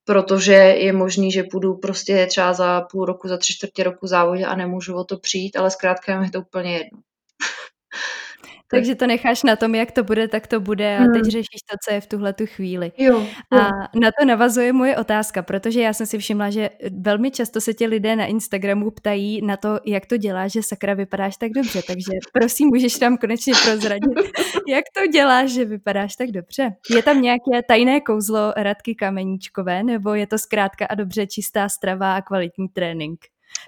protože 0.06 0.54
je 0.54 0.94
možný, 0.94 1.32
že 1.32 1.44
půjdu 1.44 1.78
prostě 1.78 2.28
třeba 2.28 2.54
za 2.54 2.82
půl 2.82 3.06
roku, 3.06 3.28
za 3.28 3.38
tři 3.38 3.54
čtvrtě 3.54 3.84
roku 3.84 4.08
závodě 4.08 4.46
a 4.46 4.56
nemůžu 4.56 4.96
o 4.96 5.04
to 5.04 5.18
přijít, 5.18 5.56
ale 5.56 5.72
zkrátka 5.72 6.24
je 6.24 6.32
to 6.32 6.40
úplně 6.40 6.78
jedno. 6.78 7.00
Takže 8.72 8.96
to 8.96 9.08
necháš 9.08 9.44
na 9.44 9.56
tom, 9.56 9.76
jak 9.76 9.92
to 9.92 10.04
bude, 10.04 10.28
tak 10.28 10.48
to 10.48 10.60
bude 10.60 10.98
a 10.98 11.00
teď 11.00 11.22
hmm. 11.22 11.32
řešíš 11.32 11.62
to, 11.70 11.78
co 11.86 11.94
je 11.94 12.02
v 12.02 12.08
tuhle 12.08 12.34
tu 12.34 12.46
chvíli. 12.46 12.92
Jo, 12.98 13.20
jo. 13.20 13.28
A 13.60 13.70
na 13.96 14.12
to 14.20 14.26
navazuje 14.26 14.74
moje 14.74 14.98
otázka, 14.98 15.42
protože 15.42 15.82
já 15.82 15.94
jsem 15.94 16.06
si 16.06 16.18
všimla, 16.18 16.50
že 16.50 16.70
velmi 17.00 17.32
často 17.32 17.62
se 17.62 17.74
tě 17.74 17.88
lidé 17.88 18.16
na 18.16 18.26
Instagramu 18.26 18.92
ptají 18.92 19.46
na 19.46 19.58
to, 19.58 19.80
jak 19.86 20.06
to 20.06 20.18
děláš, 20.18 20.52
že 20.52 20.64
sakra 20.64 20.94
vypadáš 20.94 21.38
tak 21.38 21.52
dobře. 21.52 21.82
Takže 21.88 22.12
prosím, 22.34 22.68
můžeš 22.68 22.94
tam 22.94 23.18
konečně 23.18 23.54
prozradit, 23.64 24.12
jak 24.68 24.86
to 24.98 25.08
děláš, 25.08 25.50
že 25.50 25.66
vypadáš 25.66 26.16
tak 26.16 26.32
dobře. 26.32 26.76
Je 26.96 27.04
tam 27.04 27.22
nějaké 27.22 27.64
tajné 27.68 28.02
kouzlo 28.02 28.54
Radky 28.58 28.96
Kameníčkové, 28.96 29.84
nebo 29.84 30.14
je 30.14 30.28
to 30.28 30.38
zkrátka 30.38 30.86
a 30.86 30.96
dobře 30.96 31.28
čistá 31.28 31.70
strava 31.70 32.16
a 32.16 32.22
kvalitní 32.22 32.68
trénink? 32.70 33.20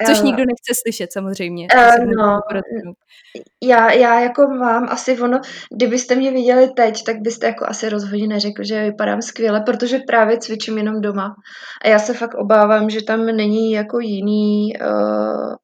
Což 0.05 0.19
uh, 0.19 0.25
nikdo 0.25 0.43
nechce 0.45 0.73
slyšet 0.83 1.13
samozřejmě. 1.13 1.67
Uh, 1.75 2.05
no, 2.05 2.39
já, 3.63 3.91
já 3.91 4.19
jako 4.19 4.47
mám 4.47 4.87
asi 4.89 5.19
ono, 5.19 5.41
kdybyste 5.75 6.15
mě 6.15 6.31
viděli 6.31 6.69
teď, 6.75 7.03
tak 7.03 7.21
byste 7.21 7.47
jako 7.47 7.65
asi 7.67 7.89
rozhodně 7.89 8.27
neřekl, 8.27 8.63
že 8.63 8.83
vypadám 8.83 9.21
skvěle, 9.21 9.61
protože 9.61 9.99
právě 10.07 10.37
cvičím 10.37 10.77
jenom 10.77 11.01
doma. 11.01 11.35
A 11.85 11.87
já 11.87 11.99
se 11.99 12.13
fakt 12.13 12.33
obávám, 12.35 12.89
že 12.89 13.03
tam 13.03 13.25
není 13.25 13.71
jako 13.71 13.99
jiný, 13.99 14.73
uh, 14.81 15.55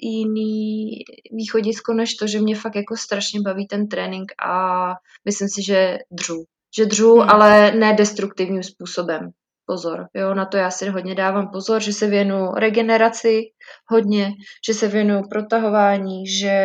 jiný 0.00 0.90
východisko, 1.32 1.92
než 1.92 2.14
to, 2.14 2.26
že 2.26 2.40
mě 2.40 2.56
fakt 2.56 2.76
jako 2.76 2.96
strašně 2.96 3.40
baví 3.40 3.66
ten 3.66 3.88
trénink 3.88 4.32
a 4.46 4.88
myslím 5.24 5.48
si, 5.48 5.62
že 5.62 5.98
dřu. 6.10 6.44
Že 6.76 6.86
dřu, 6.86 7.14
hmm. 7.14 7.30
ale 7.30 7.72
ne 7.72 7.92
destruktivním 7.92 8.62
způsobem 8.62 9.30
pozor. 9.66 10.08
Jo, 10.14 10.34
na 10.34 10.44
to 10.44 10.56
já 10.56 10.70
si 10.70 10.88
hodně 10.88 11.14
dávám 11.14 11.50
pozor, 11.50 11.82
že 11.82 11.92
se 11.92 12.06
věnu 12.06 12.52
regeneraci 12.56 13.42
hodně, 13.86 14.32
že 14.66 14.74
se 14.74 14.88
věnu 14.88 15.22
protahování, 15.30 16.26
že, 16.26 16.58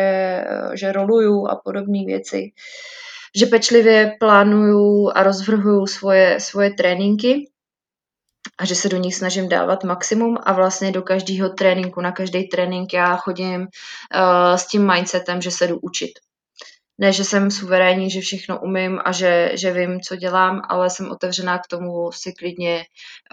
že 0.74 0.92
roluju 0.92 1.46
a 1.46 1.60
podobné 1.64 2.04
věci. 2.06 2.52
Že 3.36 3.46
pečlivě 3.46 4.16
plánuju 4.20 5.10
a 5.14 5.22
rozvrhuju 5.22 5.86
svoje, 5.86 6.40
svoje 6.40 6.70
tréninky 6.70 7.48
a 8.58 8.64
že 8.64 8.74
se 8.74 8.88
do 8.88 8.96
nich 8.96 9.14
snažím 9.14 9.48
dávat 9.48 9.84
maximum 9.84 10.36
a 10.42 10.52
vlastně 10.52 10.92
do 10.92 11.02
každého 11.02 11.48
tréninku, 11.48 12.00
na 12.00 12.12
každý 12.12 12.48
trénink 12.48 12.92
já 12.92 13.16
chodím 13.16 13.60
uh, 13.60 14.56
s 14.56 14.66
tím 14.66 14.92
mindsetem, 14.92 15.40
že 15.40 15.50
se 15.50 15.66
jdu 15.66 15.78
učit 15.82 16.10
ne, 16.98 17.12
že 17.12 17.24
jsem 17.24 17.50
suverénní, 17.50 18.10
že 18.10 18.20
všechno 18.20 18.60
umím 18.60 19.00
a 19.04 19.12
že, 19.12 19.50
že 19.54 19.72
vím, 19.72 20.00
co 20.00 20.16
dělám, 20.16 20.62
ale 20.68 20.90
jsem 20.90 21.10
otevřená 21.10 21.58
k 21.58 21.66
tomu 21.66 22.12
si 22.12 22.32
klidně 22.32 22.84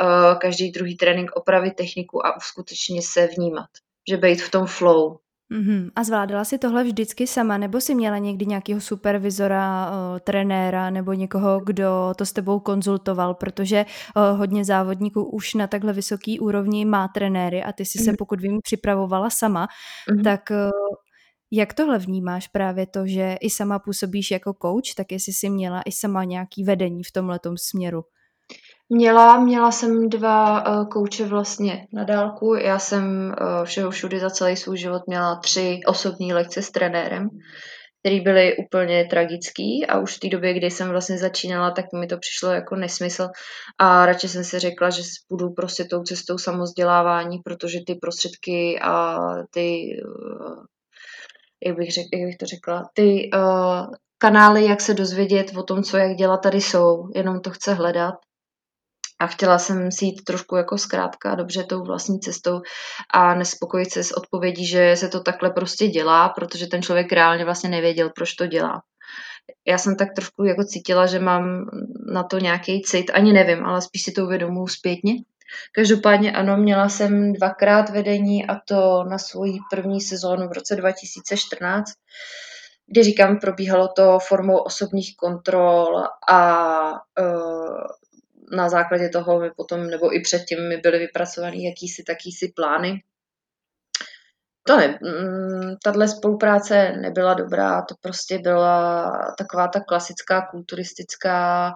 uh, 0.01 0.39
každý 0.39 0.71
druhý 0.71 0.97
trénink 0.97 1.31
opravit 1.31 1.75
techniku 1.75 2.25
a 2.25 2.39
skutečně 2.39 3.01
se 3.01 3.27
vnímat. 3.37 3.69
Že 4.09 4.17
být 4.17 4.41
v 4.41 4.51
tom 4.51 4.65
flow. 4.65 5.17
Mm-hmm. 5.53 5.91
A 5.95 6.03
zvládala 6.03 6.45
si 6.45 6.57
tohle 6.57 6.83
vždycky 6.83 7.27
sama, 7.27 7.57
nebo 7.57 7.81
si 7.81 7.95
měla 7.95 8.17
někdy 8.17 8.45
nějakého 8.45 8.81
supervizora, 8.81 9.91
uh, 9.91 10.19
trenéra 10.19 10.89
nebo 10.89 11.13
někoho, 11.13 11.59
kdo 11.59 12.13
to 12.17 12.25
s 12.25 12.31
tebou 12.33 12.59
konzultoval, 12.59 13.33
protože 13.33 13.85
uh, 14.15 14.37
hodně 14.37 14.65
závodníků 14.65 15.23
už 15.23 15.53
na 15.53 15.67
takhle 15.67 15.93
vysoký 15.93 16.39
úrovni 16.39 16.85
má 16.85 17.07
trenéry 17.07 17.63
a 17.63 17.71
ty 17.71 17.85
si 17.85 17.97
se, 17.97 18.09
mhm. 18.11 18.17
pokud 18.17 18.41
vím, 18.41 18.59
připravovala 18.63 19.29
sama, 19.29 19.67
mm-hmm. 20.09 20.23
tak 20.23 20.51
uh, 20.51 20.69
jak 21.51 21.73
tohle 21.73 21.97
vnímáš 21.97 22.47
právě 22.47 22.87
to, 22.87 23.07
že 23.07 23.37
i 23.41 23.49
sama 23.49 23.79
působíš 23.79 24.31
jako 24.31 24.53
coach, 24.61 24.95
tak 24.97 25.11
jestli 25.11 25.33
jsi 25.33 25.49
měla 25.49 25.81
i 25.81 25.91
sama 25.91 26.23
nějaký 26.23 26.63
vedení 26.63 27.03
v 27.03 27.11
tomhletom 27.11 27.57
směru? 27.57 28.03
Měla, 28.89 29.39
měla 29.39 29.71
jsem 29.71 30.09
dva 30.09 30.67
uh, 30.67 30.87
kouče 30.87 31.25
vlastně 31.25 31.87
na 31.93 32.03
dálku. 32.03 32.55
Já 32.55 32.79
jsem 32.79 33.03
uh, 33.41 33.65
všeho 33.65 33.91
všudy 33.91 34.19
za 34.19 34.29
celý 34.29 34.57
svůj 34.57 34.77
život 34.77 35.01
měla 35.07 35.35
tři 35.35 35.79
osobní 35.87 36.33
lekce 36.33 36.61
s 36.61 36.71
trenérem, 36.71 37.29
které 37.99 38.21
byly 38.21 38.57
úplně 38.57 39.05
tragický 39.05 39.85
a 39.85 39.99
už 39.99 40.15
v 40.15 40.19
té 40.19 40.29
době, 40.29 40.53
kdy 40.53 40.71
jsem 40.71 40.89
vlastně 40.89 41.17
začínala, 41.17 41.71
tak 41.71 41.85
mi 41.99 42.07
to 42.07 42.17
přišlo 42.17 42.49
jako 42.49 42.75
nesmysl 42.75 43.29
a 43.77 44.05
radši 44.05 44.27
jsem 44.27 44.43
si 44.43 44.59
řekla, 44.59 44.89
že 44.89 45.01
budu 45.29 45.49
prostě 45.49 45.83
tou 45.83 46.03
cestou 46.03 46.37
samozdělávání, 46.37 47.39
protože 47.39 47.79
ty 47.87 47.95
prostředky 47.95 48.79
a 48.81 49.17
ty 49.51 49.87
uh, 50.05 50.63
jak 51.65 51.77
bych, 51.77 51.91
řek, 51.91 52.05
jak 52.13 52.27
bych 52.27 52.37
to 52.37 52.45
řekla, 52.45 52.89
ty 52.93 53.29
uh, 53.33 53.93
kanály, 54.17 54.65
jak 54.65 54.81
se 54.81 54.93
dozvědět 54.93 55.57
o 55.57 55.63
tom, 55.63 55.83
co 55.83 55.97
jak 55.97 56.15
dělat, 56.15 56.37
tady 56.37 56.61
jsou, 56.61 57.09
jenom 57.15 57.41
to 57.41 57.49
chce 57.49 57.73
hledat. 57.73 58.15
A 59.21 59.27
chtěla 59.27 59.59
jsem 59.59 59.91
si 59.91 60.05
jít 60.05 60.23
trošku 60.23 60.55
jako 60.55 60.77
zkrátka 60.77 61.35
dobře 61.35 61.63
tou 61.63 61.83
vlastní 61.83 62.19
cestou 62.19 62.61
a 63.13 63.35
nespokojit 63.35 63.91
se 63.91 64.03
s 64.03 64.11
odpovědí, 64.11 64.65
že 64.67 64.95
se 64.95 65.07
to 65.09 65.19
takhle 65.19 65.49
prostě 65.49 65.87
dělá, 65.87 66.29
protože 66.29 66.67
ten 66.67 66.81
člověk 66.81 67.11
reálně 67.11 67.45
vlastně 67.45 67.69
nevěděl, 67.69 68.09
proč 68.15 68.33
to 68.33 68.47
dělá. 68.47 68.81
já 69.67 69.77
jsem 69.77 69.95
tak 69.95 70.13
trošku 70.15 70.43
jako 70.43 70.63
cítila, 70.63 71.05
že 71.05 71.19
mám 71.19 71.69
na 72.13 72.23
to 72.23 72.39
nějaký 72.39 72.81
cit, 72.81 73.11
ani 73.13 73.33
nevím, 73.33 73.65
ale 73.65 73.81
spíš 73.81 74.03
si 74.03 74.11
to 74.11 74.23
uvědomuji 74.23 74.67
zpětně. 74.67 75.13
Každopádně 75.71 76.31
ano, 76.31 76.57
měla 76.57 76.89
jsem 76.89 77.33
dvakrát 77.33 77.89
vedení 77.89 78.47
a 78.47 78.59
to 78.65 79.03
na 79.09 79.17
svoji 79.17 79.57
první 79.71 80.01
sezónu 80.01 80.47
v 80.47 80.51
roce 80.51 80.75
2014, 80.75 81.91
kdy 82.87 83.03
říkám, 83.03 83.39
probíhalo 83.39 83.87
to 83.87 84.19
formou 84.19 84.57
osobních 84.57 85.15
kontrol 85.15 86.03
a 86.29 86.91
uh, 86.91 87.81
na 88.51 88.69
základě 88.69 89.09
toho 89.09 89.39
mi 89.39 89.51
potom, 89.57 89.87
nebo 89.87 90.15
i 90.15 90.19
předtím 90.19 90.69
mi 90.69 90.77
byly 90.77 90.99
vypracovány 90.99 91.63
jakýsi 91.63 92.03
takýsi 92.03 92.51
plány. 92.55 93.03
To 94.67 94.77
ne, 94.77 94.99
mm, 95.01 95.75
tahle 95.83 96.07
spolupráce 96.07 96.91
nebyla 97.01 97.33
dobrá, 97.33 97.81
to 97.81 97.95
prostě 98.01 98.39
byla 98.39 99.11
taková 99.37 99.67
ta 99.67 99.79
klasická 99.79 100.47
kulturistická 100.51 101.73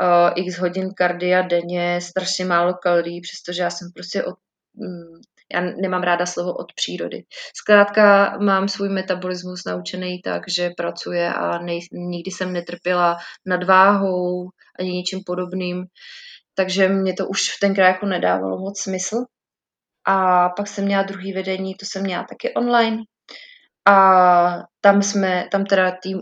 uh, 0.00 0.30
x 0.46 0.58
hodin 0.58 0.94
kardia 0.94 1.42
denně, 1.42 2.00
strašně 2.00 2.44
málo 2.44 2.74
kalorií, 2.74 3.20
přestože 3.20 3.62
já 3.62 3.70
jsem 3.70 3.92
prostě 3.92 4.24
od, 4.24 4.34
um, 4.74 5.20
já 5.52 5.60
nemám 5.60 6.02
ráda 6.02 6.26
slovo 6.26 6.54
od 6.54 6.72
přírody. 6.72 7.24
Zkrátka 7.56 8.36
mám 8.38 8.68
svůj 8.68 8.88
metabolismus 8.88 9.64
naučený 9.64 10.22
tak, 10.22 10.42
že 10.48 10.70
pracuje 10.76 11.34
a 11.34 11.58
nej, 11.58 11.80
nikdy 11.92 12.30
jsem 12.30 12.52
netrpěla 12.52 13.16
nadváhou 13.46 14.48
ani 14.78 14.92
něčím 14.92 15.20
podobným, 15.26 15.86
takže 16.54 16.88
mě 16.88 17.14
to 17.14 17.28
už 17.28 17.56
tenkrát 17.56 17.88
jako 17.88 18.06
nedávalo 18.06 18.58
moc 18.58 18.80
smysl. 18.80 19.24
A 20.08 20.48
pak 20.48 20.68
jsem 20.68 20.84
měla 20.84 21.02
druhý 21.02 21.32
vedení, 21.32 21.74
to 21.74 21.86
jsem 21.86 22.02
měla 22.02 22.24
taky 22.24 22.54
online, 22.54 22.96
a 23.86 24.64
tam 24.80 25.02
jsme, 25.02 25.48
tam 25.52 25.64
teda 25.64 25.90
tý, 26.02 26.14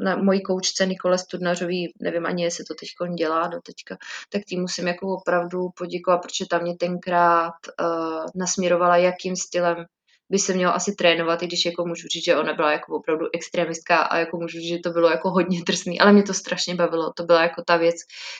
na 0.00 0.16
mojí 0.16 0.42
koučce 0.42 0.86
Nikole 0.86 1.18
Studnařový, 1.18 1.92
nevím 2.00 2.26
ani, 2.26 2.42
jestli 2.44 2.64
to 2.64 2.74
teď 2.74 2.88
dělá 3.14 3.46
do 3.46 3.60
teďka, 3.60 3.96
tak 4.28 4.42
tým 4.48 4.60
musím 4.60 4.88
jako 4.88 5.16
opravdu 5.16 5.68
poděkovat, 5.76 6.22
protože 6.22 6.46
tam 6.50 6.62
mě 6.62 6.76
tenkrát 6.76 7.54
uh, 7.80 8.26
nasměrovala, 8.34 8.96
jakým 8.96 9.36
stylem 9.36 9.84
by 10.30 10.38
se 10.38 10.52
mělo 10.52 10.74
asi 10.74 10.94
trénovat, 10.94 11.42
i 11.42 11.46
když 11.46 11.64
jako 11.64 11.86
můžu 11.86 12.08
říct, 12.08 12.24
že 12.24 12.36
ona 12.36 12.54
byla 12.54 12.72
jako 12.72 12.96
opravdu 12.96 13.26
extremistka 13.32 14.02
a 14.02 14.16
jako 14.16 14.36
můžu 14.36 14.58
říct, 14.58 14.68
že 14.68 14.78
to 14.78 14.90
bylo 14.90 15.10
jako 15.10 15.30
hodně 15.30 15.60
drsný, 15.66 16.00
ale 16.00 16.12
mě 16.12 16.22
to 16.22 16.34
strašně 16.34 16.74
bavilo. 16.74 17.12
To 17.12 17.24
byla 17.24 17.42
jako 17.42 17.62
ta 17.66 17.76
věc, 17.76 17.96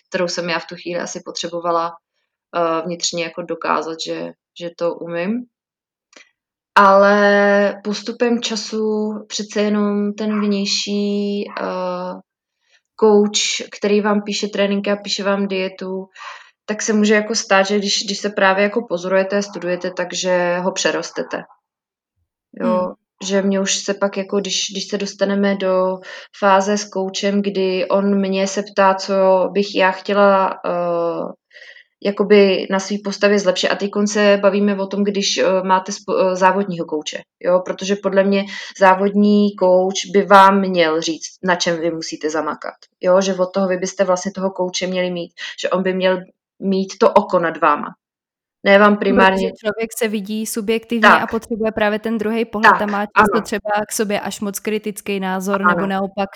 kterou 0.08 0.28
jsem 0.28 0.48
já 0.48 0.58
v 0.58 0.66
tu 0.66 0.76
chvíli 0.76 1.00
asi 1.00 1.20
potřebovala 1.24 1.88
uh, 1.90 2.86
vnitřně 2.86 3.24
jako 3.24 3.42
dokázat, 3.42 3.96
že, 4.06 4.32
že 4.58 4.70
to 4.76 4.94
umím 4.94 5.46
ale 6.74 7.80
postupem 7.84 8.42
času 8.42 9.12
přece 9.28 9.62
jenom 9.62 10.12
ten 10.12 10.40
vnější 10.40 11.44
uh, 11.60 12.20
coach, 13.00 13.68
který 13.76 14.00
vám 14.00 14.22
píše 14.22 14.48
tréninky 14.48 14.90
a 14.90 14.96
píše 14.96 15.24
vám 15.24 15.48
dietu, 15.48 16.06
tak 16.66 16.82
se 16.82 16.92
může 16.92 17.14
jako 17.14 17.34
stát, 17.34 17.66
že 17.66 17.78
když, 17.78 18.04
když 18.04 18.18
se 18.18 18.30
právě 18.30 18.64
jako 18.64 18.86
pozorujete, 18.88 19.42
studujete, 19.42 19.90
takže 19.96 20.58
ho 20.58 20.72
přerostete. 20.72 21.42
Jo, 22.60 22.78
hmm. 22.78 22.94
že 23.28 23.42
mě 23.42 23.60
už 23.60 23.74
se 23.74 23.94
pak 23.94 24.16
jako, 24.16 24.40
když, 24.40 24.66
když 24.70 24.88
se 24.88 24.98
dostaneme 24.98 25.56
do 25.56 25.98
fáze 26.38 26.78
s 26.78 26.84
koučem, 26.84 27.42
kdy 27.42 27.88
on 27.88 28.20
mě 28.20 28.46
se 28.46 28.62
ptá, 28.62 28.94
co 28.94 29.14
bych 29.52 29.74
já 29.74 29.90
chtěla 29.90 30.60
uh, 30.64 31.32
jakoby 32.02 32.66
na 32.70 32.80
své 32.80 32.96
postavě 33.04 33.38
zlepšit. 33.38 33.68
A 33.68 33.76
teď 33.76 33.90
se 34.06 34.38
bavíme 34.42 34.76
o 34.76 34.86
tom, 34.86 35.04
když 35.04 35.38
uh, 35.42 35.66
máte 35.66 35.92
uh, 36.08 36.34
závodního 36.34 36.86
kouče, 36.86 37.20
jo, 37.40 37.62
protože 37.64 37.96
podle 37.96 38.24
mě 38.24 38.44
závodní 38.78 39.56
kouč 39.56 40.06
by 40.06 40.22
vám 40.22 40.60
měl 40.60 41.00
říct, 41.00 41.28
na 41.42 41.56
čem 41.56 41.80
vy 41.80 41.90
musíte 41.90 42.30
zamakat, 42.30 42.74
jo, 43.00 43.20
že 43.20 43.34
od 43.34 43.52
toho 43.52 43.68
vy 43.68 43.76
byste 43.76 44.04
vlastně 44.04 44.32
toho 44.32 44.50
kouče 44.50 44.86
měli 44.86 45.10
mít, 45.10 45.32
že 45.60 45.70
on 45.70 45.82
by 45.82 45.94
měl 45.94 46.20
mít 46.60 46.98
to 46.98 47.12
oko 47.12 47.38
nad 47.38 47.60
váma, 47.60 47.86
ne 48.64 48.78
vám 48.78 48.96
primárně... 48.96 49.36
Protože 49.36 49.52
člověk 49.60 49.90
se 49.98 50.08
vidí 50.08 50.46
subjektivně 50.46 51.08
tak. 51.08 51.22
a 51.22 51.26
potřebuje 51.26 51.72
právě 51.72 51.98
ten 51.98 52.18
druhý 52.18 52.44
pohled 52.44 52.72
tak, 52.72 52.82
a 52.82 52.86
má 52.86 53.06
často 53.18 53.40
třeba 53.42 53.70
k 53.88 53.92
sobě 53.92 54.20
až 54.20 54.40
moc 54.40 54.58
kritický 54.58 55.20
názor, 55.20 55.62
ano. 55.62 55.74
nebo 55.74 55.86
naopak 55.86 56.28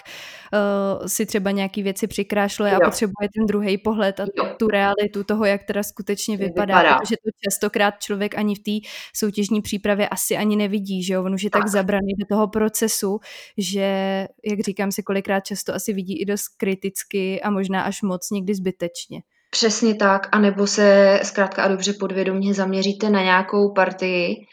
uh, 0.53 1.07
si 1.07 1.27
třeba 1.27 1.51
nějaký 1.51 1.83
věci 1.83 2.07
přikrášluje 2.07 2.73
jo. 2.73 2.79
a 2.83 2.85
potřebuje 2.85 3.29
ten 3.37 3.47
druhý 3.47 3.79
pohled 3.79 4.21
a 4.21 4.27
jo. 4.37 4.55
tu 4.59 4.69
realitu 4.69 5.25
toho, 5.25 5.45
jak 5.45 5.65
teda 5.65 5.83
skutečně 5.83 6.37
vypadá, 6.37 6.79
vypadá, 6.79 6.99
protože 6.99 7.17
to 7.17 7.31
častokrát 7.45 7.95
člověk 8.01 8.39
ani 8.39 8.55
v 8.55 8.59
té 8.59 8.89
soutěžní 9.17 9.63
přípravě 9.63 10.09
asi 10.09 10.37
ani 10.37 10.57
nevidí, 10.57 11.03
že 11.03 11.15
jo, 11.15 11.25
on 11.25 11.35
už 11.35 11.43
je 11.43 11.51
tak, 11.51 11.63
tak 11.63 11.69
zabraný 11.69 12.15
do 12.19 12.27
toho 12.27 12.49
procesu, 12.49 13.19
že, 13.59 13.89
jak 14.51 14.61
říkám, 14.61 14.93
se 14.93 15.03
kolikrát 15.03 15.41
často 15.41 15.75
asi 15.75 15.93
vidí 15.93 16.21
i 16.21 16.25
dost 16.25 16.49
kriticky 16.57 17.43
a 17.43 17.51
možná 17.51 17.83
až 17.83 18.03
moc 18.03 18.31
někdy 18.31 18.55
zbytečně. 18.55 19.21
Přesně 19.55 19.95
tak, 19.95 20.29
anebo 20.33 20.67
se 20.67 21.21
zkrátka 21.23 21.63
a 21.63 21.69
dobře 21.69 21.93
podvědomě 21.93 22.55
zaměříte 22.55 23.11
na 23.11 23.23
nějakou 23.23 23.73
partii, 23.73 24.47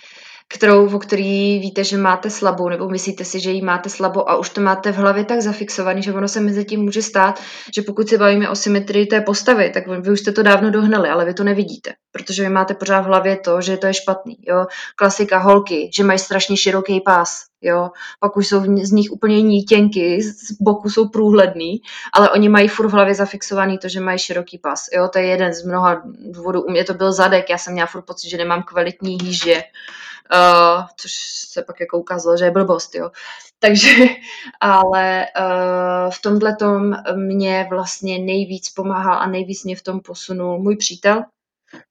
kterou, 0.54 0.96
o 0.96 1.00
který 1.00 1.60
víte, 1.60 1.84
že 1.84 1.98
máte 1.98 2.30
slabou, 2.30 2.70
nebo 2.70 2.90
myslíte 2.90 3.26
si, 3.26 3.40
že 3.40 3.52
ji 3.52 3.62
máte 3.62 3.90
slabou 3.90 4.30
a 4.30 4.36
už 4.36 4.50
to 4.50 4.62
máte 4.62 4.92
v 4.92 4.96
hlavě 4.96 5.26
tak 5.26 5.42
zafixovaný, 5.42 6.04
že 6.04 6.14
ono 6.14 6.28
se 6.28 6.40
mezi 6.40 6.66
tím 6.66 6.82
může 6.82 7.02
stát, 7.02 7.42
že 7.76 7.82
pokud 7.82 8.10
se 8.10 8.18
bavíme 8.18 8.50
o 8.50 8.56
symetrii 8.56 9.06
té 9.06 9.22
postavy, 9.22 9.70
tak 9.70 9.88
vy 9.88 10.12
už 10.12 10.20
jste 10.20 10.32
to 10.32 10.44
dávno 10.44 10.72
dohnali, 10.72 11.10
ale 11.10 11.26
vy 11.26 11.34
to 11.34 11.44
nevidíte, 11.44 11.94
protože 12.12 12.44
vy 12.44 12.50
máte 12.50 12.74
pořád 12.74 13.02
v 13.02 13.06
hlavě 13.06 13.38
to, 13.38 13.62
že 13.62 13.78
to 13.78 13.88
je 13.88 13.94
špatný. 13.94 14.38
Jo? 14.48 14.66
Klasika 14.96 15.38
holky, 15.38 15.90
že 15.94 16.04
mají 16.04 16.20
strašně 16.20 16.58
široký 16.58 17.02
pás, 17.02 17.44
jo? 17.62 17.90
pak 18.20 18.38
už 18.38 18.48
jsou 18.48 18.62
z 18.84 18.92
nich 18.92 19.12
úplně 19.12 19.42
nítěnky, 19.42 20.22
z 20.22 20.52
boku 20.62 20.90
jsou 20.90 21.10
průhledný, 21.10 21.82
ale 22.14 22.30
oni 22.30 22.50
mají 22.50 22.68
furt 22.68 22.88
v 22.88 22.94
hlavě 22.94 23.16
zafixovaný 23.16 23.78
to, 23.78 23.90
že 23.90 24.00
mají 24.00 24.20
široký 24.20 24.58
pas. 24.58 24.86
Jo? 24.94 25.08
To 25.08 25.20
je 25.20 25.26
jeden 25.26 25.54
z 25.54 25.66
mnoha 25.66 26.02
důvodů. 26.32 26.62
U 26.62 26.72
mě 26.72 26.84
to 26.84 26.94
byl 26.94 27.14
zadek, 27.14 27.50
já 27.50 27.58
jsem 27.58 27.74
měla 27.74 27.88
furt 27.88 28.02
pocit, 28.02 28.30
že 28.30 28.38
nemám 28.38 28.64
kvalitní 28.64 29.18
jíže, 29.24 29.64
uh, 30.34 30.84
což 30.98 31.12
se 31.50 31.64
pak 31.64 31.80
jako 31.80 31.98
ukázalo, 31.98 32.38
že 32.38 32.46
je 32.46 32.52
blbost, 32.52 32.96
jo. 32.96 33.12
Takže, 33.60 33.90
ale 34.60 35.26
uh, 35.40 36.12
v 36.12 36.22
tomhle 36.22 36.56
tom 36.56 36.96
mě 37.16 37.68
vlastně 37.70 38.20
nejvíc 38.20 38.70
pomáhal 38.70 39.20
a 39.20 39.28
nejvíc 39.28 39.64
mě 39.64 39.76
v 39.76 39.82
tom 39.82 40.00
posunul 40.00 40.60
můj 40.60 40.76
přítel, 40.76 41.24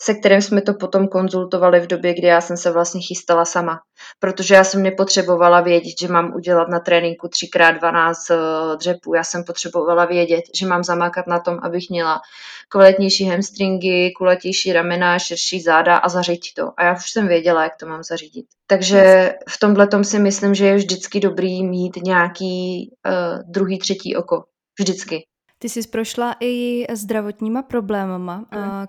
se 0.03 0.15
kterým 0.15 0.43
jsme 0.43 0.63
to 0.63 0.75
potom 0.75 1.09
konzultovali 1.09 1.81
v 1.81 1.87
době, 1.87 2.15
kdy 2.15 2.27
já 2.27 2.41
jsem 2.41 2.57
se 2.57 2.71
vlastně 2.71 3.01
chystala 3.01 3.45
sama. 3.45 3.81
Protože 4.19 4.55
já 4.55 4.65
jsem 4.65 4.83
nepotřebovala 4.83 5.61
vědět, 5.61 5.95
že 6.01 6.09
mám 6.09 6.35
udělat 6.35 6.69
na 6.69 6.81
tréninku 6.81 7.27
3x12 7.27 8.15
eh, 8.31 8.77
dřepů. 8.77 9.15
Já 9.15 9.25
jsem 9.25 9.45
potřebovala 9.45 10.05
vědět, 10.05 10.45
že 10.55 10.67
mám 10.67 10.85
zamákat 10.85 11.27
na 11.27 11.41
tom, 11.41 11.59
abych 11.63 11.91
měla 11.91 12.21
kvalitnější 12.69 13.25
hamstringy, 13.25 14.13
kulatější 14.17 14.73
ramena, 14.73 15.19
širší 15.19 15.61
záda 15.61 15.97
a 15.97 16.09
zařídit 16.09 16.55
to. 16.57 16.73
A 16.77 16.85
já 16.85 16.93
už 16.97 17.11
jsem 17.11 17.29
věděla, 17.29 17.63
jak 17.63 17.73
to 17.81 17.87
mám 17.87 18.03
zařídit. 18.03 18.47
Takže 18.67 19.35
v 19.49 19.59
tomhle 19.59 19.87
tom 19.87 20.05
si 20.05 20.19
myslím, 20.19 20.55
že 20.55 20.67
je 20.67 20.77
vždycky 20.77 21.21
dobrý 21.21 21.65
mít 21.65 21.97
nějaký 21.97 22.91
uh, 23.07 23.53
druhý, 23.53 23.79
třetí 23.79 24.17
oko. 24.17 24.45
Vždycky. 24.81 25.30
Ty 25.63 25.69
jsi 25.69 25.89
prošla 25.89 26.37
i 26.41 26.85
zdravotníma 26.93 27.63
problémama, 27.63 28.45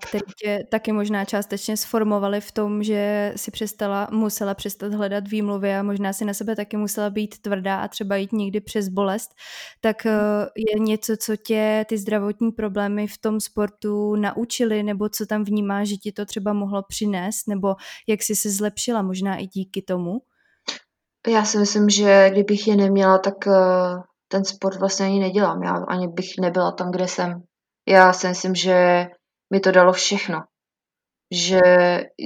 které 0.08 0.22
tě 0.42 0.64
taky 0.70 0.92
možná 0.92 1.24
částečně 1.24 1.76
sformovaly 1.76 2.40
v 2.40 2.52
tom, 2.52 2.82
že 2.82 3.32
si 3.36 3.50
přestala, 3.50 4.08
musela 4.12 4.54
přestat 4.54 4.94
hledat 4.94 5.28
výmluvy 5.28 5.74
a 5.74 5.82
možná 5.82 6.12
si 6.12 6.24
na 6.24 6.34
sebe 6.34 6.56
taky 6.56 6.76
musela 6.76 7.10
být 7.10 7.38
tvrdá 7.38 7.80
a 7.80 7.88
třeba 7.88 8.16
jít 8.16 8.32
někdy 8.32 8.60
přes 8.60 8.88
bolest. 8.88 9.30
Tak 9.80 10.04
mm. 10.04 10.12
je 10.56 10.80
něco, 10.80 11.16
co 11.16 11.36
tě 11.36 11.84
ty 11.88 11.98
zdravotní 11.98 12.52
problémy 12.52 13.06
v 13.06 13.18
tom 13.18 13.40
sportu 13.40 14.16
naučily, 14.16 14.82
nebo 14.82 15.08
co 15.08 15.26
tam 15.26 15.44
vnímáš, 15.44 15.88
že 15.88 15.96
ti 15.96 16.12
to 16.12 16.26
třeba 16.26 16.52
mohlo 16.52 16.82
přinést, 16.88 17.48
nebo 17.48 17.74
jak 18.08 18.22
jsi 18.22 18.36
se 18.36 18.50
zlepšila 18.50 19.02
možná 19.02 19.36
i 19.36 19.46
díky 19.46 19.82
tomu? 19.82 20.20
Já 21.28 21.44
si 21.44 21.58
myslím, 21.58 21.90
že 21.90 22.30
kdybych 22.32 22.68
je 22.68 22.76
neměla, 22.76 23.18
tak 23.18 23.46
eh, 23.46 23.52
ten 24.32 24.44
sport 24.44 24.80
vlastně 24.80 25.06
ani 25.06 25.20
nedělám. 25.20 25.62
Já 25.62 25.74
ani 25.88 26.08
bych 26.08 26.28
nebyla 26.40 26.72
tam, 26.72 26.90
kde 26.90 27.08
jsem. 27.08 27.42
Já 27.88 28.12
si 28.12 28.28
myslím, 28.28 28.54
že 28.54 29.06
mi 29.52 29.60
to 29.60 29.70
dalo 29.70 29.92
všechno. 29.92 30.42
Že 31.32 31.60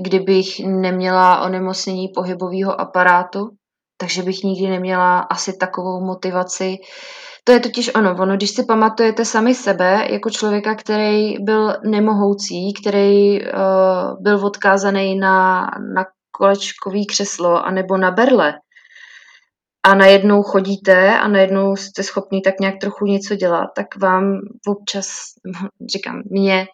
kdybych 0.02 0.61
neměla 0.66 1.40
onemocnění 1.40 2.09
pohybového 2.14 2.80
aparátu, 2.80 3.50
takže 4.00 4.22
bych 4.22 4.42
nikdy 4.42 4.68
neměla 4.68 5.18
asi 5.18 5.57
takovou 5.57 6.04
motivaci. 6.04 6.76
To 7.44 7.52
je 7.52 7.61
totiž 7.61 7.94
ono, 7.94 8.16
ono, 8.20 8.36
když 8.36 8.50
si 8.50 8.64
pamatujete 8.64 9.24
sami 9.24 9.54
sebe 9.54 10.07
jako 10.11 10.30
člověka, 10.30 10.74
který 10.74 11.34
byl 11.40 11.76
nemohoucí, 11.84 12.72
který 12.80 13.40
uh, 13.40 13.48
byl 14.20 14.46
odkázaný 14.46 15.18
na, 15.18 15.66
na 15.94 16.04
kolečkový 16.30 17.07
křeslo 17.07 17.66
anebo 17.66 17.96
na 17.96 18.11
berle, 18.11 18.54
a 19.87 19.95
najednou 19.95 20.43
chodíte 20.43 21.18
a 21.18 21.28
najednou 21.28 21.76
jste 21.76 22.03
schopný 22.03 22.43
tak 22.43 22.61
nějak 22.61 22.74
trochu 22.80 23.07
něco 23.07 23.34
dělat, 23.34 23.66
tak 23.76 23.97
vám 23.97 24.39
občas, 24.66 25.09
říkám, 25.93 26.22
mě 26.30 26.66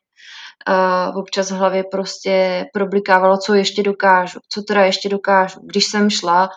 uh, 0.68 1.18
občas 1.18 1.50
v 1.50 1.54
hlavě 1.54 1.84
prostě 1.90 2.64
problikávalo, 2.72 3.38
co 3.38 3.54
ještě 3.54 3.82
dokážu, 3.82 4.38
co 4.48 4.62
teda 4.62 4.84
ještě 4.84 5.08
dokážu. 5.08 5.60
Když 5.62 5.84
jsem 5.84 6.10
šla 6.10 6.48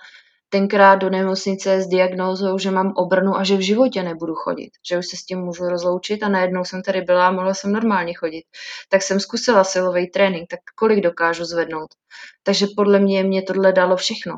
tenkrát 0.49 0.95
do 0.95 1.09
nemocnice 1.09 1.81
s 1.81 1.87
diagnózou, 1.87 2.57
že 2.57 2.71
mám 2.71 2.93
obrnu 2.95 3.37
a 3.37 3.43
že 3.43 3.57
v 3.57 3.65
životě 3.65 4.03
nebudu 4.03 4.35
chodit, 4.35 4.69
že 4.89 4.97
už 4.97 5.07
se 5.07 5.17
s 5.17 5.25
tím 5.25 5.39
můžu 5.39 5.63
rozloučit 5.63 6.23
a 6.23 6.29
najednou 6.29 6.65
jsem 6.65 6.81
tady 6.81 7.01
byla 7.01 7.27
a 7.27 7.31
mohla 7.31 7.53
jsem 7.53 7.71
normálně 7.71 8.13
chodit. 8.13 8.43
Tak 8.89 9.01
jsem 9.01 9.19
zkusila 9.19 9.63
silový 9.63 10.09
trénink, 10.09 10.49
tak 10.49 10.59
kolik 10.75 11.03
dokážu 11.03 11.45
zvednout. 11.45 11.89
Takže 12.43 12.67
podle 12.75 12.99
mě 12.99 13.23
mě 13.23 13.41
tohle 13.41 13.71
dalo 13.71 13.95
všechno. 13.95 14.33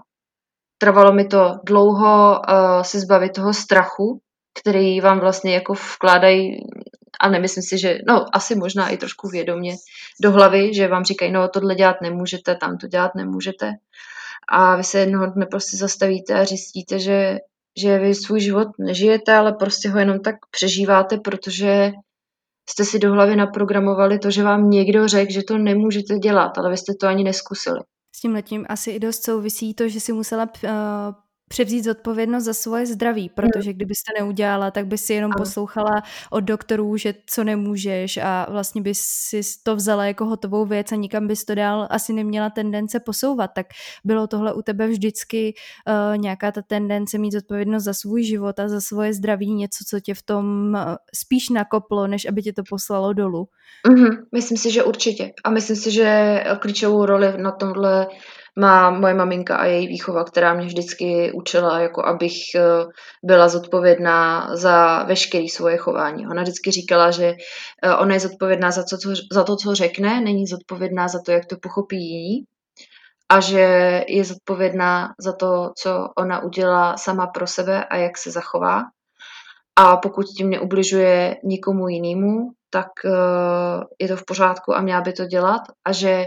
Trvalo 0.77 1.13
mi 1.13 1.25
to 1.25 1.53
dlouho 1.63 2.39
uh, 2.49 2.81
se 2.81 2.99
zbavit 2.99 3.33
toho 3.33 3.53
strachu, 3.53 4.21
který 4.59 5.01
vám 5.01 5.19
vlastně 5.19 5.53
jako 5.53 5.73
vkládají, 5.73 6.57
a 7.19 7.29
nemyslím 7.29 7.63
si, 7.63 7.77
že, 7.77 7.97
no 8.07 8.25
asi 8.33 8.55
možná 8.55 8.89
i 8.89 8.97
trošku 8.97 9.27
vědomě 9.27 9.75
do 10.21 10.31
hlavy, 10.31 10.73
že 10.73 10.87
vám 10.87 11.03
říkají, 11.03 11.31
no 11.31 11.47
tohle 11.47 11.75
dělat 11.75 11.95
nemůžete, 12.01 12.55
tam 12.55 12.77
to 12.77 12.87
dělat 12.87 13.15
nemůžete. 13.15 13.71
A 14.49 14.75
vy 14.75 14.83
se 14.83 14.99
jednoho 14.99 15.27
dne 15.27 15.45
prostě 15.45 15.77
zastavíte 15.77 16.33
a 16.33 16.45
zjistíte, 16.45 16.99
že, 16.99 17.37
že 17.81 17.99
vy 17.99 18.15
svůj 18.15 18.39
život 18.39 18.67
nežijete, 18.79 19.33
ale 19.33 19.53
prostě 19.53 19.89
ho 19.89 19.99
jenom 19.99 20.19
tak 20.19 20.35
přežíváte, 20.51 21.17
protože 21.17 21.91
jste 22.69 22.85
si 22.85 22.99
do 22.99 23.11
hlavy 23.11 23.35
naprogramovali 23.35 24.19
to, 24.19 24.31
že 24.31 24.43
vám 24.43 24.69
někdo 24.69 25.07
řekl, 25.07 25.31
že 25.31 25.43
to 25.43 25.57
nemůžete 25.57 26.19
dělat, 26.19 26.57
ale 26.57 26.69
vy 26.69 26.77
jste 26.77 26.93
to 26.93 27.07
ani 27.07 27.23
neskusili. 27.23 27.79
S 28.17 28.19
tím 28.19 28.33
letím 28.33 28.65
asi 28.69 28.91
i 28.91 28.99
dost 28.99 29.23
souvisí 29.23 29.73
to, 29.73 29.89
že 29.89 29.99
si 29.99 30.13
musela 30.13 30.43
uh, 30.43 30.69
převzít 31.47 31.83
zodpovědnost 31.83 32.43
za 32.43 32.53
svoje 32.53 32.85
zdraví, 32.85 33.21
hmm. 33.21 33.35
protože 33.35 33.73
kdybys 33.73 33.97
to 34.03 34.23
neudělala, 34.23 34.71
tak 34.71 34.87
bys 34.87 35.05
si 35.05 35.13
jenom 35.13 35.31
poslouchala 35.37 36.03
od 36.29 36.39
doktorů, 36.39 36.97
že 36.97 37.13
co 37.25 37.43
nemůžeš 37.43 38.17
a 38.17 38.47
vlastně 38.49 38.81
bys 38.81 38.99
si 39.01 39.41
to 39.63 39.75
vzala 39.75 40.05
jako 40.05 40.25
hotovou 40.25 40.65
věc 40.65 40.91
a 40.91 40.95
nikam 40.95 41.27
bys 41.27 41.45
to 41.45 41.55
dál 41.55 41.87
asi 41.89 42.13
neměla 42.13 42.49
tendence 42.49 42.99
posouvat. 42.99 43.51
Tak 43.55 43.67
bylo 44.03 44.27
tohle 44.27 44.53
u 44.53 44.61
tebe 44.61 44.87
vždycky 44.87 45.53
uh, 45.87 46.17
nějaká 46.17 46.51
ta 46.51 46.61
tendence 46.61 47.17
mít 47.17 47.31
zodpovědnost 47.31 47.83
za 47.83 47.93
svůj 47.93 48.23
život 48.23 48.59
a 48.59 48.69
za 48.69 48.81
svoje 48.81 49.13
zdraví, 49.13 49.53
něco, 49.53 49.83
co 49.89 49.99
tě 49.99 50.13
v 50.13 50.21
tom 50.21 50.73
uh, 50.73 50.95
spíš 51.15 51.49
nakoplo, 51.49 52.07
než 52.07 52.25
aby 52.25 52.41
tě 52.41 52.53
to 52.53 52.63
poslalo 52.69 53.13
dolů? 53.13 53.47
Mm-hmm, 53.89 54.17
myslím 54.35 54.57
si, 54.57 54.71
že 54.71 54.83
určitě. 54.83 55.31
A 55.43 55.49
myslím 55.49 55.75
si, 55.75 55.91
že 55.91 56.39
klíčovou 56.59 57.05
roli 57.05 57.41
na 57.41 57.51
tomhle 57.51 58.07
má 58.59 58.89
moje 58.89 59.13
maminka 59.13 59.57
a 59.57 59.65
její 59.65 59.87
výchova, 59.87 60.23
která 60.23 60.53
mě 60.53 60.65
vždycky 60.65 61.31
učila, 61.31 61.79
jako 61.79 62.05
abych 62.05 62.33
eh, 62.55 62.61
byla 63.23 63.49
zodpovědná 63.49 64.49
za 64.55 65.03
veškeré 65.03 65.45
svoje 65.51 65.77
chování. 65.77 66.27
Ona 66.27 66.41
vždycky 66.41 66.71
říkala, 66.71 67.11
že 67.11 67.33
eh, 67.83 67.95
ona 67.95 68.13
je 68.13 68.19
zodpovědná 68.19 68.71
za, 68.71 68.83
co, 68.83 68.97
za 69.33 69.43
to, 69.43 69.55
co 69.55 69.75
řekne, 69.75 70.21
není 70.21 70.47
zodpovědná 70.47 71.07
za 71.07 71.19
to, 71.25 71.31
jak 71.31 71.45
to 71.45 71.55
pochopí 71.61 71.97
jiní 71.97 72.43
a 73.29 73.39
že 73.39 74.05
je 74.07 74.23
zodpovědná 74.23 75.13
za 75.19 75.33
to, 75.33 75.71
co 75.77 76.09
ona 76.17 76.43
udělá 76.43 76.97
sama 76.97 77.27
pro 77.27 77.47
sebe 77.47 77.85
a 77.85 77.97
jak 77.97 78.17
se 78.17 78.31
zachová. 78.31 78.83
A 79.75 79.97
pokud 79.97 80.25
tím 80.25 80.49
neubližuje 80.49 81.37
nikomu 81.43 81.87
jinému, 81.87 82.51
tak 82.69 82.87
eh, 83.05 83.09
je 84.01 84.07
to 84.07 84.17
v 84.17 84.25
pořádku 84.25 84.75
a 84.75 84.81
měla 84.81 85.01
by 85.01 85.13
to 85.13 85.25
dělat 85.25 85.61
a 85.85 85.91
že 85.91 86.25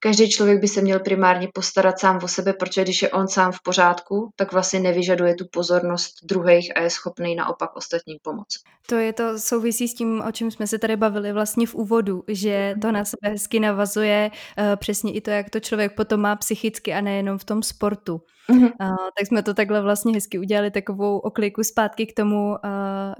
každý 0.00 0.30
člověk 0.30 0.60
by 0.60 0.68
se 0.68 0.80
měl 0.80 1.00
primárně 1.00 1.48
postarat 1.54 1.98
sám 1.98 2.18
o 2.22 2.28
sebe, 2.28 2.52
protože 2.52 2.82
když 2.82 3.02
je 3.02 3.10
on 3.10 3.28
sám 3.28 3.52
v 3.52 3.62
pořádku, 3.62 4.30
tak 4.36 4.52
vlastně 4.52 4.80
nevyžaduje 4.80 5.34
tu 5.34 5.44
pozornost 5.50 6.14
druhých 6.24 6.76
a 6.76 6.80
je 6.80 6.90
schopný 6.90 7.34
naopak 7.34 7.76
ostatním 7.76 8.18
pomoct. 8.22 8.58
To 8.86 8.94
je 8.94 9.12
to 9.12 9.38
souvisí 9.38 9.88
s 9.88 9.94
tím, 9.94 10.22
o 10.28 10.32
čem 10.32 10.50
jsme 10.50 10.66
se 10.66 10.78
tady 10.78 10.96
bavili 10.96 11.32
vlastně 11.32 11.66
v 11.66 11.74
úvodu, 11.74 12.22
že 12.28 12.74
to 12.82 12.92
na 12.92 13.04
sebe 13.04 13.28
hezky 13.32 13.60
navazuje 13.60 14.30
uh, 14.30 14.64
přesně 14.76 15.12
i 15.12 15.20
to, 15.20 15.30
jak 15.30 15.50
to 15.50 15.60
člověk 15.60 15.94
potom 15.94 16.20
má 16.20 16.36
psychicky 16.36 16.92
a 16.92 17.00
nejenom 17.00 17.38
v 17.38 17.44
tom 17.44 17.62
sportu. 17.62 18.20
Uh, 18.48 18.96
tak 19.18 19.26
jsme 19.26 19.42
to 19.42 19.54
takhle 19.54 19.82
vlastně 19.82 20.14
hezky 20.14 20.38
udělali 20.38 20.70
takovou 20.70 21.18
okliku 21.18 21.64
zpátky 21.64 22.06
k 22.06 22.14
tomu, 22.16 22.48
uh, 22.50 22.56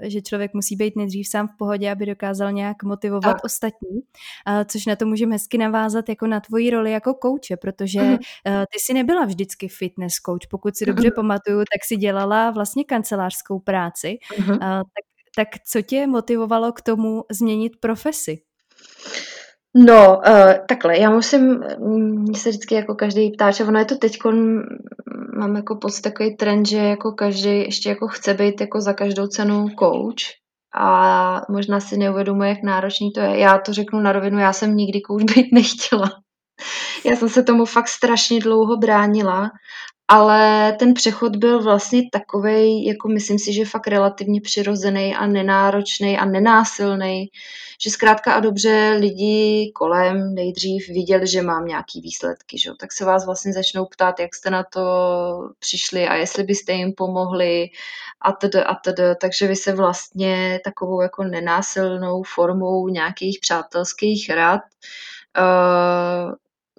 že 0.01 0.21
člověk 0.21 0.53
musí 0.53 0.75
být 0.75 0.95
nejdřív 0.95 1.27
sám 1.27 1.47
v 1.47 1.57
pohodě, 1.57 1.91
aby 1.91 2.05
dokázal 2.05 2.51
nějak 2.51 2.83
motivovat 2.83 3.35
tak. 3.35 3.43
ostatní, 3.43 3.89
uh, 3.91 4.63
což 4.67 4.85
na 4.85 4.95
to 4.95 5.05
můžeme 5.05 5.35
hezky 5.35 5.57
navázat 5.57 6.09
jako 6.09 6.27
na 6.27 6.39
tvoji 6.39 6.69
roli 6.69 6.91
jako 6.91 7.13
kouče, 7.13 7.57
protože 7.57 8.01
uh, 8.01 8.17
ty 8.45 8.79
si 8.79 8.93
nebyla 8.93 9.25
vždycky 9.25 9.67
fitness 9.67 10.13
coach. 10.15 10.47
Pokud 10.49 10.77
si 10.77 10.85
dobře 10.85 11.11
pamatuju, 11.15 11.57
tak 11.57 11.85
si 11.85 11.95
dělala 11.95 12.51
vlastně 12.51 12.83
kancelářskou 12.83 13.59
práci. 13.59 14.17
Uh, 14.49 14.57
tak, 14.57 14.83
tak 15.35 15.47
co 15.67 15.81
tě 15.81 16.07
motivovalo 16.07 16.71
k 16.71 16.81
tomu 16.81 17.23
změnit 17.31 17.73
profesi? 17.79 18.41
No, 19.75 20.21
uh, 20.27 20.53
takhle, 20.67 20.97
já 20.97 21.09
musím, 21.09 21.63
mě 21.79 22.39
se 22.39 22.49
vždycky 22.49 22.75
jako 22.75 22.95
každý 22.95 23.31
ptá, 23.31 23.51
že 23.51 23.63
ono 23.63 23.79
je 23.79 23.85
to 23.85 23.97
teď, 23.97 24.17
mám 25.37 25.55
jako 25.55 25.75
pocit 25.75 26.01
takový 26.01 26.35
trend, 26.35 26.65
že 26.65 26.77
jako 26.77 27.11
každý 27.11 27.49
ještě 27.49 27.89
jako 27.89 28.07
chce 28.07 28.33
být 28.33 28.61
jako 28.61 28.81
za 28.81 28.93
každou 28.93 29.27
cenu 29.27 29.67
coach 29.79 30.41
a 30.75 31.41
možná 31.49 31.79
si 31.79 31.97
neuvědomuje, 31.97 32.49
jak 32.49 32.63
náročný 32.63 33.11
to 33.11 33.19
je. 33.19 33.39
Já 33.39 33.57
to 33.57 33.73
řeknu 33.73 33.99
na 33.99 34.11
rovinu, 34.11 34.39
já 34.39 34.53
jsem 34.53 34.75
nikdy 34.75 35.01
coach 35.07 35.23
být 35.35 35.47
nechtěla. 35.53 36.09
Já 37.05 37.15
jsem 37.15 37.29
se 37.29 37.43
tomu 37.43 37.65
fakt 37.65 37.87
strašně 37.87 38.39
dlouho 38.39 38.77
bránila, 38.77 39.49
ale 40.11 40.73
ten 40.79 40.93
přechod 40.93 41.35
byl 41.35 41.63
vlastně 41.63 42.01
takový, 42.11 42.85
jako 42.85 43.07
myslím 43.07 43.39
si, 43.39 43.53
že 43.53 43.65
fakt 43.65 43.87
relativně 43.87 44.41
přirozený 44.41 45.15
a 45.15 45.27
nenáročný 45.27 46.17
a 46.17 46.25
nenásilný, 46.25 47.29
že 47.83 47.89
zkrátka 47.89 48.33
a 48.33 48.39
dobře 48.39 48.97
lidi 48.99 49.71
kolem 49.75 50.35
nejdřív 50.35 50.87
viděli, 50.87 51.27
že 51.27 51.41
mám 51.41 51.65
nějaký 51.65 52.01
výsledky, 52.01 52.59
že? 52.59 52.71
tak 52.79 52.91
se 52.91 53.05
vás 53.05 53.25
vlastně 53.25 53.53
začnou 53.53 53.85
ptát, 53.85 54.19
jak 54.19 54.35
jste 54.35 54.49
na 54.49 54.63
to 54.63 54.81
přišli 55.59 56.07
a 56.07 56.15
jestli 56.15 56.43
byste 56.43 56.71
jim 56.71 56.93
pomohli 56.93 57.69
a 58.21 58.31
tedy 58.31 58.63
a 58.63 58.75
tedy, 58.75 59.03
takže 59.21 59.47
vy 59.47 59.55
se 59.55 59.75
vlastně 59.75 60.59
takovou 60.63 61.01
jako 61.01 61.23
nenásilnou 61.23 62.23
formou 62.23 62.87
nějakých 62.87 63.39
přátelských 63.41 64.29
rad 64.29 64.61
uh, 65.39 66.33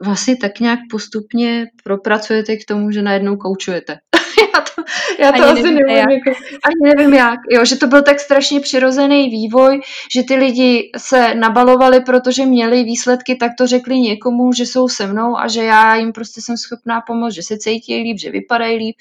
vlastně 0.04 0.36
tak 0.36 0.60
nějak 0.60 0.78
postupně 0.90 1.66
propracujete 1.84 2.56
k 2.56 2.64
tomu, 2.64 2.90
že 2.90 3.02
najednou 3.02 3.36
koučujete. 3.36 3.98
já 4.54 4.60
to, 4.60 4.82
já 5.18 5.32
to 5.32 5.44
asi 5.44 5.62
nevím, 5.62 5.88
jak. 5.88 6.10
Jako, 6.10 6.30
ani 6.64 6.94
nevím 6.94 7.14
jak. 7.14 7.40
Jo, 7.50 7.64
že 7.64 7.76
to 7.76 7.86
byl 7.86 8.02
tak 8.02 8.20
strašně 8.20 8.60
přirozený 8.60 9.30
vývoj, 9.30 9.80
že 10.14 10.22
ty 10.22 10.34
lidi 10.34 10.90
se 10.96 11.34
nabalovali, 11.34 12.00
protože 12.00 12.46
měli 12.46 12.84
výsledky, 12.84 13.36
tak 13.36 13.50
to 13.58 13.66
řekli 13.66 14.00
někomu, 14.00 14.52
že 14.52 14.66
jsou 14.66 14.88
se 14.88 15.06
mnou 15.06 15.38
a 15.38 15.48
že 15.48 15.64
já 15.64 15.96
jim 15.96 16.12
prostě 16.12 16.40
jsem 16.42 16.56
schopná 16.56 17.00
pomoct, 17.00 17.34
že 17.34 17.42
se 17.42 17.58
cítí 17.58 18.02
líp, 18.02 18.18
že 18.18 18.30
vypadají 18.30 18.76
líp. 18.76 18.96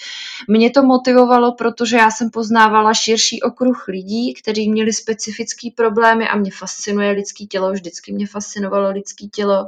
Mě 0.48 0.70
to 0.70 0.84
motivovalo, 0.84 1.52
protože 1.52 1.98
já 1.98 2.12
jsem 2.12 2.30
poznávala 2.30 2.94
širší 2.94 3.42
okruh 3.42 3.86
lidí, 3.88 4.34
kteří 4.34 4.70
měli 4.70 4.94
specifické 4.94 5.70
problémy 5.76 6.28
a 6.28 6.38
mě 6.38 6.52
fascinuje 6.52 7.12
lidský 7.12 7.48
tělo, 7.48 7.72
vždycky 7.72 8.14
mě 8.14 8.28
fascinovalo 8.28 8.92
lidský 8.92 9.30
tělo. 9.30 9.68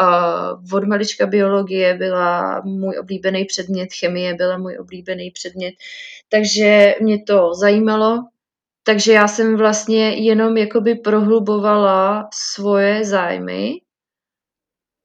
Uh, 0.00 0.76
od 0.76 0.84
malička 0.84 1.26
biologie 1.26 1.94
byla 1.94 2.60
můj 2.64 2.98
oblíbený 2.98 3.44
předmět, 3.44 3.88
chemie 4.00 4.34
byla 4.34 4.58
můj 4.58 4.78
oblíbený 4.78 5.30
předmět, 5.30 5.74
takže 6.28 6.94
mě 7.00 7.22
to 7.22 7.54
zajímalo. 7.54 8.24
Takže 8.82 9.12
já 9.12 9.28
jsem 9.28 9.56
vlastně 9.56 10.08
jenom 10.08 10.56
jakoby 10.56 10.94
prohlubovala 10.94 12.28
svoje 12.32 13.04
zájmy 13.04 13.72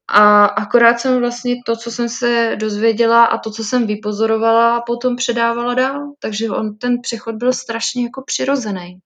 a 0.07 0.45
akorát 0.45 0.99
jsem 0.99 1.19
vlastně 1.19 1.55
to, 1.65 1.75
co 1.75 1.91
jsem 1.91 2.09
se 2.09 2.55
dozvěděla 2.59 3.25
a 3.25 3.37
to, 3.37 3.51
co 3.51 3.63
jsem 3.63 3.87
vypozorovala, 3.87 4.81
potom 4.81 5.15
předávala 5.15 5.73
dál. 5.73 6.13
Takže 6.19 6.49
on, 6.49 6.77
ten 6.77 7.01
přechod 7.01 7.35
byl 7.35 7.53
strašně 7.53 8.03
jako 8.03 8.23
přirozený. 8.23 8.99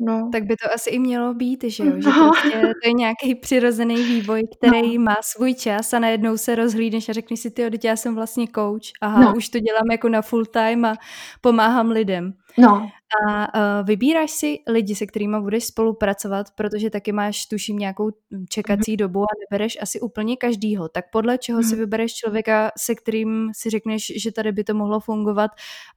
No. 0.00 0.28
Tak 0.32 0.44
by 0.44 0.56
to 0.56 0.74
asi 0.74 0.90
i 0.90 0.98
mělo 0.98 1.34
být, 1.34 1.64
že 1.64 1.84
jo? 1.84 1.92
Že 1.96 2.10
prostě 2.10 2.60
to 2.60 2.88
je 2.88 2.92
nějaký 2.92 3.34
přirozený 3.34 3.96
vývoj, 3.96 4.42
který 4.58 4.98
no. 4.98 5.04
má 5.04 5.16
svůj 5.22 5.54
čas 5.54 5.92
a 5.92 5.98
najednou 5.98 6.36
se 6.36 6.54
rozhlídneš 6.54 7.08
a 7.08 7.12
řekneš 7.12 7.40
si, 7.40 7.50
ty, 7.50 7.70
já 7.84 7.96
jsem 7.96 8.14
vlastně 8.14 8.46
coach, 8.54 8.82
aha, 9.00 9.20
no. 9.20 9.34
už 9.36 9.48
to 9.48 9.58
dělám 9.58 9.90
jako 9.90 10.08
na 10.08 10.22
full 10.22 10.44
time 10.46 10.84
a 10.84 10.94
pomáhám 11.40 11.90
lidem. 11.90 12.32
No. 12.58 12.90
A 13.28 13.54
uh, 13.54 13.86
vybíráš 13.86 14.30
si 14.30 14.58
lidi, 14.68 14.94
se 14.94 15.06
kterými 15.06 15.36
budeš 15.40 15.64
spolupracovat, 15.64 16.46
protože 16.54 16.90
taky 16.90 17.12
máš, 17.12 17.46
tuším, 17.46 17.78
nějakou 17.78 18.10
čekací 18.48 18.92
mm. 18.92 18.96
dobu 18.96 19.22
a 19.22 19.34
nebereš 19.50 19.78
asi 19.82 20.00
úplně 20.00 20.36
každýho. 20.36 20.88
Tak 20.88 21.04
podle 21.12 21.38
čeho 21.38 21.58
mm. 21.58 21.64
si 21.64 21.76
vybereš 21.76 22.14
člověka, 22.14 22.70
se 22.78 22.94
kterým 22.94 23.50
si 23.54 23.70
řekneš, 23.70 24.12
že 24.16 24.32
tady 24.32 24.52
by 24.52 24.64
to 24.64 24.74
mohlo 24.74 25.00
fungovat 25.00 25.50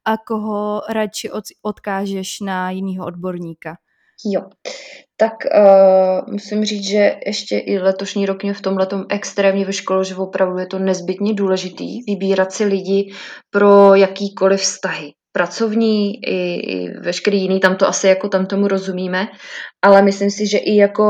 a 0.04 0.16
koho 0.16 0.82
radši 0.88 1.30
od, 1.30 1.44
odkážeš 1.62 2.40
na 2.40 2.70
jiného 2.70 3.06
odborníka? 3.06 3.76
Jo, 4.24 4.42
tak 5.16 5.32
uh, 5.54 6.32
musím 6.32 6.64
říct, 6.64 6.84
že 6.84 7.16
ještě 7.26 7.58
i 7.58 7.78
letošní 7.78 8.26
rok 8.26 8.42
mě 8.42 8.54
v 8.54 8.60
tomhle 8.60 8.86
extrémně 9.08 9.64
vyškolo, 9.64 10.04
že 10.04 10.16
opravdu 10.16 10.58
je 10.58 10.66
to 10.66 10.78
nezbytně 10.78 11.34
důležitý 11.34 12.02
vybírat 12.08 12.52
si 12.52 12.64
lidi 12.64 13.12
pro 13.50 13.94
jakýkoliv 13.94 14.60
vztahy. 14.60 15.12
Pracovní 15.32 16.24
i, 16.24 16.54
i 16.54 16.90
veškerý 17.00 17.42
jiný, 17.42 17.60
tam 17.60 17.76
to 17.76 17.88
asi 17.88 18.06
jako 18.06 18.28
tam 18.28 18.46
tomu 18.46 18.68
rozumíme, 18.68 19.28
ale 19.82 20.02
myslím 20.02 20.30
si, 20.30 20.46
že 20.46 20.58
i 20.58 20.76
jako 20.76 21.02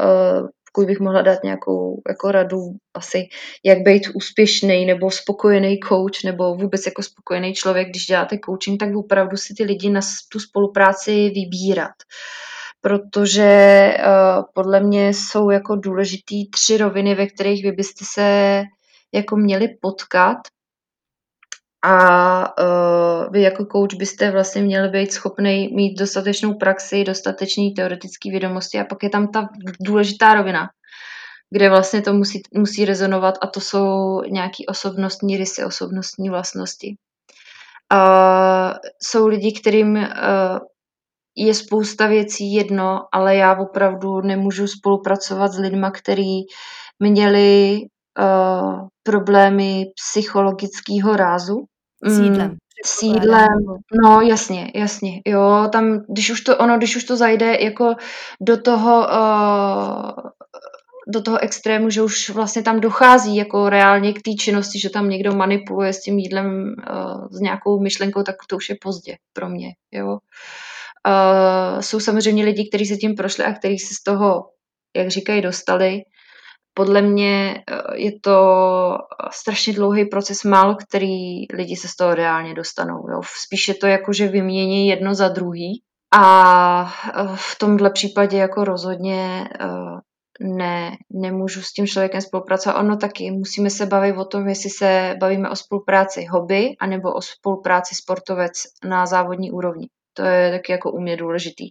uh, 0.00 0.48
pokud 0.76 0.86
bych 0.86 1.00
mohla 1.00 1.22
dát 1.22 1.38
nějakou 1.44 2.02
jako 2.08 2.32
radu 2.32 2.58
asi, 2.94 3.28
jak 3.64 3.78
být 3.78 4.02
úspěšný 4.14 4.86
nebo 4.86 5.10
spokojený 5.10 5.80
coach 5.88 6.24
nebo 6.24 6.54
vůbec 6.54 6.86
jako 6.86 7.02
spokojený 7.02 7.54
člověk, 7.54 7.88
když 7.88 8.06
děláte 8.06 8.38
coaching, 8.44 8.80
tak 8.80 8.96
opravdu 8.96 9.36
si 9.36 9.54
ty 9.54 9.64
lidi 9.64 9.90
na 9.90 10.00
tu 10.32 10.40
spolupráci 10.40 11.30
vybírat. 11.30 11.92
Protože 12.86 13.94
uh, 13.98 14.44
podle 14.54 14.80
mě 14.80 15.08
jsou 15.08 15.50
jako 15.50 15.76
důležitý 15.76 16.50
tři 16.50 16.76
roviny, 16.76 17.14
ve 17.14 17.26
kterých 17.26 17.64
vy 17.64 17.72
byste 17.72 18.04
se 18.04 18.62
jako 19.14 19.36
měli 19.36 19.68
potkat 19.80 20.36
a 21.84 22.60
uh, 22.62 23.32
vy 23.32 23.42
jako 23.42 23.64
coach 23.72 23.94
byste 23.98 24.30
vlastně 24.30 24.62
měli 24.62 24.88
být 24.88 25.12
schopný 25.12 25.68
mít 25.74 25.98
dostatečnou 25.98 26.54
praxi, 26.54 27.04
dostatečný 27.04 27.74
teoretický 27.74 28.30
vědomosti 28.30 28.80
a 28.80 28.84
pak 28.84 29.02
je 29.02 29.10
tam 29.10 29.28
ta 29.28 29.48
důležitá 29.80 30.34
rovina, 30.34 30.68
kde 31.50 31.70
vlastně 31.70 32.02
to 32.02 32.12
musí, 32.12 32.42
musí 32.54 32.84
rezonovat 32.84 33.34
a 33.42 33.46
to 33.46 33.60
jsou 33.60 34.22
nějaký 34.22 34.66
osobnostní 34.66 35.36
rysy, 35.36 35.64
osobnostní 35.64 36.30
vlastnosti. 36.30 36.96
Uh, 37.92 38.72
jsou 39.02 39.26
lidi, 39.26 39.52
kterým 39.52 39.96
uh, 39.96 40.58
je 41.36 41.54
spousta 41.54 42.06
věcí 42.06 42.54
jedno, 42.54 43.00
ale 43.12 43.36
já 43.36 43.58
opravdu 43.58 44.20
nemůžu 44.20 44.66
spolupracovat 44.66 45.52
s 45.52 45.58
lidmi, 45.58 45.86
kteří 45.92 46.46
měli 46.98 47.80
uh, 48.18 48.88
problémy 49.02 49.84
psychologického 49.94 51.16
rázu, 51.16 51.64
s 52.04 52.18
jídlem. 52.18 52.48
Mm, 52.50 52.56
s 52.84 53.02
jídlem, 53.02 53.58
no 54.04 54.20
jasně, 54.20 54.72
jasně, 54.74 55.20
jo, 55.26 55.68
tam, 55.72 56.04
když 56.08 56.30
už 56.30 56.40
to, 56.40 56.56
ono, 56.56 56.76
když 56.76 56.96
už 56.96 57.04
to 57.04 57.16
zajde 57.16 57.56
jako 57.60 57.94
do 58.40 58.62
toho, 58.62 59.06
uh, 59.08 60.30
do 61.08 61.22
toho 61.22 61.38
extrému, 61.38 61.90
že 61.90 62.02
už 62.02 62.30
vlastně 62.30 62.62
tam 62.62 62.80
dochází 62.80 63.36
jako 63.36 63.68
reálně 63.68 64.12
k 64.12 64.22
té 64.22 64.30
činnosti, 64.40 64.80
že 64.80 64.90
tam 64.90 65.08
někdo 65.08 65.32
manipuluje 65.32 65.92
s 65.92 66.00
tím 66.00 66.18
jídlem 66.18 66.74
uh, 66.90 67.26
s 67.30 67.40
nějakou 67.40 67.80
myšlenkou, 67.80 68.22
tak 68.22 68.36
to 68.48 68.56
už 68.56 68.68
je 68.68 68.76
pozdě 68.82 69.16
pro 69.32 69.48
mě, 69.48 69.68
jo. 69.92 70.08
Uh, 70.12 70.18
jsou 71.80 72.00
samozřejmě 72.00 72.44
lidi, 72.44 72.68
kteří 72.68 72.86
se 72.86 72.96
tím 72.96 73.14
prošli 73.14 73.44
a 73.44 73.52
kteří 73.52 73.78
se 73.78 73.94
z 73.94 74.02
toho, 74.02 74.44
jak 74.96 75.08
říkají, 75.08 75.42
dostali, 75.42 76.02
podle 76.74 77.02
mě 77.02 77.54
eh, 77.54 77.82
je 77.94 78.12
to 78.20 78.38
strašně 79.32 79.72
dlouhý 79.72 80.04
proces, 80.04 80.44
málo 80.44 80.74
který 80.74 81.46
lidi 81.52 81.76
se 81.76 81.88
z 81.88 81.96
toho 81.96 82.14
reálně 82.14 82.54
dostanou. 82.54 83.10
Jo. 83.10 83.20
Spíš 83.44 83.68
je 83.68 83.74
to 83.74 83.86
jako, 83.86 84.12
že 84.12 84.28
vymění 84.28 84.88
jedno 84.88 85.14
za 85.14 85.28
druhý 85.28 85.82
a 86.14 86.92
eh, 87.08 87.22
v 87.34 87.58
tomhle 87.58 87.90
případě 87.90 88.36
jako 88.36 88.64
rozhodně 88.64 89.48
ne, 90.40 90.96
nemůžu 91.10 91.62
s 91.62 91.72
tím 91.72 91.86
člověkem 91.86 92.20
spolupracovat. 92.20 92.80
Ono 92.80 92.96
taky, 92.96 93.30
musíme 93.30 93.70
se 93.70 93.86
bavit 93.86 94.16
o 94.16 94.24
tom, 94.24 94.48
jestli 94.48 94.70
se 94.70 95.16
bavíme 95.20 95.50
o 95.50 95.56
spolupráci 95.56 96.24
hobby 96.24 96.76
anebo 96.80 97.12
o 97.12 97.22
spolupráci 97.22 97.94
sportovec 97.94 98.52
na 98.84 99.06
závodní 99.06 99.50
úrovni. 99.50 99.88
To 100.16 100.22
je 100.22 100.50
taky 100.50 100.72
jako 100.72 100.92
u 100.92 101.00
mě 101.00 101.16
důležitý. 101.16 101.68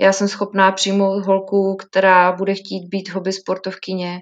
Já 0.00 0.12
jsem 0.12 0.28
schopná 0.28 0.72
přijmout 0.72 1.24
holku, 1.24 1.76
která 1.76 2.32
bude 2.32 2.54
chtít 2.54 2.88
být 2.88 3.08
hobby 3.08 3.32
sportovkyně 3.32 4.20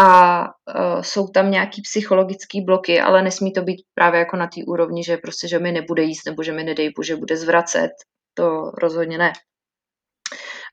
a 0.00 0.40
uh, 0.44 1.02
jsou 1.02 1.28
tam 1.28 1.50
nějaký 1.50 1.82
psychologické 1.82 2.60
bloky, 2.62 3.00
ale 3.00 3.22
nesmí 3.22 3.52
to 3.52 3.62
být 3.62 3.82
právě 3.94 4.20
jako 4.20 4.36
na 4.36 4.46
té 4.46 4.60
úrovni, 4.66 5.04
že 5.04 5.16
prostě, 5.16 5.48
že 5.48 5.58
mi 5.58 5.72
nebude 5.72 6.02
jíst 6.02 6.26
nebo 6.26 6.42
že 6.42 6.52
mi 6.52 6.64
nedej 6.64 6.92
že 7.02 7.16
bude 7.16 7.36
zvracet. 7.36 7.90
To 8.34 8.70
rozhodně 8.82 9.18
ne 9.18 9.32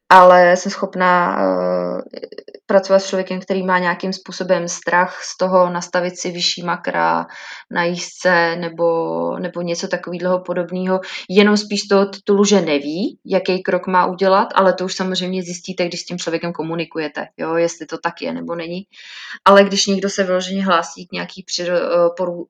ale 0.09 0.57
jsem 0.57 0.71
schopná 0.71 1.37
uh, 1.37 2.01
pracovat 2.65 2.99
s 2.99 3.07
člověkem, 3.07 3.39
který 3.39 3.63
má 3.63 3.79
nějakým 3.79 4.13
způsobem 4.13 4.67
strach 4.67 5.23
z 5.23 5.37
toho 5.37 5.69
nastavit 5.69 6.19
si 6.19 6.31
vyšší 6.31 6.63
makra 6.63 7.25
na 7.71 7.83
jízdce 7.83 8.55
nebo, 8.55 8.85
nebo 9.39 9.61
něco 9.61 9.87
takového 9.87 10.39
podobného, 10.39 10.99
jenom 11.29 11.57
spíš 11.57 11.81
z 11.81 11.87
toho 11.87 12.05
titulu, 12.05 12.43
že 12.43 12.61
neví, 12.61 13.19
jaký 13.25 13.63
krok 13.63 13.87
má 13.87 14.05
udělat, 14.05 14.47
ale 14.55 14.73
to 14.73 14.85
už 14.85 14.95
samozřejmě 14.95 15.43
zjistíte, 15.43 15.87
když 15.87 16.01
s 16.01 16.05
tím 16.05 16.17
člověkem 16.17 16.53
komunikujete, 16.53 17.27
jo, 17.37 17.55
jestli 17.55 17.85
to 17.85 17.97
tak 17.97 18.21
je 18.21 18.33
nebo 18.33 18.55
není. 18.55 18.87
Ale 19.45 19.63
když 19.63 19.85
někdo 19.85 20.09
se 20.09 20.23
vyloženě 20.23 20.65
hlásí 20.65 21.07
k 21.07 21.11
nějaký 21.11 21.45
eh, 21.59 21.73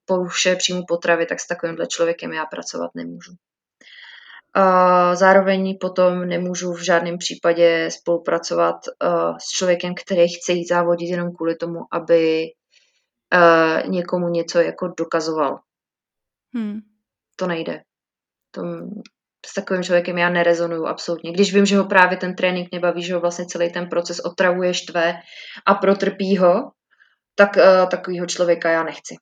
poruše 0.06 0.56
příjmu 0.56 0.84
potravy, 0.88 1.26
tak 1.26 1.40
s 1.40 1.48
takovýmhle 1.48 1.88
člověkem 1.88 2.34
já 2.34 2.46
pracovat 2.46 2.92
nemůžu. 2.96 3.32
Zároveň 5.14 5.78
potom 5.82 6.28
nemůžu 6.28 6.74
v 6.74 6.86
žádném 6.86 7.18
případě 7.18 7.90
spolupracovat 7.92 8.76
s 9.40 9.50
člověkem, 9.50 9.94
který 10.06 10.28
chce 10.28 10.54
jít 10.54 10.68
závodit 10.68 11.10
jenom 11.10 11.36
kvůli 11.36 11.56
tomu, 11.56 11.80
aby 11.92 12.46
někomu 13.88 14.30
něco 14.30 14.60
jako 14.60 14.88
dokazoval. 14.98 15.60
Hmm. 16.54 16.80
To 17.36 17.48
nejde. 17.48 17.82
To, 18.52 18.62
s 19.46 19.54
takovým 19.54 19.84
člověkem 19.84 20.18
já 20.18 20.30
nerezonuju 20.30 20.86
absolutně. 20.86 21.32
Když 21.32 21.54
vím, 21.54 21.66
že 21.66 21.78
ho 21.78 21.86
právě 21.86 22.18
ten 22.18 22.36
trénink 22.36 22.70
nebaví, 22.72 23.04
že 23.04 23.14
ho 23.14 23.20
vlastně 23.20 23.46
celý 23.46 23.72
ten 23.72 23.90
proces 23.90 24.20
otravuje, 24.20 24.74
štve 24.74 25.14
a 25.66 25.76
protrpí 25.76 26.38
ho, 26.38 26.72
tak 27.36 27.58
uh, 27.58 27.90
takovýho 27.90 28.26
člověka 28.26 28.70
já 28.70 28.84
nechci. 28.84 29.16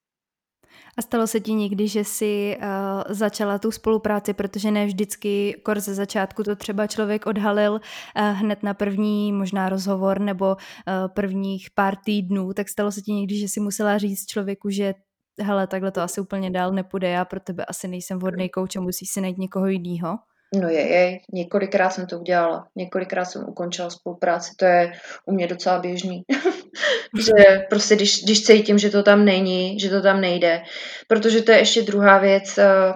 A 0.98 1.02
stalo 1.02 1.28
se 1.28 1.40
ti 1.40 1.54
někdy, 1.54 1.88
že 1.88 2.04
jsi 2.04 2.58
uh, 2.58 2.66
začala 3.10 3.60
tu 3.60 3.72
spolupráci, 3.72 4.34
protože 4.34 4.72
ne 4.72 4.86
vždycky 4.86 5.62
kor 5.64 5.80
ze 5.80 5.94
začátku 5.94 6.44
to 6.44 6.56
třeba 6.56 6.88
člověk 6.88 7.26
odhalil 7.26 7.74
uh, 7.74 7.80
hned 8.16 8.64
na 8.64 8.74
první 8.74 9.32
možná 9.32 9.70
rozhovor 9.70 10.20
nebo 10.20 10.46
uh, 10.46 11.14
prvních 11.14 11.70
pár 11.76 11.96
týdnů, 11.96 12.54
tak 12.54 12.70
stalo 12.70 12.92
se 12.92 13.02
ti 13.02 13.14
někdy, 13.14 13.38
že 13.38 13.48
jsi 13.48 13.60
musela 13.60 13.98
říct 13.98 14.26
člověku, 14.26 14.70
že 14.70 14.94
hele, 15.40 15.68
takhle 15.68 15.92
to 15.92 16.02
asi 16.02 16.22
úplně 16.22 16.52
dál 16.52 16.72
nepůjde, 16.72 17.10
já 17.10 17.26
pro 17.26 17.40
tebe 17.40 17.66
asi 17.66 17.88
nejsem 17.88 18.20
vhodný 18.20 18.50
kouč 18.50 18.76
a 18.76 18.82
musíš 18.82 19.10
si 19.10 19.22
najít 19.22 19.38
někoho 19.38 19.68
jiného? 19.68 20.18
No 20.62 20.70
je, 20.70 20.82
je, 20.82 21.20
několikrát 21.34 21.90
jsem 21.90 22.08
to 22.08 22.20
udělala, 22.20 22.68
několikrát 22.76 23.26
jsem 23.26 23.46
ukončila 23.50 23.90
spolupráci, 23.90 24.52
to 24.58 24.66
je 24.66 24.94
u 25.26 25.34
mě 25.34 25.48
docela 25.48 25.80
běžný. 25.80 26.24
že 27.26 27.66
prostě 27.70 27.96
když, 27.96 28.24
když 28.24 28.44
cítím, 28.44 28.78
že 28.78 28.90
to 28.90 29.04
tam 29.04 29.26
není, 29.26 29.80
že 29.80 29.90
to 29.90 30.02
tam 30.02 30.22
nejde. 30.22 30.64
Protože 31.08 31.42
to 31.42 31.52
je 31.52 31.58
ještě 31.58 31.82
druhá 31.82 32.20
věc. 32.20 32.58
Eh, 32.58 32.94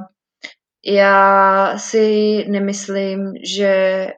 já 0.85 1.73
si 1.77 2.45
nemyslím, 2.47 3.33
že 3.43 3.67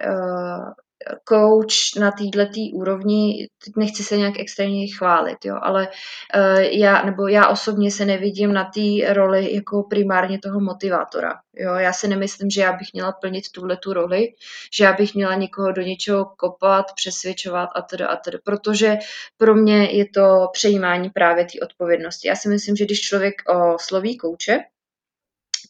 eh, 0.01 0.88
coach 1.29 1.99
na 1.99 2.11
této 2.11 2.59
úrovni, 2.73 3.47
teď 3.65 3.73
nechci 3.77 4.03
se 4.03 4.17
nějak 4.17 4.39
extrémně 4.39 4.87
chválit, 4.87 5.45
jo, 5.45 5.55
ale 5.61 5.87
uh, 5.87 6.59
já, 6.59 7.03
nebo 7.05 7.27
já 7.27 7.47
osobně 7.47 7.91
se 7.91 8.05
nevidím 8.05 8.53
na 8.53 8.63
té 8.63 9.13
roli 9.13 9.55
jako 9.55 9.83
primárně 9.83 10.39
toho 10.39 10.59
motivátora. 10.59 11.33
Jo. 11.55 11.75
Já 11.75 11.93
si 11.93 12.07
nemyslím, 12.07 12.49
že 12.49 12.61
já 12.61 12.73
bych 12.73 12.87
měla 12.93 13.11
plnit 13.11 13.51
tuhle 13.51 13.77
tu 13.77 13.93
roli, 13.93 14.27
že 14.73 14.83
já 14.83 14.93
bych 14.93 15.15
měla 15.15 15.35
někoho 15.35 15.71
do 15.71 15.81
něčeho 15.81 16.25
kopat, 16.25 16.85
přesvědčovat 16.95 17.69
a 17.75 17.81
teda 17.81 18.07
a 18.07 18.15
teda, 18.15 18.39
protože 18.43 18.97
pro 19.37 19.55
mě 19.55 19.91
je 19.91 20.05
to 20.09 20.47
přejímání 20.53 21.09
právě 21.09 21.45
té 21.45 21.59
odpovědnosti. 21.65 22.27
Já 22.27 22.35
si 22.35 22.49
myslím, 22.49 22.75
že 22.75 22.85
když 22.85 23.01
člověk 23.01 23.35
osloví 23.75 24.17
kouče, 24.17 24.59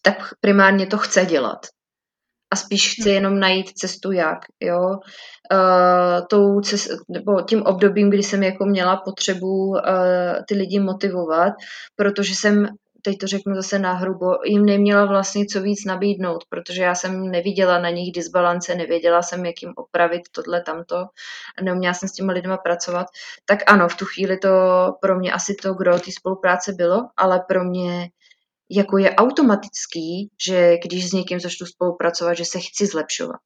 tak 0.01 0.33
primárně 0.39 0.87
to 0.87 0.97
chce 0.97 1.25
dělat 1.25 1.65
a 2.51 2.55
spíš 2.55 2.93
chci 2.93 3.09
jenom 3.09 3.39
najít 3.39 3.69
cestu 3.69 4.11
jak, 4.11 4.39
jo. 4.59 4.97
Uh, 5.51 6.27
tou 6.29 6.61
cest, 6.61 6.89
nebo 7.09 7.41
tím 7.41 7.63
obdobím, 7.63 8.09
kdy 8.09 8.23
jsem 8.23 8.43
jako 8.43 8.65
měla 8.65 8.97
potřebu 8.97 9.67
uh, 9.67 9.77
ty 10.47 10.55
lidi 10.55 10.79
motivovat, 10.79 11.53
protože 11.95 12.35
jsem 12.35 12.67
teď 13.01 13.17
to 13.17 13.27
řeknu 13.27 13.55
zase 13.55 13.79
nahrubo, 13.79 14.25
jim 14.45 14.65
neměla 14.65 15.05
vlastně 15.05 15.45
co 15.45 15.61
víc 15.61 15.85
nabídnout, 15.85 16.43
protože 16.49 16.83
já 16.83 16.95
jsem 16.95 17.31
neviděla 17.31 17.79
na 17.79 17.89
nich 17.89 18.11
disbalance, 18.11 18.75
nevěděla 18.75 19.21
jsem, 19.21 19.45
jak 19.45 19.61
jim 19.61 19.73
opravit 19.75 20.21
tohle, 20.31 20.61
tamto, 20.61 21.05
neuměla 21.61 21.93
jsem 21.93 22.09
s 22.09 22.13
těma 22.13 22.33
lidma 22.33 22.57
pracovat, 22.57 23.07
tak 23.45 23.59
ano, 23.67 23.87
v 23.87 23.95
tu 23.95 24.05
chvíli 24.05 24.37
to 24.37 24.49
pro 25.01 25.19
mě 25.19 25.31
asi 25.31 25.55
to, 25.55 25.73
kdo 25.73 25.99
té 25.99 26.11
spolupráce 26.11 26.73
bylo, 26.73 27.07
ale 27.17 27.43
pro 27.47 27.63
mě 27.63 28.09
jako 28.71 28.97
je 28.97 29.15
automatický, 29.15 30.29
že 30.45 30.77
když 30.77 31.09
s 31.09 31.13
někým 31.13 31.39
začnu 31.39 31.67
spolupracovat, 31.67 32.33
že 32.33 32.45
se 32.45 32.59
chci 32.59 32.85
zlepšovat. 32.85 33.39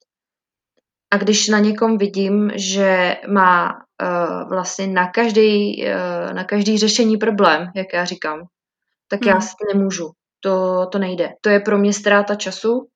A 1.11 1.17
když 1.17 1.47
na 1.47 1.59
někom 1.59 1.97
vidím, 1.97 2.51
že 2.55 3.17
má 3.27 3.73
uh, 3.73 4.49
vlastně 4.49 4.87
na 4.87 5.11
každý, 5.11 5.83
uh, 5.85 6.33
na 6.33 6.43
každý 6.43 6.77
řešení 6.77 7.17
problém, 7.17 7.71
jak 7.75 7.93
já 7.93 8.05
říkám, 8.05 8.47
tak 9.07 9.21
hmm. 9.21 9.29
já 9.29 9.39
nemůžu. 9.73 10.11
To, 10.39 10.85
to 10.91 10.99
nejde. 10.99 11.29
To 11.41 11.49
je 11.49 11.59
pro 11.59 11.77
mě 11.77 11.93
ztráta 11.93 12.35
času, 12.35 12.87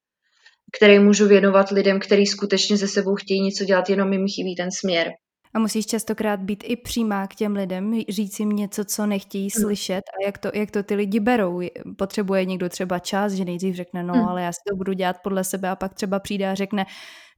který 0.78 0.99
můžu 0.99 1.28
věnovat 1.28 1.69
lidem, 1.69 1.99
kteří 1.99 2.25
skutečně 2.25 2.78
ze 2.78 2.88
sebou 2.88 3.15
chtějí 3.15 3.41
něco 3.41 3.65
dělat, 3.65 3.89
jenom 3.89 4.13
jim 4.13 4.28
chybí 4.28 4.55
ten 4.55 4.71
směr. 4.71 5.11
A 5.54 5.60
musíš 5.60 5.86
častokrát 5.86 6.39
být 6.39 6.64
i 6.68 6.76
přímá 6.76 7.28
k 7.28 7.36
těm 7.36 7.56
lidem, 7.56 8.02
říct 8.10 8.39
jim 8.39 8.50
něco, 8.50 8.86
co 8.86 9.06
nechtějí 9.06 9.50
slyšet 9.50 10.02
a 10.10 10.26
jak 10.26 10.38
to, 10.38 10.52
jak 10.54 10.72
to 10.72 10.84
ty 10.84 10.95
lidi 10.95 11.20
berou. 11.20 11.62
Potřebuje 11.98 12.45
někdo 12.45 12.70
třeba 12.70 13.00
čas, 13.00 13.34
že 13.34 13.45
nejdřív 13.45 13.76
řekne, 13.76 14.04
no, 14.04 14.14
hmm. 14.14 14.28
ale 14.28 14.41
já 14.41 14.52
si 14.52 14.60
to 14.70 14.76
budu 14.76 14.93
dělat 14.93 15.16
podle 15.24 15.43
sebe 15.43 15.70
a 15.70 15.76
pak 15.76 15.93
třeba 15.93 16.20
přijde 16.20 16.50
a 16.50 16.56
řekne, 16.56 16.86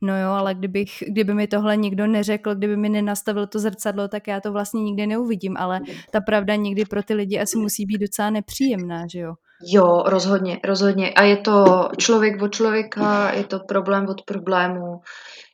no 0.01 0.21
jo, 0.21 0.29
ale 0.29 0.55
kdybych, 0.55 1.03
kdyby 1.07 1.33
mi 1.33 1.47
tohle 1.47 1.77
nikdo 1.77 2.07
neřekl, 2.07 2.55
kdyby 2.55 2.77
mi 2.77 2.89
nenastavil 2.89 3.47
to 3.47 3.59
zrcadlo, 3.59 4.07
tak 4.07 4.27
já 4.27 4.41
to 4.41 4.51
vlastně 4.51 4.83
nikdy 4.83 5.07
neuvidím, 5.07 5.57
ale 5.57 5.79
ta 6.11 6.21
pravda 6.21 6.55
někdy 6.55 6.85
pro 6.85 7.03
ty 7.03 7.13
lidi 7.13 7.39
asi 7.39 7.57
musí 7.57 7.85
být 7.85 7.97
docela 7.97 8.29
nepříjemná, 8.29 9.07
že 9.07 9.19
jo? 9.19 9.33
Jo, 9.67 10.03
rozhodně, 10.05 10.59
rozhodně. 10.63 11.13
A 11.13 11.23
je 11.23 11.37
to 11.37 11.89
člověk 11.97 12.41
od 12.41 12.53
člověka, 12.53 13.31
je 13.33 13.43
to 13.43 13.59
problém 13.59 14.05
od 14.09 14.21
problému, 14.21 15.01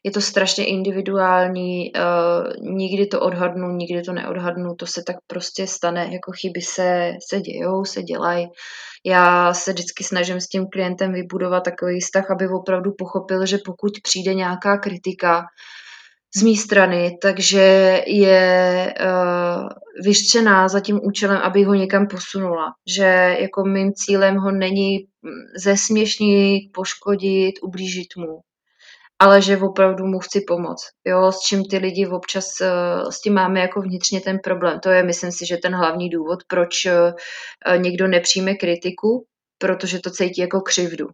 je 0.03 0.11
to 0.11 0.21
strašně 0.21 0.65
individuální, 0.65 1.91
uh, 1.95 2.75
nikdy 2.75 3.05
to 3.07 3.21
odhadnu, 3.21 3.71
nikdy 3.71 4.01
to 4.01 4.13
neodhadnu, 4.13 4.75
to 4.75 4.87
se 4.87 5.03
tak 5.07 5.15
prostě 5.27 5.67
stane, 5.67 6.09
jako 6.11 6.31
chyby 6.31 6.61
se, 6.61 7.11
se 7.29 7.41
dějou, 7.41 7.85
se 7.85 8.03
dělají. 8.03 8.47
Já 9.05 9.53
se 9.53 9.73
vždycky 9.73 10.03
snažím 10.03 10.41
s 10.41 10.47
tím 10.47 10.65
klientem 10.71 11.13
vybudovat 11.13 11.63
takový 11.63 11.99
vztah, 11.99 12.31
aby 12.31 12.47
opravdu 12.47 12.91
pochopil, 12.97 13.45
že 13.45 13.57
pokud 13.65 13.91
přijde 14.03 14.33
nějaká 14.33 14.77
kritika, 14.77 15.45
z 16.35 16.43
mé 16.43 16.55
strany, 16.55 17.17
takže 17.21 17.61
je 18.07 18.93
uh, 19.01 19.67
vyštěná 20.03 20.67
za 20.67 20.79
tím 20.79 20.99
účelem, 21.03 21.37
aby 21.37 21.63
ho 21.63 21.73
někam 21.73 22.07
posunula. 22.07 22.73
Že 22.97 23.37
jako 23.39 23.63
mým 23.63 23.93
cílem 23.93 24.35
ho 24.35 24.51
není 24.51 24.97
mm, 24.97 25.31
zesměšnit, 25.57 26.71
poškodit, 26.73 27.53
ublížit 27.63 28.15
mu, 28.17 28.39
ale 29.19 29.41
že 29.41 29.57
opravdu 29.57 30.05
mu 30.05 30.19
chci 30.19 30.41
pomoct. 30.47 30.85
Jo, 31.05 31.31
s 31.31 31.39
čím 31.39 31.63
ty 31.65 31.77
lidi 31.77 32.07
občas 32.07 32.45
uh, 32.61 33.09
s 33.09 33.21
tím 33.21 33.33
máme 33.33 33.59
jako 33.59 33.81
vnitřně 33.81 34.21
ten 34.21 34.39
problém. 34.43 34.79
To 34.79 34.89
je, 34.89 35.03
myslím 35.03 35.31
si, 35.31 35.45
že 35.45 35.57
ten 35.57 35.75
hlavní 35.75 36.09
důvod, 36.09 36.39
proč 36.47 36.85
uh, 36.85 37.77
někdo 37.77 38.07
nepřijme 38.07 38.55
kritiku, 38.55 39.25
protože 39.57 39.99
to 39.99 40.11
cítí 40.11 40.41
jako 40.41 40.61
křivdu. 40.61 41.07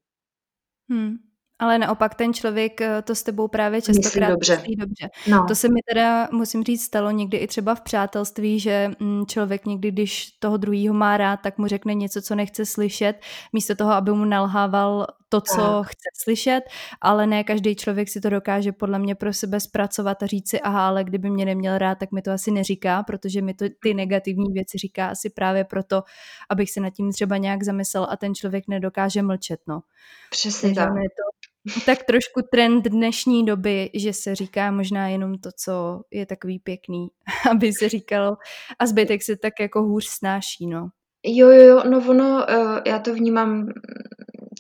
Hmm. 0.90 1.31
Ale 1.62 1.78
naopak 1.78 2.16
ten 2.16 2.34
člověk 2.34 2.82
eh, 2.82 3.02
to 3.02 3.16
s 3.16 3.24
tebou 3.24 3.48
právě 3.48 3.82
častokrát 3.82 4.14
myslí 4.14 4.34
dobře. 4.34 4.56
Myslí 4.56 4.76
dobře. 4.76 5.10
No. 5.28 5.46
To 5.48 5.56
se 5.56 5.68
mi 5.68 5.80
teda, 5.90 6.28
musím 6.32 6.64
říct, 6.64 6.84
stalo 6.84 7.12
někdy 7.12 7.38
i 7.38 7.48
třeba 7.48 7.76
v 7.76 7.82
přátelství, 7.82 8.60
že 8.60 8.92
mm, 9.00 9.26
člověk 9.26 9.66
někdy, 9.66 9.92
když 9.92 10.32
toho 10.40 10.58
druhého 10.58 10.94
má 10.94 11.18
rád, 11.18 11.38
tak 11.38 11.58
mu 11.58 11.68
řekne 11.68 11.94
něco, 11.94 12.22
co 12.22 12.36
nechce 12.36 12.66
slyšet, 12.66 13.14
místo 13.54 13.76
toho, 13.76 13.92
aby 13.92 14.12
mu 14.12 14.26
nalhával 14.26 15.08
to, 15.30 15.42
co 15.42 15.62
tak. 15.62 15.88
chce 15.88 16.10
slyšet, 16.24 16.62
ale 17.02 17.28
ne 17.28 17.44
každý 17.44 17.76
člověk 17.76 18.10
si 18.10 18.22
to 18.22 18.30
dokáže 18.30 18.72
podle 18.72 19.00
mě 19.00 19.16
pro 19.16 19.34
sebe 19.34 19.60
zpracovat 19.60 20.24
a 20.24 20.26
říct 20.26 20.50
si, 20.50 20.62
aha, 20.62 20.88
ale 20.88 21.04
kdyby 21.04 21.30
mě 21.30 21.46
neměl 21.46 21.78
rád, 21.78 21.98
tak 21.98 22.12
mi 22.12 22.22
to 22.22 22.32
asi 22.32 22.52
neříká, 22.52 23.04
protože 23.04 23.42
mi 23.42 23.54
to 23.54 23.66
ty 23.82 23.94
negativní 23.94 24.54
věci 24.54 24.78
říká 24.78 25.08
asi 25.08 25.30
právě 25.30 25.64
proto, 25.64 26.04
abych 26.50 26.72
se 26.72 26.80
nad 26.80 26.90
tím 26.90 27.12
třeba 27.12 27.38
nějak 27.38 27.64
zamyslel 27.64 28.08
a 28.10 28.18
ten 28.18 28.36
člověk 28.36 28.64
nedokáže 28.68 29.22
mlčet, 29.22 29.60
no. 29.68 29.82
Přesně 30.30 30.70
Takže 30.70 30.80
tak. 30.80 30.90
Je 31.04 31.10
to 31.10 31.51
tak 31.86 32.04
trošku 32.04 32.42
trend 32.52 32.86
dnešní 32.86 33.46
doby, 33.46 33.90
že 33.94 34.14
se 34.14 34.36
říká 34.36 34.72
možná 34.72 35.08
jenom 35.08 35.38
to, 35.38 35.50
co 35.66 36.02
je 36.12 36.26
takový 36.26 36.60
pěkný, 36.60 37.08
aby 37.52 37.74
se 37.74 37.90
říkalo 37.90 38.38
a 38.80 38.86
zbytek 38.86 39.24
se 39.24 39.36
tak 39.38 39.54
jako 39.60 39.82
hůř 39.82 40.06
snáší, 40.06 40.68
no. 40.68 40.90
Jo, 41.26 41.50
jo, 41.50 41.64
jo, 41.64 41.84
no 41.90 42.04
ono, 42.10 42.46
uh, 42.50 42.80
já 42.86 43.00
to 43.00 43.14
vnímám, 43.14 43.68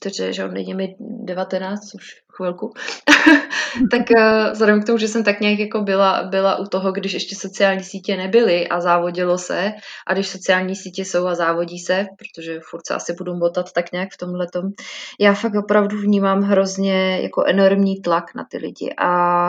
takže, 0.03 0.33
že 0.33 0.45
on 0.45 0.53
není 0.53 0.73
mi 0.73 0.95
19 0.99 1.95
už 1.95 2.21
chvilku, 2.35 2.73
tak 3.91 4.01
uh, 4.17 4.51
vzhledem 4.51 4.81
k 4.81 4.85
tomu, 4.85 4.97
že 4.97 5.07
jsem 5.07 5.23
tak 5.23 5.39
nějak 5.39 5.59
jako 5.59 5.81
byla, 5.81 6.23
byla 6.23 6.55
u 6.55 6.65
toho, 6.65 6.91
když 6.91 7.13
ještě 7.13 7.35
sociální 7.35 7.83
sítě 7.83 8.17
nebyly 8.17 8.67
a 8.67 8.81
závodilo 8.81 9.37
se 9.37 9.71
a 10.07 10.13
když 10.13 10.27
sociální 10.27 10.75
sítě 10.75 11.05
jsou 11.05 11.27
a 11.27 11.35
závodí 11.35 11.79
se, 11.79 12.07
protože 12.17 12.59
furt 12.69 12.87
se 12.87 12.93
asi 12.93 13.13
budu 13.13 13.35
motat 13.35 13.71
tak 13.71 13.91
nějak 13.91 14.09
v 14.13 14.17
tomhle 14.17 14.47
já 15.19 15.33
fakt 15.33 15.55
opravdu 15.55 15.97
vnímám 15.97 16.41
hrozně 16.41 17.21
jako 17.21 17.43
enormní 17.43 18.01
tlak 18.01 18.35
na 18.35 18.43
ty 18.43 18.57
lidi 18.57 18.93
a 18.97 19.45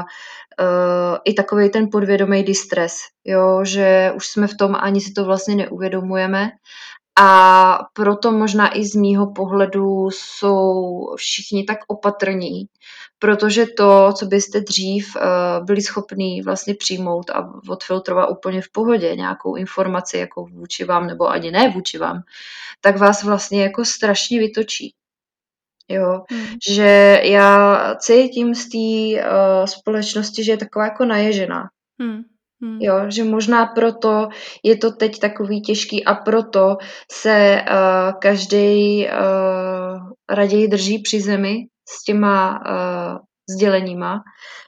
uh, 0.61 1.16
i 1.24 1.34
takový 1.34 1.70
ten 1.70 1.88
podvědomý 1.92 2.42
distres, 2.42 2.98
jo, 3.24 3.64
že 3.64 4.12
už 4.16 4.26
jsme 4.26 4.46
v 4.46 4.57
tom 4.57 4.76
ani 4.80 5.00
si 5.00 5.12
to 5.12 5.24
vlastně 5.24 5.55
neuvědomujeme 5.55 6.50
a 7.20 7.78
proto 7.92 8.32
možná 8.32 8.76
i 8.76 8.84
z 8.84 8.94
mýho 8.94 9.32
pohledu 9.32 10.10
jsou 10.10 11.14
všichni 11.16 11.64
tak 11.64 11.78
opatrní, 11.86 12.66
protože 13.18 13.66
to, 13.66 14.12
co 14.12 14.26
byste 14.26 14.60
dřív 14.60 15.16
uh, 15.16 15.66
byli 15.66 15.82
schopní 15.82 16.42
vlastně 16.42 16.74
přijmout 16.74 17.30
a 17.30 17.52
odfiltrovat 17.68 18.30
úplně 18.30 18.62
v 18.62 18.72
pohodě 18.72 19.16
nějakou 19.16 19.56
informaci 19.56 20.18
jako 20.18 20.44
vůči 20.44 20.84
vám 20.84 21.06
nebo 21.06 21.28
ani 21.28 21.50
ne 21.50 21.70
vůči 21.70 21.98
vám, 21.98 22.22
tak 22.80 22.98
vás 22.98 23.22
vlastně 23.22 23.62
jako 23.62 23.84
strašně 23.84 24.38
vytočí. 24.38 24.94
Jo, 25.88 26.22
hmm. 26.30 26.46
že 26.68 27.20
já 27.24 27.94
cítím 27.94 28.54
z 28.54 28.68
té 28.68 29.22
uh, 29.22 29.64
společnosti, 29.64 30.44
že 30.44 30.52
je 30.52 30.56
taková 30.56 30.84
jako 30.84 31.04
naježená. 31.04 31.70
Hmm. 32.00 32.22
Hmm. 32.62 32.78
Jo, 32.80 33.10
že 33.10 33.24
možná 33.24 33.66
proto 33.66 34.28
je 34.62 34.76
to 34.76 34.90
teď 34.90 35.18
takový 35.18 35.62
těžký 35.62 36.04
a 36.04 36.14
proto 36.14 36.76
se 37.12 37.62
uh, 37.70 38.12
každý 38.20 39.06
uh, 39.06 39.12
raději 40.30 40.68
drží 40.68 40.98
při 40.98 41.20
zemi 41.20 41.56
s 41.88 42.04
těma 42.04 42.60
uh, 42.60 43.18
sděleníma, 43.50 44.20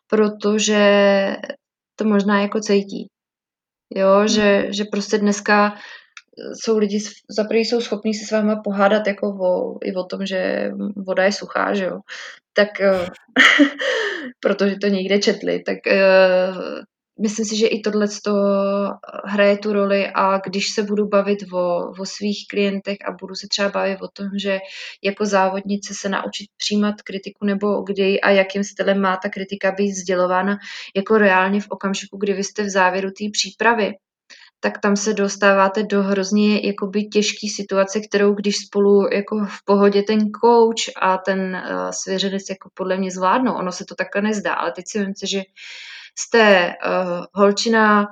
protože 0.07 0.82
to 1.97 2.05
možná 2.05 2.42
jako 2.42 2.61
cítí. 2.61 3.07
Jo, 3.97 4.14
hmm. 4.18 4.28
že, 4.28 4.66
že 4.70 4.84
prostě 4.84 5.18
dneska 5.18 5.74
jsou 6.62 6.78
lidi, 6.78 6.99
za 7.36 7.45
prvý 7.45 7.64
jsou 7.64 7.80
schopní 7.80 8.14
se 8.14 8.26
s 8.26 8.30
váma 8.30 8.61
pohádat 8.64 9.07
jako 9.07 9.26
o, 9.26 9.78
i 9.84 9.95
o 9.95 10.05
tom, 10.05 10.26
že 10.26 10.70
voda 11.07 11.24
je 11.24 11.32
suchá, 11.32 11.74
že 11.74 11.84
jo. 11.84 11.99
Tak, 12.53 12.68
protože 14.40 14.76
to 14.80 14.86
někde 14.86 15.18
četli, 15.18 15.62
tak 15.66 15.78
myslím 17.21 17.47
si, 17.47 17.57
že 17.57 17.67
i 17.67 17.81
tohle 17.81 18.07
hraje 19.25 19.59
tu 19.59 19.73
roli 19.73 20.07
a 20.15 20.39
když 20.39 20.71
se 20.71 20.83
budu 20.83 21.07
bavit 21.09 21.39
o, 21.53 21.91
o 22.01 22.05
svých 22.05 22.47
klientech 22.51 22.97
a 23.09 23.12
budu 23.21 23.35
se 23.35 23.47
třeba 23.49 23.69
bavit 23.69 24.03
o 24.03 24.09
tom, 24.09 24.27
že 24.43 24.59
jako 25.03 25.27
závodnice 25.27 25.95
se 25.95 26.09
naučit 26.09 26.47
přijímat 26.57 27.03
kritiku 27.03 27.45
nebo 27.45 27.83
kdy 27.83 28.21
a 28.21 28.31
jakým 28.31 28.65
stylem 28.65 29.01
má 29.01 29.17
ta 29.17 29.29
kritika 29.29 29.73
být 29.73 29.93
sdělována 29.93 30.59
jako 30.97 31.19
reálně 31.19 31.61
v 31.61 31.67
okamžiku, 31.69 32.17
kdy 32.17 32.33
vy 32.33 32.45
jste 32.45 32.62
v 32.62 32.71
závěru 32.71 33.11
té 33.11 33.25
přípravy, 33.33 33.93
tak 34.61 34.81
tam 34.81 34.97
se 34.97 35.15
dostáváte 35.15 35.83
do 35.83 36.03
hrozně 36.03 36.67
jakoby 36.67 37.05
těžké 37.05 37.47
situace, 37.57 38.01
kterou 38.01 38.35
když 38.35 38.57
spolu 38.57 39.12
jako 39.12 39.45
v 39.45 39.65
pohodě 39.65 40.03
ten 40.03 40.19
coach 40.19 41.03
a 41.03 41.19
ten 41.19 41.39
uh, 41.41 41.91
svěřenec 41.91 42.43
jako 42.51 42.71
podle 42.75 42.97
mě 42.97 43.11
zvládnou. 43.11 43.55
Ono 43.55 43.73
se 43.73 43.85
to 43.85 43.95
takhle 43.95 44.23
nezdá, 44.23 44.55
ale 44.55 44.73
teď 44.73 44.85
si 44.89 44.99
myslím, 44.99 45.29
že 45.29 45.43
jste 46.19 46.75
uh, 46.87 47.25
holčina 47.35 48.07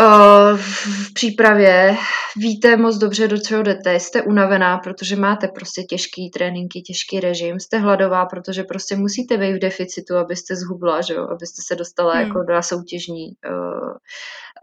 uh, 0.00 0.58
v 0.58 1.14
přípravě, 1.14 1.96
víte 2.36 2.76
moc 2.76 2.96
dobře, 2.96 3.28
do 3.28 3.38
čeho 3.38 3.62
jdete, 3.62 4.00
jste 4.00 4.22
unavená, 4.22 4.78
protože 4.78 5.16
máte 5.16 5.48
prostě 5.48 5.82
těžký 5.82 6.30
tréninky, 6.30 6.80
těžký 6.80 7.20
režim, 7.20 7.60
jste 7.60 7.78
hladová, 7.78 8.26
protože 8.26 8.62
prostě 8.62 8.96
musíte 8.96 9.38
být 9.38 9.52
v 9.52 9.58
deficitu, 9.58 10.16
abyste 10.16 10.56
zhubla, 10.56 11.00
že 11.00 11.14
jo? 11.14 11.22
abyste 11.22 11.62
se 11.66 11.76
dostala 11.76 12.14
hmm. 12.14 12.22
jako 12.22 12.42
do 12.42 12.62
soutěžní 12.62 13.26
uh, 13.26 13.90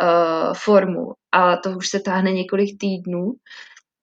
uh, 0.01 0.53
formu. 0.53 1.13
A 1.31 1.57
to 1.57 1.69
už 1.71 1.87
se 1.87 1.99
táhne 1.99 2.31
několik 2.31 2.79
týdnů. 2.79 3.31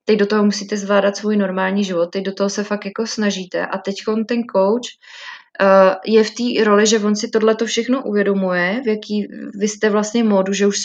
Teď 0.05 0.19
do 0.19 0.27
toho 0.27 0.45
musíte 0.45 0.77
zvládat 0.77 1.17
svůj 1.17 1.37
normální 1.37 1.85
život, 1.85 2.07
teď 2.07 2.25
do 2.25 2.33
toho 2.33 2.51
se 2.51 2.65
fakt 2.65 2.85
jako 2.85 3.07
snažíte. 3.07 3.67
A 3.67 3.79
teď 3.79 3.95
ten 4.29 4.43
coach 4.55 4.65
uh, 4.65 4.89
je 6.07 6.25
v 6.25 6.31
té 6.31 6.65
roli, 6.65 6.87
že 6.87 6.99
on 6.99 7.17
si 7.17 7.29
tohle 7.29 7.55
to 7.55 7.67
všechno 7.67 8.03
uvědomuje, 8.03 8.81
v 8.85 8.89
jaký 8.89 9.29
vy 9.55 9.69
jste 9.69 9.91
vlastně 9.91 10.25
módu, 10.25 10.53
že 10.53 10.67
už 10.67 10.77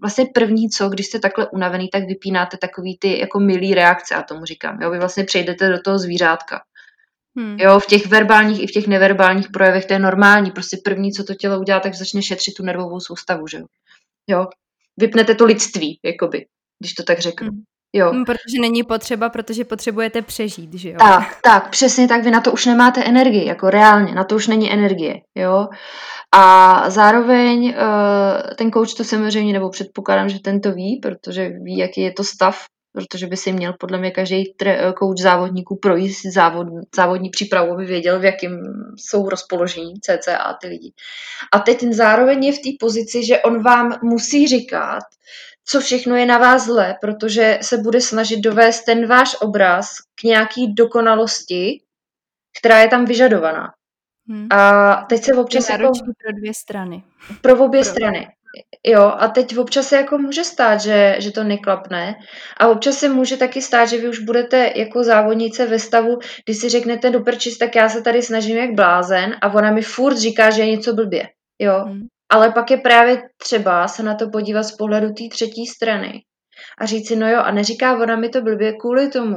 vlastně 0.00 0.26
první 0.34 0.70
co, 0.70 0.88
když 0.88 1.06
jste 1.06 1.18
takhle 1.18 1.48
unavený, 1.50 1.88
tak 1.92 2.04
vypínáte 2.04 2.56
takový 2.56 2.98
ty 2.98 3.18
jako 3.18 3.40
milý 3.40 3.74
reakce, 3.74 4.14
a 4.14 4.22
tomu 4.22 4.44
říkám. 4.44 4.82
Jo? 4.82 4.90
Vy 4.90 4.98
vlastně 4.98 5.24
přejdete 5.24 5.68
do 5.68 5.80
toho 5.80 5.98
zvířátka. 5.98 6.60
Hmm. 7.36 7.56
Jo, 7.58 7.80
v 7.80 7.86
těch 7.86 8.06
verbálních 8.06 8.62
i 8.62 8.66
v 8.66 8.70
těch 8.70 8.86
neverbálních 8.86 9.50
projevech 9.50 9.86
to 9.86 9.92
je 9.92 9.98
normální. 9.98 10.50
Prostě 10.50 10.76
první, 10.84 11.12
co 11.12 11.24
to 11.24 11.34
tělo 11.34 11.60
udělá, 11.60 11.80
tak 11.80 11.94
začne 11.94 12.22
šetřit 12.22 12.54
tu 12.54 12.62
nervovou 12.62 13.00
soustavu, 13.00 13.46
že 13.46 13.58
jo. 13.58 13.66
jo? 14.26 14.46
Vypnete 14.96 15.34
to 15.34 15.44
lidství, 15.44 16.00
jakoby, 16.04 16.46
když 16.78 16.94
to 16.94 17.02
tak 17.02 17.18
řeknu. 17.18 17.48
Hmm. 17.48 17.62
Jo. 17.96 18.10
Hmm, 18.10 18.24
protože 18.24 18.60
není 18.60 18.82
potřeba, 18.82 19.28
protože 19.28 19.64
potřebujete 19.64 20.22
přežít, 20.22 20.74
že 20.74 20.90
jo? 20.90 20.96
Tak, 20.98 21.38
tak, 21.42 21.70
přesně 21.70 22.08
tak, 22.08 22.24
vy 22.24 22.30
na 22.30 22.40
to 22.40 22.52
už 22.52 22.66
nemáte 22.66 23.04
energii, 23.04 23.46
jako 23.46 23.70
reálně, 23.70 24.14
na 24.14 24.24
to 24.24 24.36
už 24.36 24.46
není 24.46 24.72
energie, 24.72 25.14
jo. 25.34 25.68
A 26.36 26.84
zároveň 26.90 27.64
uh, 27.64 28.54
ten 28.56 28.72
coach 28.72 28.94
to 28.94 29.04
samozřejmě, 29.04 29.52
nebo 29.52 29.70
předpokládám, 29.70 30.28
že 30.28 30.38
ten 30.40 30.60
to 30.60 30.72
ví, 30.72 31.00
protože 31.02 31.48
ví, 31.48 31.78
jaký 31.78 32.00
je 32.00 32.12
to 32.12 32.24
stav 32.24 32.64
protože 32.94 33.26
by 33.26 33.36
si 33.36 33.52
měl 33.52 33.74
podle 33.80 33.98
mě 33.98 34.10
každý 34.10 34.44
kouč 34.96 35.20
závodníků 35.20 35.78
projít 35.82 36.14
závod, 36.34 36.66
závodní 36.96 37.30
přípravu, 37.30 37.72
aby 37.72 37.84
věděl, 37.84 38.20
v 38.20 38.24
jakém 38.24 38.60
jsou 38.96 39.28
rozpoložení 39.28 39.94
CCA 40.00 40.56
ty 40.62 40.68
lidi. 40.68 40.92
A 41.52 41.58
teď 41.58 41.82
zároveň 41.92 42.44
je 42.44 42.52
v 42.52 42.58
té 42.58 42.70
pozici, 42.80 43.26
že 43.26 43.40
on 43.40 43.62
vám 43.62 43.92
musí 44.02 44.48
říkat, 44.48 45.02
co 45.66 45.80
všechno 45.80 46.16
je 46.16 46.26
na 46.26 46.38
vás 46.38 46.64
zle, 46.64 46.96
protože 47.00 47.58
se 47.62 47.78
bude 47.78 48.00
snažit 48.00 48.40
dovést 48.40 48.84
ten 48.84 49.06
váš 49.06 49.36
obraz 49.40 49.96
k 50.20 50.24
nějaký 50.24 50.74
dokonalosti, 50.74 51.80
která 52.60 52.78
je 52.78 52.88
tam 52.88 53.04
vyžadovaná. 53.04 53.72
Hmm. 54.28 54.46
A 54.50 54.94
teď 55.08 55.24
se 55.24 55.34
občas 55.34 55.70
jako... 55.70 55.92
pro 56.22 56.32
dvě 56.32 56.54
strany. 56.54 57.02
Pro 57.40 57.64
obě 57.64 57.82
pro... 57.82 57.90
strany. 57.90 58.28
Jo, 58.86 59.12
a 59.18 59.28
teď 59.28 59.58
občas 59.58 59.88
se 59.88 59.96
jako 59.96 60.18
může 60.18 60.44
stát, 60.44 60.80
že, 60.80 61.16
že 61.18 61.30
to 61.30 61.44
neklapne 61.44 62.14
a 62.56 62.68
občas 62.68 62.98
se 62.98 63.08
může 63.08 63.36
taky 63.36 63.62
stát, 63.62 63.86
že 63.86 63.98
vy 63.98 64.08
už 64.08 64.18
budete 64.18 64.72
jako 64.76 65.04
závodnice 65.04 65.66
ve 65.66 65.78
stavu, 65.78 66.18
kdy 66.44 66.54
si 66.54 66.68
řeknete 66.68 67.10
do 67.10 67.20
prčis, 67.20 67.58
tak 67.58 67.74
já 67.74 67.88
se 67.88 68.02
tady 68.02 68.22
snažím 68.22 68.56
jak 68.56 68.74
blázen 68.74 69.36
a 69.40 69.54
ona 69.54 69.70
mi 69.70 69.82
furt 69.82 70.16
říká, 70.16 70.50
že 70.50 70.62
je 70.62 70.70
něco 70.70 70.94
blbě. 70.94 71.28
Jo, 71.58 71.84
hmm. 71.86 72.06
Ale 72.34 72.52
pak 72.52 72.70
je 72.70 72.76
právě 72.76 73.22
třeba 73.36 73.88
se 73.88 74.02
na 74.02 74.14
to 74.14 74.30
podívat 74.30 74.62
z 74.62 74.76
pohledu 74.76 75.06
té 75.06 75.24
třetí 75.30 75.66
strany 75.66 76.12
a 76.78 76.86
říct 76.86 77.08
si, 77.08 77.16
no 77.16 77.28
jo, 77.28 77.40
a 77.40 77.50
neříká 77.50 78.02
ona 78.02 78.16
mi 78.16 78.28
to 78.28 78.42
blbě 78.42 78.72
kvůli 78.72 79.08
tomu, 79.08 79.36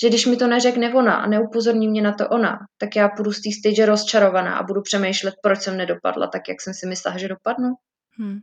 že 0.00 0.08
když 0.08 0.26
mi 0.26 0.36
to 0.36 0.46
neřekne 0.46 0.94
ona 0.94 1.14
a 1.14 1.26
neupozorní 1.26 1.88
mě 1.88 2.02
na 2.02 2.12
to 2.12 2.28
ona, 2.28 2.58
tak 2.78 2.96
já 2.96 3.08
půjdu 3.08 3.32
z 3.32 3.42
té 3.42 3.50
stage 3.52 3.86
rozčarovaná 3.86 4.56
a 4.56 4.62
budu 4.62 4.82
přemýšlet, 4.82 5.34
proč 5.42 5.60
jsem 5.60 5.76
nedopadla 5.76 6.26
tak, 6.26 6.48
jak 6.48 6.60
jsem 6.60 6.74
si 6.74 6.86
myslela, 6.86 7.18
že 7.18 7.28
dopadnu. 7.28 7.68
Hmm. 8.18 8.38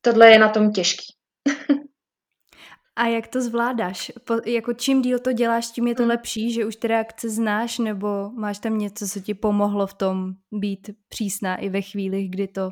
Tohle 0.00 0.30
je 0.30 0.38
na 0.38 0.48
tom 0.48 0.72
těžký. 0.72 1.14
a 2.96 3.06
jak 3.06 3.28
to 3.28 3.40
zvládáš? 3.40 4.12
Po, 4.24 4.34
jako 4.46 4.72
čím 4.72 5.02
díl 5.02 5.18
to 5.18 5.32
děláš, 5.32 5.70
tím 5.70 5.86
je 5.86 5.94
to 5.94 6.02
hmm. 6.02 6.10
lepší, 6.10 6.52
že 6.52 6.66
už 6.66 6.76
ty 6.76 6.88
reakce 6.88 7.28
znáš, 7.28 7.78
nebo 7.78 8.30
máš 8.30 8.58
tam 8.58 8.78
něco, 8.78 9.08
co 9.08 9.20
ti 9.20 9.34
pomohlo 9.34 9.86
v 9.86 9.94
tom 9.94 10.32
být 10.52 10.90
přísná 11.08 11.56
i 11.56 11.68
ve 11.68 11.82
chvíli, 11.82 12.28
kdy 12.28 12.48
to 12.48 12.70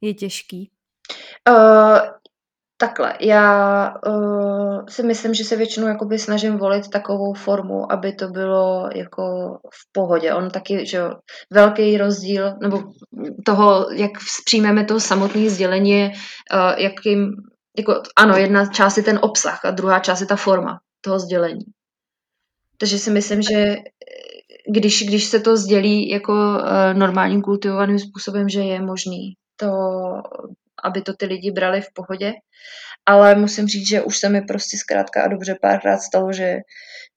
je 0.00 0.14
těžký? 0.14 0.70
Uh, 1.48 1.98
Takhle, 2.78 3.14
já 3.20 3.94
uh, 4.06 4.86
si 4.88 5.02
myslím, 5.02 5.34
že 5.34 5.44
se 5.44 5.56
většinou 5.56 5.86
jakoby 5.86 6.18
snažím 6.18 6.58
volit 6.58 6.88
takovou 6.88 7.32
formu, 7.32 7.92
aby 7.92 8.12
to 8.12 8.28
bylo 8.28 8.88
jako 8.94 9.22
v 9.74 9.92
pohodě. 9.92 10.34
On 10.34 10.50
taky, 10.50 10.86
že 10.86 11.00
velký 11.52 11.98
rozdíl, 11.98 12.54
nebo 12.62 12.82
toho, 13.46 13.86
jak 13.90 14.10
přijmeme 14.44 14.84
to 14.84 15.00
samotné 15.00 15.50
sdělení, 15.50 16.04
uh, 16.04 16.78
jakým, 16.78 17.30
jako, 17.78 18.02
ano, 18.16 18.36
jedna 18.36 18.66
část 18.66 18.96
je 18.96 19.02
ten 19.02 19.18
obsah 19.22 19.64
a 19.64 19.70
druhá 19.70 19.98
část 19.98 20.20
je 20.20 20.26
ta 20.26 20.36
forma 20.36 20.80
toho 21.00 21.18
sdělení. 21.18 21.64
Takže 22.78 22.98
si 22.98 23.10
myslím, 23.10 23.42
že 23.42 23.76
když, 24.72 25.06
když 25.06 25.24
se 25.24 25.40
to 25.40 25.56
sdělí 25.56 26.10
jako 26.10 26.32
uh, 26.32 26.98
normálním 26.98 27.42
kultivovaným 27.42 27.98
způsobem, 27.98 28.48
že 28.48 28.60
je 28.60 28.82
možný 28.82 29.34
to 29.56 29.68
aby 30.84 31.02
to 31.02 31.12
ty 31.12 31.26
lidi 31.26 31.50
brali 31.50 31.80
v 31.80 31.92
pohodě. 31.94 32.32
Ale 33.06 33.34
musím 33.34 33.66
říct, 33.66 33.88
že 33.88 34.02
už 34.02 34.18
se 34.18 34.28
mi 34.28 34.42
prostě 34.42 34.76
zkrátka 34.76 35.22
a 35.22 35.28
dobře 35.28 35.56
párkrát 35.62 35.98
stalo, 35.98 36.32
že 36.32 36.56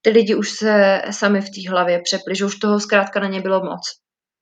ty 0.01 0.09
lidi 0.09 0.35
už 0.35 0.49
se 0.51 1.01
sami 1.11 1.41
v 1.41 1.49
té 1.49 1.69
hlavě 1.69 2.01
přepli, 2.03 2.35
že 2.35 2.45
už 2.45 2.55
toho 2.55 2.79
zkrátka 2.79 3.19
na 3.19 3.27
ně 3.27 3.41
bylo 3.41 3.63
moc. 3.63 3.81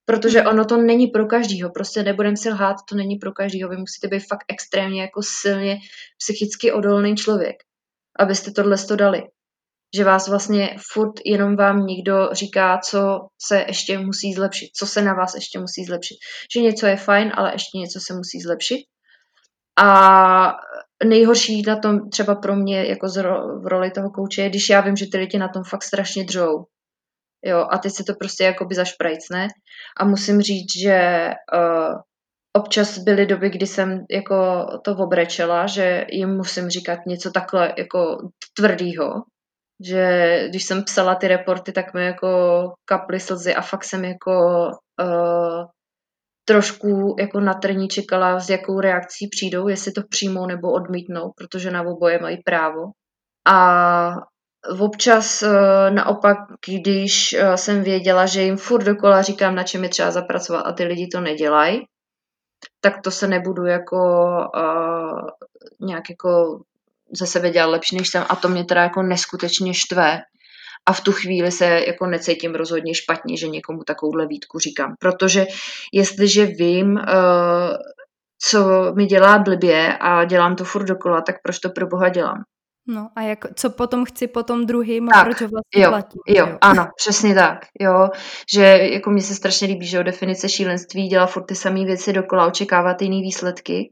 Protože 0.05 0.39
hmm. 0.39 0.47
ono 0.47 0.65
to 0.65 0.77
není 0.77 1.07
pro 1.07 1.25
každýho, 1.25 1.69
prostě 1.69 2.03
nebudem 2.03 2.37
si 2.37 2.49
lhát, 2.49 2.75
to 2.89 2.95
není 2.95 3.15
pro 3.15 3.31
každýho. 3.31 3.69
Vy 3.69 3.77
musíte 3.77 4.07
být 4.07 4.27
fakt 4.27 4.45
extrémně 4.47 5.01
jako 5.01 5.21
silně 5.23 5.77
psychicky 6.17 6.71
odolný 6.71 7.15
člověk, 7.15 7.55
abyste 8.19 8.51
tohle 8.51 8.77
to 8.77 8.95
dali. 8.95 9.23
Že 9.95 10.03
vás 10.03 10.27
vlastně 10.27 10.75
furt 10.93 11.13
jenom 11.25 11.55
vám 11.55 11.85
někdo 11.85 12.29
říká, 12.31 12.79
co 12.83 13.19
se 13.41 13.65
ještě 13.67 13.99
musí 13.99 14.33
zlepšit, 14.33 14.69
co 14.75 14.87
se 14.87 15.01
na 15.01 15.13
vás 15.13 15.35
ještě 15.35 15.59
musí 15.59 15.85
zlepšit. 15.85 16.17
Že 16.55 16.61
něco 16.61 16.85
je 16.85 16.95
fajn, 16.95 17.31
ale 17.35 17.51
ještě 17.53 17.77
něco 17.77 17.99
se 17.99 18.13
musí 18.13 18.41
zlepšit. 18.41 18.79
A 19.79 20.53
nejhorší 21.05 21.61
na 21.61 21.79
tom 21.79 22.09
třeba 22.09 22.35
pro 22.35 22.55
mě 22.55 22.85
jako 22.85 23.07
v 23.63 23.67
roli 23.67 23.91
toho 23.91 24.09
kouče 24.09 24.41
je, 24.41 24.49
když 24.49 24.69
já 24.69 24.81
vím, 24.81 24.95
že 24.95 25.05
ty 25.11 25.17
lidi 25.17 25.37
na 25.37 25.47
tom 25.47 25.63
fakt 25.63 25.83
strašně 25.83 26.23
dřou. 26.23 26.65
Jo, 27.45 27.67
a 27.71 27.77
teď 27.77 27.93
se 27.93 28.03
to 28.03 28.13
prostě 28.13 28.43
jakoby 28.43 28.75
zašprajcne. 28.75 29.47
A 29.99 30.05
musím 30.05 30.41
říct, 30.41 30.77
že 30.83 31.29
uh, 31.53 31.95
občas 32.53 32.97
byly 32.97 33.25
doby, 33.25 33.49
kdy 33.49 33.67
jsem 33.67 34.05
jako 34.11 34.65
to 34.85 34.95
obrečela, 34.97 35.67
že 35.67 36.05
jim 36.09 36.29
musím 36.29 36.69
říkat 36.69 36.99
něco 37.07 37.31
takhle 37.31 37.73
jako 37.77 38.17
tvrdýho, 38.57 39.13
že 39.85 40.45
když 40.49 40.63
jsem 40.63 40.83
psala 40.83 41.15
ty 41.15 41.27
reporty, 41.27 41.71
tak 41.71 41.93
mi 41.93 42.05
jako 42.05 42.27
kaply 42.85 43.19
slzy 43.19 43.55
a 43.55 43.61
fakt 43.61 43.83
jsem 43.83 44.05
jako 44.05 44.67
uh, 45.01 45.65
trošku 46.47 47.15
jako 47.19 47.39
na 47.39 47.53
trní 47.53 47.87
čekala, 47.87 48.39
s 48.39 48.49
jakou 48.49 48.79
reakcí 48.79 49.27
přijdou, 49.27 49.67
jestli 49.67 49.91
to 49.91 50.01
přijmou 50.09 50.45
nebo 50.45 50.71
odmítnou, 50.71 51.31
protože 51.37 51.71
na 51.71 51.83
oboje 51.83 52.19
mají 52.19 52.37
právo. 52.45 52.81
A 53.47 54.15
občas 54.79 55.43
eh, 55.43 55.91
naopak, 55.91 56.37
když 56.67 57.33
eh, 57.33 57.57
jsem 57.57 57.83
věděla, 57.83 58.25
že 58.25 58.41
jim 58.41 58.57
furt 58.57 58.83
dokola 58.83 59.21
říkám, 59.21 59.55
na 59.55 59.63
čem 59.63 59.83
je 59.83 59.89
třeba 59.89 60.11
zapracovat 60.11 60.61
a 60.61 60.71
ty 60.71 60.83
lidi 60.83 61.07
to 61.07 61.21
nedělají, 61.21 61.81
tak 62.81 63.01
to 63.03 63.11
se 63.11 63.27
nebudu 63.27 63.65
jako 63.65 63.97
uh, 64.55 65.27
nějak 65.87 66.09
jako 66.09 66.61
ze 67.11 67.27
sebe 67.27 67.49
dělat 67.49 67.67
lepší, 67.67 67.95
než 67.95 68.09
jsem 68.09 68.25
a 68.29 68.35
to 68.35 68.49
mě 68.49 68.65
teda 68.65 68.83
jako 68.83 69.01
neskutečně 69.01 69.73
štve, 69.73 70.21
a 70.87 70.93
v 70.93 71.01
tu 71.01 71.11
chvíli 71.11 71.51
se 71.51 71.65
jako 71.87 72.05
necítím 72.07 72.55
rozhodně 72.55 72.95
špatně, 72.95 73.37
že 73.37 73.47
někomu 73.47 73.83
takovouhle 73.83 74.27
výtku 74.27 74.59
říkám. 74.59 74.95
Protože 74.99 75.45
jestliže 75.93 76.45
vím, 76.45 76.91
uh, 76.91 77.77
co 78.41 78.59
mi 78.95 79.05
dělá 79.05 79.39
blbě 79.39 79.97
a 79.97 80.25
dělám 80.25 80.55
to 80.55 80.63
furt 80.63 80.85
dokola, 80.85 81.21
tak 81.21 81.35
proč 81.43 81.59
to 81.59 81.69
pro 81.69 81.87
boha 81.87 82.09
dělám? 82.09 82.43
No 82.89 83.09
a 83.15 83.21
jak, 83.21 83.39
co 83.55 83.69
potom 83.69 84.05
chci 84.05 84.27
potom 84.27 84.65
druhým 84.65 85.09
a 85.09 85.23
proč 85.23 85.41
ho 85.41 85.47
vlastně 85.47 85.83
jo, 85.83 85.89
platím? 85.89 86.21
Jo, 86.27 86.47
jo, 86.47 86.57
ano, 86.61 86.87
přesně 86.95 87.35
tak, 87.35 87.59
jo, 87.79 88.09
že 88.53 88.63
jako 88.63 89.11
mi 89.11 89.21
se 89.21 89.35
strašně 89.35 89.67
líbí, 89.67 89.87
že 89.87 89.99
o 89.99 90.03
definice 90.03 90.49
šílenství 90.49 91.07
dělá 91.07 91.25
furt 91.25 91.45
ty 91.45 91.55
samé 91.55 91.85
věci 91.85 92.13
dokola, 92.13 92.47
očekávat 92.47 93.01
jiný 93.01 93.21
výsledky 93.21 93.91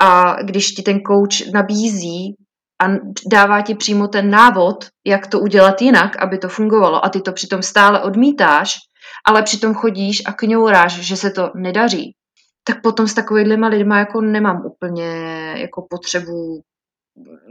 a 0.00 0.42
když 0.42 0.72
ti 0.72 0.82
ten 0.82 1.00
coach 1.00 1.52
nabízí 1.52 2.34
a 2.82 2.86
dává 3.32 3.62
ti 3.62 3.74
přímo 3.74 4.08
ten 4.08 4.30
návod, 4.30 4.86
jak 5.06 5.26
to 5.26 5.40
udělat 5.40 5.82
jinak, 5.82 6.16
aby 6.16 6.38
to 6.38 6.48
fungovalo 6.48 7.04
a 7.04 7.08
ty 7.08 7.20
to 7.20 7.32
přitom 7.32 7.62
stále 7.62 8.02
odmítáš, 8.02 8.76
ale 9.26 9.42
přitom 9.42 9.74
chodíš 9.74 10.22
a 10.26 10.32
kňouráš, 10.32 10.92
že 10.92 11.16
se 11.16 11.30
to 11.30 11.50
nedaří, 11.54 12.14
tak 12.64 12.82
potom 12.82 13.08
s 13.08 13.14
takovýhlima 13.14 13.68
lidma 13.68 13.98
jako 13.98 14.20
nemám 14.20 14.66
úplně 14.66 15.10
jako 15.56 15.86
potřebu 15.90 16.62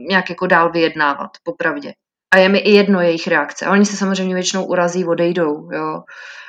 nějak 0.09 0.29
jako 0.29 0.47
dál 0.47 0.71
vyjednávat, 0.71 1.29
popravdě. 1.43 1.93
A 2.33 2.37
je 2.37 2.49
mi 2.49 2.57
i 2.57 2.71
jedno 2.71 3.01
jejich 3.01 3.27
reakce. 3.27 3.65
A 3.65 3.71
oni 3.71 3.85
se 3.85 3.97
samozřejmě 3.97 4.33
většinou 4.33 4.65
urazí, 4.65 5.05
odejdou, 5.05 5.71
jo. 5.71 6.03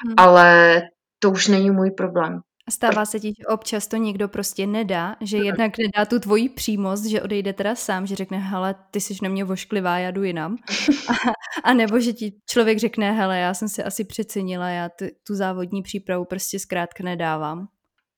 Hmm. 0.04 0.14
Ale 0.16 0.82
to 1.18 1.30
už 1.30 1.48
není 1.48 1.70
můj 1.70 1.90
problém. 1.90 2.40
Stává 2.70 3.04
se 3.04 3.20
ti, 3.20 3.28
že 3.38 3.46
občas 3.46 3.86
to 3.86 3.96
někdo 3.96 4.28
prostě 4.28 4.66
nedá, 4.66 5.16
že 5.20 5.36
jednak 5.36 5.72
nedá 5.78 6.04
tu 6.04 6.18
tvoji 6.18 6.48
přímost, 6.48 7.04
že 7.04 7.22
odejde 7.22 7.52
teda 7.52 7.74
sám, 7.74 8.06
že 8.06 8.16
řekne, 8.16 8.38
hele, 8.38 8.74
ty 8.90 9.00
jsi 9.00 9.14
na 9.22 9.28
mě 9.28 9.44
vošklivá, 9.44 9.98
já 9.98 10.10
jdu 10.10 10.22
jinam. 10.22 10.56
A, 11.08 11.32
a 11.70 11.74
nebo 11.74 12.00
že 12.00 12.12
ti 12.12 12.32
člověk 12.46 12.78
řekne, 12.78 13.12
hele, 13.12 13.38
já 13.38 13.54
jsem 13.54 13.68
si 13.68 13.82
asi 13.82 14.04
přecenila, 14.04 14.68
já 14.68 14.88
t- 14.88 15.10
tu 15.26 15.34
závodní 15.34 15.82
přípravu 15.82 16.24
prostě 16.24 16.58
zkrátka 16.58 17.04
nedávám. 17.04 17.68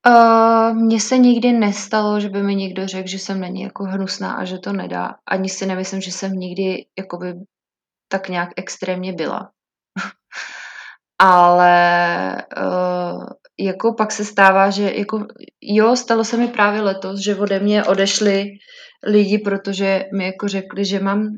Uh, 0.07 0.77
mně 0.77 1.01
se 1.01 1.19
nikdy 1.19 1.53
nestalo, 1.53 2.21
že 2.21 2.29
by 2.29 2.43
mi 2.43 2.55
někdo 2.55 2.87
řekl, 2.87 3.09
že 3.09 3.19
jsem 3.19 3.41
není 3.41 3.63
jako 3.63 3.85
hnusná 3.85 4.33
a 4.33 4.45
že 4.45 4.59
to 4.59 4.73
nedá. 4.73 5.15
Ani 5.27 5.49
si 5.49 5.67
nemyslím, 5.67 6.01
že 6.01 6.13
jsem 6.13 6.33
nikdy 6.33 6.87
jakoby 6.99 7.35
tak 8.09 8.29
nějak 8.29 8.51
extrémně 8.57 9.13
byla. 9.13 9.51
Ale 11.19 12.47
uh, 12.57 13.25
jako 13.61 13.95
pak 13.95 14.13
se 14.13 14.25
stává, 14.25 14.71
že 14.71 14.93
jako, 14.95 15.27
jo, 15.61 15.97
stalo 15.97 16.25
se 16.25 16.37
mi 16.37 16.49
právě 16.49 16.81
letos, 16.81 17.21
že 17.21 17.37
ode 17.37 17.61
mě 17.61 17.85
odešli 17.85 18.45
lidi, 19.07 19.39
protože 19.39 20.05
mi 20.17 20.25
jako 20.25 20.49
řekli, 20.49 20.85
že 20.85 21.01
mám, 21.01 21.29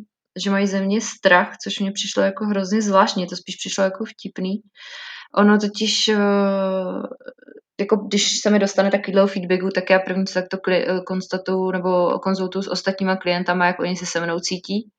že 0.45 0.51
mají 0.51 0.67
ze 0.67 0.81
mě 0.81 1.01
strach, 1.01 1.53
což 1.65 1.79
mě 1.79 1.93
přišlo 1.93 2.23
jako 2.23 2.45
hrozně 2.45 2.83
zvláštně, 2.83 3.27
to 3.27 3.37
spíš 3.37 3.57
přišlo 3.57 3.85
jako 3.85 4.05
vtipný. 4.05 4.61
Ono 5.35 5.59
totiž, 5.59 6.09
eh, 6.09 6.17
jako 7.81 7.97
když 7.97 8.41
se 8.41 8.51
mi 8.51 8.59
dostane 8.59 8.91
takovýhle 8.91 9.27
feedbacku, 9.27 9.69
tak 9.75 9.91
já 9.91 9.99
první 9.99 10.27
co 10.27 10.35
tak 10.35 10.45
to 10.49 10.59
konstatuju 11.07 11.71
nebo 11.71 12.19
konzultuju 12.19 12.63
s 12.63 12.71
ostatníma 12.71 13.17
klientama, 13.17 13.67
jak 13.67 13.81
oni 13.81 13.97
se 13.97 14.07
se 14.07 14.21
mnou 14.21 14.39
cítí. 14.39 14.91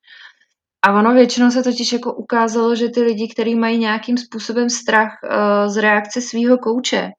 A 0.85 0.99
ono 0.99 1.13
většinou 1.13 1.51
se 1.51 1.63
totiž 1.63 1.93
jako 1.93 2.13
ukázalo, 2.13 2.75
že 2.75 2.89
ty 2.89 3.01
lidi, 3.01 3.27
kteří 3.27 3.55
mají 3.55 3.77
nějakým 3.77 4.17
způsobem 4.17 4.69
strach 4.69 5.11
uh, 5.23 5.73
z 5.73 5.77
reakce 5.77 6.21
svého 6.21 6.57
kouče, 6.57 7.09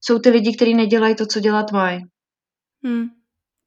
jsou 0.00 0.18
ty 0.18 0.30
lidi, 0.30 0.56
kteří 0.56 0.74
nedělají 0.74 1.14
to, 1.14 1.26
co 1.26 1.40
dělat 1.40 1.72
mají. 1.72 2.00
Hmm. 2.84 3.06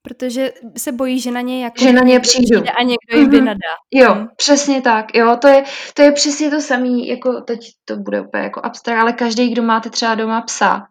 Protože 0.07 0.51
se 0.77 0.91
bojí, 0.91 1.19
že 1.19 1.31
na 1.31 1.41
ně 1.41 1.63
jako 1.63 1.83
že 1.83 1.93
na 1.93 2.01
ně 2.01 2.19
přijdu. 2.19 2.59
a 2.79 2.83
někdo 2.83 3.17
jim 3.17 3.27
mm-hmm. 3.27 3.31
vynadá. 3.31 3.73
Jo, 3.93 4.15
mm. 4.15 4.27
přesně 4.35 4.81
tak. 4.81 5.15
Jo, 5.15 5.37
to 5.41 5.47
je, 5.47 5.63
to 5.93 6.01
je 6.01 6.11
přesně 6.11 6.49
to 6.49 6.61
samé, 6.61 7.07
jako 7.07 7.41
teď 7.41 7.59
to 7.85 7.97
bude 7.97 8.21
úplně 8.21 8.43
jako 8.43 8.61
abstrakt, 8.63 8.99
ale 8.99 9.13
každý, 9.13 9.49
kdo 9.49 9.63
máte 9.63 9.89
třeba 9.89 10.15
doma 10.15 10.41
psa, 10.41 10.87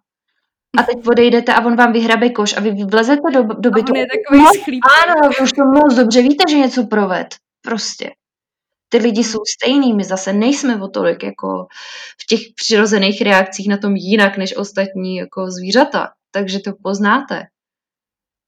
a 0.78 0.82
teď 0.82 1.06
odejdete 1.06 1.54
a 1.54 1.66
on 1.66 1.76
vám 1.76 1.92
vyhrabe 1.92 2.30
koš 2.30 2.56
a 2.56 2.60
vy 2.60 2.84
vlezete 2.84 3.30
do, 3.32 3.42
do 3.42 3.70
bytu. 3.70 3.92
A 3.92 3.94
on 3.94 3.96
je 3.96 4.06
takový. 4.06 4.80
Ano, 5.04 5.28
vy 5.28 5.44
už 5.44 5.52
to 5.52 5.64
moc 5.64 5.94
dobře 5.94 6.22
víte, 6.22 6.44
že 6.50 6.58
něco 6.58 6.86
proved. 6.86 7.28
Prostě. 7.62 8.10
Ty 8.92 8.98
lidi 8.98 9.24
jsou 9.24 9.38
stejný, 9.54 9.94
my 9.94 10.04
zase 10.04 10.32
nejsme 10.32 10.82
o 10.82 10.88
tolik 10.88 11.22
jako 11.22 11.66
v 12.22 12.26
těch 12.26 12.40
přirozených 12.54 13.22
reakcích 13.22 13.68
na 13.68 13.76
tom 13.76 13.96
jinak 13.96 14.36
než 14.36 14.56
ostatní 14.56 15.16
jako 15.16 15.50
zvířata. 15.50 16.08
Takže 16.30 16.58
to 16.58 16.72
poznáte. 16.82 17.42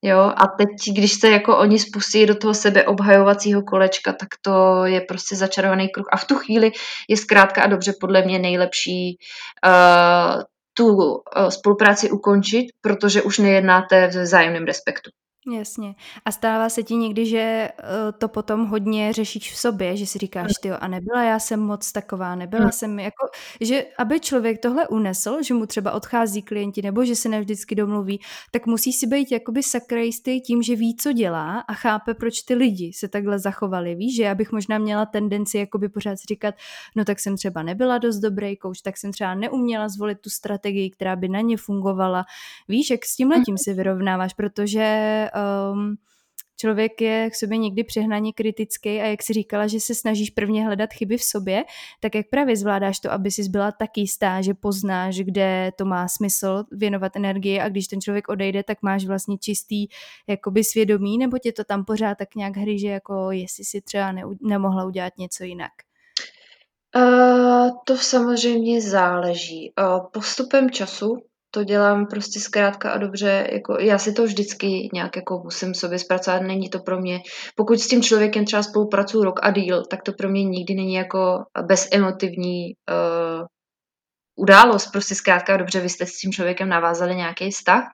Jo, 0.02 0.18
a 0.18 0.46
teď, 0.58 0.68
když 0.92 1.12
se 1.12 1.30
jako 1.30 1.58
oni 1.58 1.78
spustí 1.78 2.26
do 2.26 2.34
toho 2.34 2.54
sebeobhajovacího 2.54 3.62
kolečka, 3.62 4.12
tak 4.12 4.28
to 4.42 4.84
je 4.84 5.00
prostě 5.00 5.36
začarovaný 5.36 5.88
kruh. 5.88 6.06
A 6.12 6.16
v 6.16 6.24
tu 6.24 6.34
chvíli 6.34 6.72
je 7.08 7.16
zkrátka 7.16 7.62
a 7.62 7.66
dobře 7.66 7.92
podle 8.00 8.22
mě 8.22 8.38
nejlepší 8.38 9.18
uh, 9.66 10.42
tu 10.74 10.86
uh, 10.96 11.48
spolupráci 11.48 12.10
ukončit, 12.10 12.66
protože 12.80 13.22
už 13.22 13.38
nejednáte 13.38 14.08
v 14.08 14.22
vzájemném 14.22 14.64
respektu. 14.64 15.10
Jasně. 15.52 15.94
A 16.24 16.32
stává 16.32 16.68
se 16.68 16.82
ti 16.82 16.94
někdy, 16.94 17.26
že 17.26 17.68
uh, 17.78 17.88
to 18.18 18.28
potom 18.28 18.66
hodně 18.66 19.12
řešíš 19.12 19.52
v 19.52 19.56
sobě, 19.56 19.96
že 19.96 20.06
si 20.06 20.18
říkáš, 20.18 20.52
ty 20.60 20.70
a 20.70 20.88
nebyla 20.88 21.22
já 21.22 21.38
jsem 21.38 21.60
moc 21.60 21.92
taková, 21.92 22.34
nebyla 22.34 22.62
hmm. 22.62 22.72
jsem 22.72 22.98
jako, 22.98 23.28
že 23.60 23.86
aby 23.98 24.20
člověk 24.20 24.62
tohle 24.62 24.88
unesl, 24.88 25.42
že 25.42 25.54
mu 25.54 25.66
třeba 25.66 25.92
odchází 25.92 26.42
klienti 26.42 26.82
nebo 26.82 27.04
že 27.04 27.16
se 27.16 27.28
nevždycky 27.28 27.74
domluví, 27.74 28.20
tak 28.50 28.66
musí 28.66 28.92
si 28.92 29.06
být 29.06 29.32
jakoby 29.32 29.62
sakrajistý 29.62 30.40
tím, 30.40 30.62
že 30.62 30.76
ví, 30.76 30.96
co 30.96 31.12
dělá 31.12 31.60
a 31.60 31.74
chápe, 31.74 32.14
proč 32.14 32.42
ty 32.42 32.54
lidi 32.54 32.92
se 32.92 33.08
takhle 33.08 33.38
zachovali. 33.38 33.94
Víš, 33.94 34.16
že 34.16 34.22
já 34.22 34.34
bych 34.34 34.52
možná 34.52 34.78
měla 34.78 35.06
tendenci 35.06 35.58
jakoby 35.58 35.88
pořád 35.88 36.18
říkat, 36.28 36.54
no 36.96 37.04
tak 37.04 37.20
jsem 37.20 37.36
třeba 37.36 37.62
nebyla 37.62 37.98
dost 37.98 38.18
dobrý 38.18 38.56
kouč, 38.56 38.80
tak 38.80 38.96
jsem 38.96 39.12
třeba 39.12 39.34
neuměla 39.34 39.88
zvolit 39.88 40.20
tu 40.20 40.30
strategii, 40.30 40.90
která 40.90 41.16
by 41.16 41.28
na 41.28 41.40
ně 41.40 41.56
fungovala. 41.56 42.24
Víš, 42.68 42.90
jak 42.90 43.04
s 43.04 43.16
tím 43.16 43.30
letím 43.30 43.58
si 43.58 43.72
vyrovnáváš, 43.74 44.34
protože 44.34 45.28
um, 45.72 45.96
člověk 46.56 47.00
je 47.00 47.30
k 47.30 47.34
sobě 47.34 47.58
někdy 47.58 47.84
přehnaně 47.84 48.32
kritický 48.32 49.00
a 49.00 49.04
jak 49.04 49.22
si 49.22 49.32
říkala, 49.32 49.66
že 49.66 49.80
se 49.80 49.94
snažíš 49.94 50.30
prvně 50.30 50.64
hledat 50.64 50.92
chyby 50.92 51.16
v 51.16 51.22
sobě, 51.22 51.64
tak 52.00 52.14
jak 52.14 52.26
právě 52.30 52.56
zvládáš 52.56 53.00
to, 53.00 53.12
aby 53.12 53.30
jsi 53.30 53.48
byla 53.48 53.72
tak 53.72 53.90
jistá, 53.96 54.42
že 54.42 54.54
poznáš, 54.54 55.16
kde 55.16 55.72
to 55.78 55.84
má 55.84 56.08
smysl 56.08 56.64
věnovat 56.72 57.16
energii 57.16 57.60
a 57.60 57.68
když 57.68 57.86
ten 57.86 58.00
člověk 58.00 58.28
odejde, 58.28 58.62
tak 58.62 58.78
máš 58.82 59.04
vlastně 59.04 59.38
čistý 59.38 59.86
jakoby 60.26 60.64
svědomí, 60.64 61.18
nebo 61.18 61.38
tě 61.38 61.52
to 61.52 61.64
tam 61.64 61.84
pořád 61.84 62.18
tak 62.18 62.34
nějak 62.34 62.56
hryže, 62.56 62.88
jako 62.88 63.30
jestli 63.30 63.64
si 63.64 63.80
třeba 63.80 64.12
ne, 64.12 64.22
nemohla 64.42 64.84
udělat 64.84 65.12
něco 65.18 65.44
jinak? 65.44 65.72
Uh, 66.96 67.70
to 67.84 67.96
samozřejmě 67.96 68.80
záleží. 68.80 69.72
Uh, 69.80 70.06
postupem 70.12 70.70
času 70.70 71.16
to 71.54 71.64
dělám 71.64 72.06
prostě 72.06 72.40
zkrátka 72.40 72.90
a 72.90 72.98
dobře, 72.98 73.48
jako 73.52 73.76
já 73.80 73.98
si 73.98 74.12
to 74.12 74.24
vždycky 74.24 74.88
nějak 74.92 75.16
jako 75.16 75.40
musím 75.44 75.74
sobě 75.74 75.98
zpracovat, 75.98 76.42
není 76.42 76.70
to 76.70 76.78
pro 76.78 77.00
mě, 77.00 77.20
pokud 77.54 77.78
s 77.80 77.88
tím 77.88 78.02
člověkem 78.02 78.44
třeba 78.44 78.62
spolupracuju 78.62 79.24
rok 79.24 79.40
a 79.42 79.50
díl, 79.50 79.84
tak 79.84 80.02
to 80.02 80.12
pro 80.12 80.28
mě 80.28 80.44
nikdy 80.44 80.74
není 80.74 80.94
jako 80.94 81.44
bezemotivní 81.62 82.74
uh, 82.90 83.46
událost, 84.36 84.86
prostě 84.86 85.14
zkrátka 85.14 85.54
a 85.54 85.56
dobře, 85.56 85.80
vy 85.80 85.88
jste 85.88 86.06
s 86.06 86.18
tím 86.18 86.32
člověkem 86.32 86.68
navázali 86.68 87.16
nějaký 87.16 87.50
vztah 87.50 87.84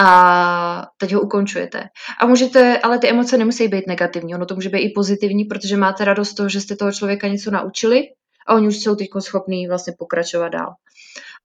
a 0.00 0.86
teď 0.96 1.14
ho 1.14 1.20
ukončujete. 1.20 1.84
A 2.20 2.26
můžete, 2.26 2.78
ale 2.78 2.98
ty 2.98 3.08
emoce 3.08 3.38
nemusí 3.38 3.68
být 3.68 3.86
negativní, 3.86 4.34
ono 4.34 4.46
to 4.46 4.54
může 4.54 4.68
být 4.68 4.78
i 4.78 4.92
pozitivní, 4.94 5.44
protože 5.44 5.76
máte 5.76 6.04
radost 6.04 6.34
toho, 6.34 6.48
že 6.48 6.60
jste 6.60 6.76
toho 6.76 6.92
člověka 6.92 7.28
něco 7.28 7.50
naučili 7.50 8.02
a 8.46 8.54
oni 8.54 8.68
už 8.68 8.76
jsou 8.76 8.94
teď 8.96 9.08
schopní 9.18 9.68
vlastně 9.68 9.92
pokračovat 9.98 10.48
dál. 10.48 10.74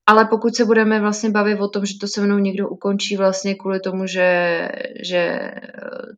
Ale 0.05 0.25
pokud 0.25 0.55
se 0.55 0.65
budeme 0.65 0.99
vlastně 0.99 1.29
bavit 1.29 1.59
o 1.59 1.67
tom, 1.67 1.85
že 1.85 1.93
to 2.01 2.07
se 2.07 2.21
mnou 2.21 2.37
někdo 2.37 2.69
ukončí 2.69 3.17
vlastně 3.17 3.55
kvůli 3.55 3.79
tomu, 3.79 4.07
že, 4.07 4.69
že 5.03 5.17
eh, 5.17 5.61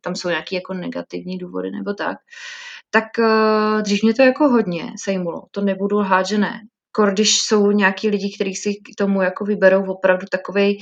tam 0.02 0.14
jsou 0.14 0.28
nějaké 0.28 0.56
jako 0.56 0.74
negativní 0.74 1.38
důvody 1.38 1.70
nebo 1.70 1.94
tak, 1.94 2.18
tak 2.90 3.04
uh, 3.18 3.82
dřív 3.82 4.02
mě 4.02 4.14
to 4.14 4.22
jako 4.22 4.48
hodně 4.48 4.92
sejmulo. 5.02 5.42
To 5.50 5.60
nebudu 5.60 5.98
lhát, 5.98 6.26
že 6.26 6.38
ne. 6.38 6.60
Kor, 6.92 7.12
když 7.12 7.38
jsou 7.38 7.70
nějaký 7.70 8.08
lidi, 8.08 8.34
kteří 8.34 8.54
si 8.54 8.74
k 8.74 8.96
tomu 8.98 9.22
jako 9.22 9.44
vyberou 9.44 9.90
opravdu 9.90 10.26
takovej 10.30 10.78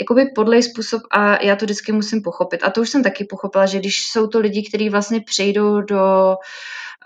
jakoby 0.00 0.26
podlej 0.34 0.62
způsob 0.62 1.02
a 1.10 1.44
já 1.44 1.56
to 1.56 1.64
vždycky 1.64 1.92
musím 1.92 2.22
pochopit. 2.22 2.60
A 2.64 2.70
to 2.70 2.80
už 2.80 2.90
jsem 2.90 3.02
taky 3.02 3.24
pochopila, 3.24 3.66
že 3.66 3.78
když 3.78 4.08
jsou 4.08 4.26
to 4.26 4.40
lidi, 4.40 4.68
kteří 4.68 4.88
vlastně 4.88 5.20
přejdou 5.20 5.80
do 5.80 6.36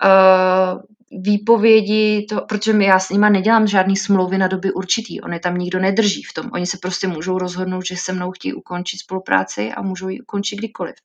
uh, 0.03 0.81
výpovědi, 1.11 2.25
to, 2.29 2.41
protože 2.41 2.83
já 2.83 2.99
s 2.99 3.09
nima 3.09 3.29
nedělám 3.29 3.67
žádný 3.67 3.95
smlouvy 3.95 4.37
na 4.37 4.47
doby 4.47 4.73
určitý, 4.73 5.21
oni 5.21 5.39
tam 5.39 5.57
nikdo 5.57 5.79
nedrží 5.79 6.23
v 6.23 6.33
tom. 6.33 6.49
Oni 6.53 6.65
se 6.65 6.77
prostě 6.77 7.07
můžou 7.07 7.37
rozhodnout, 7.37 7.85
že 7.85 7.95
se 7.95 8.13
mnou 8.13 8.31
chtějí 8.31 8.53
ukončit 8.53 8.97
spolupráci 8.97 9.71
a 9.71 9.81
můžou 9.81 10.09
ji 10.09 10.21
ukončit 10.21 10.55
kdykoliv. 10.55 10.95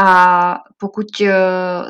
A 0.00 0.54
pokud 0.78 1.06
uh, 1.20 1.28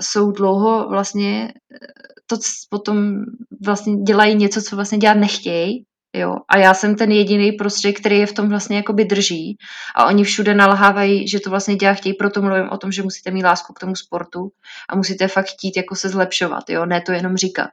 jsou 0.01 0.33
dlouho 0.33 0.89
vlastně, 0.89 1.53
eh, 1.75 1.79
to 2.27 2.37
potom 2.71 3.25
vlastně 3.65 3.97
dělají 3.97 4.35
něco, 4.35 4.63
co 4.63 4.77
vlastně 4.77 4.99
dělat 4.99 5.17
nechtějí, 5.17 5.85
Jo. 6.17 6.37
A 6.49 6.59
já 6.59 6.75
jsem 6.75 6.97
ten 6.97 7.13
jediný 7.13 7.53
prostředek, 7.53 8.01
který 8.01 8.19
je 8.19 8.27
v 8.27 8.33
tom 8.33 8.49
vlastně 8.49 8.77
jakoby 8.77 9.05
drží. 9.05 9.57
A 9.95 10.07
oni 10.07 10.25
všude 10.25 10.55
nalhávají, 10.55 11.29
že 11.29 11.41
to 11.41 11.51
vlastně 11.51 11.77
dělá 11.77 11.95
chtějí, 11.95 12.15
proto 12.15 12.43
mluvím 12.43 12.69
o 12.71 12.77
tom, 12.77 12.93
že 12.93 13.03
musíte 13.03 13.31
mít 13.31 13.43
lásku 13.43 13.73
k 13.73 13.79
tomu 13.79 13.97
sportu 13.97 14.51
a 14.89 14.97
musíte 14.97 15.29
fakt 15.29 15.47
chtít 15.47 15.77
jako 15.77 15.95
se 15.95 16.09
zlepšovat, 16.09 16.71
jo, 16.71 16.87
ne 16.87 17.01
to 17.01 17.13
jenom 17.13 17.37
říkat. 17.37 17.71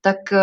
Tak 0.00 0.16
uh, 0.32 0.38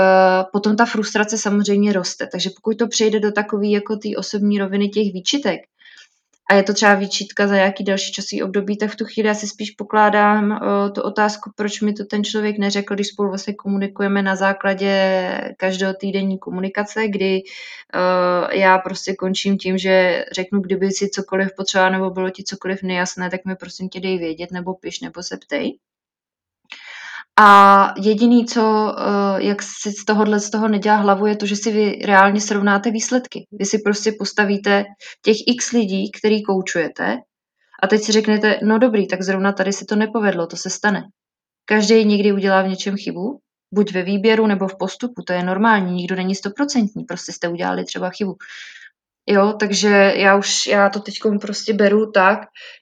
potom 0.54 0.76
ta 0.76 0.86
frustrace 0.86 1.38
samozřejmě 1.38 1.94
roste. 1.94 2.28
Takže 2.32 2.50
pokud 2.56 2.78
to 2.78 2.88
přejde 2.88 3.20
do 3.20 3.32
takové 3.32 3.68
jako 3.68 3.96
té 3.96 4.10
osobní 4.18 4.60
roviny 4.60 4.90
těch 4.90 5.14
výčitek, 5.14 5.60
a 6.50 6.54
je 6.54 6.64
to 6.64 6.74
třeba 6.74 6.96
výčitka 6.96 7.48
za 7.48 7.56
nějaký 7.56 7.84
další 7.84 8.12
časový 8.12 8.44
období, 8.44 8.78
tak 8.78 8.92
v 8.92 8.96
tu 8.96 9.06
chvíli 9.06 9.28
já 9.28 9.34
si 9.34 9.48
spíš 9.48 9.72
pokládám 9.72 10.52
uh, 10.52 10.92
tu 10.92 11.02
otázku, 11.02 11.52
proč 11.56 11.82
mi 11.82 11.94
to 11.94 12.06
ten 12.06 12.24
člověk 12.24 12.58
neřekl, 12.58 12.94
když 12.94 13.08
spolu 13.08 13.30
vlastně 13.30 13.54
komunikujeme 13.54 14.22
na 14.22 14.36
základě 14.36 14.92
každého 15.58 15.94
týdenní 15.94 16.40
komunikace, 16.40 17.08
kdy 17.08 17.42
uh, 17.44 18.54
já 18.54 18.78
prostě 18.78 19.16
končím 19.16 19.58
tím, 19.58 19.78
že 19.78 20.26
řeknu, 20.32 20.62
kdyby 20.62 20.92
si 20.92 21.10
cokoliv 21.10 21.50
potřeba 21.58 21.90
nebo 21.90 22.10
bylo 22.10 22.30
ti 22.30 22.44
cokoliv 22.44 22.84
nejasné, 22.84 23.30
tak 23.30 23.46
mi 23.46 23.56
prosím 23.56 23.90
tě 23.90 24.00
dej 24.00 24.18
vědět 24.18 24.52
nebo 24.52 24.74
piš 24.74 25.00
nebo 25.00 25.24
se 25.24 25.38
ptej. 25.38 25.78
A 27.42 27.94
jediný, 27.98 28.46
co, 28.46 28.96
eh, 28.98 29.44
jak 29.44 29.62
si 29.62 29.92
z 29.92 30.06
tohohle 30.06 30.40
z 30.40 30.50
toho 30.50 30.68
nedělá 30.68 30.96
hlavu, 30.96 31.26
je 31.26 31.36
to, 31.36 31.46
že 31.46 31.56
si 31.56 31.72
vy 31.72 32.02
reálně 32.06 32.42
srovnáte 32.42 32.92
výsledky. 32.92 33.48
Vy 33.52 33.66
si 33.66 33.80
prostě 33.80 34.12
postavíte 34.20 34.86
těch 35.26 35.38
x 35.48 35.72
lidí, 35.72 36.12
který 36.12 36.44
koučujete 36.44 37.18
a 37.84 37.88
teď 37.88 38.02
si 38.02 38.12
řeknete, 38.12 38.60
no 38.64 38.80
dobrý, 38.80 39.08
tak 39.08 39.22
zrovna 39.22 39.52
tady 39.52 39.74
se 39.74 39.86
to 39.86 39.96
nepovedlo, 39.96 40.48
to 40.48 40.58
se 40.58 40.70
stane. 40.70 41.04
Každý 41.66 42.06
někdy 42.06 42.34
udělá 42.34 42.62
v 42.62 42.68
něčem 42.68 42.98
chybu, 42.98 43.40
buď 43.74 43.94
ve 43.94 44.04
výběru 44.04 44.48
nebo 44.48 44.68
v 44.68 44.78
postupu, 44.78 45.22
to 45.28 45.34
je 45.34 45.44
normální, 45.44 45.94
nikdo 45.94 46.16
není 46.16 46.36
stoprocentní, 46.36 47.04
prostě 47.04 47.32
jste 47.32 47.48
udělali 47.48 47.84
třeba 47.86 48.10
chybu. 48.10 48.36
Jo, 49.32 49.54
takže 49.60 50.14
já 50.16 50.36
už, 50.36 50.68
já 50.68 50.90
to 50.90 51.00
teď 51.00 51.16
prostě 51.42 51.74
beru 51.74 52.12
tak, 52.12 52.40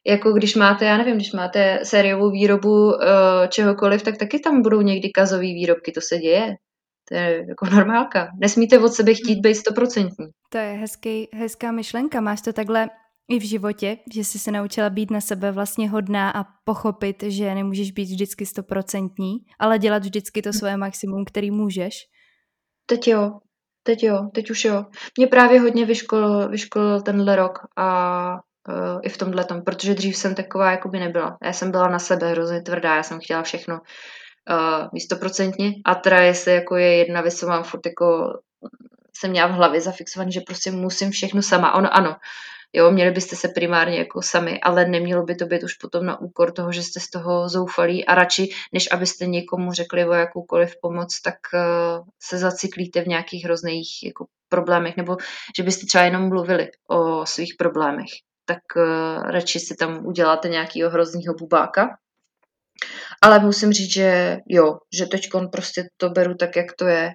jako 0.08 0.32
když 0.32 0.56
máte, 0.56 0.86
já 0.86 0.98
nevím, 0.98 1.16
když 1.16 1.34
máte 1.34 1.80
sériovou 1.84 2.32
výrobu 2.32 2.86
uh, 2.86 2.93
čehokoliv, 3.50 4.04
tak 4.04 4.18
taky 4.18 4.39
tam 4.39 4.62
budou 4.62 4.82
někdy 4.82 5.10
kazové 5.10 5.41
výrobky, 5.41 5.91
to 5.91 6.02
se 6.02 6.18
děje. 6.18 6.56
To 7.10 7.16
je 7.16 7.45
jako 7.50 7.66
normálka. 7.76 8.28
Nesmíte 8.41 8.80
od 8.80 8.93
sebe 8.93 9.14
chtít 9.14 9.39
být 9.39 9.56
stoprocentní. 9.56 10.26
To 10.50 10.58
je 10.58 10.74
hezký, 10.74 11.28
hezká 11.34 11.72
myšlenka. 11.72 12.22
Máš 12.22 12.41
to 12.41 12.54
takhle 12.54 12.89
i 13.30 13.39
v 13.39 13.43
životě, 13.43 13.98
že 14.14 14.24
jsi 14.24 14.39
se 14.39 14.52
naučila 14.52 14.89
být 14.89 15.12
na 15.12 15.22
sebe 15.22 15.52
vlastně 15.52 15.89
hodná 15.89 16.32
a 16.32 16.43
pochopit, 16.66 17.24
že 17.24 17.56
nemůžeš 17.56 17.91
být 17.91 18.06
vždycky 18.06 18.45
stoprocentní, 18.45 19.38
ale 19.60 19.80
dělat 19.80 20.04
vždycky 20.04 20.41
to 20.41 20.54
svoje 20.54 20.78
maximum, 20.78 21.26
který 21.26 21.52
můžeš? 21.52 21.93
Teď 22.86 23.08
jo, 23.08 23.32
Teď 23.88 24.04
jo, 24.04 24.30
teď 24.34 24.52
už 24.52 24.66
jo. 24.66 24.86
Mě 25.18 25.28
právě 25.28 25.60
hodně 25.60 25.86
vyškolil, 25.86 26.50
vyškolil 26.50 27.02
tenhle 27.02 27.36
rok 27.36 27.60
a 27.78 28.34
uh, 28.34 29.00
i 29.04 29.10
v 29.10 29.18
tomhle 29.18 29.46
tom, 29.46 29.62
protože 29.62 29.94
dřív 29.94 30.18
jsem 30.18 30.36
taková 30.36 30.72
jakoby 30.72 31.00
nebyla. 31.00 31.38
Já 31.44 31.54
jsem 31.54 31.72
byla 31.72 31.88
na 31.88 32.00
sebe 32.00 32.32
hrozně 32.32 32.62
tvrdá, 32.62 32.96
já 32.96 33.04
jsem 33.04 33.20
chtěla 33.20 33.44
všechno 33.44 33.76
uh, 33.76 34.88
místoprocentně 34.94 35.72
a 35.86 35.96
teda 35.96 36.22
jestli 36.22 36.54
jako 36.54 36.76
je 36.76 36.96
jedna 36.96 37.22
věc, 37.22 37.40
co 37.40 37.48
mám 37.48 37.64
furt 37.64 37.86
jako 37.86 38.34
jsem 39.18 39.32
měla 39.32 39.48
v 39.48 39.52
hlavě 39.52 39.82
zafixovaný, 39.82 40.32
že 40.32 40.42
prostě 40.42 40.72
musím 40.72 41.12
všechno 41.12 41.42
sama. 41.42 41.74
Ono 41.74 41.96
ano, 41.96 42.16
Jo, 42.74 42.91
měli 42.91 43.11
byste 43.11 43.36
se 43.36 43.47
primárně 43.47 43.97
jako 43.97 44.22
sami, 44.22 44.59
ale 44.61 44.86
nemělo 44.86 45.24
by 45.24 45.36
to 45.36 45.45
být 45.45 45.63
už 45.63 45.74
potom 45.74 46.05
na 46.05 46.22
úkor 46.22 46.51
toho, 46.51 46.72
že 46.72 46.84
jste 46.84 46.99
z 46.99 47.09
toho 47.09 47.49
zoufalí 47.49 48.05
a 48.05 48.15
radši, 48.15 48.49
než 48.74 48.91
abyste 48.91 49.26
někomu 49.26 49.72
řekli 49.72 50.05
o 50.05 50.13
jakoukoliv 50.13 50.76
pomoc, 50.82 51.22
tak 51.22 51.36
uh, 51.53 52.05
se 52.20 52.38
zaciklíte 52.38 53.01
v 53.01 53.07
nějakých 53.07 53.43
hrozných 53.43 54.03
jako 54.03 54.26
problémech, 54.49 54.97
nebo 54.97 55.18
že 55.57 55.63
byste 55.63 55.86
třeba 55.86 56.03
jenom 56.03 56.30
mluvili 56.30 56.72
o 56.89 57.26
svých 57.26 57.55
problémech. 57.57 58.09
tak 58.45 58.59
uh, 58.76 59.24
radši 59.24 59.59
si 59.59 59.76
tam 59.76 60.05
uděláte 60.05 60.49
nějakého 60.49 60.89
hroznýho 60.89 61.34
bubáka. 61.34 61.97
Ale 63.22 63.39
musím 63.39 63.74
říct, 63.74 63.93
že 63.93 64.38
jo, 64.47 64.78
že 64.93 65.05
teď 65.05 65.30
prostě 65.51 65.89
to 65.97 66.09
beru 66.09 66.36
tak, 66.36 66.55
jak 66.55 66.74
to 66.74 66.88
je. 66.88 67.11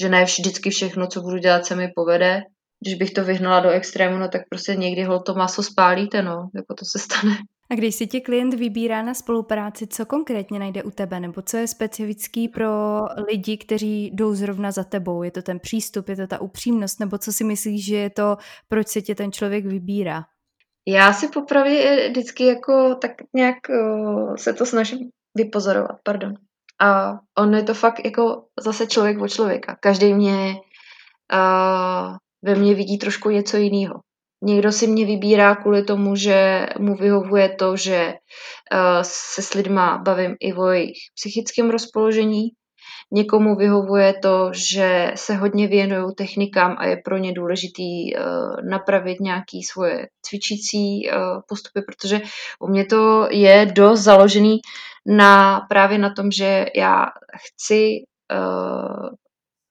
Že 0.00 0.08
ne 0.08 0.24
vždycky 0.24 0.70
všechno, 0.70 1.06
co 1.06 1.20
budu 1.20 1.38
dělat, 1.38 1.66
se 1.66 1.76
mi 1.76 1.88
povede. 1.94 2.42
Když 2.82 2.94
bych 2.94 3.10
to 3.10 3.24
vyhnala 3.24 3.60
do 3.60 3.70
extrému, 3.70 4.18
no 4.18 4.28
tak 4.28 4.42
prostě 4.48 4.76
někdy 4.76 5.02
ho 5.02 5.20
to 5.20 5.34
maso 5.34 5.62
spálíte, 5.62 6.22
no, 6.22 6.48
jako 6.54 6.74
to 6.74 6.84
se 6.84 6.98
stane. 6.98 7.36
A 7.70 7.74
když 7.74 7.94
si 7.94 8.06
tě 8.06 8.20
klient 8.20 8.54
vybírá 8.54 9.02
na 9.02 9.14
spolupráci, 9.14 9.86
co 9.86 10.06
konkrétně 10.06 10.58
najde 10.58 10.82
u 10.82 10.90
tebe, 10.90 11.20
nebo 11.20 11.42
co 11.42 11.56
je 11.56 11.66
specifický 11.66 12.48
pro 12.48 12.68
lidi, 13.28 13.56
kteří 13.56 14.10
jdou 14.14 14.34
zrovna 14.34 14.70
za 14.70 14.84
tebou? 14.84 15.22
Je 15.22 15.30
to 15.30 15.42
ten 15.42 15.60
přístup, 15.60 16.08
je 16.08 16.16
to 16.16 16.26
ta 16.26 16.40
upřímnost, 16.40 17.00
nebo 17.00 17.18
co 17.18 17.32
si 17.32 17.44
myslíš, 17.44 17.86
že 17.86 17.96
je 17.96 18.10
to, 18.10 18.36
proč 18.68 18.88
se 18.88 19.02
tě 19.02 19.14
ten 19.14 19.32
člověk 19.32 19.66
vybírá? 19.66 20.24
Já 20.88 21.12
si 21.12 21.28
popravě 21.28 22.08
vždycky 22.08 22.46
jako 22.46 22.94
tak 22.94 23.10
nějak 23.34 23.56
uh, 23.68 24.34
se 24.36 24.52
to 24.52 24.66
snažím 24.66 24.98
vypozorovat, 25.34 25.96
pardon. 26.02 26.34
A 26.80 27.12
on 27.38 27.54
je 27.54 27.62
to 27.62 27.74
fakt 27.74 28.04
jako 28.04 28.44
zase 28.60 28.86
člověk 28.86 29.20
od 29.20 29.28
člověka. 29.28 29.76
Každý 29.80 30.14
mě 30.14 30.54
uh, 31.32 32.16
ve 32.44 32.54
mně 32.54 32.74
vidí 32.74 32.98
trošku 32.98 33.30
něco 33.30 33.56
jiného. 33.56 34.00
Někdo 34.44 34.72
si 34.72 34.86
mě 34.86 35.06
vybírá 35.06 35.54
kvůli 35.56 35.82
tomu, 35.82 36.16
že 36.16 36.66
mu 36.78 36.96
vyhovuje 36.96 37.48
to, 37.48 37.76
že 37.76 38.14
uh, 38.72 39.02
se 39.02 39.42
s 39.42 39.54
lidma 39.54 39.98
bavím 39.98 40.36
i 40.40 40.54
o 40.54 40.66
jejich 40.66 40.98
psychickém 41.14 41.70
rozpoložení. 41.70 42.48
Někomu 43.12 43.56
vyhovuje 43.56 44.14
to, 44.22 44.50
že 44.54 45.12
se 45.14 45.34
hodně 45.34 45.68
věnují 45.68 46.14
technikám 46.14 46.76
a 46.78 46.86
je 46.86 46.96
pro 47.04 47.18
ně 47.18 47.32
důležitý 47.32 48.14
uh, 48.14 48.68
napravit 48.70 49.20
nějaké 49.20 49.58
svoje 49.72 50.08
cvičící 50.22 51.08
uh, 51.08 51.40
postupy, 51.48 51.82
protože 51.82 52.20
u 52.60 52.68
mě 52.68 52.84
to 52.84 53.28
je 53.30 53.66
dost 53.66 54.00
založený 54.00 54.58
na 55.06 55.60
právě 55.68 55.98
na 55.98 56.14
tom, 56.14 56.30
že 56.30 56.66
já 56.76 57.06
chci 57.36 58.04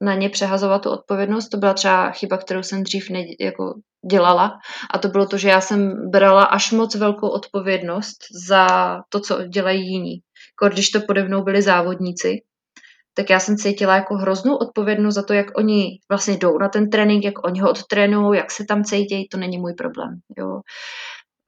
na 0.01 0.15
ně 0.15 0.29
přehazovat 0.29 0.81
tu 0.81 0.89
odpovědnost. 0.89 1.49
To 1.49 1.57
byla 1.57 1.73
třeba 1.73 2.11
chyba, 2.11 2.37
kterou 2.37 2.63
jsem 2.63 2.83
dřív 2.83 3.09
ne, 3.09 3.23
jako 3.39 3.73
dělala. 4.09 4.51
A 4.93 4.97
to 4.97 5.07
bylo 5.07 5.25
to, 5.25 5.37
že 5.37 5.49
já 5.49 5.61
jsem 5.61 6.09
brala 6.09 6.43
až 6.43 6.71
moc 6.71 6.95
velkou 6.95 7.27
odpovědnost 7.29 8.17
za 8.47 8.67
to, 9.09 9.19
co 9.19 9.43
dělají 9.43 9.87
jiní. 9.87 10.13
Jako 10.61 10.73
když 10.73 10.89
to 10.89 11.01
pode 11.07 11.23
mnou 11.23 11.43
byli 11.43 11.61
závodníci, 11.61 12.41
tak 13.13 13.29
já 13.29 13.39
jsem 13.39 13.57
cítila 13.57 13.95
jako 13.95 14.15
hroznou 14.15 14.55
odpovědnost 14.55 15.15
za 15.15 15.23
to, 15.23 15.33
jak 15.33 15.57
oni 15.57 15.99
vlastně 16.09 16.37
jdou 16.37 16.57
na 16.57 16.69
ten 16.69 16.89
trénink, 16.89 17.23
jak 17.23 17.45
oni 17.45 17.59
ho 17.59 17.69
odtrénují, 17.69 18.37
jak 18.37 18.51
se 18.51 18.65
tam 18.65 18.83
cítějí, 18.83 19.27
to 19.27 19.37
není 19.37 19.57
můj 19.57 19.73
problém. 19.73 20.19
Jo. 20.37 20.61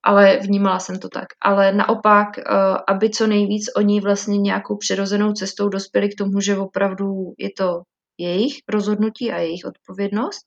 Ale 0.05 0.37
vnímala 0.37 0.79
jsem 0.79 0.99
to 0.99 1.09
tak. 1.09 1.25
Ale 1.41 1.71
naopak, 1.71 2.37
eh, 2.37 2.43
aby 2.87 3.09
co 3.09 3.27
nejvíc 3.27 3.65
oni 3.75 4.01
vlastně 4.01 4.37
nějakou 4.37 4.77
přirozenou 4.77 5.33
cestou 5.33 5.69
dospěli 5.69 6.09
k 6.09 6.17
tomu, 6.17 6.39
že 6.39 6.57
opravdu 6.57 7.33
je 7.37 7.49
to 7.57 7.81
jejich 8.17 8.53
rozhodnutí 8.69 9.31
a 9.31 9.37
jejich 9.37 9.65
odpovědnost. 9.65 10.45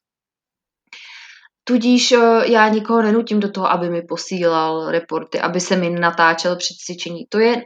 Tudíž 1.65 2.13
eh, 2.13 2.19
já 2.53 2.69
nikoho 2.69 3.03
nenutím 3.03 3.41
do 3.41 3.51
toho, 3.51 3.71
aby 3.71 3.91
mi 3.91 4.03
posílal 4.03 4.91
reporty, 4.91 5.41
aby 5.41 5.61
se 5.61 5.77
mi 5.77 5.91
natáčel 5.91 6.57
před 6.57 6.75
cvičení. 6.75 7.27
To 7.29 7.39
je 7.39 7.65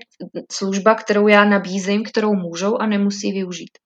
služba, 0.52 0.94
kterou 0.94 1.28
já 1.28 1.44
nabízím, 1.44 2.04
kterou 2.04 2.34
můžou 2.34 2.76
a 2.76 2.86
nemusí 2.86 3.32
využít. 3.32 3.78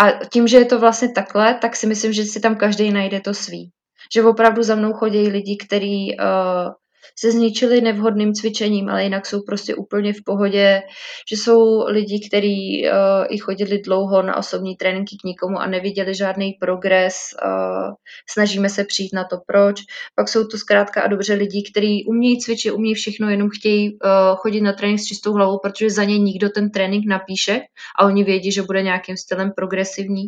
A 0.00 0.24
tím, 0.32 0.48
že 0.48 0.56
je 0.56 0.64
to 0.64 0.78
vlastně 0.78 1.12
takhle, 1.12 1.54
tak 1.54 1.76
si 1.76 1.86
myslím, 1.86 2.12
že 2.12 2.24
si 2.24 2.40
tam 2.40 2.56
každý 2.56 2.92
najde 2.92 3.20
to 3.20 3.34
svý. 3.34 3.70
Že 4.14 4.24
opravdu 4.24 4.62
za 4.62 4.74
mnou 4.74 4.92
chodí 4.92 5.28
lidi, 5.28 5.56
kteří 5.66 6.16
uh, 6.20 6.72
se 7.18 7.32
zničili 7.32 7.80
nevhodným 7.80 8.32
cvičením, 8.32 8.88
ale 8.88 9.04
jinak 9.04 9.26
jsou 9.26 9.42
prostě 9.42 9.74
úplně 9.74 10.12
v 10.12 10.24
pohodě, 10.24 10.82
že 11.30 11.36
jsou 11.36 11.84
lidi, 11.86 12.28
kteří 12.28 12.84
uh, 12.84 13.26
i 13.28 13.38
chodili 13.38 13.78
dlouho 13.78 14.22
na 14.22 14.36
osobní 14.36 14.76
tréninky 14.76 15.16
k 15.16 15.24
nikomu 15.24 15.58
a 15.58 15.66
neviděli 15.66 16.14
žádný 16.14 16.52
progres, 16.60 17.16
uh, 17.44 17.94
snažíme 18.30 18.68
se 18.68 18.84
přijít 18.84 19.12
na 19.12 19.24
to, 19.24 19.36
proč. 19.46 19.80
Pak 20.14 20.28
jsou 20.28 20.44
tu 20.44 20.56
zkrátka 20.56 21.02
a 21.02 21.06
dobře 21.06 21.34
lidi, 21.34 21.62
kteří 21.70 22.04
umějí 22.04 22.40
cvičit, 22.40 22.72
umějí 22.72 22.94
všechno, 22.94 23.30
jenom 23.30 23.50
chtějí 23.50 23.92
uh, 23.92 24.36
chodit 24.36 24.60
na 24.60 24.72
trénink 24.72 25.00
s 25.00 25.04
čistou 25.04 25.32
hlavou, 25.32 25.58
protože 25.58 25.90
za 25.90 26.04
ně 26.04 26.18
nikdo 26.18 26.48
ten 26.48 26.70
trénink 26.70 27.06
napíše 27.06 27.60
a 27.98 28.06
oni 28.06 28.24
vědí, 28.24 28.52
že 28.52 28.62
bude 28.62 28.82
nějakým 28.82 29.16
stylem 29.16 29.52
progresivní. 29.56 30.26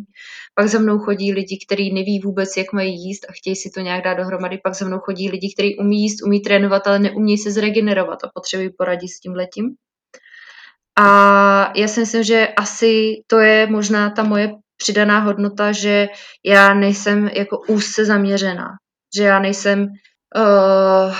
Pak 0.55 0.67
za 0.67 0.79
mnou 0.79 0.97
chodí 0.97 1.33
lidi, 1.33 1.59
kteří 1.65 1.93
neví 1.93 2.19
vůbec, 2.19 2.57
jak 2.57 2.73
mají 2.73 3.03
jíst 3.03 3.25
a 3.29 3.31
chtějí 3.31 3.55
si 3.55 3.69
to 3.69 3.79
nějak 3.79 4.03
dát 4.03 4.13
dohromady. 4.13 4.59
Pak 4.63 4.73
za 4.73 4.85
mnou 4.85 4.99
chodí 4.99 5.29
lidi, 5.29 5.53
kteří 5.53 5.77
umí 5.77 6.01
jíst, 6.01 6.23
umí 6.25 6.41
trénovat 6.41 6.68
trénovat, 6.69 6.87
ale 6.87 6.99
neumějí 6.99 7.37
se 7.37 7.51
zregenerovat 7.51 8.23
a 8.23 8.29
potřebují 8.33 8.69
poradit 8.77 9.07
s 9.09 9.19
tím 9.19 9.33
letím. 9.33 9.75
A 10.99 11.71
já 11.75 11.87
si 11.87 11.99
myslím, 11.99 12.23
že 12.23 12.47
asi 12.47 13.23
to 13.27 13.39
je 13.39 13.67
možná 13.67 14.09
ta 14.09 14.23
moje 14.23 14.51
přidaná 14.77 15.19
hodnota, 15.19 15.71
že 15.71 16.07
já 16.45 16.73
nejsem 16.73 17.27
jako 17.27 17.59
úzce 17.67 18.05
zaměřená. 18.05 18.67
Že 19.17 19.23
já 19.23 19.39
nejsem 19.39 19.87
uh, 20.35 21.15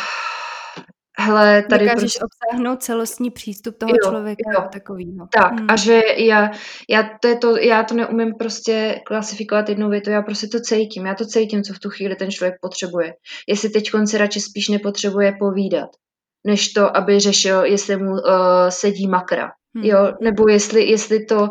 hele, 1.19 1.63
tady 1.69 1.85
Dokážeš 1.85 2.01
prostě... 2.01 2.19
obsáhnout 2.25 2.83
celostní 2.83 3.31
přístup 3.31 3.77
toho 3.77 3.89
jo, 3.89 4.09
člověka 4.11 4.51
jo. 4.53 4.63
takovýho. 4.73 5.27
Tak 5.33 5.59
hmm. 5.59 5.67
a 5.69 5.75
že 5.75 6.01
já, 6.17 6.51
já, 6.89 7.09
to 7.21 7.27
je 7.27 7.35
to, 7.35 7.57
já 7.57 7.83
to 7.83 7.95
neumím 7.95 8.33
prostě 8.35 9.01
klasifikovat 9.05 9.69
jednou 9.69 9.89
větou, 9.89 10.11
já 10.11 10.21
prostě 10.21 10.47
to 10.47 10.59
cítím, 10.59 11.05
já 11.05 11.15
to 11.15 11.25
cítím, 11.25 11.63
co 11.63 11.73
v 11.73 11.79
tu 11.79 11.89
chvíli 11.89 12.15
ten 12.15 12.31
člověk 12.31 12.55
potřebuje. 12.61 13.13
Jestli 13.47 13.69
teď 13.69 13.91
konci 13.91 14.17
radši 14.17 14.41
spíš 14.41 14.69
nepotřebuje 14.69 15.33
povídat, 15.39 15.89
než 16.47 16.73
to, 16.73 16.97
aby 16.97 17.19
řešil, 17.19 17.63
jestli 17.63 17.97
mu 17.97 18.11
uh, 18.11 18.19
sedí 18.69 19.07
makra. 19.07 19.51
Hmm. 19.75 19.85
Jo, 19.85 20.13
nebo 20.21 20.49
jestli, 20.49 20.83
jestli 20.83 21.25
to, 21.25 21.41
uh, 21.41 21.49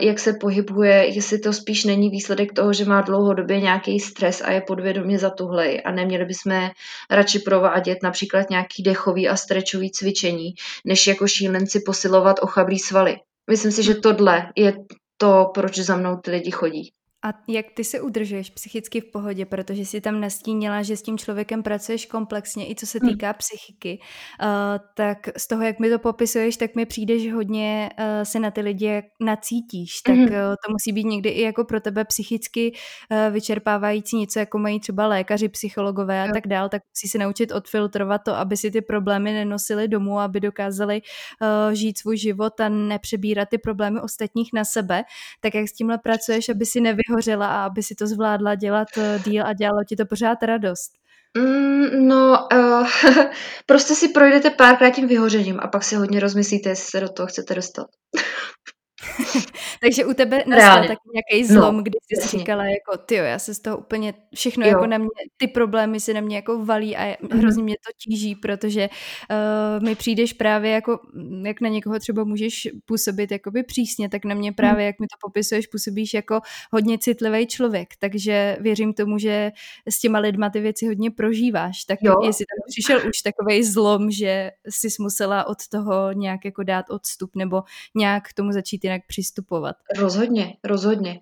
jak 0.00 0.18
se 0.18 0.32
pohybuje, 0.32 1.06
jestli 1.14 1.38
to 1.38 1.52
spíš 1.52 1.84
není 1.84 2.10
výsledek 2.10 2.52
toho, 2.52 2.72
že 2.72 2.84
má 2.84 3.00
dlouhodobě 3.00 3.60
nějaký 3.60 4.00
stres 4.00 4.40
a 4.40 4.50
je 4.50 4.60
podvědomě 4.60 5.18
za 5.18 5.30
tuhle 5.30 5.80
a 5.80 5.90
neměli 5.92 6.24
bychom 6.24 6.70
radši 7.10 7.38
provádět 7.38 7.98
například 8.02 8.50
nějaký 8.50 8.82
dechový 8.82 9.28
a 9.28 9.36
strečový 9.36 9.90
cvičení, 9.90 10.54
než 10.84 11.06
jako 11.06 11.26
šílenci 11.26 11.80
posilovat 11.80 12.36
ochablý 12.42 12.78
svaly. 12.78 13.16
Myslím 13.50 13.72
si, 13.72 13.82
že 13.82 13.92
hmm. 13.92 14.02
tohle 14.02 14.52
je 14.56 14.74
to, 15.16 15.50
proč 15.54 15.78
za 15.78 15.96
mnou 15.96 16.16
ty 16.16 16.30
lidi 16.30 16.50
chodí. 16.50 16.92
A 17.24 17.32
jak 17.48 17.66
ty 17.74 17.84
se 17.84 18.00
udržuješ 18.00 18.50
psychicky 18.50 19.00
v 19.00 19.04
pohodě, 19.04 19.46
protože 19.46 19.84
jsi 19.84 20.00
tam 20.00 20.20
nastínila, 20.20 20.82
že 20.82 20.96
s 20.96 21.02
tím 21.02 21.18
člověkem 21.18 21.62
pracuješ 21.62 22.06
komplexně, 22.06 22.70
i 22.70 22.74
co 22.74 22.86
se 22.86 22.98
hmm. 23.02 23.10
týká 23.10 23.26
hmm. 23.26 23.34
psychiky, 23.38 23.98
uh, 24.42 24.48
tak 24.94 25.28
z 25.36 25.48
toho, 25.48 25.62
jak 25.62 25.78
mi 25.78 25.90
to 25.90 25.98
popisuješ, 25.98 26.56
tak 26.56 26.74
mi 26.74 26.86
přijde, 26.86 27.18
že 27.18 27.32
hodně 27.32 27.90
uh, 27.98 28.04
se 28.22 28.40
na 28.40 28.50
ty 28.50 28.60
lidi 28.60 29.02
nacítíš, 29.20 30.00
tak 30.06 30.14
hmm. 30.14 30.24
uh, 30.24 30.30
to 30.32 30.72
musí 30.72 30.92
být 30.92 31.04
někdy 31.04 31.28
i 31.28 31.42
jako 31.42 31.64
pro 31.64 31.80
tebe 31.80 32.04
psychicky 32.04 32.72
uh, 32.72 33.32
vyčerpávající 33.32 34.16
něco, 34.16 34.38
jako 34.38 34.58
mají 34.58 34.80
třeba 34.80 35.06
lékaři, 35.06 35.48
psychologové 35.48 36.28
a 36.28 36.32
tak 36.32 36.46
dál, 36.46 36.68
tak 36.68 36.82
musí 36.96 37.08
se 37.08 37.18
naučit 37.18 37.52
odfiltrovat 37.52 38.22
to, 38.24 38.34
aby 38.34 38.56
si 38.56 38.70
ty 38.70 38.82
problémy 38.82 39.32
nenosili 39.32 39.88
domů, 39.88 40.18
aby 40.18 40.40
dokázali 40.40 41.02
uh, 41.02 41.72
žít 41.72 41.98
svůj 41.98 42.16
život 42.16 42.60
a 42.60 42.68
nepřebírat 42.68 43.48
ty 43.48 43.58
problémy 43.58 44.00
ostatních 44.00 44.50
na 44.54 44.64
sebe. 44.64 45.04
Tak 45.40 45.54
jak 45.54 45.68
s 45.68 45.72
tímhle 45.72 45.98
pracuješ, 45.98 46.48
aby 46.48 46.66
si 46.66 46.80
nevyhodil 46.80 47.13
vyhořela 47.14 47.46
a 47.46 47.66
aby 47.66 47.82
si 47.82 47.94
to 47.94 48.06
zvládla 48.06 48.54
dělat 48.54 48.88
eh, 48.98 49.18
díl 49.24 49.46
a 49.46 49.52
dělalo 49.52 49.84
ti 49.88 49.96
to 49.96 50.06
pořád 50.06 50.42
radost? 50.42 50.92
Mm, 51.38 52.08
no, 52.08 52.48
uh, 52.52 52.88
prostě 53.66 53.94
si 53.94 54.08
projdete 54.08 54.50
párkrát 54.50 54.90
tím 54.90 55.08
vyhořením 55.08 55.60
a 55.60 55.68
pak 55.68 55.84
si 55.84 55.96
hodně 55.96 56.20
rozmyslíte, 56.20 56.68
jestli 56.68 56.90
se 56.90 57.00
do 57.00 57.08
toho 57.08 57.26
chcete 57.26 57.54
dostat. 57.54 57.86
Takže 59.80 60.04
u 60.04 60.14
tebe 60.14 60.44
nastal 60.46 60.80
taky 60.80 61.08
nějaký 61.14 61.52
no, 61.52 61.60
zlom, 61.60 61.76
no, 61.76 61.82
kdy 61.82 61.98
jsi 62.02 62.20
jasně. 62.20 62.38
říkala 62.38 62.64
jako, 62.64 62.96
ty 63.06 63.14
já 63.14 63.38
se 63.38 63.54
z 63.54 63.60
toho 63.60 63.78
úplně 63.78 64.14
všechno 64.34 64.66
jo. 64.66 64.70
jako 64.70 64.86
na 64.86 64.98
mě, 64.98 65.08
ty 65.36 65.48
problémy 65.48 66.00
se 66.00 66.14
na 66.14 66.20
mě 66.20 66.36
jako 66.36 66.64
valí 66.64 66.96
a 66.96 67.16
mm-hmm. 67.16 67.38
hrozně 67.38 67.62
mě 67.62 67.74
to 67.86 67.92
tíží, 68.04 68.34
protože 68.34 68.88
uh, 68.88 69.84
mi 69.84 69.94
přijdeš 69.94 70.32
právě 70.32 70.70
jako, 70.70 71.00
mm, 71.14 71.46
jak 71.46 71.60
na 71.60 71.68
někoho 71.68 71.98
třeba 71.98 72.24
můžeš 72.24 72.68
působit 72.84 73.30
jakoby 73.30 73.62
přísně, 73.62 74.08
tak 74.08 74.24
na 74.24 74.34
mě 74.34 74.50
mhm. 74.50 74.54
právě, 74.54 74.84
mm. 74.84 74.86
jak 74.86 75.00
mi 75.00 75.06
to 75.06 75.16
popisuješ, 75.28 75.66
působíš 75.66 76.14
jako 76.14 76.40
hodně 76.72 76.98
citlivý 76.98 77.46
člověk, 77.46 77.88
takže 77.98 78.56
věřím 78.60 78.94
tomu, 78.94 79.18
že 79.18 79.52
s 79.88 79.98
těma 79.98 80.18
lidma 80.18 80.50
ty 80.50 80.60
věci 80.60 80.86
hodně 80.86 81.10
prožíváš, 81.10 81.84
tak 81.84 81.98
jo. 82.02 82.14
jestli 82.26 82.44
tam 82.44 82.64
přišel 82.70 83.08
už 83.08 83.22
takový 83.22 83.64
zlom, 83.64 84.10
že 84.10 84.50
jsi 84.68 84.88
musela 85.00 85.46
od 85.46 85.58
toho 85.68 86.12
nějak 86.12 86.44
jako 86.44 86.62
dát 86.62 86.90
odstup 86.90 87.36
nebo 87.36 87.62
nějak 87.94 88.28
k 88.28 88.32
tomu 88.32 88.52
začít 88.52 88.84
jinak 88.84 89.02
přistupovat. 89.08 89.76
Rozhodně, 89.98 90.56
rozhodně. 90.64 91.20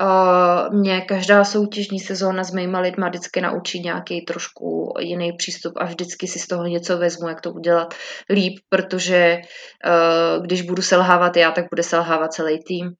Uh, 0.00 0.74
mě 0.74 1.00
každá 1.00 1.44
soutěžní 1.44 2.00
sezóna 2.00 2.44
s 2.44 2.52
mýma 2.52 2.80
lidma 2.80 3.08
vždycky 3.08 3.40
naučí 3.40 3.80
nějaký 3.80 4.24
trošku 4.24 4.94
jiný 4.98 5.32
přístup 5.32 5.72
a 5.76 5.84
vždycky 5.84 6.28
si 6.28 6.38
z 6.38 6.46
toho 6.46 6.66
něco 6.66 6.98
vezmu, 6.98 7.28
jak 7.28 7.40
to 7.40 7.52
udělat 7.52 7.94
líp, 8.30 8.58
protože 8.68 9.38
uh, 9.38 10.42
když 10.44 10.62
budu 10.62 10.82
selhávat 10.82 11.36
já, 11.36 11.50
tak 11.50 11.64
bude 11.70 11.82
selhávat 11.82 12.32
celý 12.32 12.58
tým. 12.64 12.90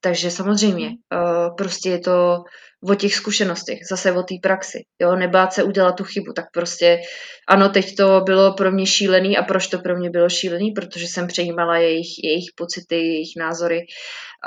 Takže 0.00 0.30
samozřejmě, 0.30 0.88
uh, 0.88 1.56
prostě 1.56 1.90
je 1.90 1.98
to 1.98 2.44
o 2.88 2.94
těch 2.94 3.14
zkušenostech, 3.14 3.78
zase 3.90 4.12
o 4.12 4.22
té 4.22 4.34
praxi. 4.42 4.82
Jo, 5.02 5.16
nebát 5.16 5.52
se 5.52 5.62
udělat 5.62 5.92
tu 5.92 6.04
chybu, 6.04 6.32
tak 6.32 6.44
prostě 6.52 7.00
ano, 7.48 7.68
teď 7.68 7.96
to 7.96 8.20
bylo 8.20 8.54
pro 8.54 8.72
mě 8.72 8.86
šílený 8.86 9.38
a 9.38 9.42
proč 9.42 9.66
to 9.66 9.78
pro 9.78 9.96
mě 9.96 10.10
bylo 10.10 10.28
šílený, 10.28 10.70
protože 10.72 11.06
jsem 11.06 11.26
přejímala 11.26 11.76
jejich, 11.76 12.24
jejich 12.24 12.46
pocity, 12.56 12.96
jejich 12.96 13.32
názory. 13.38 13.80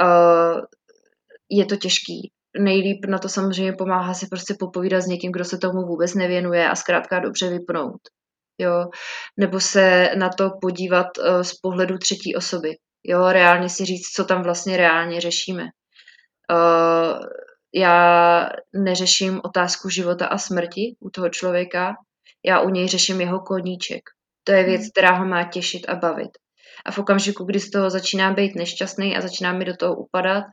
Uh, 0.01 0.61
je 1.49 1.65
to 1.65 1.75
těžký. 1.75 2.31
Nejlíp 2.59 3.05
na 3.05 3.17
to 3.19 3.29
samozřejmě 3.29 3.73
pomáhá 3.73 4.13
si 4.13 4.27
prostě 4.27 4.55
popovídat 4.59 5.01
s 5.01 5.07
někým, 5.07 5.31
kdo 5.31 5.45
se 5.45 5.57
tomu 5.57 5.81
vůbec 5.81 6.13
nevěnuje 6.13 6.69
a 6.69 6.75
zkrátka 6.75 7.19
dobře 7.19 7.49
vypnout. 7.49 8.01
Jo? 8.57 8.85
Nebo 9.37 9.59
se 9.59 10.09
na 10.15 10.29
to 10.29 10.49
podívat 10.61 11.07
uh, 11.17 11.41
z 11.41 11.53
pohledu 11.53 11.97
třetí 11.97 12.35
osoby. 12.35 12.75
Jo, 13.03 13.31
reálně 13.31 13.69
si 13.69 13.85
říct, 13.85 14.09
co 14.15 14.25
tam 14.25 14.43
vlastně 14.43 14.77
reálně 14.77 15.21
řešíme. 15.21 15.63
Uh, 15.63 17.19
já 17.75 18.49
neřeším 18.73 19.41
otázku 19.43 19.89
života 19.89 20.25
a 20.25 20.37
smrti 20.37 20.95
u 20.99 21.09
toho 21.09 21.29
člověka, 21.29 21.93
já 22.45 22.59
u 22.59 22.69
něj 22.69 22.87
řeším 22.87 23.21
jeho 23.21 23.39
koníček. 23.39 24.01
To 24.43 24.51
je 24.51 24.63
věc, 24.63 24.81
hmm. 24.81 24.89
která 24.91 25.11
ho 25.11 25.25
má 25.25 25.43
těšit 25.43 25.89
a 25.89 25.95
bavit. 25.95 26.31
A 26.85 26.91
v 26.91 26.99
okamžiku, 26.99 27.43
kdy 27.43 27.59
z 27.59 27.71
toho 27.71 27.89
začíná 27.89 28.33
být 28.33 28.55
nešťastný 28.55 29.17
a 29.17 29.21
začíná 29.21 29.53
mi 29.53 29.65
do 29.65 29.75
toho 29.77 29.95
upadat, 29.95 30.43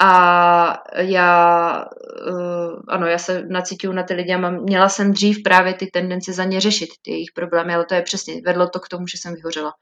a 0.00 0.82
já, 0.96 1.84
uh, 2.30 2.82
ano, 2.88 3.06
já 3.06 3.18
se 3.18 3.42
nacituju 3.48 3.92
na 3.92 4.02
ty 4.02 4.14
lidi 4.14 4.34
a 4.34 4.38
mám, 4.38 4.62
měla 4.62 4.88
jsem 4.88 5.12
dřív 5.12 5.42
právě 5.42 5.74
ty 5.74 5.86
tendence 5.86 6.32
za 6.32 6.44
ně 6.44 6.60
řešit, 6.60 6.88
ty 7.02 7.10
jejich 7.10 7.32
problémy, 7.34 7.74
ale 7.74 7.84
to 7.84 7.94
je 7.94 8.02
přesně, 8.02 8.34
vedlo 8.46 8.68
to 8.68 8.80
k 8.80 8.88
tomu, 8.88 9.06
že 9.06 9.18
jsem 9.18 9.34
vyhořela. 9.34 9.72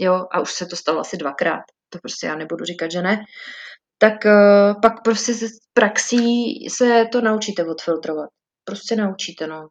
Jo, 0.00 0.26
a 0.30 0.40
už 0.40 0.52
se 0.52 0.66
to 0.66 0.76
stalo 0.76 1.00
asi 1.00 1.16
dvakrát. 1.16 1.62
To 1.88 1.98
prostě 1.98 2.26
já 2.26 2.34
nebudu 2.34 2.64
říkat, 2.64 2.90
že 2.90 3.02
ne 3.02 3.24
tak 4.02 4.24
uh, 4.24 4.80
pak 4.82 5.02
prostě 5.02 5.34
z 5.34 5.58
praxí 5.74 6.54
se 6.68 7.04
to 7.12 7.20
naučíte 7.20 7.64
odfiltrovat. 7.64 8.28
Prostě 8.64 8.96
naučíte, 8.96 9.46
no. 9.46 9.66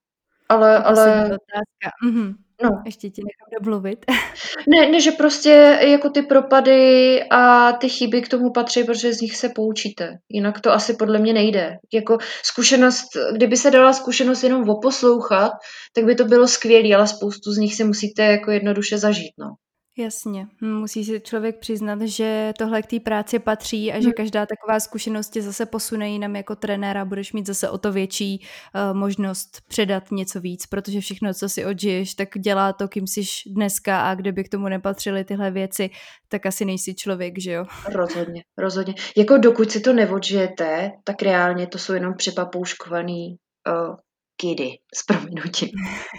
Ale, 0.50 0.78
ale... 0.78 1.24
Otázka. 1.24 1.90
Mhm. 2.04 2.34
No. 2.64 2.82
Ještě 2.86 3.10
ti 3.10 3.22
nechám 3.22 3.64
domluvit. 3.64 4.06
ne, 4.68 4.92
ne, 4.92 5.02
že 5.02 5.12
prostě 5.12 5.80
jako 5.82 6.10
ty 6.10 6.22
propady 6.22 7.24
a 7.32 7.72
ty 7.72 7.90
chyby 7.90 8.22
k 8.22 8.28
tomu 8.28 8.52
patří, 8.52 8.84
protože 8.84 9.14
z 9.14 9.22
nich 9.22 9.38
se 9.38 9.50
poučíte. 9.50 10.18
Jinak 10.30 10.62
to 10.62 10.72
asi 10.72 10.94
podle 10.94 11.20
mě 11.20 11.34
nejde. 11.34 11.78
Jako 11.94 12.18
zkušenost, 12.44 13.08
kdyby 13.34 13.58
se 13.58 13.72
dala 13.72 13.94
zkušenost 13.94 14.44
jenom 14.44 14.70
oposlouchat, 14.70 15.52
tak 15.96 16.06
by 16.06 16.16
to 16.16 16.26
bylo 16.26 16.48
skvělé, 16.48 16.96
ale 16.96 17.08
spoustu 17.08 17.52
z 17.52 17.58
nich 17.58 17.76
si 17.76 17.84
musíte 17.84 18.24
jako 18.24 18.52
jednoduše 18.52 18.98
zažít, 18.98 19.34
no. 19.38 19.56
Jasně, 20.00 20.48
musí 20.62 21.06
si 21.06 21.22
člověk 21.22 21.60
přiznat, 21.60 22.02
že 22.02 22.54
tohle 22.58 22.82
k 22.82 22.86
té 22.86 23.00
práci 23.00 23.40
patří 23.40 23.92
a 23.92 24.00
že 24.02 24.12
každá 24.12 24.46
taková 24.46 24.80
zkušenost 24.80 25.30
tě 25.30 25.42
zase 25.42 25.66
posune 25.66 26.10
jinam 26.10 26.36
jako 26.36 26.56
trenéra, 26.56 27.06
budeš 27.06 27.34
mít 27.34 27.48
zase 27.48 27.70
o 27.70 27.78
to 27.78 27.92
větší 27.92 28.46
uh, 28.76 28.98
možnost 28.98 29.62
předat 29.68 30.12
něco 30.12 30.42
víc, 30.42 30.66
protože 30.66 31.02
všechno, 31.02 31.34
co 31.34 31.50
si 31.50 31.66
odžiješ, 31.66 32.14
tak 32.14 32.30
dělá 32.40 32.74
to, 32.74 32.88
kým 32.88 33.08
jsi 33.08 33.22
dneska 33.48 34.02
a 34.02 34.16
kdyby 34.16 34.44
k 34.44 34.50
tomu 34.50 34.70
nepatřily 34.70 35.24
tyhle 35.24 35.52
věci, 35.52 35.90
tak 36.28 36.46
asi 36.46 36.66
nejsi 36.66 36.96
člověk, 36.96 37.40
že 37.40 37.52
jo? 37.52 37.66
Rozhodně, 37.92 38.44
rozhodně. 38.58 38.94
Jako 39.18 39.38
dokud 39.38 39.72
si 39.72 39.80
to 39.80 39.94
neodžijete, 39.94 40.92
tak 41.04 41.22
reálně 41.22 41.68
to 41.68 41.78
jsou 41.78 41.94
jenom 41.94 42.14
přepapouškovaný 42.14 43.38
uh, 43.68 43.96
kidy, 44.36 44.70
s 44.96 45.04
prominutím. 45.04 45.70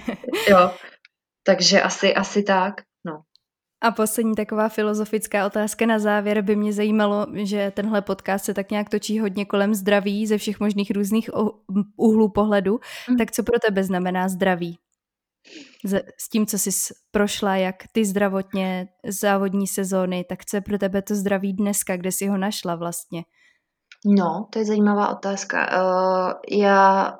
jo, 0.48 0.70
takže 1.43 1.82
asi, 1.82 2.15
asi 2.15 2.43
tak. 2.43 2.74
A 3.82 3.90
poslední 3.90 4.35
taková 4.35 4.69
filozofická 4.69 5.47
otázka 5.47 5.86
na 5.86 5.98
závěr 5.98 6.43
by 6.43 6.57
mě 6.57 6.73
zajímalo, 6.73 7.27
že 7.35 7.73
tenhle 7.77 8.02
podcast 8.02 8.44
se 8.44 8.55
tak 8.55 8.70
nějak 8.70 8.89
točí 8.89 9.20
hodně 9.20 9.44
kolem 9.44 9.74
zdraví 9.74 10.27
ze 10.27 10.39
všech 10.39 10.61
možných 10.61 10.90
různých 10.90 11.31
úhlů 11.97 12.28
pohledu. 12.28 12.81
Mm. 13.11 13.16
Tak 13.16 13.32
co 13.32 13.43
pro 13.43 13.59
tebe 13.59 13.85
znamená 13.85 14.28
zdraví? 14.28 14.78
S 16.19 16.28
tím, 16.28 16.47
co 16.47 16.59
jsi 16.59 16.70
prošla, 17.11 17.57
jak 17.57 17.77
ty 17.93 18.05
zdravotně 18.05 18.89
závodní 19.07 19.66
sezóny, 19.66 20.24
tak 20.28 20.44
co 20.44 20.57
je 20.57 20.61
pro 20.61 20.78
tebe 20.78 21.02
to 21.02 21.15
zdraví 21.15 21.52
dneska, 21.52 21.97
kde 21.97 22.12
jsi 22.12 22.27
ho 22.27 22.36
našla 22.36 22.74
vlastně? 22.74 23.24
No, 24.07 24.47
to 24.52 24.59
je 24.59 24.65
zajímavá 24.65 25.09
otázka. 25.09 25.69
Uh, 25.82 26.59
já, 26.59 27.12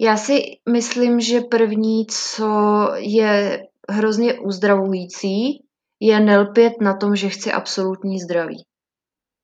já 0.00 0.16
si 0.16 0.42
myslím, 0.70 1.20
že 1.20 1.40
první, 1.40 2.06
co 2.06 2.48
je 2.96 3.66
hrozně 3.90 4.34
uzdravující, 4.34 5.65
je 6.00 6.20
nelpět 6.20 6.72
na 6.80 6.96
tom, 6.96 7.16
že 7.16 7.28
chci 7.28 7.52
absolutní 7.52 8.20
zdraví. 8.20 8.62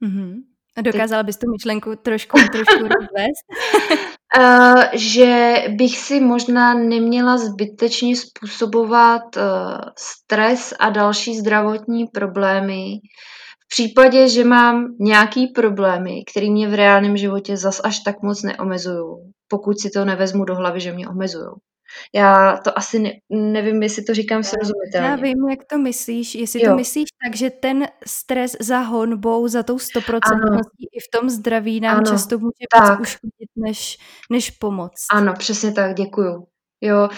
Mm-hmm. 0.04 0.34
A 0.76 0.80
dokázala 0.82 1.22
bys 1.22 1.38
tu 1.38 1.50
myšlenku 1.50 1.96
trošku, 1.96 2.38
trošku 2.52 2.82
rozvést? 2.82 3.44
uh, 4.38 4.82
že 4.94 5.54
bych 5.68 5.98
si 5.98 6.20
možná 6.20 6.74
neměla 6.74 7.38
zbytečně 7.38 8.16
způsobovat 8.16 9.36
uh, 9.36 9.42
stres 9.98 10.74
a 10.78 10.90
další 10.90 11.38
zdravotní 11.38 12.06
problémy 12.06 12.84
v 13.64 13.68
případě, 13.68 14.28
že 14.28 14.44
mám 14.44 14.86
nějaký 15.00 15.46
problémy, 15.46 16.24
které 16.30 16.50
mě 16.50 16.68
v 16.68 16.74
reálném 16.74 17.16
životě 17.16 17.56
zas 17.56 17.80
až 17.84 17.98
tak 18.00 18.22
moc 18.22 18.42
neomezují, 18.42 19.32
pokud 19.48 19.80
si 19.80 19.90
to 19.90 20.04
nevezmu 20.04 20.44
do 20.44 20.54
hlavy, 20.54 20.80
že 20.80 20.92
mě 20.92 21.08
omezují. 21.08 21.52
Já 22.14 22.56
to 22.64 22.78
asi 22.78 22.98
ne, 22.98 23.12
nevím, 23.30 23.82
jestli 23.82 24.04
to 24.04 24.14
říkám 24.14 24.42
srozumitelně. 24.42 25.08
Já 25.08 25.16
vím, 25.16 25.48
jak 25.50 25.64
to 25.64 25.78
myslíš. 25.78 26.34
Jestli 26.34 26.62
jo. 26.62 26.70
to 26.70 26.76
myslíš 26.76 27.08
tak, 27.24 27.36
že 27.36 27.50
ten 27.50 27.86
stres 28.06 28.56
za 28.60 28.78
honbou, 28.78 29.48
za 29.48 29.62
tou 29.62 29.78
stoprocentností 29.78 30.88
i 30.92 31.00
v 31.00 31.18
tom 31.18 31.30
zdraví 31.30 31.80
nám 31.80 31.96
ano, 31.96 32.10
často 32.10 32.38
může 32.38 32.66
tak. 32.78 33.00
uškodit, 33.00 33.50
než, 33.56 33.98
než 34.30 34.50
pomoc. 34.50 34.92
Ano, 35.12 35.34
přesně 35.38 35.72
tak, 35.72 35.94
děkuju. 35.94 36.46
Jo, 36.84 37.08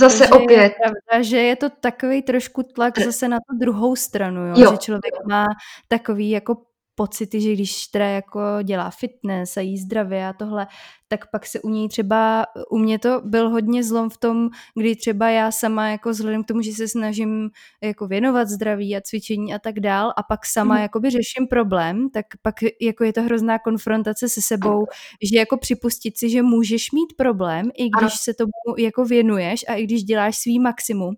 zase 0.00 0.28
opět. 0.28 0.62
Je 0.62 0.70
pravda, 0.70 1.22
že 1.22 1.36
je 1.36 1.56
to 1.56 1.70
takový 1.70 2.22
trošku 2.22 2.62
tlak 2.62 2.98
zase 3.04 3.28
na 3.28 3.36
tu 3.36 3.58
druhou 3.58 3.96
stranu, 3.96 4.46
jo? 4.46 4.54
jo. 4.56 4.70
že 4.70 4.76
člověk 4.78 5.14
má 5.28 5.46
takový 5.88 6.30
jako 6.30 6.56
pocity, 6.98 7.40
že 7.40 7.52
když 7.52 7.86
teda 7.86 8.04
jako 8.04 8.40
dělá 8.62 8.90
fitness 8.90 9.56
a 9.56 9.60
jí 9.60 9.78
zdravě 9.78 10.26
a 10.26 10.32
tohle, 10.32 10.66
tak 11.08 11.30
pak 11.30 11.46
se 11.46 11.60
u 11.60 11.68
něj 11.68 11.88
třeba, 11.88 12.46
u 12.70 12.78
mě 12.78 12.98
to 12.98 13.20
byl 13.24 13.50
hodně 13.50 13.84
zlom 13.84 14.10
v 14.10 14.18
tom, 14.18 14.48
kdy 14.74 14.96
třeba 14.96 15.30
já 15.30 15.50
sama 15.50 15.88
jako 15.88 16.10
vzhledem 16.10 16.44
k 16.44 16.46
tomu, 16.46 16.62
že 16.62 16.72
se 16.72 16.88
snažím 16.88 17.50
jako 17.82 18.06
věnovat 18.06 18.48
zdraví 18.48 18.96
a 18.96 19.00
cvičení 19.00 19.54
a 19.54 19.58
tak 19.58 19.80
dál 19.80 20.12
a 20.16 20.22
pak 20.22 20.46
sama 20.46 20.74
mm. 20.74 20.82
jakoby 20.82 21.10
řeším 21.10 21.46
problém, 21.50 22.10
tak 22.10 22.26
pak 22.42 22.54
jako 22.80 23.04
je 23.04 23.12
to 23.12 23.22
hrozná 23.22 23.58
konfrontace 23.58 24.28
se 24.28 24.42
sebou, 24.42 24.84
že 25.22 25.38
jako 25.38 25.56
připustit 25.56 26.18
si, 26.18 26.30
že 26.30 26.42
můžeš 26.42 26.92
mít 26.92 27.16
problém, 27.16 27.70
i 27.74 27.88
když 27.88 28.12
se 28.20 28.34
tomu 28.34 28.76
jako 28.78 29.04
věnuješ 29.04 29.64
a 29.68 29.74
i 29.74 29.84
když 29.84 30.04
děláš 30.04 30.38
svý 30.38 30.58
maximum, 30.58 31.14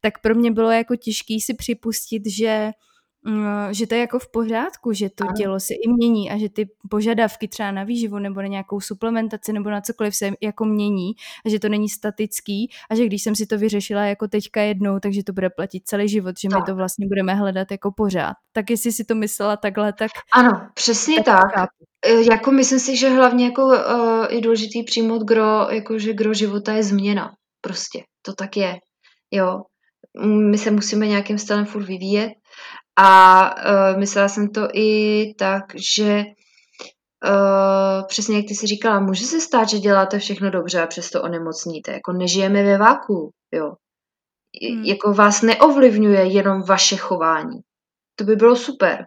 tak 0.00 0.18
pro 0.22 0.34
mě 0.34 0.52
bylo 0.52 0.70
jako 0.70 0.96
těžký 0.96 1.40
si 1.40 1.54
připustit, 1.54 2.22
že 2.26 2.70
že 3.70 3.86
to 3.86 3.94
je 3.94 4.00
jako 4.00 4.18
v 4.18 4.30
pořádku, 4.30 4.92
že 4.92 5.10
to 5.10 5.24
ano. 5.24 5.32
tělo 5.36 5.60
se 5.60 5.74
i 5.74 5.88
mění 5.88 6.30
a 6.30 6.38
že 6.38 6.48
ty 6.48 6.68
požadavky 6.90 7.48
třeba 7.48 7.70
na 7.70 7.84
výživu 7.84 8.18
nebo 8.18 8.42
na 8.42 8.46
nějakou 8.48 8.80
suplementaci 8.80 9.52
nebo 9.52 9.70
na 9.70 9.80
cokoliv 9.80 10.16
se 10.16 10.30
jako 10.40 10.64
mění 10.64 11.12
a 11.46 11.48
že 11.48 11.58
to 11.58 11.68
není 11.68 11.88
statický 11.88 12.70
a 12.90 12.94
že 12.94 13.06
když 13.06 13.22
jsem 13.22 13.34
si 13.34 13.46
to 13.46 13.58
vyřešila 13.58 14.04
jako 14.04 14.28
teďka 14.28 14.60
jednou, 14.60 15.00
takže 15.00 15.24
to 15.24 15.32
bude 15.32 15.50
platit 15.50 15.82
celý 15.86 16.08
život, 16.08 16.34
že 16.40 16.48
tak. 16.48 16.58
my 16.58 16.64
to 16.66 16.74
vlastně 16.76 17.06
budeme 17.06 17.34
hledat 17.34 17.70
jako 17.70 17.92
pořád. 17.96 18.34
Tak 18.52 18.70
jestli 18.70 18.92
si 18.92 19.04
to 19.04 19.14
myslela 19.14 19.56
takhle, 19.56 19.92
tak... 19.92 20.10
Ano, 20.34 20.68
přesně 20.74 21.22
tak. 21.22 21.54
tak. 21.54 21.70
E, 22.06 22.32
jako 22.32 22.50
myslím 22.50 22.78
si, 22.78 22.96
že 22.96 23.08
hlavně 23.08 23.44
jako 23.44 23.64
uh, 23.64 24.26
je 24.30 24.40
důležitý 24.40 24.82
přijmout 24.82 25.22
gro, 25.22 25.66
jako 25.70 25.98
že 25.98 26.12
gro 26.12 26.34
života 26.34 26.72
je 26.72 26.82
změna. 26.82 27.30
Prostě, 27.60 28.02
to 28.22 28.32
tak 28.34 28.56
je. 28.56 28.76
Jo, 29.30 29.62
my 30.50 30.58
se 30.58 30.70
musíme 30.70 31.06
nějakým 31.06 31.38
stylem 31.38 31.64
furt 31.64 31.84
vyvíjet 31.84 32.32
a 32.96 33.50
uh, 33.56 33.98
myslela 33.98 34.28
jsem 34.28 34.48
to 34.48 34.68
i 34.74 35.24
tak, 35.38 35.64
že 35.98 36.24
uh, 37.24 38.06
přesně 38.06 38.36
jak 38.36 38.46
ty 38.48 38.54
si 38.54 38.66
říkala, 38.66 39.00
může 39.00 39.24
se 39.24 39.40
stát, 39.40 39.68
že 39.68 39.78
děláte 39.78 40.18
všechno 40.18 40.50
dobře 40.50 40.82
a 40.82 40.86
přesto 40.86 41.22
onemocníte. 41.22 41.92
Jako 41.92 42.12
nežijeme 42.12 42.62
ve 42.62 42.78
váku, 42.78 43.30
jo. 43.52 43.72
Hmm. 44.62 44.84
Jako 44.84 45.14
vás 45.14 45.42
neovlivňuje 45.42 46.24
jenom 46.24 46.62
vaše 46.62 46.96
chování. 46.96 47.60
To 48.16 48.24
by 48.24 48.36
bylo 48.36 48.56
super. 48.56 49.04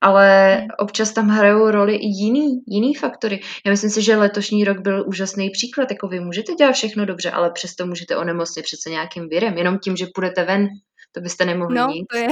Ale 0.00 0.56
hmm. 0.56 0.68
občas 0.78 1.12
tam 1.12 1.28
hrajou 1.28 1.70
roli 1.70 1.96
i 1.96 2.06
jiný, 2.06 2.60
jiný 2.68 2.94
faktory. 2.94 3.40
Já 3.66 3.70
myslím 3.70 3.90
si, 3.90 4.02
že 4.02 4.16
letošní 4.16 4.64
rok 4.64 4.78
byl 4.78 5.04
úžasný 5.06 5.50
příklad. 5.50 5.90
Jako 5.90 6.08
vy 6.08 6.20
můžete 6.20 6.54
dělat 6.54 6.72
všechno 6.72 7.06
dobře, 7.06 7.30
ale 7.30 7.50
přesto 7.50 7.86
můžete 7.86 8.16
onemocnit 8.16 8.62
přece 8.62 8.90
nějakým 8.90 9.28
virem. 9.28 9.58
Jenom 9.58 9.78
tím, 9.78 9.96
že 9.96 10.06
půjdete 10.14 10.44
ven 10.44 10.68
to 11.12 11.20
byste 11.20 11.44
nemohli 11.44 11.78
no, 11.78 11.86
nic. 11.86 12.06
to 12.12 12.18
je, 12.18 12.28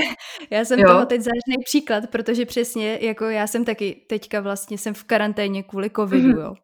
já 0.50 0.64
jsem 0.64 0.78
jo. 0.78 0.88
toho 0.88 1.06
teď 1.06 1.20
zážný 1.20 1.64
příklad, 1.64 2.05
protože 2.10 2.46
přesně, 2.46 2.98
jako 3.02 3.24
já 3.24 3.46
jsem 3.46 3.64
taky 3.64 4.06
teďka 4.09 4.40
vlastně 4.40 4.78
jsem 4.78 4.94
v 4.94 5.05
karanténě 5.05 5.62
kvůli 5.62 5.90
covidu, 5.90 6.28
mm-hmm. 6.28 6.44
jo. 6.44 6.55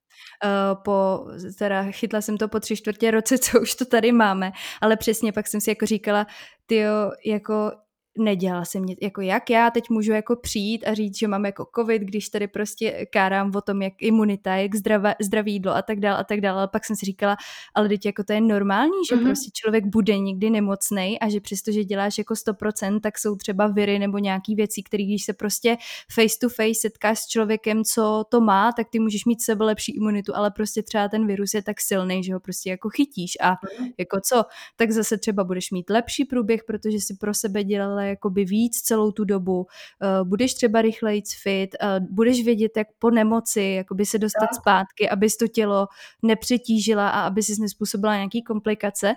Uh, 0.45 0.83
po, 0.85 1.27
teda 1.59 1.85
chytla 1.85 2.21
jsem 2.21 2.37
to 2.37 2.49
po 2.49 2.61
tři 2.61 2.77
čtvrtě 2.77 3.11
roce, 3.11 3.39
co 3.39 3.61
už 3.61 3.75
to 3.75 3.85
tady 3.85 4.13
máme, 4.13 4.53
ale 4.81 4.97
přesně 4.97 5.33
pak 5.33 5.47
jsem 5.47 5.61
si 5.61 5.71
jako 5.71 5.87
říkala, 5.87 6.27
ty 6.67 6.85
jako 7.27 7.73
nedělala 8.19 8.65
jsem 8.65 8.85
nic, 8.85 8.99
jako 9.03 9.21
jak 9.21 9.51
já 9.51 9.71
teď 9.71 9.91
můžu 9.91 10.13
jako 10.13 10.37
přijít 10.37 10.85
a 10.87 10.95
říct, 10.95 11.19
že 11.19 11.29
mám 11.29 11.45
jako 11.45 11.67
covid, 11.77 12.03
když 12.03 12.29
tady 12.29 12.49
prostě 12.49 13.07
kárám 13.13 13.53
o 13.55 13.61
tom, 13.61 13.83
jak 13.83 13.93
imunita, 14.01 14.57
jak 14.57 14.75
zdravé, 14.75 15.15
zdraví 15.23 15.53
jídlo 15.53 15.73
a 15.77 15.83
tak 15.83 16.01
dále 16.01 16.19
a 16.19 16.25
tak 16.25 16.41
dále. 16.41 16.63
A 16.63 16.67
pak 16.67 16.85
jsem 16.85 16.97
si 16.97 17.07
říkala, 17.07 17.37
ale 17.75 17.89
teď 17.89 18.07
jako 18.07 18.25
to 18.25 18.33
je 18.33 18.41
normální, 18.41 18.93
že 19.09 19.17
mm-hmm. 19.17 19.25
prostě 19.25 19.51
člověk 19.55 19.87
bude 19.87 20.19
někdy 20.19 20.51
nemocný 20.51 21.21
a 21.21 21.29
že 21.29 21.41
přestože 21.41 21.85
děláš 21.85 22.19
jako 22.19 22.35
100%, 22.35 23.01
tak 23.01 23.19
jsou 23.19 23.37
třeba 23.37 23.67
viry 23.67 23.99
nebo 23.99 24.19
nějaký 24.19 24.55
věci, 24.55 24.83
které 24.83 25.05
když 25.05 25.25
se 25.25 25.33
prostě 25.33 25.77
face 26.15 26.39
to 26.41 26.49
face 26.49 26.81
setkáš 26.81 27.19
s 27.19 27.27
člověkem, 27.27 27.85
co 27.85 28.25
to 28.29 28.41
má, 28.41 28.73
tak 28.73 28.89
ty 28.91 28.99
můžeš 28.99 29.25
mít 29.25 29.43
sebe 29.43 29.65
lepší 29.65 29.97
imunitu, 29.97 30.37
ale 30.37 30.51
prostě 30.51 30.83
třeba 30.83 31.09
ten 31.09 31.27
virus 31.27 31.55
je 31.55 31.63
tak 31.63 31.81
silný, 31.81 32.25
že 32.25 32.35
ho 32.35 32.41
prostě 32.41 32.71
jako 32.71 32.89
chytíš 32.89 33.33
a 33.41 33.53
mm-hmm. 33.53 33.93
jako 33.99 34.21
co, 34.21 34.43
tak 34.77 34.91
zase 34.91 35.19
třeba 35.19 35.45
budeš 35.45 35.71
mít 35.71 35.91
lepší 35.91 36.25
průběh, 36.25 36.65
protože 36.65 37.01
si 37.01 37.17
pro 37.21 37.35
sebe 37.35 37.65
dělala 37.65 38.04
jakoby 38.05 38.45
víc 38.45 38.81
celou 38.81 39.13
tu 39.13 39.25
dobu, 39.25 39.59
uh, 39.59 40.29
budeš 40.29 40.55
třeba 40.55 40.83
rychleji 40.83 41.23
fit, 41.43 41.77
uh, 41.83 42.07
budeš 42.11 42.45
vědět, 42.45 42.73
jak 42.77 42.89
po 42.99 43.11
nemoci 43.11 43.63
jakoby 43.63 44.07
se 44.07 44.19
dostat 44.19 44.47
tak. 44.47 44.55
zpátky, 44.55 45.09
abys 45.11 45.37
to 45.37 45.49
tělo 45.49 45.87
nepřetížila 46.23 47.09
a 47.09 47.21
aby 47.21 47.43
si 47.43 47.53
nespůsobila 47.61 48.17
nějaký 48.17 48.43
komplikace. 48.43 49.15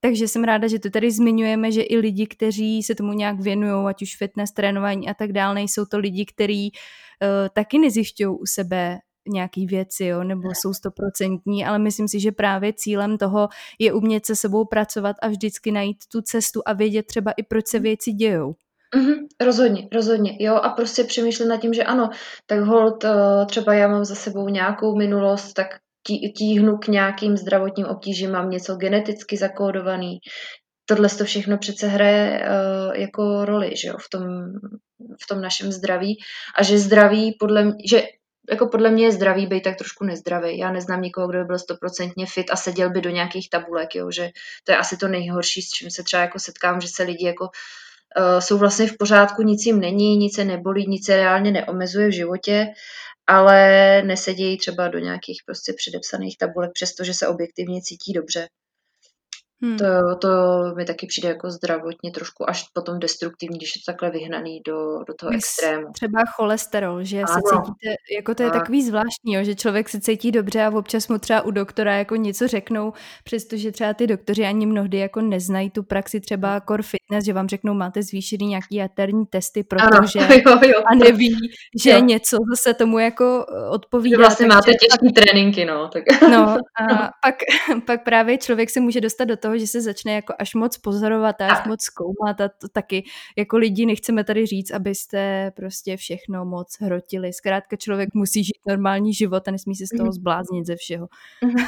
Takže 0.00 0.28
jsem 0.28 0.44
ráda, 0.44 0.68
že 0.68 0.78
to 0.78 0.90
tady 0.90 1.10
zmiňujeme, 1.10 1.72
že 1.72 1.82
i 1.82 1.96
lidi, 1.96 2.26
kteří 2.26 2.82
se 2.82 2.94
tomu 2.94 3.12
nějak 3.12 3.40
věnují, 3.40 3.86
ať 3.88 4.02
už 4.02 4.16
fitness, 4.16 4.52
trénování 4.52 5.08
a 5.08 5.14
tak 5.14 5.32
dále, 5.32 5.54
nejsou 5.54 5.84
to 5.84 5.98
lidi, 5.98 6.26
kteří 6.26 6.72
uh, 6.72 7.48
taky 7.52 7.78
nezjišťují 7.78 8.28
u 8.28 8.46
sebe 8.46 8.98
nějaký 9.28 9.66
věci, 9.66 10.04
jo, 10.04 10.24
nebo 10.24 10.48
jsou 10.54 10.74
stoprocentní, 10.74 11.64
ale 11.64 11.78
myslím 11.78 12.08
si, 12.08 12.20
že 12.20 12.32
právě 12.32 12.72
cílem 12.72 13.18
toho 13.18 13.48
je 13.78 13.92
umět 13.92 14.26
se 14.26 14.36
sebou 14.36 14.64
pracovat 14.64 15.16
a 15.22 15.28
vždycky 15.28 15.72
najít 15.72 15.96
tu 16.12 16.22
cestu 16.22 16.62
a 16.66 16.72
vědět 16.72 17.06
třeba 17.06 17.32
i 17.36 17.42
proč 17.42 17.66
se 17.66 17.78
věci 17.78 18.12
dějou. 18.12 18.54
Mm-hmm, 18.96 19.26
rozhodně, 19.40 19.88
rozhodně, 19.92 20.36
jo, 20.40 20.54
a 20.54 20.68
prostě 20.68 21.04
přemýšlet 21.04 21.46
nad 21.46 21.60
tím, 21.60 21.74
že 21.74 21.84
ano, 21.84 22.10
tak 22.46 22.60
hold, 22.60 23.04
eh, 23.04 23.46
třeba 23.46 23.74
já 23.74 23.88
mám 23.88 24.04
za 24.04 24.14
sebou 24.14 24.48
nějakou 24.48 24.96
minulost, 24.96 25.52
tak 25.52 25.66
tí, 26.06 26.32
tíhnu 26.32 26.78
k 26.78 26.88
nějakým 26.88 27.36
zdravotním 27.36 27.86
obtížím, 27.86 28.30
mám 28.30 28.50
něco 28.50 28.76
geneticky 28.76 29.36
zakódovaný, 29.36 30.18
tohle 30.84 31.08
to 31.08 31.24
všechno 31.24 31.58
přece 31.58 31.86
hraje 31.86 32.40
uh, 32.40 32.94
jako 32.96 33.44
roli, 33.44 33.76
že 33.76 33.88
jo, 33.88 33.96
v 33.98 34.08
tom, 34.10 34.22
v 35.22 35.26
tom 35.28 35.40
našem 35.40 35.72
zdraví. 35.72 36.18
A 36.58 36.62
že 36.62 36.78
zdraví 36.78 37.36
podle 37.38 37.64
mě, 37.64 37.74
že 37.90 38.02
jako 38.52 38.66
podle 38.66 38.90
mě 38.90 39.04
je 39.04 39.12
zdravý 39.12 39.46
být 39.46 39.62
tak 39.62 39.76
trošku 39.76 40.04
nezdravý. 40.04 40.58
Já 40.58 40.72
neznám 40.72 41.02
nikoho, 41.02 41.28
kdo 41.28 41.38
by 41.38 41.44
byl 41.44 41.58
stoprocentně 41.58 42.26
fit 42.26 42.46
a 42.50 42.56
seděl 42.56 42.90
by 42.90 43.00
do 43.00 43.10
nějakých 43.10 43.50
tabulek, 43.50 43.94
jo, 43.94 44.10
že 44.10 44.30
to 44.64 44.72
je 44.72 44.78
asi 44.78 44.96
to 44.96 45.08
nejhorší, 45.08 45.62
s 45.62 45.70
čím 45.70 45.90
se 45.90 46.02
třeba 46.02 46.22
jako 46.22 46.38
setkám, 46.38 46.80
že 46.80 46.88
se 46.88 47.02
lidi 47.02 47.26
jako 47.26 47.44
uh, 47.44 48.38
jsou 48.40 48.58
vlastně 48.58 48.86
v 48.86 48.96
pořádku, 48.98 49.42
nic 49.42 49.66
jim 49.66 49.80
není, 49.80 50.16
nic 50.16 50.34
se 50.34 50.44
nebolí, 50.44 50.86
nic 50.88 51.06
se 51.06 51.16
reálně 51.16 51.50
neomezuje 51.50 52.08
v 52.08 52.14
životě, 52.14 52.66
ale 53.26 54.02
nesedějí 54.02 54.58
třeba 54.58 54.88
do 54.88 54.98
nějakých 54.98 55.42
prostě 55.46 55.72
předepsaných 55.72 56.38
tabulek, 56.38 56.70
přestože 56.74 57.14
se 57.14 57.28
objektivně 57.28 57.82
cítí 57.82 58.12
dobře. 58.12 58.48
Hmm. 59.62 59.78
To, 59.78 60.16
to 60.20 60.28
mi 60.76 60.84
taky 60.84 61.06
přijde 61.06 61.28
jako 61.28 61.50
zdravotně 61.50 62.10
trošku 62.10 62.50
až 62.50 62.68
potom 62.72 62.98
destruktivní, 62.98 63.58
když 63.58 63.76
je 63.76 63.82
to 63.82 63.92
takhle 63.92 64.10
vyhnaný 64.10 64.60
do, 64.66 64.98
do 65.06 65.14
toho 65.14 65.32
Mys, 65.32 65.44
extrému. 65.44 65.92
Třeba 65.92 66.22
cholesterol, 66.36 67.04
že 67.04 67.22
ano. 67.22 67.26
se 67.26 67.40
cítíte, 67.40 67.96
jako 68.16 68.34
to 68.34 68.42
je 68.42 68.50
tak. 68.50 68.58
takový 68.60 68.82
zvláštní, 68.82 69.34
jo, 69.34 69.44
že 69.44 69.54
člověk 69.54 69.88
se 69.88 70.00
cítí 70.00 70.32
dobře 70.32 70.64
a 70.64 70.70
občas 70.70 71.08
mu 71.08 71.18
třeba 71.18 71.42
u 71.42 71.50
doktora 71.50 71.94
jako 71.94 72.16
něco 72.16 72.48
řeknou, 72.48 72.92
přestože 73.24 73.72
třeba 73.72 73.94
ty 73.94 74.06
doktoři 74.06 74.44
ani 74.44 74.66
mnohdy 74.66 74.98
jako 74.98 75.20
neznají 75.20 75.70
tu 75.70 75.82
praxi 75.82 76.20
třeba 76.20 76.60
core 76.60 76.82
fitness, 76.82 77.24
že 77.24 77.32
vám 77.32 77.48
řeknou, 77.48 77.74
máte 77.74 78.02
zvýšený 78.02 78.46
nějaký 78.46 78.74
jaterní 78.74 79.26
testy, 79.26 79.64
protože 79.64 80.18
ano. 80.18 80.34
jo, 80.46 80.58
jo, 80.62 80.82
a 80.86 80.94
neví, 80.94 81.36
že 81.82 81.90
jo. 81.90 82.00
něco 82.00 82.36
zase 82.50 82.74
tomu 82.74 82.98
jako 82.98 83.46
eh, 83.48 83.68
odpovídá. 83.68 84.16
Že 84.16 84.18
vlastně 84.18 84.46
máte 84.46 84.70
těžké 84.70 85.12
tréninky, 85.14 85.64
no. 85.64 85.88
Tak. 85.88 86.02
No 86.30 86.48
a 86.80 87.10
pak, 87.22 87.34
pak 87.86 88.04
právě 88.04 88.38
člověk 88.38 88.70
se 88.70 88.80
může 88.80 89.00
dostat 89.00 89.24
do 89.24 89.36
toho, 89.36 89.51
toho, 89.52 89.58
že 89.58 89.66
se 89.66 89.80
začne 89.80 90.12
jako 90.14 90.34
až 90.38 90.54
moc 90.54 90.78
pozorovat 90.78 91.40
a 91.40 91.48
až 91.48 91.66
moc 91.66 91.82
zkoumat 91.82 92.40
a 92.40 92.48
to 92.48 92.68
taky 92.68 93.04
jako 93.36 93.56
lidi 93.56 93.86
nechceme 93.86 94.24
tady 94.24 94.46
říct, 94.46 94.70
abyste 94.70 95.52
prostě 95.56 95.96
všechno 95.96 96.44
moc 96.44 96.76
hrotili. 96.80 97.32
Zkrátka 97.32 97.76
člověk 97.76 98.14
musí 98.14 98.44
žít 98.44 98.60
normální 98.66 99.14
život 99.14 99.48
a 99.48 99.50
nesmí 99.50 99.74
se 99.74 99.86
z 99.86 99.96
toho 99.96 100.04
mhm. 100.04 100.12
zbláznit 100.12 100.66
ze 100.66 100.76
všeho. 100.76 101.08
Mhm. 101.44 101.66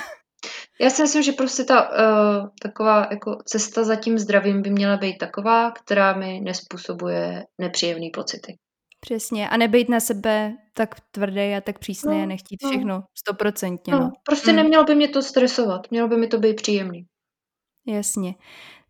Já 0.81 0.91
si 0.91 1.03
myslím, 1.03 1.23
že 1.23 1.33
prostě 1.33 1.65
ta 1.65 1.91
uh, 1.91 2.49
taková 2.63 3.09
jako 3.11 3.37
cesta 3.45 3.85
za 3.85 3.97
tím 3.97 4.19
zdravím 4.19 4.63
by 4.63 4.71
měla 4.71 4.97
být 4.97 5.19
taková, 5.19 5.71
která 5.71 6.13
mi 6.17 6.41
nespůsobuje 6.41 7.45
nepříjemné 7.59 8.07
pocity. 8.15 8.59
Přesně. 9.01 9.49
A 9.49 9.57
nebejt 9.57 9.89
na 9.89 10.01
sebe 10.01 10.53
tak 10.75 11.01
tvrdý 11.11 11.55
a 11.55 11.61
tak 11.61 11.79
přísný 11.79 12.19
no, 12.19 12.23
a 12.23 12.27
nechtít 12.27 12.63
no. 12.63 12.71
všechno 12.71 13.03
stoprocentně. 13.19 13.93
No, 13.93 14.01
no. 14.01 14.11
Prostě 14.27 14.51
hmm. 14.51 14.57
nemělo 14.57 14.85
by 14.85 14.95
mě 14.95 15.09
to 15.09 15.23
stresovat. 15.23 15.91
Mělo 15.91 16.09
by 16.09 16.17
mi 16.17 16.27
to 16.27 16.39
být 16.39 16.57
příjemný. 16.57 17.07
Jasně. 17.87 18.35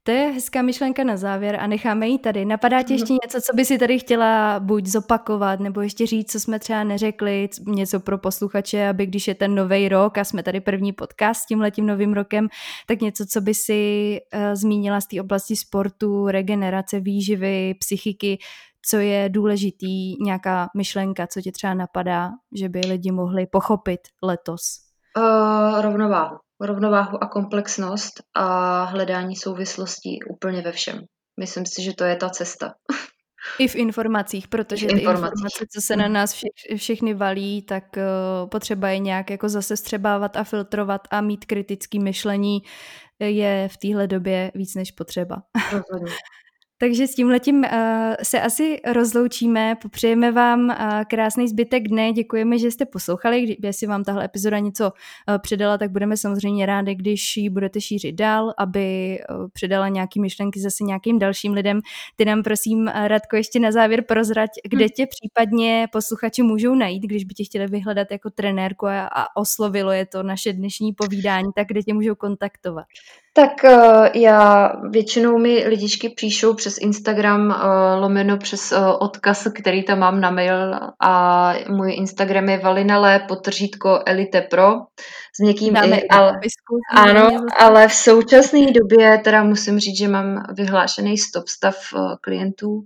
To 0.07 0.11
je 0.11 0.31
hezká 0.31 0.63
myšlenka 0.63 1.05
na 1.05 1.17
závěr 1.17 1.57
a 1.61 1.67
necháme 1.67 2.09
ji 2.09 2.19
tady. 2.19 2.45
Napadá 2.45 2.83
tě 2.83 2.95
ještě 2.95 3.13
něco, 3.13 3.41
co 3.41 3.57
by 3.57 3.65
si 3.65 3.79
tady 3.79 3.99
chtěla 3.99 4.61
buď 4.61 4.87
zopakovat, 4.87 5.61
nebo 5.61 5.81
ještě 5.81 6.07
říct, 6.07 6.33
co 6.33 6.41
jsme 6.41 6.59
třeba 6.59 6.85
neřekli, 6.85 7.49
něco 7.67 8.01
pro 8.01 8.19
posluchače, 8.19 8.89
aby 8.89 9.07
když 9.07 9.29
je 9.29 9.35
ten 9.35 9.55
nový 9.55 9.89
rok 9.89 10.19
a 10.19 10.25
jsme 10.25 10.43
tady 10.43 10.61
první 10.61 10.93
podcast 10.93 11.41
s 11.41 11.47
tímhletím 11.47 11.87
novým 11.87 12.13
rokem, 12.13 12.49
tak 12.87 13.01
něco, 13.01 13.27
co 13.27 13.41
by 13.41 13.55
si 13.55 14.21
uh, 14.35 14.55
zmínila 14.55 15.01
z 15.01 15.07
té 15.07 15.21
oblasti 15.21 15.57
sportu, 15.57 16.27
regenerace, 16.27 17.01
výživy, 17.01 17.75
psychiky, 17.79 18.39
co 18.87 18.97
je 18.97 19.29
důležitý, 19.29 20.25
nějaká 20.25 20.69
myšlenka, 20.77 21.27
co 21.27 21.41
tě 21.41 21.53
třeba 21.53 21.75
napadá, 21.75 22.31
že 22.55 22.69
by 22.69 22.81
lidi 22.81 23.11
mohli 23.11 23.47
pochopit 23.47 24.01
letos? 24.23 24.61
Uh, 25.19 25.81
rovnováhu 25.83 26.37
rovnováhu 26.67 27.25
a 27.25 27.27
komplexnost 27.27 28.23
a 28.35 28.83
hledání 28.85 29.37
souvislostí 29.37 30.19
úplně 30.31 30.63
ve 30.63 30.73
všem. 30.73 31.01
Myslím 31.41 31.67
si, 31.67 31.83
že 31.83 31.93
to 31.93 32.05
je 32.05 32.17
ta 32.17 32.31
cesta. 32.31 32.75
I 33.59 33.69
v 33.69 33.77
informacích, 33.77 34.49
protože 34.49 34.87
ty 34.87 34.93
informace, 34.93 35.67
co 35.75 35.81
se 35.81 35.97
na 35.97 36.09
nás 36.09 36.33
vše, 36.33 36.47
všechny 36.77 37.15
valí, 37.15 37.63
tak 37.63 37.85
uh, 37.97 38.49
potřeba 38.49 38.89
je 38.89 38.99
nějak 38.99 39.31
jako 39.31 39.49
zase 39.49 39.77
střebávat 39.77 40.37
a 40.37 40.45
filtrovat 40.45 41.01
a 41.11 41.21
mít 41.21 41.45
kritický 41.45 41.99
myšlení 41.99 42.59
je 43.19 43.69
v 43.73 43.77
téhle 43.77 44.07
době 44.07 44.53
víc 44.55 44.75
než 44.75 44.91
potřeba. 44.91 45.43
Rozhodně. 45.73 46.13
Takže 46.79 47.07
s 47.07 47.15
tímhletím 47.15 47.57
uh, 47.57 47.69
se 48.23 48.41
asi 48.41 48.81
rozloučíme, 48.93 49.77
popřejeme 49.83 50.33
vám 50.33 50.61
uh, 50.61 50.75
krásný 51.11 51.49
zbytek 51.49 51.89
dne, 51.89 52.13
děkujeme, 52.13 52.59
že 52.59 52.71
jste 52.71 52.87
poslouchali, 52.87 53.57
jestli 53.63 53.87
vám 53.87 54.05
tahle 54.05 54.25
epizoda 54.25 54.59
něco 54.59 54.85
uh, 54.85 55.39
předala, 55.39 55.79
tak 55.79 55.91
budeme 55.91 56.17
samozřejmě 56.17 56.67
rádi, 56.67 56.95
když 56.95 57.37
ji 57.37 57.51
budete 57.51 57.81
šířit 57.81 58.15
dál, 58.15 58.55
aby 58.59 59.19
uh, 59.31 59.49
předala 59.53 59.89
nějaký 59.89 60.21
myšlenky 60.21 60.61
zase 60.61 60.85
nějakým 60.85 61.19
dalším 61.19 61.53
lidem. 61.53 61.81
Ty 62.17 62.25
nám 62.25 62.43
prosím, 62.43 62.89
Radko, 62.89 63.37
ještě 63.37 63.61
na 63.61 63.73
závěr 63.73 64.05
prozrať, 64.09 64.51
kde 64.69 64.85
hm. 64.85 64.89
tě 64.89 65.07
případně 65.07 65.87
posluchači 65.93 66.43
můžou 66.43 66.75
najít, 66.75 67.03
když 67.03 67.25
by 67.25 67.35
tě 67.35 67.45
chtěli 67.45 67.67
vyhledat 67.67 68.11
jako 68.11 68.31
trenérku 68.31 68.87
a, 68.87 69.07
a 69.07 69.37
oslovilo 69.37 69.93
je 69.93 70.07
to 70.07 70.23
naše 70.23 70.53
dnešní 70.53 70.93
povídání, 70.93 71.49
tak 71.55 71.67
kde 71.67 71.83
tě 71.83 71.95
můžou 71.95 72.15
kontaktovat? 72.15 72.87
Tak 73.37 73.53
uh, 73.65 74.07
já 74.15 74.73
většinou 74.91 75.39
mi 75.39 75.69
lidičky 75.69 76.09
píšou 76.09 76.55
přes 76.55 76.79
Instagram 76.79 77.47
uh, 77.47 77.55
lomeno 78.01 78.39
přes 78.39 78.73
uh, 78.73 78.79
odkaz, 79.01 79.49
který 79.55 79.85
tam 79.85 79.99
mám 79.99 80.21
na 80.21 80.31
mail 80.31 80.75
a 81.03 81.55
můj 81.69 81.95
Instagram 81.95 82.49
je 82.49 82.59
valinale 82.59 83.19
potržítko 83.29 84.01
elite 84.07 84.41
pro. 84.41 84.73
S 85.37 85.39
někým 85.39 85.75
Dáme 85.75 85.97
i, 85.97 86.09
ale, 86.09 86.33
ano, 86.97 87.31
ale 87.59 87.89
v 87.89 87.95
současné 87.95 88.61
době 88.73 89.19
teda 89.25 89.45
musím 89.45 89.79
říct, 89.79 89.99
že 89.99 90.09
mám 90.09 90.43
vyhlášený 90.57 91.19
stop 91.19 91.49
stav 91.49 91.77
klientů 92.21 92.81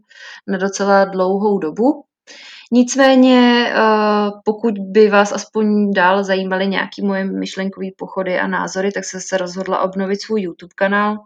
na 0.48 0.58
docela 0.58 1.04
dlouhou 1.04 1.58
dobu, 1.58 2.04
Nicméně, 2.72 3.72
eh, 3.74 4.30
pokud 4.44 4.74
by 4.78 5.08
vás 5.08 5.32
aspoň 5.32 5.92
dál 5.92 6.24
zajímaly 6.24 6.66
nějaké 6.66 7.02
moje 7.02 7.24
myšlenkové 7.24 7.86
pochody 7.96 8.38
a 8.38 8.46
názory, 8.46 8.92
tak 8.92 9.04
jsem 9.04 9.20
se 9.20 9.38
rozhodla 9.38 9.80
obnovit 9.80 10.22
svůj 10.22 10.40
YouTube 10.40 10.74
kanál 10.76 11.16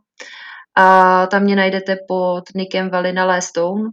a 0.77 1.27
tam 1.27 1.43
mě 1.43 1.56
najdete 1.56 1.97
pod 2.09 2.43
nikem 2.55 2.90
Valina 2.90 3.24
Lestone. 3.24 3.90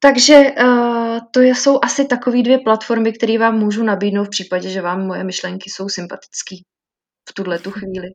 Takže 0.00 0.52
uh, 0.62 1.18
to 1.30 1.40
jsou 1.40 1.78
asi 1.82 2.06
takové 2.06 2.42
dvě 2.42 2.58
platformy, 2.58 3.12
které 3.12 3.38
vám 3.38 3.58
můžu 3.58 3.82
nabídnout 3.82 4.24
v 4.24 4.30
případě, 4.30 4.70
že 4.70 4.80
vám 4.80 5.06
moje 5.06 5.24
myšlenky 5.24 5.70
jsou 5.70 5.88
sympatické 5.88 6.56
v 7.28 7.34
tuhle 7.34 7.58
tu 7.58 7.70
chvíli. 7.70 8.08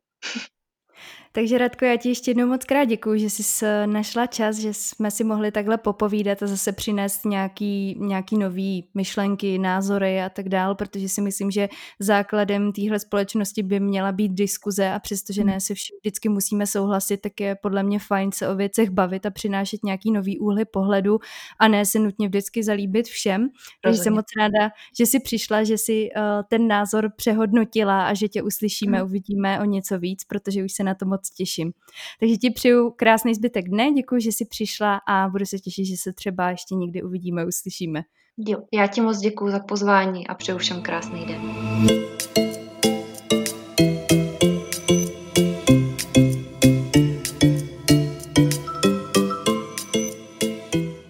Takže 1.38 1.58
Radko, 1.58 1.84
já 1.84 1.96
ti 1.96 2.08
ještě 2.08 2.30
jednou 2.30 2.46
moc 2.46 2.64
krát 2.64 2.84
děkuji, 2.84 3.20
že 3.20 3.30
jsi 3.30 3.66
našla 3.86 4.26
čas, 4.26 4.56
že 4.56 4.74
jsme 4.74 5.10
si 5.10 5.24
mohli 5.24 5.52
takhle 5.52 5.78
popovídat 5.78 6.42
a 6.42 6.46
zase 6.46 6.72
přinést 6.72 7.24
nějaký, 7.24 7.96
nějaký 7.98 8.38
nový 8.38 8.88
myšlenky, 8.94 9.58
názory 9.58 10.22
a 10.22 10.28
tak 10.28 10.48
dál, 10.48 10.74
protože 10.74 11.08
si 11.08 11.20
myslím, 11.20 11.50
že 11.50 11.68
základem 12.00 12.72
téhle 12.72 12.98
společnosti 12.98 13.62
by 13.62 13.80
měla 13.80 14.12
být 14.12 14.32
diskuze 14.32 14.92
a 14.92 14.98
přestože 14.98 15.44
ne 15.44 15.60
se 15.60 15.74
vždycky 15.74 16.28
musíme 16.28 16.66
souhlasit, 16.66 17.16
tak 17.16 17.40
je 17.40 17.54
podle 17.54 17.82
mě 17.82 17.98
fajn 17.98 18.32
se 18.32 18.48
o 18.48 18.56
věcech 18.56 18.90
bavit 18.90 19.26
a 19.26 19.30
přinášet 19.30 19.84
nějaký 19.84 20.10
nový 20.10 20.38
úhly 20.38 20.64
pohledu 20.64 21.18
a 21.58 21.68
ne 21.68 21.86
se 21.86 21.98
nutně 21.98 22.28
vždycky 22.28 22.64
zalíbit 22.64 23.06
všem. 23.06 23.48
Takže 23.82 24.02
jsem 24.02 24.14
moc 24.14 24.26
ráda, 24.38 24.70
že 24.98 25.06
jsi 25.06 25.20
přišla, 25.20 25.64
že 25.64 25.78
si 25.78 26.08
uh, 26.16 26.22
ten 26.48 26.68
názor 26.68 27.12
přehodnotila 27.16 28.06
a 28.06 28.14
že 28.14 28.28
tě 28.28 28.42
uslyšíme, 28.42 28.98
hmm. 28.98 29.06
uvidíme 29.06 29.60
o 29.60 29.64
něco 29.64 29.98
víc, 29.98 30.24
protože 30.24 30.64
už 30.64 30.72
se 30.72 30.84
na 30.84 30.94
to 30.94 31.06
těším. 31.30 31.72
Takže 32.20 32.36
ti 32.36 32.50
přeju 32.50 32.90
krásný 32.90 33.34
zbytek 33.34 33.68
dne, 33.68 33.92
děkuji, 33.92 34.20
že 34.20 34.32
jsi 34.32 34.44
přišla 34.44 35.00
a 35.08 35.28
budu 35.28 35.46
se 35.46 35.58
těšit, 35.58 35.86
že 35.86 35.96
se 35.96 36.12
třeba 36.12 36.50
ještě 36.50 36.74
někdy 36.74 37.02
uvidíme, 37.02 37.46
uslyšíme. 37.46 38.02
Jo, 38.38 38.58
já 38.72 38.86
ti 38.86 39.00
moc 39.00 39.18
děkuji 39.18 39.50
za 39.50 39.60
pozvání 39.60 40.26
a 40.26 40.34
přeju 40.34 40.58
všem 40.58 40.82
krásný 40.82 41.26
den. 41.26 42.07